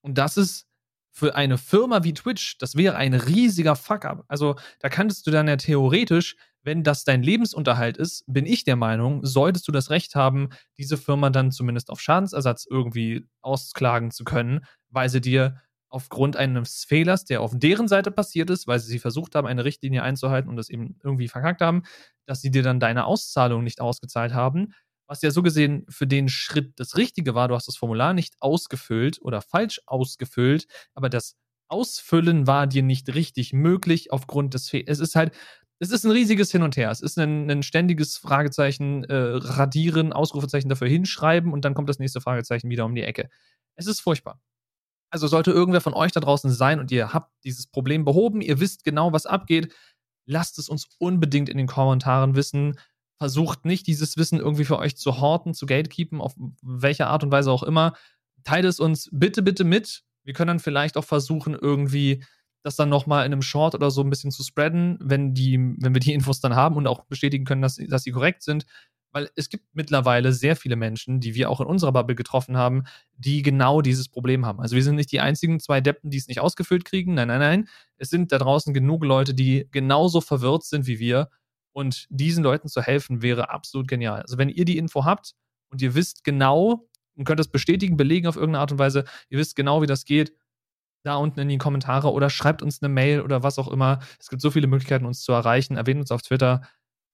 Und 0.01 0.19
das 0.19 0.37
ist 0.37 0.67
für 1.11 1.35
eine 1.35 1.57
Firma 1.57 2.03
wie 2.03 2.13
Twitch, 2.13 2.57
das 2.59 2.75
wäre 2.75 2.95
ein 2.95 3.15
riesiger 3.15 3.75
Fuck-up. 3.75 4.23
Also 4.27 4.55
da 4.79 4.89
könntest 4.89 5.25
du 5.25 5.31
dann 5.31 5.47
ja 5.47 5.57
theoretisch, 5.57 6.35
wenn 6.61 6.83
das 6.83 7.03
dein 7.03 7.23
Lebensunterhalt 7.23 7.97
ist, 7.97 8.23
bin 8.27 8.45
ich 8.45 8.63
der 8.63 8.75
Meinung, 8.75 9.25
solltest 9.25 9.67
du 9.67 9.71
das 9.71 9.89
Recht 9.89 10.13
haben, 10.13 10.49
diese 10.77 10.97
Firma 10.97 11.31
dann 11.31 11.51
zumindest 11.51 11.89
auf 11.89 11.99
Schadensersatz 11.99 12.67
irgendwie 12.69 13.25
ausklagen 13.41 14.11
zu 14.11 14.23
können, 14.23 14.61
weil 14.89 15.09
sie 15.09 15.21
dir 15.21 15.59
aufgrund 15.89 16.37
eines 16.37 16.83
Fehlers, 16.83 17.25
der 17.25 17.41
auf 17.41 17.53
deren 17.55 17.87
Seite 17.87 18.11
passiert 18.11 18.51
ist, 18.51 18.67
weil 18.67 18.79
sie 18.79 18.99
versucht 18.99 19.33
haben, 19.33 19.47
eine 19.47 19.65
Richtlinie 19.65 20.03
einzuhalten 20.03 20.47
und 20.49 20.55
das 20.55 20.69
eben 20.69 20.99
irgendwie 21.03 21.27
verkackt 21.27 21.61
haben, 21.61 21.81
dass 22.27 22.41
sie 22.41 22.51
dir 22.51 22.61
dann 22.61 22.79
deine 22.79 23.05
Auszahlung 23.05 23.63
nicht 23.63 23.81
ausgezahlt 23.81 24.33
haben, 24.35 24.73
was 25.09 25.23
ja 25.23 25.31
so 25.31 25.41
gesehen 25.41 25.85
für 25.89 26.05
den 26.05 26.29
Schritt 26.29 26.79
das 26.79 26.95
Richtige 26.95 27.33
war. 27.33 27.47
Du 27.47 27.55
hast 27.55 27.67
das 27.67 27.75
Formular 27.75 28.13
nicht 28.13 28.35
ausgefüllt 28.39 29.19
oder 29.21 29.41
falsch 29.41 29.81
ausgefüllt, 29.87 30.67
aber 30.93 31.09
das 31.09 31.35
Ausfüllen 31.67 32.45
war 32.45 32.67
dir 32.67 32.83
nicht 32.83 33.13
richtig 33.15 33.51
möglich 33.51 34.11
aufgrund 34.11 34.53
des 34.53 34.69
Fehlers. 34.69 34.87
Es 34.87 34.99
ist 34.99 35.15
halt, 35.15 35.33
es 35.79 35.89
ist 35.89 36.05
ein 36.05 36.11
riesiges 36.11 36.51
Hin 36.51 36.61
und 36.61 36.77
Her. 36.77 36.91
Es 36.91 37.01
ist 37.01 37.17
ein, 37.17 37.49
ein 37.49 37.63
ständiges 37.63 38.17
Fragezeichen, 38.17 39.03
äh, 39.05 39.15
radieren, 39.15 40.13
Ausrufezeichen 40.13 40.69
dafür 40.69 40.87
hinschreiben 40.87 41.53
und 41.53 41.65
dann 41.65 41.73
kommt 41.73 41.89
das 41.89 41.97
nächste 41.97 42.21
Fragezeichen 42.21 42.69
wieder 42.69 42.85
um 42.85 42.93
die 42.93 43.03
Ecke. 43.03 43.29
Es 43.75 43.87
ist 43.87 44.01
furchtbar. 44.01 44.39
Also 45.09 45.25
sollte 45.25 45.49
irgendwer 45.49 45.81
von 45.81 45.95
euch 45.95 46.11
da 46.11 46.19
draußen 46.19 46.51
sein 46.51 46.79
und 46.79 46.91
ihr 46.91 47.13
habt 47.13 47.31
dieses 47.43 47.65
Problem 47.65 48.05
behoben, 48.05 48.41
ihr 48.41 48.59
wisst 48.59 48.83
genau, 48.83 49.11
was 49.11 49.25
abgeht, 49.25 49.73
lasst 50.27 50.59
es 50.59 50.69
uns 50.69 50.87
unbedingt 50.99 51.49
in 51.49 51.57
den 51.57 51.65
Kommentaren 51.65 52.35
wissen 52.35 52.77
versucht 53.19 53.65
nicht, 53.65 53.85
dieses 53.85 54.17
Wissen 54.17 54.39
irgendwie 54.39 54.65
für 54.65 54.79
euch 54.79 54.95
zu 54.95 55.19
horten, 55.19 55.53
zu 55.53 55.65
gatekeepen, 55.65 56.21
auf 56.21 56.33
welche 56.61 57.07
Art 57.07 57.23
und 57.23 57.31
Weise 57.31 57.51
auch 57.51 57.63
immer. 57.63 57.93
Teilt 58.45 58.65
es 58.65 58.79
uns 58.79 59.09
bitte, 59.11 59.41
bitte 59.41 59.65
mit. 59.65 60.03
Wir 60.23 60.33
können 60.33 60.47
dann 60.47 60.59
vielleicht 60.59 60.95
auch 60.95 61.03
versuchen, 61.03 61.53
irgendwie 61.53 62.23
das 62.63 62.77
dann 62.77 62.89
nochmal 62.89 63.25
in 63.25 63.33
einem 63.33 63.41
Short 63.41 63.75
oder 63.75 63.91
so 63.91 64.01
ein 64.01 64.09
bisschen 64.09 64.31
zu 64.31 64.43
spreaden, 64.43 64.97
wenn, 65.01 65.33
die, 65.33 65.57
wenn 65.57 65.93
wir 65.93 65.99
die 65.99 66.13
Infos 66.15 66.39
dann 66.39 66.55
haben 66.55 66.77
und 66.77 66.87
auch 66.87 67.05
bestätigen 67.05 67.43
können, 67.43 67.61
dass, 67.61 67.75
dass 67.75 68.03
sie 68.03 68.11
korrekt 68.11 68.41
sind. 68.41 68.65
Weil 69.11 69.29
es 69.35 69.49
gibt 69.49 69.65
mittlerweile 69.73 70.31
sehr 70.31 70.55
viele 70.55 70.75
Menschen, 70.75 71.19
die 71.19 71.33
wir 71.33 71.49
auch 71.49 71.59
in 71.59 71.65
unserer 71.65 71.91
Bubble 71.91 72.15
getroffen 72.15 72.55
haben, 72.55 72.83
die 73.17 73.41
genau 73.41 73.81
dieses 73.81 74.07
Problem 74.07 74.45
haben. 74.45 74.61
Also 74.61 74.75
wir 74.75 74.83
sind 74.83 74.95
nicht 74.95 75.11
die 75.11 75.19
einzigen 75.19 75.59
zwei 75.59 75.81
Deppen, 75.81 76.11
die 76.11 76.17
es 76.17 76.27
nicht 76.27 76.39
ausgefüllt 76.39 76.85
kriegen. 76.85 77.15
Nein, 77.15 77.27
nein, 77.27 77.39
nein. 77.39 77.67
Es 77.97 78.09
sind 78.11 78.31
da 78.31 78.37
draußen 78.37 78.73
genug 78.73 79.03
Leute, 79.03 79.33
die 79.33 79.67
genauso 79.71 80.21
verwirrt 80.21 80.63
sind 80.63 80.85
wie 80.85 80.99
wir 80.99 81.29
und 81.73 82.07
diesen 82.09 82.43
Leuten 82.43 82.67
zu 82.67 82.81
helfen, 82.81 83.21
wäre 83.21 83.49
absolut 83.49 83.87
genial. 83.87 84.21
Also 84.21 84.37
wenn 84.37 84.49
ihr 84.49 84.65
die 84.65 84.77
Info 84.77 85.05
habt 85.05 85.35
und 85.69 85.81
ihr 85.81 85.95
wisst 85.95 86.23
genau 86.23 86.87
und 87.15 87.25
könnt 87.25 87.39
das 87.39 87.49
bestätigen, 87.49 87.97
belegen 87.97 88.27
auf 88.27 88.35
irgendeine 88.35 88.61
Art 88.61 88.71
und 88.71 88.79
Weise, 88.79 89.05
ihr 89.29 89.39
wisst 89.39 89.55
genau, 89.55 89.81
wie 89.81 89.87
das 89.87 90.05
geht, 90.05 90.33
da 91.03 91.15
unten 91.15 91.39
in 91.39 91.47
die 91.47 91.57
Kommentare 91.57 92.11
oder 92.11 92.29
schreibt 92.29 92.61
uns 92.61 92.81
eine 92.81 92.89
Mail 92.93 93.21
oder 93.21 93.43
was 93.43 93.57
auch 93.57 93.69
immer. 93.69 93.99
Es 94.19 94.29
gibt 94.29 94.41
so 94.41 94.51
viele 94.51 94.67
Möglichkeiten, 94.67 95.05
uns 95.05 95.21
zu 95.21 95.31
erreichen. 95.31 95.77
Erwähnt 95.77 95.99
uns 95.99 96.11
auf 96.11 96.21
Twitter. 96.21 96.61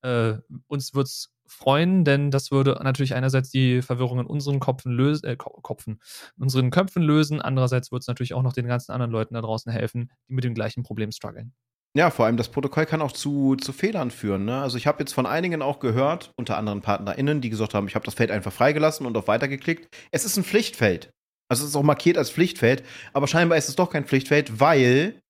Äh, 0.01 0.35
uns 0.67 0.93
würde 0.93 1.05
es 1.05 1.33
freuen, 1.47 2.03
denn 2.03 2.31
das 2.31 2.51
würde 2.51 2.79
natürlich 2.83 3.13
einerseits 3.15 3.51
die 3.51 3.81
Verwirrung 3.81 4.19
in 4.19 4.25
unseren 4.25 4.59
Kopfen 4.59 4.91
lösen, 4.91 5.25
äh, 5.25 5.35
Kopfen, 5.35 5.99
in 6.37 6.43
unseren 6.43 6.71
Köpfen 6.71 7.03
lösen. 7.03 7.41
Andererseits 7.41 7.91
würde 7.91 8.01
es 8.01 8.07
natürlich 8.07 8.33
auch 8.33 8.41
noch 8.41 8.53
den 8.53 8.67
ganzen 8.67 8.91
anderen 8.91 9.11
Leuten 9.11 9.35
da 9.35 9.41
draußen 9.41 9.71
helfen, 9.71 10.11
die 10.27 10.33
mit 10.33 10.43
dem 10.43 10.55
gleichen 10.55 10.83
Problem 10.83 11.11
strugglen. 11.11 11.53
Ja, 11.95 12.09
vor 12.09 12.25
allem 12.25 12.35
das 12.35 12.49
Protokoll 12.49 12.85
kann 12.85 13.01
auch 13.01 13.13
zu, 13.13 13.55
zu 13.55 13.71
Fehlern 13.71 14.11
führen. 14.11 14.43
Ne? 14.43 14.61
Also 14.61 14.77
ich 14.77 14.85
habe 14.85 14.99
jetzt 14.99 15.13
von 15.13 15.25
einigen 15.25 15.61
auch 15.61 15.79
gehört, 15.79 16.31
unter 16.35 16.57
anderem 16.57 16.81
PartnerInnen, 16.81 17.39
die 17.39 17.49
gesagt 17.49 17.73
haben, 17.73 17.87
ich 17.87 17.95
habe 17.95 18.03
das 18.03 18.15
Feld 18.15 18.31
einfach 18.31 18.51
freigelassen 18.51 19.05
und 19.05 19.15
auf 19.15 19.29
Weiter 19.29 19.47
geklickt. 19.47 19.87
Es 20.11 20.25
ist 20.25 20.35
ein 20.35 20.43
Pflichtfeld. 20.43 21.09
Also 21.47 21.63
es 21.63 21.69
ist 21.69 21.75
auch 21.77 21.83
markiert 21.83 22.17
als 22.17 22.31
Pflichtfeld, 22.31 22.83
aber 23.13 23.27
scheinbar 23.27 23.57
ist 23.57 23.69
es 23.69 23.77
doch 23.77 23.91
kein 23.91 24.03
Pflichtfeld, 24.03 24.59
weil 24.59 25.21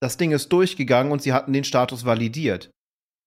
das 0.00 0.16
Ding 0.16 0.32
ist 0.32 0.50
durchgegangen 0.50 1.12
und 1.12 1.20
sie 1.20 1.34
hatten 1.34 1.52
den 1.52 1.64
Status 1.64 2.06
validiert. 2.06 2.70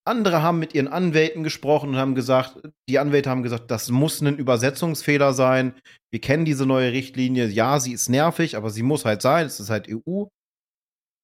Andere 0.06 0.42
haben 0.42 0.58
mit 0.58 0.74
ihren 0.74 0.88
Anwälten 0.88 1.44
gesprochen 1.44 1.90
und 1.92 1.98
haben 1.98 2.16
gesagt, 2.16 2.60
die 2.90 2.98
Anwälte 2.98 3.30
haben 3.30 3.44
gesagt, 3.44 3.70
das 3.70 3.90
muss 3.90 4.20
ein 4.20 4.38
Übersetzungsfehler 4.38 5.34
sein. 5.34 5.76
Wir 6.12 6.20
kennen 6.20 6.44
diese 6.44 6.66
neue 6.66 6.92
Richtlinie. 6.92 7.48
Ja, 7.48 7.80
sie 7.80 7.94
ist 7.94 8.10
nervig, 8.10 8.58
aber 8.58 8.70
sie 8.70 8.84
muss 8.84 9.06
halt 9.06 9.22
sein. 9.22 9.46
Es 9.46 9.60
ist 9.60 9.70
halt 9.70 9.88
EU. 9.88 10.26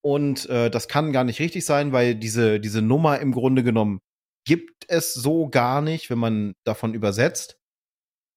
Und 0.02 0.48
äh, 0.50 0.70
das 0.70 0.88
kann 0.88 1.12
gar 1.12 1.24
nicht 1.24 1.40
richtig 1.40 1.66
sein, 1.66 1.92
weil 1.92 2.16
diese, 2.16 2.60
diese 2.60 2.82
Nummer 2.82 3.20
im 3.20 3.32
Grunde 3.32 3.64
genommen 3.64 4.00
gibt 4.46 4.86
es 4.88 5.14
so 5.14 5.50
gar 5.50 5.82
nicht, 5.82 6.10
wenn 6.10 6.20
man 6.20 6.54
davon 6.66 6.94
übersetzt. 6.94 7.58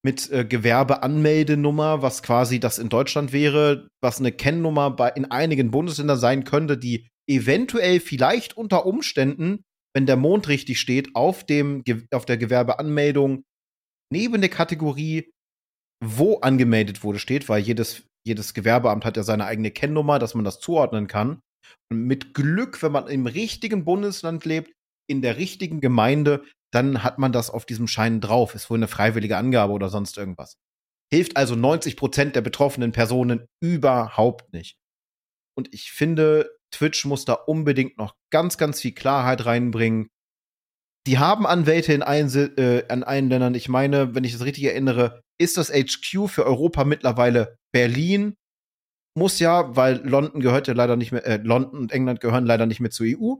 Mit 0.05 0.29
äh, 0.31 0.43
Gewerbeanmeldenummer, 0.43 2.01
was 2.01 2.23
quasi 2.23 2.59
das 2.59 2.77
in 2.77 2.89
Deutschland 2.89 3.31
wäre, 3.31 3.87
was 4.01 4.19
eine 4.19 4.33
Kennnummer 4.33 4.91
bei, 4.91 5.09
in 5.09 5.31
einigen 5.31 5.71
Bundesländern 5.71 6.19
sein 6.19 6.43
könnte, 6.43 6.77
die 6.77 7.07
eventuell 7.27 8.01
vielleicht 8.01 8.57
unter 8.57 8.85
Umständen, 8.85 9.63
wenn 9.95 10.05
der 10.05 10.17
Mond 10.17 10.49
richtig 10.49 10.79
steht, 10.79 11.15
auf, 11.15 11.45
dem, 11.45 11.83
auf 12.11 12.25
der 12.25 12.37
Gewerbeanmeldung 12.37 13.43
neben 14.11 14.41
der 14.41 14.49
Kategorie, 14.49 15.31
wo 16.03 16.39
angemeldet 16.39 17.03
wurde, 17.03 17.19
steht, 17.19 17.47
weil 17.47 17.61
jedes, 17.61 18.03
jedes 18.25 18.53
Gewerbeamt 18.53 19.05
hat 19.05 19.15
ja 19.15 19.23
seine 19.23 19.45
eigene 19.45 19.71
Kennnummer, 19.71 20.19
dass 20.19 20.35
man 20.35 20.43
das 20.43 20.59
zuordnen 20.59 21.07
kann. 21.07 21.39
Mit 21.89 22.33
Glück, 22.33 22.81
wenn 22.81 22.91
man 22.91 23.07
im 23.07 23.27
richtigen 23.27 23.85
Bundesland 23.85 24.45
lebt, 24.45 24.73
in 25.07 25.21
der 25.21 25.37
richtigen 25.37 25.81
Gemeinde, 25.81 26.43
dann 26.71 27.03
hat 27.03 27.19
man 27.19 27.31
das 27.31 27.49
auf 27.49 27.65
diesem 27.65 27.87
Schein 27.87 28.21
drauf. 28.21 28.55
Ist 28.55 28.69
wohl 28.69 28.77
eine 28.77 28.87
freiwillige 28.87 29.37
Angabe 29.37 29.73
oder 29.73 29.89
sonst 29.89 30.17
irgendwas. 30.17 30.57
Hilft 31.11 31.37
also 31.37 31.55
90 31.55 31.97
Prozent 31.97 32.35
der 32.35 32.41
betroffenen 32.41 32.91
Personen 32.91 33.45
überhaupt 33.61 34.51
nicht. 34.53 34.77
Und 35.55 35.71
ich 35.73 35.91
finde, 35.91 36.49
Twitch 36.73 37.05
muss 37.05 37.25
da 37.25 37.33
unbedingt 37.33 37.97
noch 37.97 38.15
ganz, 38.31 38.57
ganz 38.57 38.81
viel 38.81 38.93
Klarheit 38.93 39.45
reinbringen. 39.45 40.07
Die 41.05 41.19
haben 41.19 41.45
Anwälte 41.45 41.93
in 41.93 42.01
allen, 42.01 42.33
äh, 42.57 42.85
an 42.87 43.03
allen 43.03 43.29
Ländern. 43.29 43.55
Ich 43.55 43.69
meine, 43.69 44.15
wenn 44.15 44.23
ich 44.23 44.31
das 44.31 44.45
richtig 44.45 44.63
erinnere, 44.63 45.21
ist 45.39 45.57
das 45.57 45.69
HQ 45.69 46.27
für 46.27 46.45
Europa 46.45 46.85
mittlerweile 46.85 47.57
Berlin 47.71 48.35
muss 49.15 49.39
ja, 49.39 49.75
weil 49.75 49.97
London 50.07 50.41
gehört 50.41 50.67
ja 50.67 50.73
leider 50.73 50.95
nicht 50.95 51.11
mehr, 51.11 51.25
äh, 51.25 51.37
London 51.37 51.81
und 51.81 51.91
England 51.91 52.19
gehören 52.19 52.45
leider 52.45 52.65
nicht 52.65 52.79
mehr 52.79 52.91
zur 52.91 53.05
EU. 53.07 53.35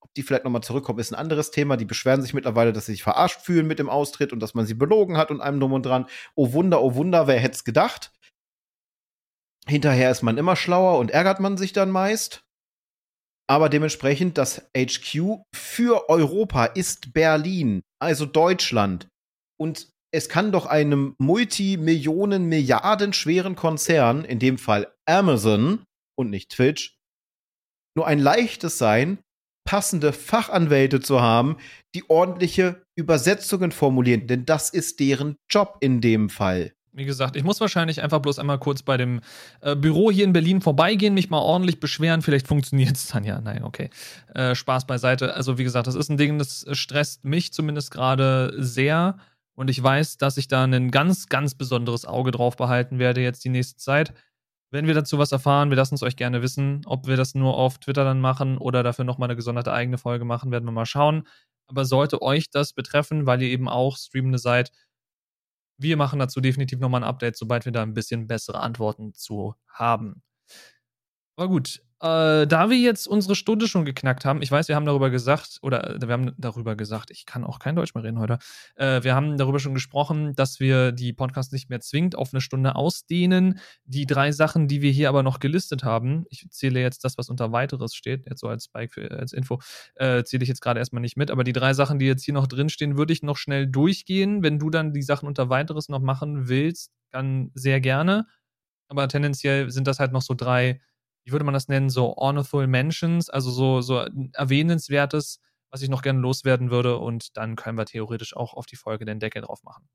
Ob 0.00 0.14
die 0.14 0.22
vielleicht 0.22 0.44
nochmal 0.44 0.62
zurückkommen, 0.62 0.98
ist 0.98 1.12
ein 1.12 1.18
anderes 1.18 1.50
Thema. 1.50 1.76
Die 1.76 1.84
beschweren 1.84 2.22
sich 2.22 2.34
mittlerweile, 2.34 2.72
dass 2.72 2.86
sie 2.86 2.92
sich 2.92 3.02
verarscht 3.02 3.40
fühlen 3.40 3.66
mit 3.66 3.78
dem 3.78 3.88
Austritt 3.88 4.32
und 4.32 4.40
dass 4.40 4.54
man 4.54 4.66
sie 4.66 4.74
belogen 4.74 5.16
hat 5.16 5.30
und 5.30 5.40
einem 5.40 5.60
drum 5.60 5.72
und 5.72 5.84
dran. 5.84 6.06
Oh 6.34 6.52
Wunder, 6.52 6.82
oh 6.82 6.94
Wunder, 6.94 7.26
wer 7.26 7.38
hätte 7.38 7.56
es 7.56 7.64
gedacht? 7.64 8.12
Hinterher 9.66 10.10
ist 10.10 10.22
man 10.22 10.38
immer 10.38 10.56
schlauer 10.56 10.98
und 10.98 11.10
ärgert 11.10 11.40
man 11.40 11.56
sich 11.56 11.72
dann 11.72 11.90
meist. 11.90 12.44
Aber 13.50 13.68
dementsprechend, 13.68 14.38
das 14.38 14.70
HQ 14.76 15.42
für 15.54 16.08
Europa 16.08 16.66
ist 16.66 17.12
Berlin, 17.12 17.82
also 17.98 18.26
Deutschland. 18.26 19.08
Und 19.58 19.88
es 20.10 20.28
kann 20.28 20.52
doch 20.52 20.66
einem 20.66 21.14
Multimillionen, 21.18 22.46
Milliarden 22.46 23.12
schweren 23.12 23.56
Konzern, 23.56 24.24
in 24.24 24.38
dem 24.38 24.58
Fall 24.58 24.92
Amazon 25.06 25.84
und 26.16 26.30
nicht 26.30 26.50
Twitch, 26.50 26.98
nur 27.94 28.06
ein 28.06 28.18
leichtes 28.18 28.78
sein, 28.78 29.18
passende 29.64 30.12
Fachanwälte 30.12 31.00
zu 31.00 31.20
haben, 31.20 31.56
die 31.94 32.08
ordentliche 32.08 32.82
Übersetzungen 32.96 33.70
formulieren, 33.70 34.26
denn 34.26 34.46
das 34.46 34.70
ist 34.70 34.98
deren 34.98 35.36
Job 35.50 35.76
in 35.80 36.00
dem 36.00 36.30
Fall. 36.30 36.72
Wie 36.92 37.04
gesagt, 37.04 37.36
ich 37.36 37.44
muss 37.44 37.60
wahrscheinlich 37.60 38.02
einfach 38.02 38.18
bloß 38.18 38.38
einmal 38.38 38.58
kurz 38.58 38.82
bei 38.82 38.96
dem 38.96 39.20
äh, 39.60 39.76
Büro 39.76 40.10
hier 40.10 40.24
in 40.24 40.32
Berlin 40.32 40.60
vorbeigehen, 40.60 41.14
mich 41.14 41.30
mal 41.30 41.38
ordentlich 41.38 41.80
beschweren. 41.80 42.22
Vielleicht 42.22 42.48
funktioniert 42.48 42.96
es 42.96 43.08
dann 43.08 43.24
ja. 43.24 43.40
Nein, 43.40 43.62
okay. 43.62 43.90
Äh, 44.34 44.54
Spaß 44.56 44.86
beiseite. 44.86 45.34
Also, 45.34 45.58
wie 45.58 45.64
gesagt, 45.64 45.86
das 45.86 45.94
ist 45.94 46.08
ein 46.08 46.16
Ding, 46.16 46.38
das 46.38 46.66
stresst 46.72 47.24
mich 47.24 47.52
zumindest 47.52 47.92
gerade 47.92 48.52
sehr. 48.56 49.18
Und 49.58 49.70
ich 49.70 49.82
weiß, 49.82 50.18
dass 50.18 50.36
ich 50.36 50.46
da 50.46 50.62
ein 50.62 50.92
ganz, 50.92 51.26
ganz 51.26 51.56
besonderes 51.56 52.04
Auge 52.04 52.30
drauf 52.30 52.54
behalten 52.54 53.00
werde 53.00 53.22
jetzt 53.22 53.44
die 53.44 53.48
nächste 53.48 53.76
Zeit. 53.76 54.14
Wenn 54.70 54.86
wir 54.86 54.94
dazu 54.94 55.18
was 55.18 55.32
erfahren, 55.32 55.70
wir 55.70 55.76
lassen 55.76 55.96
es 55.96 56.04
euch 56.04 56.14
gerne 56.14 56.42
wissen. 56.42 56.82
Ob 56.86 57.08
wir 57.08 57.16
das 57.16 57.34
nur 57.34 57.56
auf 57.56 57.78
Twitter 57.78 58.04
dann 58.04 58.20
machen 58.20 58.56
oder 58.56 58.84
dafür 58.84 59.04
nochmal 59.04 59.26
eine 59.26 59.34
gesonderte 59.34 59.72
eigene 59.72 59.98
Folge 59.98 60.24
machen, 60.24 60.52
werden 60.52 60.64
wir 60.64 60.70
mal 60.70 60.86
schauen. 60.86 61.26
Aber 61.66 61.84
sollte 61.84 62.22
euch 62.22 62.50
das 62.50 62.72
betreffen, 62.72 63.26
weil 63.26 63.42
ihr 63.42 63.48
eben 63.48 63.68
auch 63.68 63.96
Streamende 63.96 64.38
seid, 64.38 64.70
wir 65.76 65.96
machen 65.96 66.20
dazu 66.20 66.40
definitiv 66.40 66.78
nochmal 66.78 67.02
ein 67.02 67.08
Update, 67.08 67.36
sobald 67.36 67.64
wir 67.64 67.72
da 67.72 67.82
ein 67.82 67.94
bisschen 67.94 68.28
bessere 68.28 68.60
Antworten 68.60 69.12
zu 69.12 69.56
haben. 69.66 70.22
Aber 71.38 71.46
gut, 71.46 71.80
äh, 72.00 72.48
da 72.48 72.68
wir 72.68 72.76
jetzt 72.76 73.06
unsere 73.06 73.36
Stunde 73.36 73.68
schon 73.68 73.84
geknackt 73.84 74.24
haben, 74.24 74.42
ich 74.42 74.50
weiß, 74.50 74.66
wir 74.66 74.74
haben 74.74 74.86
darüber 74.86 75.08
gesagt, 75.08 75.60
oder 75.62 75.94
äh, 75.94 76.00
wir 76.00 76.12
haben 76.12 76.32
darüber 76.36 76.74
gesagt, 76.74 77.12
ich 77.12 77.26
kann 77.26 77.44
auch 77.44 77.60
kein 77.60 77.76
Deutsch 77.76 77.94
mehr 77.94 78.02
reden 78.02 78.18
heute. 78.18 78.40
Äh, 78.74 79.04
wir 79.04 79.14
haben 79.14 79.36
darüber 79.36 79.60
schon 79.60 79.72
gesprochen, 79.72 80.34
dass 80.34 80.58
wir 80.58 80.90
die 80.90 81.12
Podcasts 81.12 81.52
nicht 81.52 81.70
mehr 81.70 81.78
zwingend 81.78 82.16
auf 82.16 82.34
eine 82.34 82.40
Stunde 82.40 82.74
ausdehnen. 82.74 83.60
Die 83.84 84.04
drei 84.04 84.32
Sachen, 84.32 84.66
die 84.66 84.82
wir 84.82 84.90
hier 84.90 85.08
aber 85.08 85.22
noch 85.22 85.38
gelistet 85.38 85.84
haben, 85.84 86.24
ich 86.28 86.44
zähle 86.50 86.80
jetzt 86.80 87.04
das, 87.04 87.16
was 87.18 87.28
unter 87.28 87.52
weiteres 87.52 87.94
steht, 87.94 88.28
jetzt 88.28 88.40
so 88.40 88.48
als 88.48 88.64
Spike 88.64 88.92
für, 88.92 89.08
als 89.12 89.32
Info, 89.32 89.60
äh, 89.94 90.24
zähle 90.24 90.42
ich 90.42 90.48
jetzt 90.48 90.60
gerade 90.60 90.80
erstmal 90.80 91.02
nicht 91.02 91.16
mit, 91.16 91.30
aber 91.30 91.44
die 91.44 91.52
drei 91.52 91.72
Sachen, 91.72 92.00
die 92.00 92.06
jetzt 92.06 92.24
hier 92.24 92.34
noch 92.34 92.48
drinstehen, 92.48 92.98
würde 92.98 93.12
ich 93.12 93.22
noch 93.22 93.36
schnell 93.36 93.68
durchgehen. 93.68 94.42
Wenn 94.42 94.58
du 94.58 94.70
dann 94.70 94.92
die 94.92 95.02
Sachen 95.02 95.28
unter 95.28 95.50
weiteres 95.50 95.88
noch 95.88 96.00
machen 96.00 96.48
willst, 96.48 96.90
dann 97.12 97.52
sehr 97.54 97.80
gerne. 97.80 98.26
Aber 98.88 99.06
tendenziell 99.06 99.70
sind 99.70 99.86
das 99.86 100.00
halt 100.00 100.10
noch 100.10 100.22
so 100.22 100.34
drei 100.34 100.80
wie 101.28 101.32
würde 101.32 101.44
man 101.44 101.52
das 101.52 101.68
nennen, 101.68 101.90
so 101.90 102.16
Honorable 102.16 102.66
Mentions, 102.66 103.28
also 103.28 103.50
so, 103.50 103.82
so 103.82 104.06
erwähnenswertes, 104.32 105.40
was 105.70 105.82
ich 105.82 105.90
noch 105.90 106.00
gerne 106.00 106.20
loswerden 106.20 106.70
würde. 106.70 106.96
Und 106.96 107.36
dann 107.36 107.54
können 107.54 107.76
wir 107.76 107.84
theoretisch 107.84 108.34
auch 108.34 108.54
auf 108.54 108.64
die 108.64 108.76
Folge 108.76 109.04
den 109.04 109.20
Deckel 109.20 109.42
drauf 109.42 109.62
machen. 109.62 109.90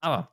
Aber 0.00 0.32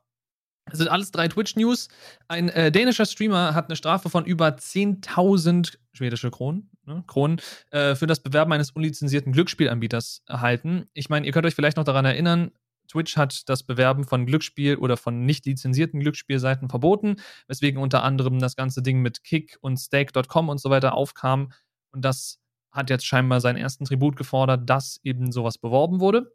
es 0.70 0.78
sind 0.78 0.86
alles 0.86 1.10
drei 1.10 1.26
Twitch-News. 1.26 1.88
Ein 2.28 2.48
äh, 2.50 2.70
dänischer 2.70 3.06
Streamer 3.06 3.54
hat 3.54 3.66
eine 3.66 3.74
Strafe 3.74 4.08
von 4.08 4.24
über 4.24 4.48
10.000 4.48 5.78
schwedische 5.92 6.30
Kronen, 6.30 6.70
ne, 6.84 7.02
Kronen 7.08 7.40
äh, 7.72 7.96
für 7.96 8.06
das 8.06 8.20
Bewerben 8.20 8.52
eines 8.52 8.70
unlizenzierten 8.70 9.32
Glücksspielanbieters 9.32 10.22
erhalten. 10.26 10.88
Ich 10.92 11.08
meine, 11.08 11.26
ihr 11.26 11.32
könnt 11.32 11.46
euch 11.46 11.56
vielleicht 11.56 11.76
noch 11.76 11.84
daran 11.84 12.04
erinnern, 12.04 12.52
Twitch 12.88 13.16
hat 13.16 13.48
das 13.48 13.62
Bewerben 13.62 14.04
von 14.04 14.26
Glücksspiel 14.26 14.76
oder 14.76 14.96
von 14.96 15.24
nicht 15.24 15.46
lizenzierten 15.46 16.00
Glücksspielseiten 16.00 16.68
verboten, 16.68 17.16
weswegen 17.46 17.80
unter 17.80 18.02
anderem 18.02 18.38
das 18.38 18.56
ganze 18.56 18.82
Ding 18.82 19.00
mit 19.00 19.22
Kick 19.24 19.58
und 19.60 19.76
Stake.com 19.76 20.48
und 20.48 20.60
so 20.60 20.70
weiter 20.70 20.94
aufkam. 20.94 21.52
Und 21.92 22.04
das 22.04 22.40
hat 22.72 22.90
jetzt 22.90 23.06
scheinbar 23.06 23.40
seinen 23.40 23.56
ersten 23.56 23.84
Tribut 23.84 24.16
gefordert, 24.16 24.68
dass 24.68 25.00
eben 25.02 25.32
sowas 25.32 25.58
beworben 25.58 26.00
wurde. 26.00 26.34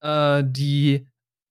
Äh, 0.00 0.44
die 0.46 1.06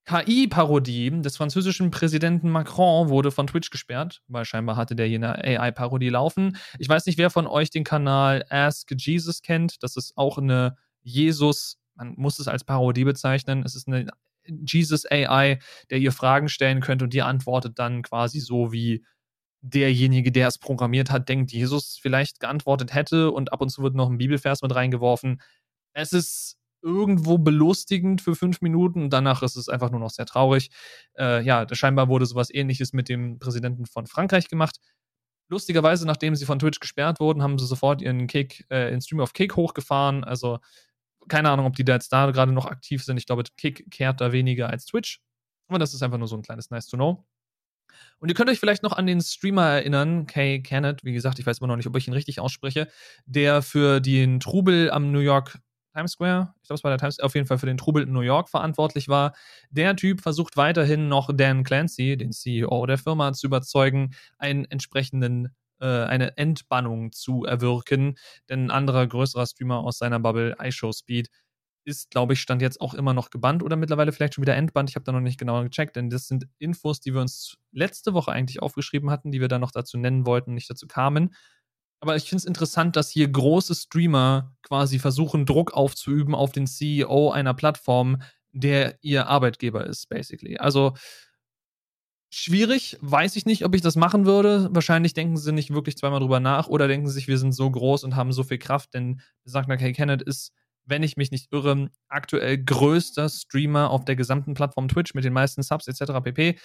KI-Parodie 0.05 1.21
des 1.21 1.37
französischen 1.37 1.91
Präsidenten 1.91 2.49
Macron 2.49 3.09
wurde 3.09 3.31
von 3.31 3.47
Twitch 3.47 3.69
gesperrt, 3.69 4.21
weil 4.27 4.45
scheinbar 4.45 4.75
hatte 4.75 4.95
der 4.95 5.05
hier 5.07 5.17
eine 5.17 5.35
AI-Parodie 5.61 6.09
laufen. 6.09 6.57
Ich 6.79 6.89
weiß 6.89 7.05
nicht, 7.05 7.17
wer 7.17 7.29
von 7.29 7.47
euch 7.47 7.69
den 7.69 7.83
Kanal 7.83 8.45
Ask 8.49 8.91
Jesus 8.97 9.41
kennt. 9.41 9.83
Das 9.83 9.95
ist 9.95 10.17
auch 10.17 10.37
eine 10.37 10.75
Jesus- 11.03 11.77
man 12.01 12.15
muss 12.17 12.39
es 12.39 12.47
als 12.47 12.63
Parodie 12.63 13.03
bezeichnen. 13.03 13.63
Es 13.63 13.75
ist 13.75 13.87
eine 13.87 14.07
Jesus 14.47 15.05
AI, 15.09 15.59
der 15.91 15.99
ihr 15.99 16.11
Fragen 16.11 16.49
stellen 16.49 16.81
könnte 16.81 17.05
und 17.05 17.13
die 17.13 17.21
antwortet 17.21 17.77
dann 17.77 18.01
quasi 18.01 18.39
so 18.39 18.71
wie 18.71 19.05
derjenige, 19.61 20.31
der 20.31 20.47
es 20.47 20.57
programmiert 20.57 21.11
hat, 21.11 21.29
denkt, 21.29 21.51
Jesus 21.51 21.99
vielleicht 22.01 22.39
geantwortet 22.39 22.95
hätte 22.95 23.29
und 23.29 23.53
ab 23.53 23.61
und 23.61 23.69
zu 23.69 23.83
wird 23.83 23.93
noch 23.93 24.09
ein 24.09 24.17
Bibelvers 24.17 24.63
mit 24.63 24.73
reingeworfen. 24.73 25.39
Es 25.93 26.13
ist 26.13 26.57
irgendwo 26.81 27.37
belustigend 27.37 28.21
für 28.21 28.33
fünf 28.33 28.61
Minuten 28.61 29.03
und 29.03 29.13
danach 29.13 29.43
ist 29.43 29.55
es 29.55 29.69
einfach 29.69 29.91
nur 29.91 29.99
noch 29.99 30.09
sehr 30.09 30.25
traurig. 30.25 30.71
Äh, 31.15 31.43
ja, 31.43 31.67
scheinbar 31.71 32.07
wurde 32.07 32.25
sowas 32.25 32.51
ähnliches 32.51 32.93
mit 32.93 33.07
dem 33.09 33.37
Präsidenten 33.37 33.85
von 33.85 34.07
Frankreich 34.07 34.47
gemacht. 34.47 34.77
Lustigerweise, 35.47 36.07
nachdem 36.07 36.35
sie 36.35 36.45
von 36.45 36.57
Twitch 36.57 36.79
gesperrt 36.79 37.19
wurden, 37.19 37.43
haben 37.43 37.59
sie 37.59 37.67
sofort 37.67 38.01
ihren 38.01 38.25
Kick, 38.25 38.65
äh, 38.69 38.99
Stream 38.99 39.19
auf 39.19 39.33
Kick 39.33 39.55
hochgefahren. 39.55 40.23
Also 40.23 40.59
keine 41.27 41.49
Ahnung, 41.49 41.65
ob 41.65 41.75
die 41.75 41.83
da 41.83 41.93
jetzt 41.93 42.11
da 42.11 42.31
gerade 42.31 42.51
noch 42.51 42.65
aktiv 42.65 43.03
sind. 43.03 43.17
Ich 43.17 43.25
glaube, 43.25 43.43
Kick 43.57 43.89
kehrt 43.91 44.21
da 44.21 44.31
weniger 44.31 44.69
als 44.69 44.85
Twitch. 44.85 45.21
Aber 45.67 45.79
das 45.79 45.93
ist 45.93 46.03
einfach 46.03 46.17
nur 46.17 46.27
so 46.27 46.35
ein 46.35 46.41
kleines 46.41 46.69
Nice 46.69 46.87
to 46.87 46.97
Know. 46.97 47.25
Und 48.19 48.29
ihr 48.29 48.35
könnt 48.35 48.49
euch 48.49 48.59
vielleicht 48.59 48.83
noch 48.83 48.93
an 48.93 49.05
den 49.05 49.21
Streamer 49.21 49.65
erinnern, 49.67 50.25
Kay 50.25 50.61
Kenneth, 50.61 51.03
wie 51.03 51.13
gesagt, 51.13 51.39
ich 51.39 51.45
weiß 51.45 51.59
immer 51.59 51.67
noch 51.67 51.75
nicht, 51.75 51.87
ob 51.87 51.95
ich 51.97 52.07
ihn 52.07 52.13
richtig 52.13 52.39
ausspreche, 52.39 52.87
der 53.25 53.61
für 53.61 53.99
den 53.99 54.39
Trubel 54.39 54.91
am 54.91 55.11
New 55.11 55.19
York 55.19 55.59
Times 55.93 56.13
Square, 56.13 56.53
ich 56.61 56.67
glaube, 56.67 56.77
es 56.77 56.83
war 56.83 56.91
der 56.91 56.99
Times, 56.99 57.19
auf 57.19 57.35
jeden 57.35 57.47
Fall 57.47 57.57
für 57.57 57.65
den 57.65 57.77
Trubel 57.77 58.03
in 58.03 58.13
New 58.13 58.21
York 58.21 58.49
verantwortlich 58.49 59.09
war. 59.09 59.33
Der 59.71 59.95
Typ 59.95 60.21
versucht 60.21 60.55
weiterhin 60.55 61.09
noch 61.09 61.29
Dan 61.33 61.63
Clancy, 61.63 62.15
den 62.15 62.31
CEO 62.31 62.85
der 62.85 62.97
Firma, 62.97 63.33
zu 63.33 63.47
überzeugen, 63.47 64.13
einen 64.37 64.65
entsprechenden 64.65 65.53
eine 65.81 66.37
Entbannung 66.37 67.11
zu 67.11 67.43
erwirken. 67.43 68.15
Denn 68.49 68.65
ein 68.67 68.71
anderer 68.71 69.07
größerer 69.07 69.47
Streamer 69.47 69.79
aus 69.79 69.97
seiner 69.97 70.19
Bubble, 70.19 70.55
iShow 70.61 70.91
Speed, 70.93 71.29
ist, 71.83 72.11
glaube 72.11 72.33
ich, 72.33 72.41
stand 72.41 72.61
jetzt 72.61 72.79
auch 72.79 72.93
immer 72.93 73.13
noch 73.13 73.29
gebannt 73.29 73.63
oder 73.63 73.75
mittlerweile 73.75 74.11
vielleicht 74.11 74.35
schon 74.35 74.43
wieder 74.43 74.55
entbannt. 74.55 74.89
Ich 74.89 74.95
habe 74.95 75.03
da 75.03 75.11
noch 75.11 75.19
nicht 75.19 75.39
genauer 75.39 75.63
gecheckt, 75.63 75.95
denn 75.95 76.09
das 76.09 76.27
sind 76.27 76.47
Infos, 76.59 76.99
die 76.99 77.13
wir 77.13 77.21
uns 77.21 77.57
letzte 77.71 78.13
Woche 78.13 78.31
eigentlich 78.31 78.61
aufgeschrieben 78.61 79.09
hatten, 79.09 79.31
die 79.31 79.41
wir 79.41 79.47
da 79.47 79.57
noch 79.57 79.71
dazu 79.71 79.97
nennen 79.97 80.25
wollten, 80.25 80.53
nicht 80.53 80.69
dazu 80.69 80.87
kamen. 80.87 81.33
Aber 81.99 82.15
ich 82.15 82.23
finde 82.23 82.41
es 82.41 82.45
interessant, 82.45 82.95
dass 82.95 83.09
hier 83.11 83.27
große 83.27 83.75
Streamer 83.75 84.55
quasi 84.63 84.99
versuchen, 84.99 85.45
Druck 85.45 85.73
aufzuüben 85.73 86.35
auf 86.35 86.51
den 86.51 86.67
CEO 86.67 87.31
einer 87.31 87.53
Plattform, 87.53 88.21
der 88.51 88.97
ihr 89.01 89.27
Arbeitgeber 89.27 89.85
ist, 89.85 90.09
basically. 90.09 90.57
Also 90.57 90.93
Schwierig, 92.33 92.97
weiß 93.01 93.35
ich 93.35 93.45
nicht, 93.45 93.65
ob 93.65 93.75
ich 93.75 93.81
das 93.81 93.97
machen 93.97 94.25
würde. 94.25 94.69
Wahrscheinlich 94.71 95.13
denken 95.13 95.35
sie 95.35 95.51
nicht 95.51 95.73
wirklich 95.73 95.97
zweimal 95.97 96.21
drüber 96.21 96.39
nach 96.39 96.67
oder 96.67 96.87
denken 96.87 97.05
sie 97.07 97.13
sich, 97.13 97.27
wir 97.27 97.37
sind 97.37 97.51
so 97.51 97.69
groß 97.69 98.05
und 98.05 98.15
haben 98.15 98.31
so 98.31 98.43
viel 98.43 98.57
Kraft, 98.57 98.93
denn 98.93 99.19
sagt 99.43 99.67
Kay 99.67 99.91
Kenneth 99.91 100.21
ist, 100.21 100.53
wenn 100.85 101.03
ich 101.03 101.17
mich 101.17 101.31
nicht 101.31 101.51
irre, 101.51 101.89
aktuell 102.07 102.57
größter 102.57 103.27
Streamer 103.27 103.89
auf 103.89 104.05
der 104.05 104.15
gesamten 104.15 104.53
Plattform 104.53 104.87
Twitch 104.87 105.13
mit 105.13 105.25
den 105.25 105.33
meisten 105.33 105.61
Subs 105.61 105.87
etc. 105.87 106.23
pp. 106.23 106.57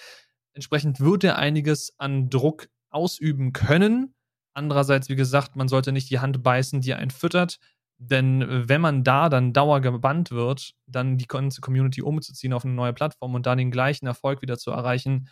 Entsprechend 0.53 1.01
wird 1.01 1.25
er 1.25 1.37
einiges 1.37 1.93
an 1.97 2.29
Druck 2.29 2.69
ausüben 2.89 3.51
können. 3.51 4.15
Andererseits, 4.53 5.09
wie 5.09 5.17
gesagt, 5.17 5.57
man 5.57 5.67
sollte 5.67 5.91
nicht 5.91 6.09
die 6.09 6.19
Hand 6.19 6.43
beißen, 6.43 6.79
die 6.79 6.93
einen 6.93 7.11
füttert. 7.11 7.59
Denn 7.99 8.45
wenn 8.47 8.79
man 8.79 9.03
da 9.03 9.27
dann 9.27 9.51
dauergebannt 9.51 10.31
wird, 10.31 10.75
dann 10.85 11.17
die 11.17 11.27
ganze 11.27 11.59
Community 11.59 12.01
umzuziehen 12.01 12.53
auf 12.53 12.63
eine 12.63 12.73
neue 12.73 12.93
Plattform 12.93 13.35
und 13.35 13.45
dann 13.45 13.57
den 13.57 13.71
gleichen 13.71 14.07
Erfolg 14.07 14.41
wieder 14.41 14.57
zu 14.57 14.71
erreichen, 14.71 15.27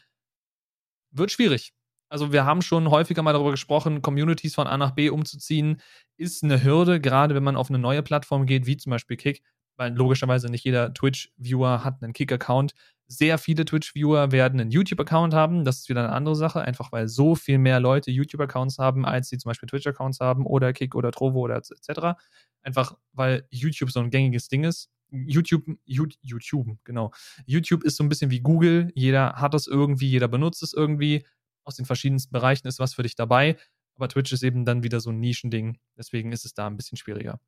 wird 1.18 1.32
schwierig. 1.32 1.74
Also 2.10 2.32
wir 2.32 2.46
haben 2.46 2.62
schon 2.62 2.90
häufiger 2.92 3.24
mal 3.24 3.34
darüber 3.34 3.52
gesprochen, 3.52 4.02
Communities 4.02 4.56
von 4.56 4.68
A 4.68 4.78
nach 4.78 4.92
B 4.92 5.10
umzuziehen, 5.10 5.82
ist 6.18 6.44
eine 6.44 6.64
Hürde, 6.64 7.02
gerade 7.02 7.36
wenn 7.36 7.44
man 7.44 7.56
auf 7.56 7.70
eine 7.70 7.80
neue 7.80 8.04
Plattform 8.04 8.46
geht, 8.46 8.68
wie 8.68 8.78
zum 8.78 8.92
Beispiel 8.92 9.18
Kick, 9.18 9.42
weil 9.78 9.94
logischerweise 9.94 10.50
nicht 10.50 10.64
jeder 10.64 10.94
Twitch-Viewer 10.94 11.84
hat 11.84 12.02
einen 12.02 12.14
Kick-Account. 12.14 12.74
Sehr 13.08 13.38
viele 13.38 13.66
Twitch-Viewer 13.66 14.32
werden 14.32 14.60
einen 14.60 14.72
YouTube-Account 14.72 15.34
haben. 15.34 15.66
Das 15.66 15.80
ist 15.80 15.90
wieder 15.90 16.02
eine 16.06 16.14
andere 16.14 16.36
Sache, 16.36 16.62
einfach 16.62 16.92
weil 16.92 17.08
so 17.08 17.36
viel 17.36 17.58
mehr 17.58 17.80
Leute 17.80 18.12
YouTube-Accounts 18.12 18.78
haben, 18.80 19.06
als 19.06 19.30
sie 19.30 19.38
zum 19.38 19.50
Beispiel 19.50 19.68
Twitch-Accounts 19.68 20.20
haben 20.20 20.46
oder 20.46 20.74
Kick 20.74 20.96
oder 20.96 21.12
Trovo 21.12 21.40
oder 21.40 21.58
etc. 21.58 22.18
Einfach 22.64 22.96
weil 23.14 23.48
YouTube 23.50 23.92
so 23.92 24.00
ein 24.00 24.10
gängiges 24.10 24.48
Ding 24.48 24.64
ist. 24.64 24.90
YouTube, 25.12 25.66
YouTube, 25.86 26.78
genau. 26.84 27.12
YouTube 27.46 27.84
ist 27.84 27.98
so 27.98 28.04
ein 28.04 28.10
bisschen 28.10 28.32
wie 28.32 28.42
Google. 28.42 28.92
Jeder 28.96 29.34
hat 29.34 29.54
es 29.54 29.68
irgendwie, 29.68 30.10
jeder 30.10 30.28
benutzt 30.28 30.64
es 30.64 30.74
irgendwie. 30.74 31.26
Aus 31.64 31.76
den 31.76 31.86
verschiedensten 31.86 32.32
Bereichen 32.32 32.68
ist 32.68 32.80
was 32.80 32.94
für 32.94 33.04
dich 33.04 33.16
dabei. 33.16 33.58
Aber 33.96 34.08
Twitch 34.10 34.32
ist 34.34 34.44
eben 34.44 34.66
dann 34.66 34.84
wieder 34.84 35.00
so 35.00 35.10
ein 35.10 35.20
Nischending. 35.20 35.78
Deswegen 35.98 36.32
ist 36.32 36.46
es 36.46 36.54
da 36.54 36.68
ein 36.68 36.78
bisschen 36.78 36.98
schwieriger. 36.98 37.40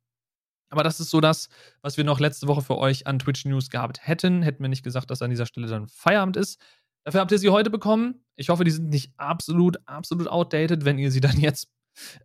Aber 0.70 0.82
das 0.82 1.00
ist 1.00 1.10
so 1.10 1.20
das, 1.20 1.48
was 1.82 1.96
wir 1.96 2.04
noch 2.04 2.20
letzte 2.20 2.46
Woche 2.46 2.62
für 2.62 2.76
euch 2.76 3.06
an 3.06 3.18
Twitch 3.18 3.44
News 3.44 3.70
gehabt 3.70 4.06
hätten. 4.06 4.42
Hätten 4.42 4.62
wir 4.62 4.68
nicht 4.68 4.82
gesagt, 4.82 5.10
dass 5.10 5.22
an 5.22 5.30
dieser 5.30 5.46
Stelle 5.46 5.66
dann 5.66 5.88
Feierabend 5.88 6.36
ist. 6.36 6.60
Dafür 7.04 7.20
habt 7.20 7.32
ihr 7.32 7.38
sie 7.38 7.48
heute 7.48 7.70
bekommen. 7.70 8.24
Ich 8.36 8.50
hoffe, 8.50 8.64
die 8.64 8.70
sind 8.70 8.90
nicht 8.90 9.12
absolut, 9.16 9.78
absolut 9.86 10.28
outdated, 10.28 10.84
wenn 10.84 10.98
ihr 10.98 11.10
sie 11.10 11.20
dann 11.20 11.38
jetzt 11.38 11.70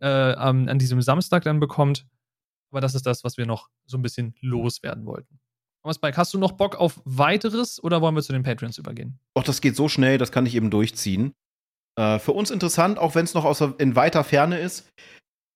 äh, 0.00 0.06
an 0.06 0.78
diesem 0.78 1.00
Samstag 1.00 1.44
dann 1.44 1.60
bekommt. 1.60 2.06
Aber 2.74 2.80
das 2.80 2.96
ist 2.96 3.06
das, 3.06 3.22
was 3.22 3.36
wir 3.36 3.46
noch 3.46 3.68
so 3.86 3.96
ein 3.96 4.02
bisschen 4.02 4.34
loswerden 4.40 5.06
wollten. 5.06 5.38
Aber 5.84 5.94
Spike, 5.94 6.16
hast 6.16 6.34
du 6.34 6.38
noch 6.38 6.50
Bock 6.50 6.74
auf 6.74 7.00
weiteres 7.04 7.80
oder 7.80 8.00
wollen 8.00 8.16
wir 8.16 8.22
zu 8.22 8.32
den 8.32 8.42
Patreons 8.42 8.78
übergehen? 8.78 9.20
Doch, 9.36 9.44
das 9.44 9.60
geht 9.60 9.76
so 9.76 9.88
schnell, 9.88 10.18
das 10.18 10.32
kann 10.32 10.44
ich 10.44 10.56
eben 10.56 10.70
durchziehen. 10.70 11.34
Äh, 11.96 12.18
für 12.18 12.32
uns 12.32 12.50
interessant, 12.50 12.98
auch 12.98 13.14
wenn 13.14 13.24
es 13.24 13.34
noch 13.34 13.44
aus, 13.44 13.60
in 13.60 13.94
weiter 13.94 14.24
Ferne 14.24 14.58
ist. 14.58 14.90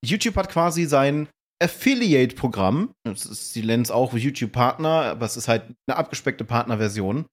YouTube 0.04 0.36
hat 0.36 0.48
quasi 0.48 0.84
sein 0.84 1.28
Affiliate-Programm. 1.60 2.92
Sie 3.16 3.64
nennen 3.64 3.82
es 3.82 3.90
auch 3.90 4.14
YouTube-Partner, 4.14 4.88
aber 4.88 5.26
es 5.26 5.36
ist 5.36 5.48
halt 5.48 5.64
eine 5.88 5.96
abgespeckte 5.96 6.44
Partnerversion. 6.44 7.26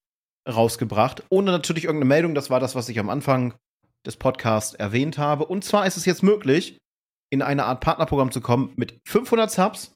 rausgebracht, 0.49 1.23
ohne 1.29 1.51
natürlich 1.51 1.83
irgendeine 1.83 2.09
Meldung. 2.09 2.33
Das 2.33 2.49
war 2.49 2.59
das, 2.59 2.73
was 2.73 2.89
ich 2.89 2.97
am 2.97 3.11
Anfang 3.11 3.53
des 4.05 4.17
Podcasts 4.17 4.73
erwähnt 4.73 5.19
habe. 5.19 5.45
Und 5.45 5.63
zwar 5.63 5.85
ist 5.85 5.97
es 5.97 6.05
jetzt 6.05 6.23
möglich, 6.23 6.77
in 7.35 7.41
eine 7.41 7.65
Art 7.65 7.81
Partnerprogramm 7.81 8.31
zu 8.31 8.41
kommen 8.41 8.73
mit 8.75 8.99
500 9.05 9.51
Subs, 9.51 9.93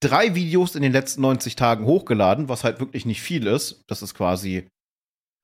drei 0.00 0.34
Videos 0.34 0.74
in 0.74 0.82
den 0.82 0.92
letzten 0.92 1.22
90 1.22 1.56
Tagen 1.56 1.84
hochgeladen, 1.84 2.48
was 2.48 2.64
halt 2.64 2.80
wirklich 2.80 3.04
nicht 3.04 3.20
viel 3.20 3.46
ist. 3.46 3.82
Das 3.88 4.02
ist 4.02 4.14
quasi 4.14 4.68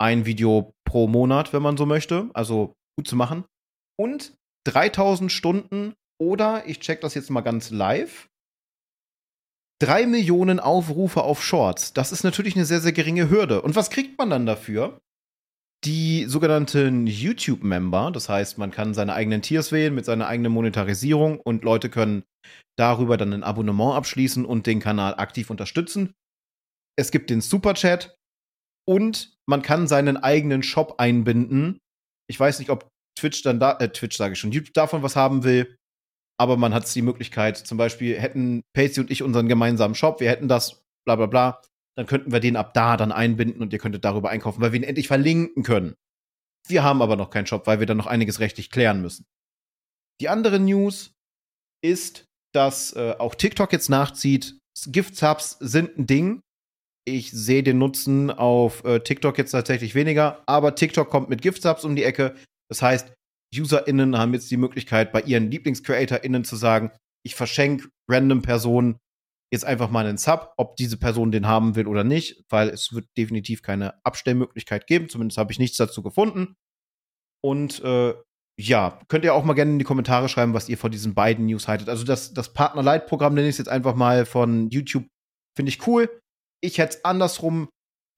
ein 0.01 0.27
Video 0.27 0.73
pro 0.87 1.07
Monat, 1.07 1.53
wenn 1.53 1.63
man 1.63 1.77
so 1.77 1.87
möchte. 1.87 2.31
Also 2.35 2.75
gut 2.97 3.09
zu 3.09 3.17
machen. 3.17 3.45
Und 4.01 4.35
3000 4.67 5.31
Stunden 5.31 5.95
oder, 6.21 6.67
ich 6.67 6.81
check 6.81 7.01
das 7.01 7.15
jetzt 7.15 7.31
mal 7.31 7.43
ganz 7.43 7.71
live, 7.71 8.29
3 9.83 10.07
Millionen 10.07 10.61
Aufrufe 10.61 11.23
auf 11.23 11.43
Shorts. 11.43 11.93
Das 11.93 12.13
ist 12.13 12.23
natürlich 12.23 12.55
eine 12.55 12.65
sehr, 12.65 12.81
sehr 12.81 12.93
geringe 12.93 13.29
Hürde. 13.29 13.61
Und 13.61 13.77
was 13.77 13.91
kriegt 13.91 14.17
man 14.19 14.31
dann 14.31 14.47
dafür? 14.47 15.01
Die 15.85 16.25
sogenannten 16.25 17.07
YouTube-Member, 17.07 18.11
das 18.11 18.29
heißt, 18.29 18.59
man 18.59 18.71
kann 18.71 18.95
seine 18.95 19.15
eigenen 19.15 19.43
Tiers 19.43 19.71
wählen 19.71 19.95
mit 19.95 20.05
seiner 20.05 20.27
eigenen 20.27 20.53
Monetarisierung 20.53 21.41
und 21.41 21.63
Leute 21.65 21.91
können 21.91 22.25
darüber 22.77 23.17
dann 23.17 23.33
ein 23.33 23.45
Abonnement 23.45 23.95
abschließen 23.95 24.45
und 24.45 24.67
den 24.67 24.81
Kanal 24.81 25.15
aktiv 25.17 25.51
unterstützen. 25.51 26.15
Es 26.97 27.11
gibt 27.11 27.31
den 27.31 27.41
Super-Chat 27.41 28.17
und 28.89 29.37
man 29.47 29.63
kann 29.63 29.87
seinen 29.87 30.17
eigenen 30.17 30.63
Shop 30.63 30.95
einbinden. 30.99 31.79
Ich 32.29 32.41
weiß 32.41 32.59
nicht, 32.59 32.71
ob 32.71 32.89
Twitch 33.19 33.43
dann 33.43 33.61
da, 33.61 33.77
äh, 33.79 33.91
Twitch 33.91 34.17
sage 34.17 34.33
ich 34.33 34.39
schon, 34.39 34.53
YouTube 34.53 34.75
davon 34.75 35.03
was 35.03 35.17
haben 35.17 35.45
will 35.45 35.77
aber 36.39 36.57
man 36.57 36.75
hat 36.75 36.93
die 36.95 37.03
Möglichkeit, 37.03 37.57
zum 37.57 37.79
Beispiel 37.79 38.19
hätten 38.19 38.63
Pacey 38.75 39.01
und 39.01 39.11
ich 39.11 39.23
unseren 39.23 39.49
gemeinsamen 39.49 39.95
Shop, 39.95 40.21
wir 40.21 40.31
hätten 40.31 40.49
das, 40.49 40.83
bla 41.07 41.17
bla 41.17 41.27
bla, 41.27 41.63
dann 41.97 42.07
könnten 42.07 42.33
wir 42.33 42.41
den 42.41 42.57
ab 42.57 42.75
da 42.75 42.97
dann 42.97 43.13
einbinden 43.13 43.63
und 43.63 43.73
ihr 43.73 43.79
könntet 43.79 44.05
darüber 44.05 44.31
einkaufen, 44.31 44.61
weil 44.61 44.73
wir 44.73 44.81
ihn 44.81 44.87
endlich 44.87 45.09
verlinken 45.09 45.63
können. 45.63 45.95
Wir 46.67 46.83
haben 46.83 47.03
aber 47.03 47.17
noch 47.17 47.31
keinen 47.31 47.47
Shop, 47.47 47.67
weil 47.67 47.79
wir 47.79 47.87
dann 47.87 47.97
noch 47.97 48.07
einiges 48.07 48.41
rechtlich 48.41 48.71
klären 48.71 49.03
müssen. 49.03 49.27
Die 50.21 50.29
andere 50.29 50.59
News 50.59 51.13
ist, 51.85 52.25
dass 52.55 52.95
äh, 52.95 53.15
auch 53.19 53.35
TikTok 53.35 53.73
jetzt 53.73 53.91
nachzieht. 53.91 54.59
Gift-Subs 54.87 55.59
sind 55.61 55.99
ein 55.99 56.07
Ding. 56.07 56.41
Ich 57.07 57.31
sehe 57.31 57.63
den 57.63 57.79
Nutzen 57.79 58.31
auf 58.31 58.83
äh, 58.85 59.01
TikTok 59.01 59.37
jetzt 59.37 59.51
tatsächlich 59.51 59.95
weniger, 59.95 60.43
aber 60.47 60.75
TikTok 60.75 61.11
kommt 61.11 61.29
mit 61.29 61.43
Gift-Subs 61.43 61.85
um 61.85 61.97
die 61.97 62.05
Ecke. 62.05 62.35
Das 62.71 62.81
heißt, 62.81 63.13
UserInnen 63.55 64.17
haben 64.17 64.33
jetzt 64.33 64.51
die 64.51 64.57
Möglichkeit, 64.57 65.13
bei 65.13 65.21
ihren 65.21 65.51
Lieblings-CreatorInnen 65.51 66.45
zu 66.45 66.57
sagen, 66.57 66.91
ich 67.25 67.35
verschenke 67.35 67.89
random 68.11 68.43
Personen 68.43 68.99
jetzt 69.55 69.65
einfach 69.65 69.91
mal 69.91 70.07
einen 70.07 70.19
Sub, 70.19 70.53
ob 70.57 70.77
diese 70.77 70.99
Person 70.99 71.33
den 71.33 71.47
haben 71.47 71.77
will 71.77 71.87
oder 71.87 72.05
nicht, 72.05 72.45
weil 72.51 72.69
es 72.69 72.93
wird 72.93 73.07
definitiv 73.17 73.63
keine 73.63 74.05
Abstellmöglichkeit 74.05 74.87
geben. 74.87 75.09
Zumindest 75.09 75.39
habe 75.39 75.53
ich 75.53 75.59
nichts 75.59 75.77
dazu 75.77 76.03
gefunden. 76.03 76.57
Und 77.43 77.83
äh, 77.83 78.15
ja, 78.61 79.01
könnt 79.09 79.25
ihr 79.25 79.35
auch 79.35 79.45
mal 79.45 79.55
gerne 79.55 79.73
in 79.73 79.79
die 79.79 79.85
Kommentare 79.85 80.29
schreiben, 80.29 80.55
was 80.55 80.69
ihr 80.69 80.79
von 80.79 80.91
diesen 80.91 81.15
beiden 81.15 81.47
News 81.47 81.69
haltet. 81.69 81.89
Also 81.89 82.05
das, 82.05 82.35
das 82.35 82.53
Partner-Light-Programm 82.53 83.35
nenne 83.35 83.49
ich 83.49 83.55
es 83.55 83.59
jetzt 83.59 83.69
einfach 83.69 83.95
mal 83.95 84.27
von 84.27 84.71
YouTube, 84.71 85.07
finde 85.57 85.71
ich 85.71 85.87
cool. 85.87 86.21
Ich 86.63 86.79
hätte 86.79 86.97
es 86.97 87.05
andersrum 87.05 87.69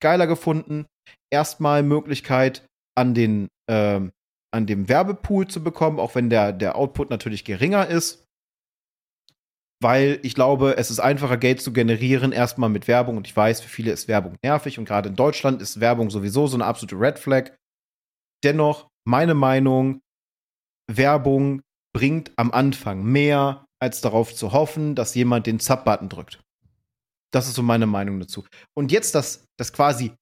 geiler 0.03 0.27
gefunden. 0.27 0.87
Erstmal 1.33 1.83
Möglichkeit 1.83 2.67
an 2.97 3.15
den 3.15 3.49
ähm, 3.69 4.13
an 4.57 4.67
dem 4.67 4.89
Werbepool 4.89 5.49
zu 5.49 5.63
bekommen, 5.63 6.01
auch 6.01 6.15
wenn 6.15 6.31
der, 6.31 6.53
der 6.53 6.77
Output 6.77 7.11
natürlich 7.11 7.45
geringer 7.45 7.87
ist. 7.87 8.26
Weil 9.82 10.20
ich 10.23 10.35
glaube, 10.35 10.77
es 10.78 10.90
ist 10.90 11.01
einfacher, 11.01 11.36
Geld 11.36 11.61
zu 11.61 11.73
generieren, 11.73 12.32
erstmal 12.32 12.70
mit 12.70 12.89
Werbung. 12.89 13.16
Und 13.16 13.27
ich 13.27 13.36
weiß, 13.36 13.61
für 13.61 13.69
viele 13.69 13.93
ist 13.93 14.09
Werbung 14.09 14.36
nervig. 14.43 14.78
Und 14.78 14.86
gerade 14.86 15.11
in 15.11 15.16
Deutschland 15.16 15.61
ist 15.61 15.81
Werbung 15.81 16.11
sowieso 16.11 16.47
so 16.47 16.57
eine 16.57 16.65
absolute 16.65 16.98
Red 16.98 17.19
Flag. 17.19 17.51
Dennoch, 18.43 18.89
meine 19.07 19.35
Meinung, 19.35 20.01
Werbung 20.90 21.62
bringt 21.94 22.32
am 22.36 22.53
Anfang 22.53 23.05
mehr, 23.05 23.66
als 23.81 24.01
darauf 24.01 24.35
zu 24.35 24.53
hoffen, 24.53 24.94
dass 24.94 25.15
jemand 25.15 25.47
den 25.47 25.59
Sub-Button 25.59 26.09
drückt. 26.09 26.40
Das 27.32 27.47
ist 27.47 27.55
so 27.55 27.62
meine 27.62 27.86
Meinung 27.86 28.20
dazu. 28.20 28.47
Und 28.74 28.93
jetzt 28.93 29.15
das, 29.15 29.44
das 29.59 29.73
quasi 29.73 30.12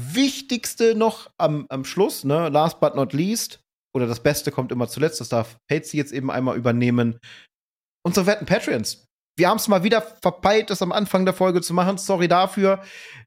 Wichtigste 0.00 0.96
noch 0.96 1.30
am, 1.38 1.66
am 1.68 1.84
Schluss, 1.84 2.24
ne, 2.24 2.48
last 2.48 2.80
but 2.80 2.96
not 2.96 3.12
least, 3.12 3.60
oder 3.94 4.08
das 4.08 4.20
Beste 4.20 4.50
kommt 4.50 4.72
immer 4.72 4.88
zuletzt. 4.88 5.20
Das 5.20 5.28
darf 5.28 5.56
Patsy 5.70 5.96
jetzt 5.96 6.12
eben 6.12 6.30
einmal 6.30 6.56
übernehmen. 6.56 7.18
Unsere 8.04 8.26
werten 8.26 8.46
Patreons. 8.46 9.08
Wir 9.36 9.48
haben 9.48 9.56
es 9.56 9.66
mal 9.66 9.82
wieder 9.82 10.00
verpeilt, 10.00 10.70
das 10.70 10.82
am 10.82 10.92
Anfang 10.92 11.24
der 11.24 11.34
Folge 11.34 11.60
zu 11.60 11.74
machen. 11.74 11.98
Sorry 11.98 12.28
dafür. 12.28 12.82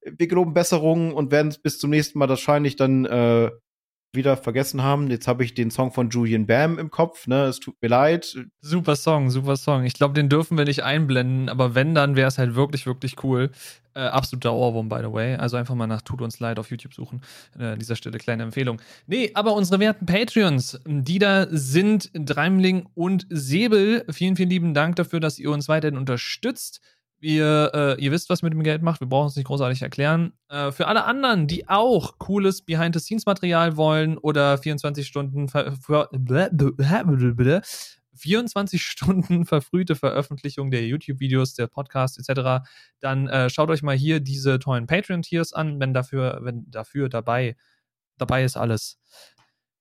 Wir 0.05 0.27
geloben 0.27 0.53
Besserungen 0.53 1.11
und 1.11 1.31
werden 1.31 1.53
bis 1.61 1.79
zum 1.79 1.89
nächsten 1.89 2.19
Mal 2.19 2.29
wahrscheinlich 2.29 2.77
dann 2.77 3.05
äh, 3.05 3.51
wieder 4.13 4.37
vergessen 4.37 4.83
haben. 4.83 5.09
Jetzt 5.09 5.27
habe 5.27 5.43
ich 5.43 5.53
den 5.53 5.71
Song 5.71 5.91
von 5.91 6.09
Julian 6.09 6.47
Bam 6.47 6.79
im 6.79 6.89
Kopf, 6.89 7.27
ne? 7.27 7.45
Es 7.45 7.59
tut 7.59 7.75
mir 7.81 7.89
leid. 7.89 8.35
Super 8.61 8.95
Song, 8.95 9.29
super 9.29 9.55
Song. 9.57 9.83
Ich 9.83 9.93
glaube, 9.93 10.13
den 10.13 10.29
dürfen 10.29 10.57
wir 10.57 10.65
nicht 10.65 10.83
einblenden, 10.83 11.49
aber 11.49 11.75
wenn, 11.75 11.93
dann 11.95 12.15
wäre 12.15 12.27
es 12.27 12.37
halt 12.37 12.55
wirklich, 12.55 12.85
wirklich 12.85 13.23
cool. 13.23 13.51
Äh, 13.97 14.01
absoluter 14.01 14.53
Ohrwurm, 14.53 14.89
by 14.89 14.99
the 14.99 15.11
way. 15.11 15.35
Also 15.35 15.57
einfach 15.57 15.73
mal 15.73 15.87
nach 15.87 16.03
Tut 16.03 16.21
uns 16.21 16.39
leid 16.39 16.59
auf 16.59 16.69
YouTube 16.69 16.93
suchen. 16.93 17.21
Äh, 17.57 17.65
an 17.65 17.79
dieser 17.79 17.95
Stelle 17.95 18.19
kleine 18.19 18.43
Empfehlung. 18.43 18.79
Nee, 19.07 19.31
aber 19.33 19.53
unsere 19.53 19.79
werten 19.79 20.05
Patreons, 20.05 20.79
die 20.85 21.17
da 21.17 21.47
sind 21.49 22.11
Dreimling 22.13 22.87
und 22.93 23.25
Säbel. 23.29 24.05
Vielen, 24.11 24.35
vielen 24.35 24.49
lieben 24.49 24.73
Dank 24.75 24.97
dafür, 24.97 25.19
dass 25.19 25.39
ihr 25.39 25.49
uns 25.49 25.67
weiterhin 25.67 25.97
unterstützt. 25.97 26.79
Ihr, 27.19 27.71
äh, 27.73 28.01
ihr 28.03 28.11
wisst, 28.11 28.29
was 28.29 28.43
mit 28.43 28.53
dem 28.53 28.61
Geld 28.61 28.83
macht. 28.83 28.99
Wir 28.99 29.07
brauchen 29.07 29.27
es 29.27 29.35
nicht 29.35 29.47
großartig 29.47 29.81
erklären. 29.81 30.33
Äh, 30.49 30.71
für 30.71 30.87
alle 30.87 31.05
anderen, 31.05 31.47
die 31.47 31.67
auch 31.67 32.19
cooles 32.19 32.61
Behind-the-Scenes-Material 32.61 33.75
wollen 33.75 34.19
oder 34.19 34.57
24 34.59 35.07
Stunden 35.07 35.47
ver 35.47 35.75
24 38.17 38.83
Stunden 38.83 39.45
verfrühte 39.45 39.95
Veröffentlichung 39.95 40.71
der 40.71 40.85
YouTube-Videos, 40.85 41.53
der 41.53 41.67
Podcasts 41.67 42.17
etc., 42.17 42.67
dann 42.99 43.27
äh, 43.27 43.49
schaut 43.49 43.69
euch 43.69 43.83
mal 43.83 43.95
hier 43.95 44.19
diese 44.19 44.59
tollen 44.59 44.87
Patreon-Tiers 44.87 45.53
an, 45.53 45.79
wenn 45.79 45.93
dafür, 45.93 46.39
wenn 46.41 46.69
dafür 46.69 47.09
dabei, 47.09 47.55
dabei 48.17 48.43
ist 48.43 48.57
alles. 48.57 48.99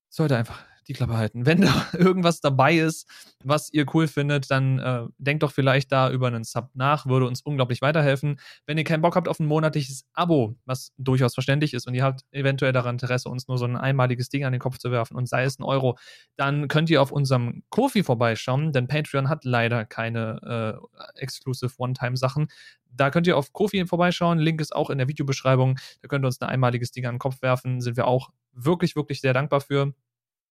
Sollte 0.09 0.37
einfach 0.37 0.65
die 0.89 0.93
Klappe 0.93 1.17
halten. 1.17 1.47
Wenn 1.47 1.61
da 1.63 1.87
irgendwas 1.93 2.41
dabei 2.41 2.77
ist, 2.77 3.09
was 3.45 3.73
ihr 3.73 3.87
cool 3.95 4.09
findet, 4.09 4.51
dann 4.51 4.79
äh, 4.79 5.05
denkt 5.19 5.43
doch 5.43 5.53
vielleicht 5.53 5.93
da 5.93 6.11
über 6.11 6.27
einen 6.29 6.45
Sub 6.45 6.71
nach, 6.75 7.07
würde 7.07 7.27
uns 7.27 7.43
unglaublich 7.43 7.83
weiterhelfen. 7.83 8.39
Wenn 8.67 8.79
ihr 8.79 8.85
keinen 8.85 9.03
Bock 9.03 9.17
habt 9.17 9.29
auf 9.29 9.41
ein 9.41 9.47
monatliches 9.47 10.05
Abo, 10.13 10.57
was 10.65 10.93
durchaus 10.99 11.35
verständlich 11.35 11.75
ist 11.75 11.87
und 11.87 11.95
ihr 11.95 12.05
habt 12.05 12.23
eventuell 12.31 12.73
daran 12.73 12.97
Interesse, 12.97 13.29
uns 13.29 13.49
nur 13.49 13.59
so 13.59 13.65
ein 13.65 13.77
einmaliges 13.77 14.29
Ding 14.29 14.45
an 14.45 14.53
den 14.53 14.61
Kopf 14.61 14.79
zu 14.79 14.91
werfen 14.91 15.17
und 15.17 15.29
sei 15.29 15.45
es 15.45 15.59
ein 15.59 15.65
Euro, 15.65 15.99
dann 16.37 16.69
könnt 16.69 16.91
ihr 16.91 17.03
auf 17.03 17.13
unserem 17.13 17.63
Kofi 17.71 18.03
vorbeischauen, 18.03 18.73
denn 18.73 18.89
Patreon 18.89 19.29
hat 19.29 19.45
leider 19.45 19.85
keine 19.85 20.81
äh, 21.15 21.21
exclusive 21.21 21.73
One-Time-Sachen. 21.79 22.49
Da 22.97 23.11
könnt 23.11 23.27
ihr 23.27 23.37
auf 23.37 23.53
Kofi 23.53 23.87
vorbeischauen. 23.87 24.39
Link 24.39 24.61
ist 24.61 24.75
auch 24.75 24.91
in 24.91 24.99
der 24.99 25.09
Videobeschreibung. 25.09 25.79
Da 26.01 26.09
könnt 26.09 26.25
ihr 26.25 26.29
uns 26.29 26.41
ein 26.41 26.49
einmaliges 26.49 26.93
Ding 26.93 27.07
an 27.07 27.17
den 27.17 27.19
Kopf 27.19 27.43
werfen. 27.43 27.81
Sind 27.81 27.97
wir 27.97 28.07
auch 28.07 28.31
wirklich, 28.53 28.97
wirklich 28.97 29.21
sehr 29.21 29.35
dankbar 29.35 29.61
für. 29.61 29.93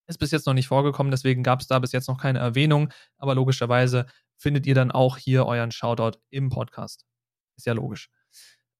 Ist 0.06 0.18
bis 0.18 0.30
jetzt 0.30 0.46
noch 0.46 0.54
nicht 0.54 0.68
vorgekommen, 0.68 1.10
deswegen 1.10 1.42
gab 1.42 1.60
es 1.60 1.66
da 1.66 1.78
bis 1.78 1.92
jetzt 1.92 2.08
noch 2.08 2.18
keine 2.18 2.38
Erwähnung. 2.38 2.92
Aber 3.18 3.34
logischerweise 3.34 4.06
findet 4.36 4.66
ihr 4.66 4.74
dann 4.74 4.90
auch 4.90 5.16
hier 5.16 5.46
euren 5.46 5.72
Shoutout 5.72 6.18
im 6.30 6.50
Podcast. 6.50 7.04
Ist 7.56 7.66
ja 7.66 7.72
logisch. 7.72 8.10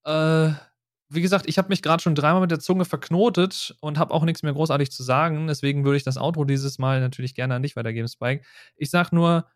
Äh, 0.04 0.50
wie 1.08 1.22
gesagt, 1.22 1.48
ich 1.48 1.58
habe 1.58 1.68
mich 1.68 1.82
gerade 1.82 2.02
schon 2.02 2.14
dreimal 2.14 2.40
mit 2.40 2.50
der 2.50 2.58
Zunge 2.58 2.84
verknotet 2.84 3.76
und 3.80 3.98
habe 3.98 4.12
auch 4.12 4.24
nichts 4.24 4.42
mehr 4.42 4.52
großartig 4.52 4.90
zu 4.90 5.02
sagen. 5.02 5.46
Deswegen 5.46 5.84
würde 5.84 5.96
ich 5.96 6.04
das 6.04 6.16
Outro 6.16 6.44
dieses 6.44 6.78
Mal 6.78 7.00
natürlich 7.00 7.34
gerne 7.34 7.54
an 7.54 7.62
dich 7.62 7.76
weitergeben, 7.76 8.08
Spike. 8.08 8.44
Ich 8.76 8.90
sage 8.90 9.14
nur, 9.14 9.46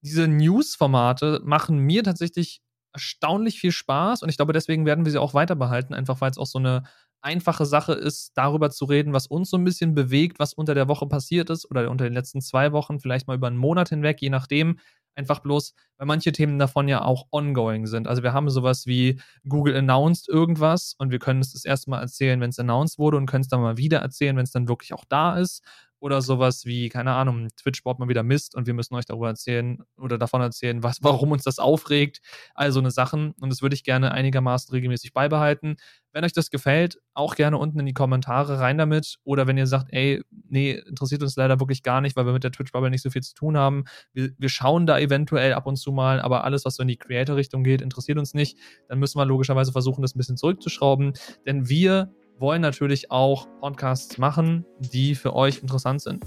diese 0.00 0.28
News-Formate 0.28 1.40
machen 1.44 1.78
mir 1.78 2.04
tatsächlich 2.04 2.62
erstaunlich 2.92 3.58
viel 3.60 3.72
Spaß 3.72 4.22
und 4.22 4.28
ich 4.28 4.36
glaube, 4.36 4.52
deswegen 4.52 4.86
werden 4.86 5.04
wir 5.04 5.12
sie 5.12 5.18
auch 5.18 5.34
weiter 5.34 5.54
behalten, 5.54 5.94
einfach 5.94 6.20
weil 6.20 6.30
es 6.30 6.38
auch 6.38 6.46
so 6.46 6.58
eine 6.58 6.84
einfache 7.22 7.66
Sache 7.66 7.92
ist, 7.92 8.32
darüber 8.34 8.70
zu 8.70 8.84
reden, 8.84 9.12
was 9.12 9.26
uns 9.26 9.50
so 9.50 9.56
ein 9.56 9.64
bisschen 9.64 9.94
bewegt, 9.94 10.38
was 10.38 10.54
unter 10.54 10.74
der 10.74 10.88
Woche 10.88 11.06
passiert 11.06 11.50
ist 11.50 11.70
oder 11.70 11.88
unter 11.90 12.04
den 12.04 12.14
letzten 12.14 12.40
zwei 12.40 12.72
Wochen, 12.72 12.98
vielleicht 12.98 13.28
mal 13.28 13.36
über 13.36 13.46
einen 13.46 13.56
Monat 13.56 13.88
hinweg, 13.90 14.20
je 14.20 14.30
nachdem. 14.30 14.78
Einfach 15.14 15.40
bloß, 15.40 15.74
weil 15.98 16.06
manche 16.06 16.32
Themen 16.32 16.58
davon 16.58 16.88
ja 16.88 17.04
auch 17.04 17.26
ongoing 17.32 17.86
sind. 17.86 18.08
Also 18.08 18.22
wir 18.22 18.32
haben 18.32 18.48
sowas 18.48 18.86
wie 18.86 19.20
Google 19.46 19.76
announced 19.76 20.26
irgendwas 20.26 20.94
und 20.96 21.10
wir 21.10 21.18
können 21.18 21.40
es 21.40 21.52
das 21.52 21.66
erste 21.66 21.90
Mal 21.90 22.00
erzählen, 22.00 22.40
wenn 22.40 22.48
es 22.48 22.58
announced 22.58 22.98
wurde 22.98 23.18
und 23.18 23.26
können 23.26 23.42
es 23.42 23.48
dann 23.48 23.60
mal 23.60 23.76
wieder 23.76 23.98
erzählen, 23.98 24.36
wenn 24.36 24.44
es 24.44 24.52
dann 24.52 24.68
wirklich 24.68 24.94
auch 24.94 25.04
da 25.04 25.36
ist 25.36 25.62
oder 26.02 26.20
sowas 26.20 26.66
wie, 26.66 26.88
keine 26.88 27.12
Ahnung, 27.12 27.46
Twitch 27.56 27.84
baut 27.84 28.00
mal 28.00 28.08
wieder 28.08 28.24
Mist 28.24 28.56
und 28.56 28.66
wir 28.66 28.74
müssen 28.74 28.96
euch 28.96 29.04
darüber 29.04 29.28
erzählen 29.28 29.78
oder 29.96 30.18
davon 30.18 30.40
erzählen, 30.40 30.82
was, 30.82 30.98
warum 31.00 31.30
uns 31.30 31.44
das 31.44 31.60
aufregt. 31.60 32.20
Also 32.54 32.80
eine 32.80 32.90
Sachen. 32.90 33.34
Und 33.40 33.50
das 33.50 33.62
würde 33.62 33.76
ich 33.76 33.84
gerne 33.84 34.10
einigermaßen 34.10 34.72
regelmäßig 34.72 35.12
beibehalten. 35.12 35.76
Wenn 36.10 36.24
euch 36.24 36.32
das 36.32 36.50
gefällt, 36.50 36.98
auch 37.14 37.36
gerne 37.36 37.56
unten 37.56 37.78
in 37.78 37.86
die 37.86 37.94
Kommentare 37.94 38.58
rein 38.58 38.78
damit. 38.78 39.18
Oder 39.22 39.46
wenn 39.46 39.56
ihr 39.56 39.68
sagt, 39.68 39.92
ey, 39.92 40.20
nee, 40.48 40.72
interessiert 40.72 41.22
uns 41.22 41.36
leider 41.36 41.60
wirklich 41.60 41.84
gar 41.84 42.00
nicht, 42.00 42.16
weil 42.16 42.26
wir 42.26 42.32
mit 42.32 42.42
der 42.42 42.50
Twitch-Bubble 42.50 42.90
nicht 42.90 43.02
so 43.02 43.10
viel 43.10 43.22
zu 43.22 43.34
tun 43.34 43.56
haben. 43.56 43.84
Wir, 44.12 44.30
wir 44.36 44.48
schauen 44.48 44.86
da 44.86 44.98
eventuell 44.98 45.52
ab 45.52 45.66
und 45.66 45.76
zu 45.76 45.92
mal, 45.92 46.20
aber 46.20 46.42
alles, 46.42 46.64
was 46.64 46.74
so 46.74 46.82
in 46.82 46.88
die 46.88 46.98
Creator-Richtung 46.98 47.62
geht, 47.62 47.80
interessiert 47.80 48.18
uns 48.18 48.34
nicht. 48.34 48.58
Dann 48.88 48.98
müssen 48.98 49.20
wir 49.20 49.24
logischerweise 49.24 49.70
versuchen, 49.70 50.02
das 50.02 50.16
ein 50.16 50.18
bisschen 50.18 50.36
zurückzuschrauben. 50.36 51.12
Denn 51.46 51.68
wir 51.68 52.12
wollen 52.38 52.62
natürlich 52.62 53.10
auch 53.10 53.46
Podcasts 53.60 54.18
machen, 54.18 54.64
die 54.78 55.14
für 55.14 55.34
euch 55.34 55.62
interessant 55.62 56.02
sind. 56.02 56.24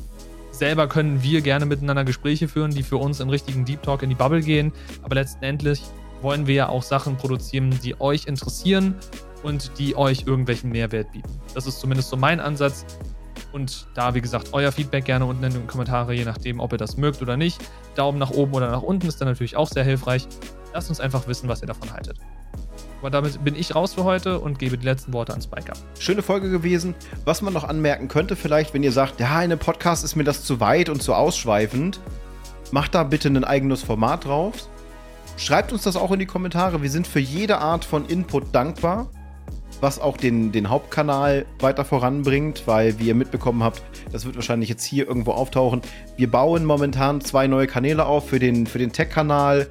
Selber 0.52 0.88
können 0.88 1.22
wir 1.22 1.42
gerne 1.42 1.66
miteinander 1.66 2.06
Gespräche 2.06 2.48
führen, 2.48 2.72
die 2.72 2.84
für 2.84 2.98
uns 2.98 3.20
in 3.20 3.30
richtigen 3.30 3.66
Deep 3.66 3.84
Talk 3.84 4.04
in 4.04 4.10
die 4.10 4.16
Bubble 4.16 4.42
gehen. 4.42 4.72
Aber 5.04 5.16
letztendlich 5.16 5.82
wollen 6.22 6.48
wir 6.48 6.56
ja 6.56 6.70
auch 6.70 6.84
Sachen 6.84 7.18
produzieren, 7.18 7.78
die 7.84 8.00
euch 8.00 8.26
interessieren 8.26 8.96
und 9.44 9.78
die 9.78 9.96
euch 9.96 10.24
irgendwelchen 10.26 10.72
Mehrwert 10.72 11.12
bieten. 11.12 11.30
Das 11.54 11.68
ist 11.68 11.80
zumindest 11.80 12.10
so 12.10 12.16
mein 12.16 12.40
Ansatz. 12.40 12.86
Und 13.52 13.88
da, 13.94 14.16
wie 14.16 14.22
gesagt, 14.22 14.50
euer 14.54 14.72
Feedback 14.72 15.06
gerne 15.06 15.26
unten 15.26 15.44
in 15.44 15.54
den 15.54 15.68
Kommentaren, 15.68 16.16
je 16.16 16.26
nachdem, 16.26 16.60
ob 16.60 16.72
ihr 16.72 16.78
das 16.78 16.98
mögt 16.98 17.22
oder 17.22 17.38
nicht. 17.38 17.62
Daumen 17.96 18.18
nach 18.18 18.32
oben 18.32 18.54
oder 18.54 18.72
nach 18.72 18.82
unten 18.82 19.08
ist 19.08 19.20
dann 19.22 19.28
natürlich 19.28 19.56
auch 19.56 19.70
sehr 19.70 19.84
hilfreich. 19.84 20.28
Lasst 20.74 20.90
uns 20.90 21.00
einfach 21.00 21.28
wissen, 21.28 21.48
was 21.48 21.62
ihr 21.62 21.68
davon 21.68 21.92
haltet. 21.92 22.18
Aber 23.06 23.12
damit 23.12 23.44
bin 23.44 23.56
ich 23.56 23.76
raus 23.76 23.94
für 23.94 24.04
heute 24.04 24.40
und 24.40 24.58
gebe 24.58 24.80
die 24.80 24.86
letzten 24.86 25.14
Worte 25.14 25.32
an 25.32 25.40
Spike 25.40 25.72
ab. 25.72 25.78
Schöne 26.00 26.24
Folge 26.24 26.50
gewesen. 26.50 26.96
Was 27.24 27.44
man 27.44 27.54
noch 27.54 27.64
anmerken 27.64 28.08
könnte, 28.08 28.36
vielleicht, 28.36 28.74
wenn 28.74 28.82
ihr 28.82 28.92
sagt, 28.92 29.20
ja, 29.20 29.28
in 29.28 29.52
einem 29.52 29.60
Podcast 29.60 30.04
ist 30.04 30.16
mir 30.16 30.24
das 30.24 30.44
zu 30.44 30.60
weit 30.60 30.90
und 30.90 31.04
zu 31.04 31.14
ausschweifend, 31.14 32.00
macht 32.72 32.96
da 32.96 33.04
bitte 33.04 33.28
ein 33.28 33.44
eigenes 33.44 33.84
Format 33.84 34.26
drauf. 34.26 34.68
Schreibt 35.38 35.72
uns 35.72 35.84
das 35.84 35.98
auch 35.98 36.12
in 36.14 36.18
die 36.18 36.26
Kommentare. 36.26 36.82
Wir 36.82 36.90
sind 36.90 37.06
für 37.06 37.20
jede 37.20 37.60
Art 37.60 37.86
von 37.86 38.08
Input 38.08 38.46
dankbar, 38.56 39.08
was 39.82 40.00
auch 40.00 40.18
den, 40.18 40.52
den 40.52 40.72
Hauptkanal 40.72 41.46
weiter 41.60 41.86
voranbringt, 41.86 42.64
weil, 42.66 42.98
wie 42.98 43.10
ihr 43.10 43.14
mitbekommen 43.14 43.62
habt, 43.62 43.84
das 44.12 44.26
wird 44.26 44.36
wahrscheinlich 44.36 44.70
jetzt 44.70 44.84
hier 44.84 45.08
irgendwo 45.08 45.34
auftauchen. 45.34 45.82
Wir 46.18 46.32
bauen 46.32 46.66
momentan 46.66 47.22
zwei 47.22 47.46
neue 47.46 47.68
Kanäle 47.68 48.08
auf 48.08 48.28
für 48.30 48.40
den, 48.40 48.66
für 48.66 48.80
den 48.80 48.92
Tech-Kanal 48.92 49.68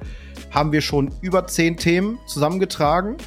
haben 0.51 0.71
wir 0.71 0.81
schon 0.81 1.11
über 1.21 1.47
zehn 1.47 1.77
Themen 1.77 2.19
zusammengetragen, 2.27 3.17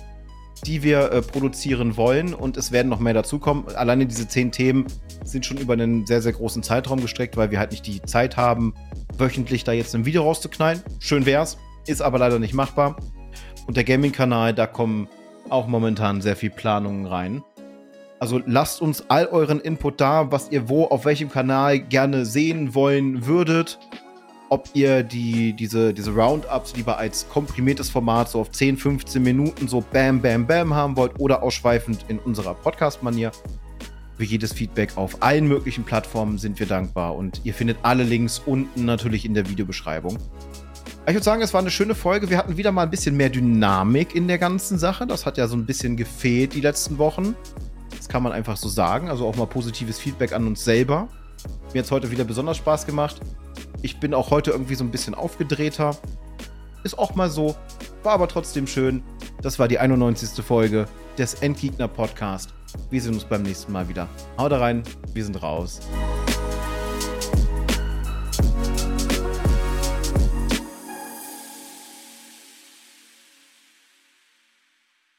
die 0.64 0.82
wir 0.82 1.12
äh, 1.12 1.22
produzieren 1.22 1.96
wollen 1.96 2.34
und 2.34 2.56
es 2.56 2.72
werden 2.72 2.88
noch 2.88 3.00
mehr 3.00 3.14
dazukommen. 3.14 3.68
Alleine 3.74 4.06
diese 4.06 4.28
zehn 4.28 4.50
Themen 4.50 4.86
sind 5.24 5.46
schon 5.46 5.58
über 5.58 5.74
einen 5.74 6.06
sehr, 6.06 6.22
sehr 6.22 6.32
großen 6.32 6.62
Zeitraum 6.62 7.00
gestreckt, 7.00 7.36
weil 7.36 7.50
wir 7.50 7.58
halt 7.58 7.70
nicht 7.70 7.86
die 7.86 8.02
Zeit 8.02 8.36
haben, 8.36 8.74
wöchentlich 9.16 9.64
da 9.64 9.72
jetzt 9.72 9.94
ein 9.94 10.04
Video 10.04 10.22
rauszuknallen. 10.22 10.82
Schön 10.98 11.26
wär's, 11.26 11.58
ist 11.86 12.02
aber 12.02 12.18
leider 12.18 12.38
nicht 12.38 12.54
machbar. 12.54 12.96
Und 13.66 13.76
der 13.76 13.84
Gaming-Kanal, 13.84 14.54
da 14.54 14.66
kommen 14.66 15.08
auch 15.48 15.66
momentan 15.66 16.20
sehr 16.20 16.36
viel 16.36 16.50
Planungen 16.50 17.06
rein. 17.06 17.42
Also 18.20 18.40
lasst 18.44 18.80
uns 18.80 19.04
all 19.08 19.26
euren 19.26 19.60
Input 19.60 20.00
da, 20.00 20.32
was 20.32 20.50
ihr 20.50 20.68
wo, 20.68 20.86
auf 20.86 21.04
welchem 21.04 21.30
Kanal 21.30 21.78
gerne 21.78 22.26
sehen 22.26 22.74
wollen 22.74 23.26
würdet 23.26 23.78
ob 24.50 24.68
ihr 24.74 25.02
die, 25.02 25.52
diese, 25.52 25.92
diese 25.92 26.12
Roundups 26.12 26.76
lieber 26.76 26.98
als 26.98 27.28
komprimiertes 27.28 27.90
Format 27.90 28.30
so 28.30 28.40
auf 28.40 28.50
10, 28.50 28.76
15 28.76 29.22
Minuten 29.22 29.68
so 29.68 29.82
bam, 29.92 30.20
bam, 30.20 30.46
bam 30.46 30.74
haben 30.74 30.96
wollt 30.96 31.18
oder 31.18 31.42
ausschweifend 31.42 32.04
in 32.08 32.18
unserer 32.18 32.54
Podcast-Manier. 32.54 33.32
Für 34.16 34.24
jedes 34.24 34.52
Feedback 34.52 34.96
auf 34.96 35.22
allen 35.22 35.46
möglichen 35.46 35.84
Plattformen 35.84 36.38
sind 36.38 36.58
wir 36.58 36.66
dankbar 36.66 37.14
und 37.14 37.40
ihr 37.44 37.54
findet 37.54 37.78
alle 37.82 38.02
Links 38.02 38.42
unten 38.44 38.84
natürlich 38.84 39.24
in 39.24 39.34
der 39.34 39.48
Videobeschreibung. 39.48 40.18
Ich 41.06 41.14
würde 41.14 41.24
sagen, 41.24 41.40
es 41.40 41.54
war 41.54 41.60
eine 41.60 41.70
schöne 41.70 41.94
Folge. 41.94 42.28
Wir 42.28 42.36
hatten 42.36 42.56
wieder 42.56 42.72
mal 42.72 42.82
ein 42.82 42.90
bisschen 42.90 43.16
mehr 43.16 43.30
Dynamik 43.30 44.14
in 44.14 44.28
der 44.28 44.36
ganzen 44.36 44.78
Sache. 44.78 45.06
Das 45.06 45.24
hat 45.24 45.38
ja 45.38 45.46
so 45.46 45.56
ein 45.56 45.64
bisschen 45.64 45.96
gefehlt 45.96 46.52
die 46.52 46.60
letzten 46.60 46.98
Wochen. 46.98 47.34
Das 47.96 48.08
kann 48.08 48.22
man 48.22 48.32
einfach 48.32 48.56
so 48.58 48.68
sagen. 48.68 49.08
Also 49.08 49.26
auch 49.26 49.36
mal 49.36 49.46
positives 49.46 49.98
Feedback 49.98 50.32
an 50.32 50.46
uns 50.46 50.64
selber. 50.64 51.08
Mir 51.72 51.78
hat 51.78 51.86
es 51.86 51.90
heute 51.90 52.10
wieder 52.10 52.24
besonders 52.24 52.58
Spaß 52.58 52.84
gemacht. 52.84 53.20
Ich 53.82 54.00
bin 54.00 54.14
auch 54.14 54.30
heute 54.30 54.50
irgendwie 54.50 54.74
so 54.74 54.84
ein 54.84 54.90
bisschen 54.90 55.14
aufgedrehter. 55.14 55.96
Ist 56.84 56.98
auch 56.98 57.14
mal 57.14 57.30
so. 57.30 57.54
War 58.02 58.12
aber 58.12 58.28
trotzdem 58.28 58.66
schön. 58.66 59.02
Das 59.42 59.58
war 59.58 59.68
die 59.68 59.78
91. 59.78 60.44
Folge 60.44 60.86
des 61.16 61.34
Endgegner 61.34 61.88
Podcast. 61.88 62.54
Wir 62.90 63.00
sehen 63.00 63.14
uns 63.14 63.24
beim 63.24 63.42
nächsten 63.42 63.72
Mal 63.72 63.88
wieder. 63.88 64.08
Haut 64.36 64.52
rein, 64.52 64.82
wir 65.14 65.24
sind 65.24 65.42
raus. 65.42 65.80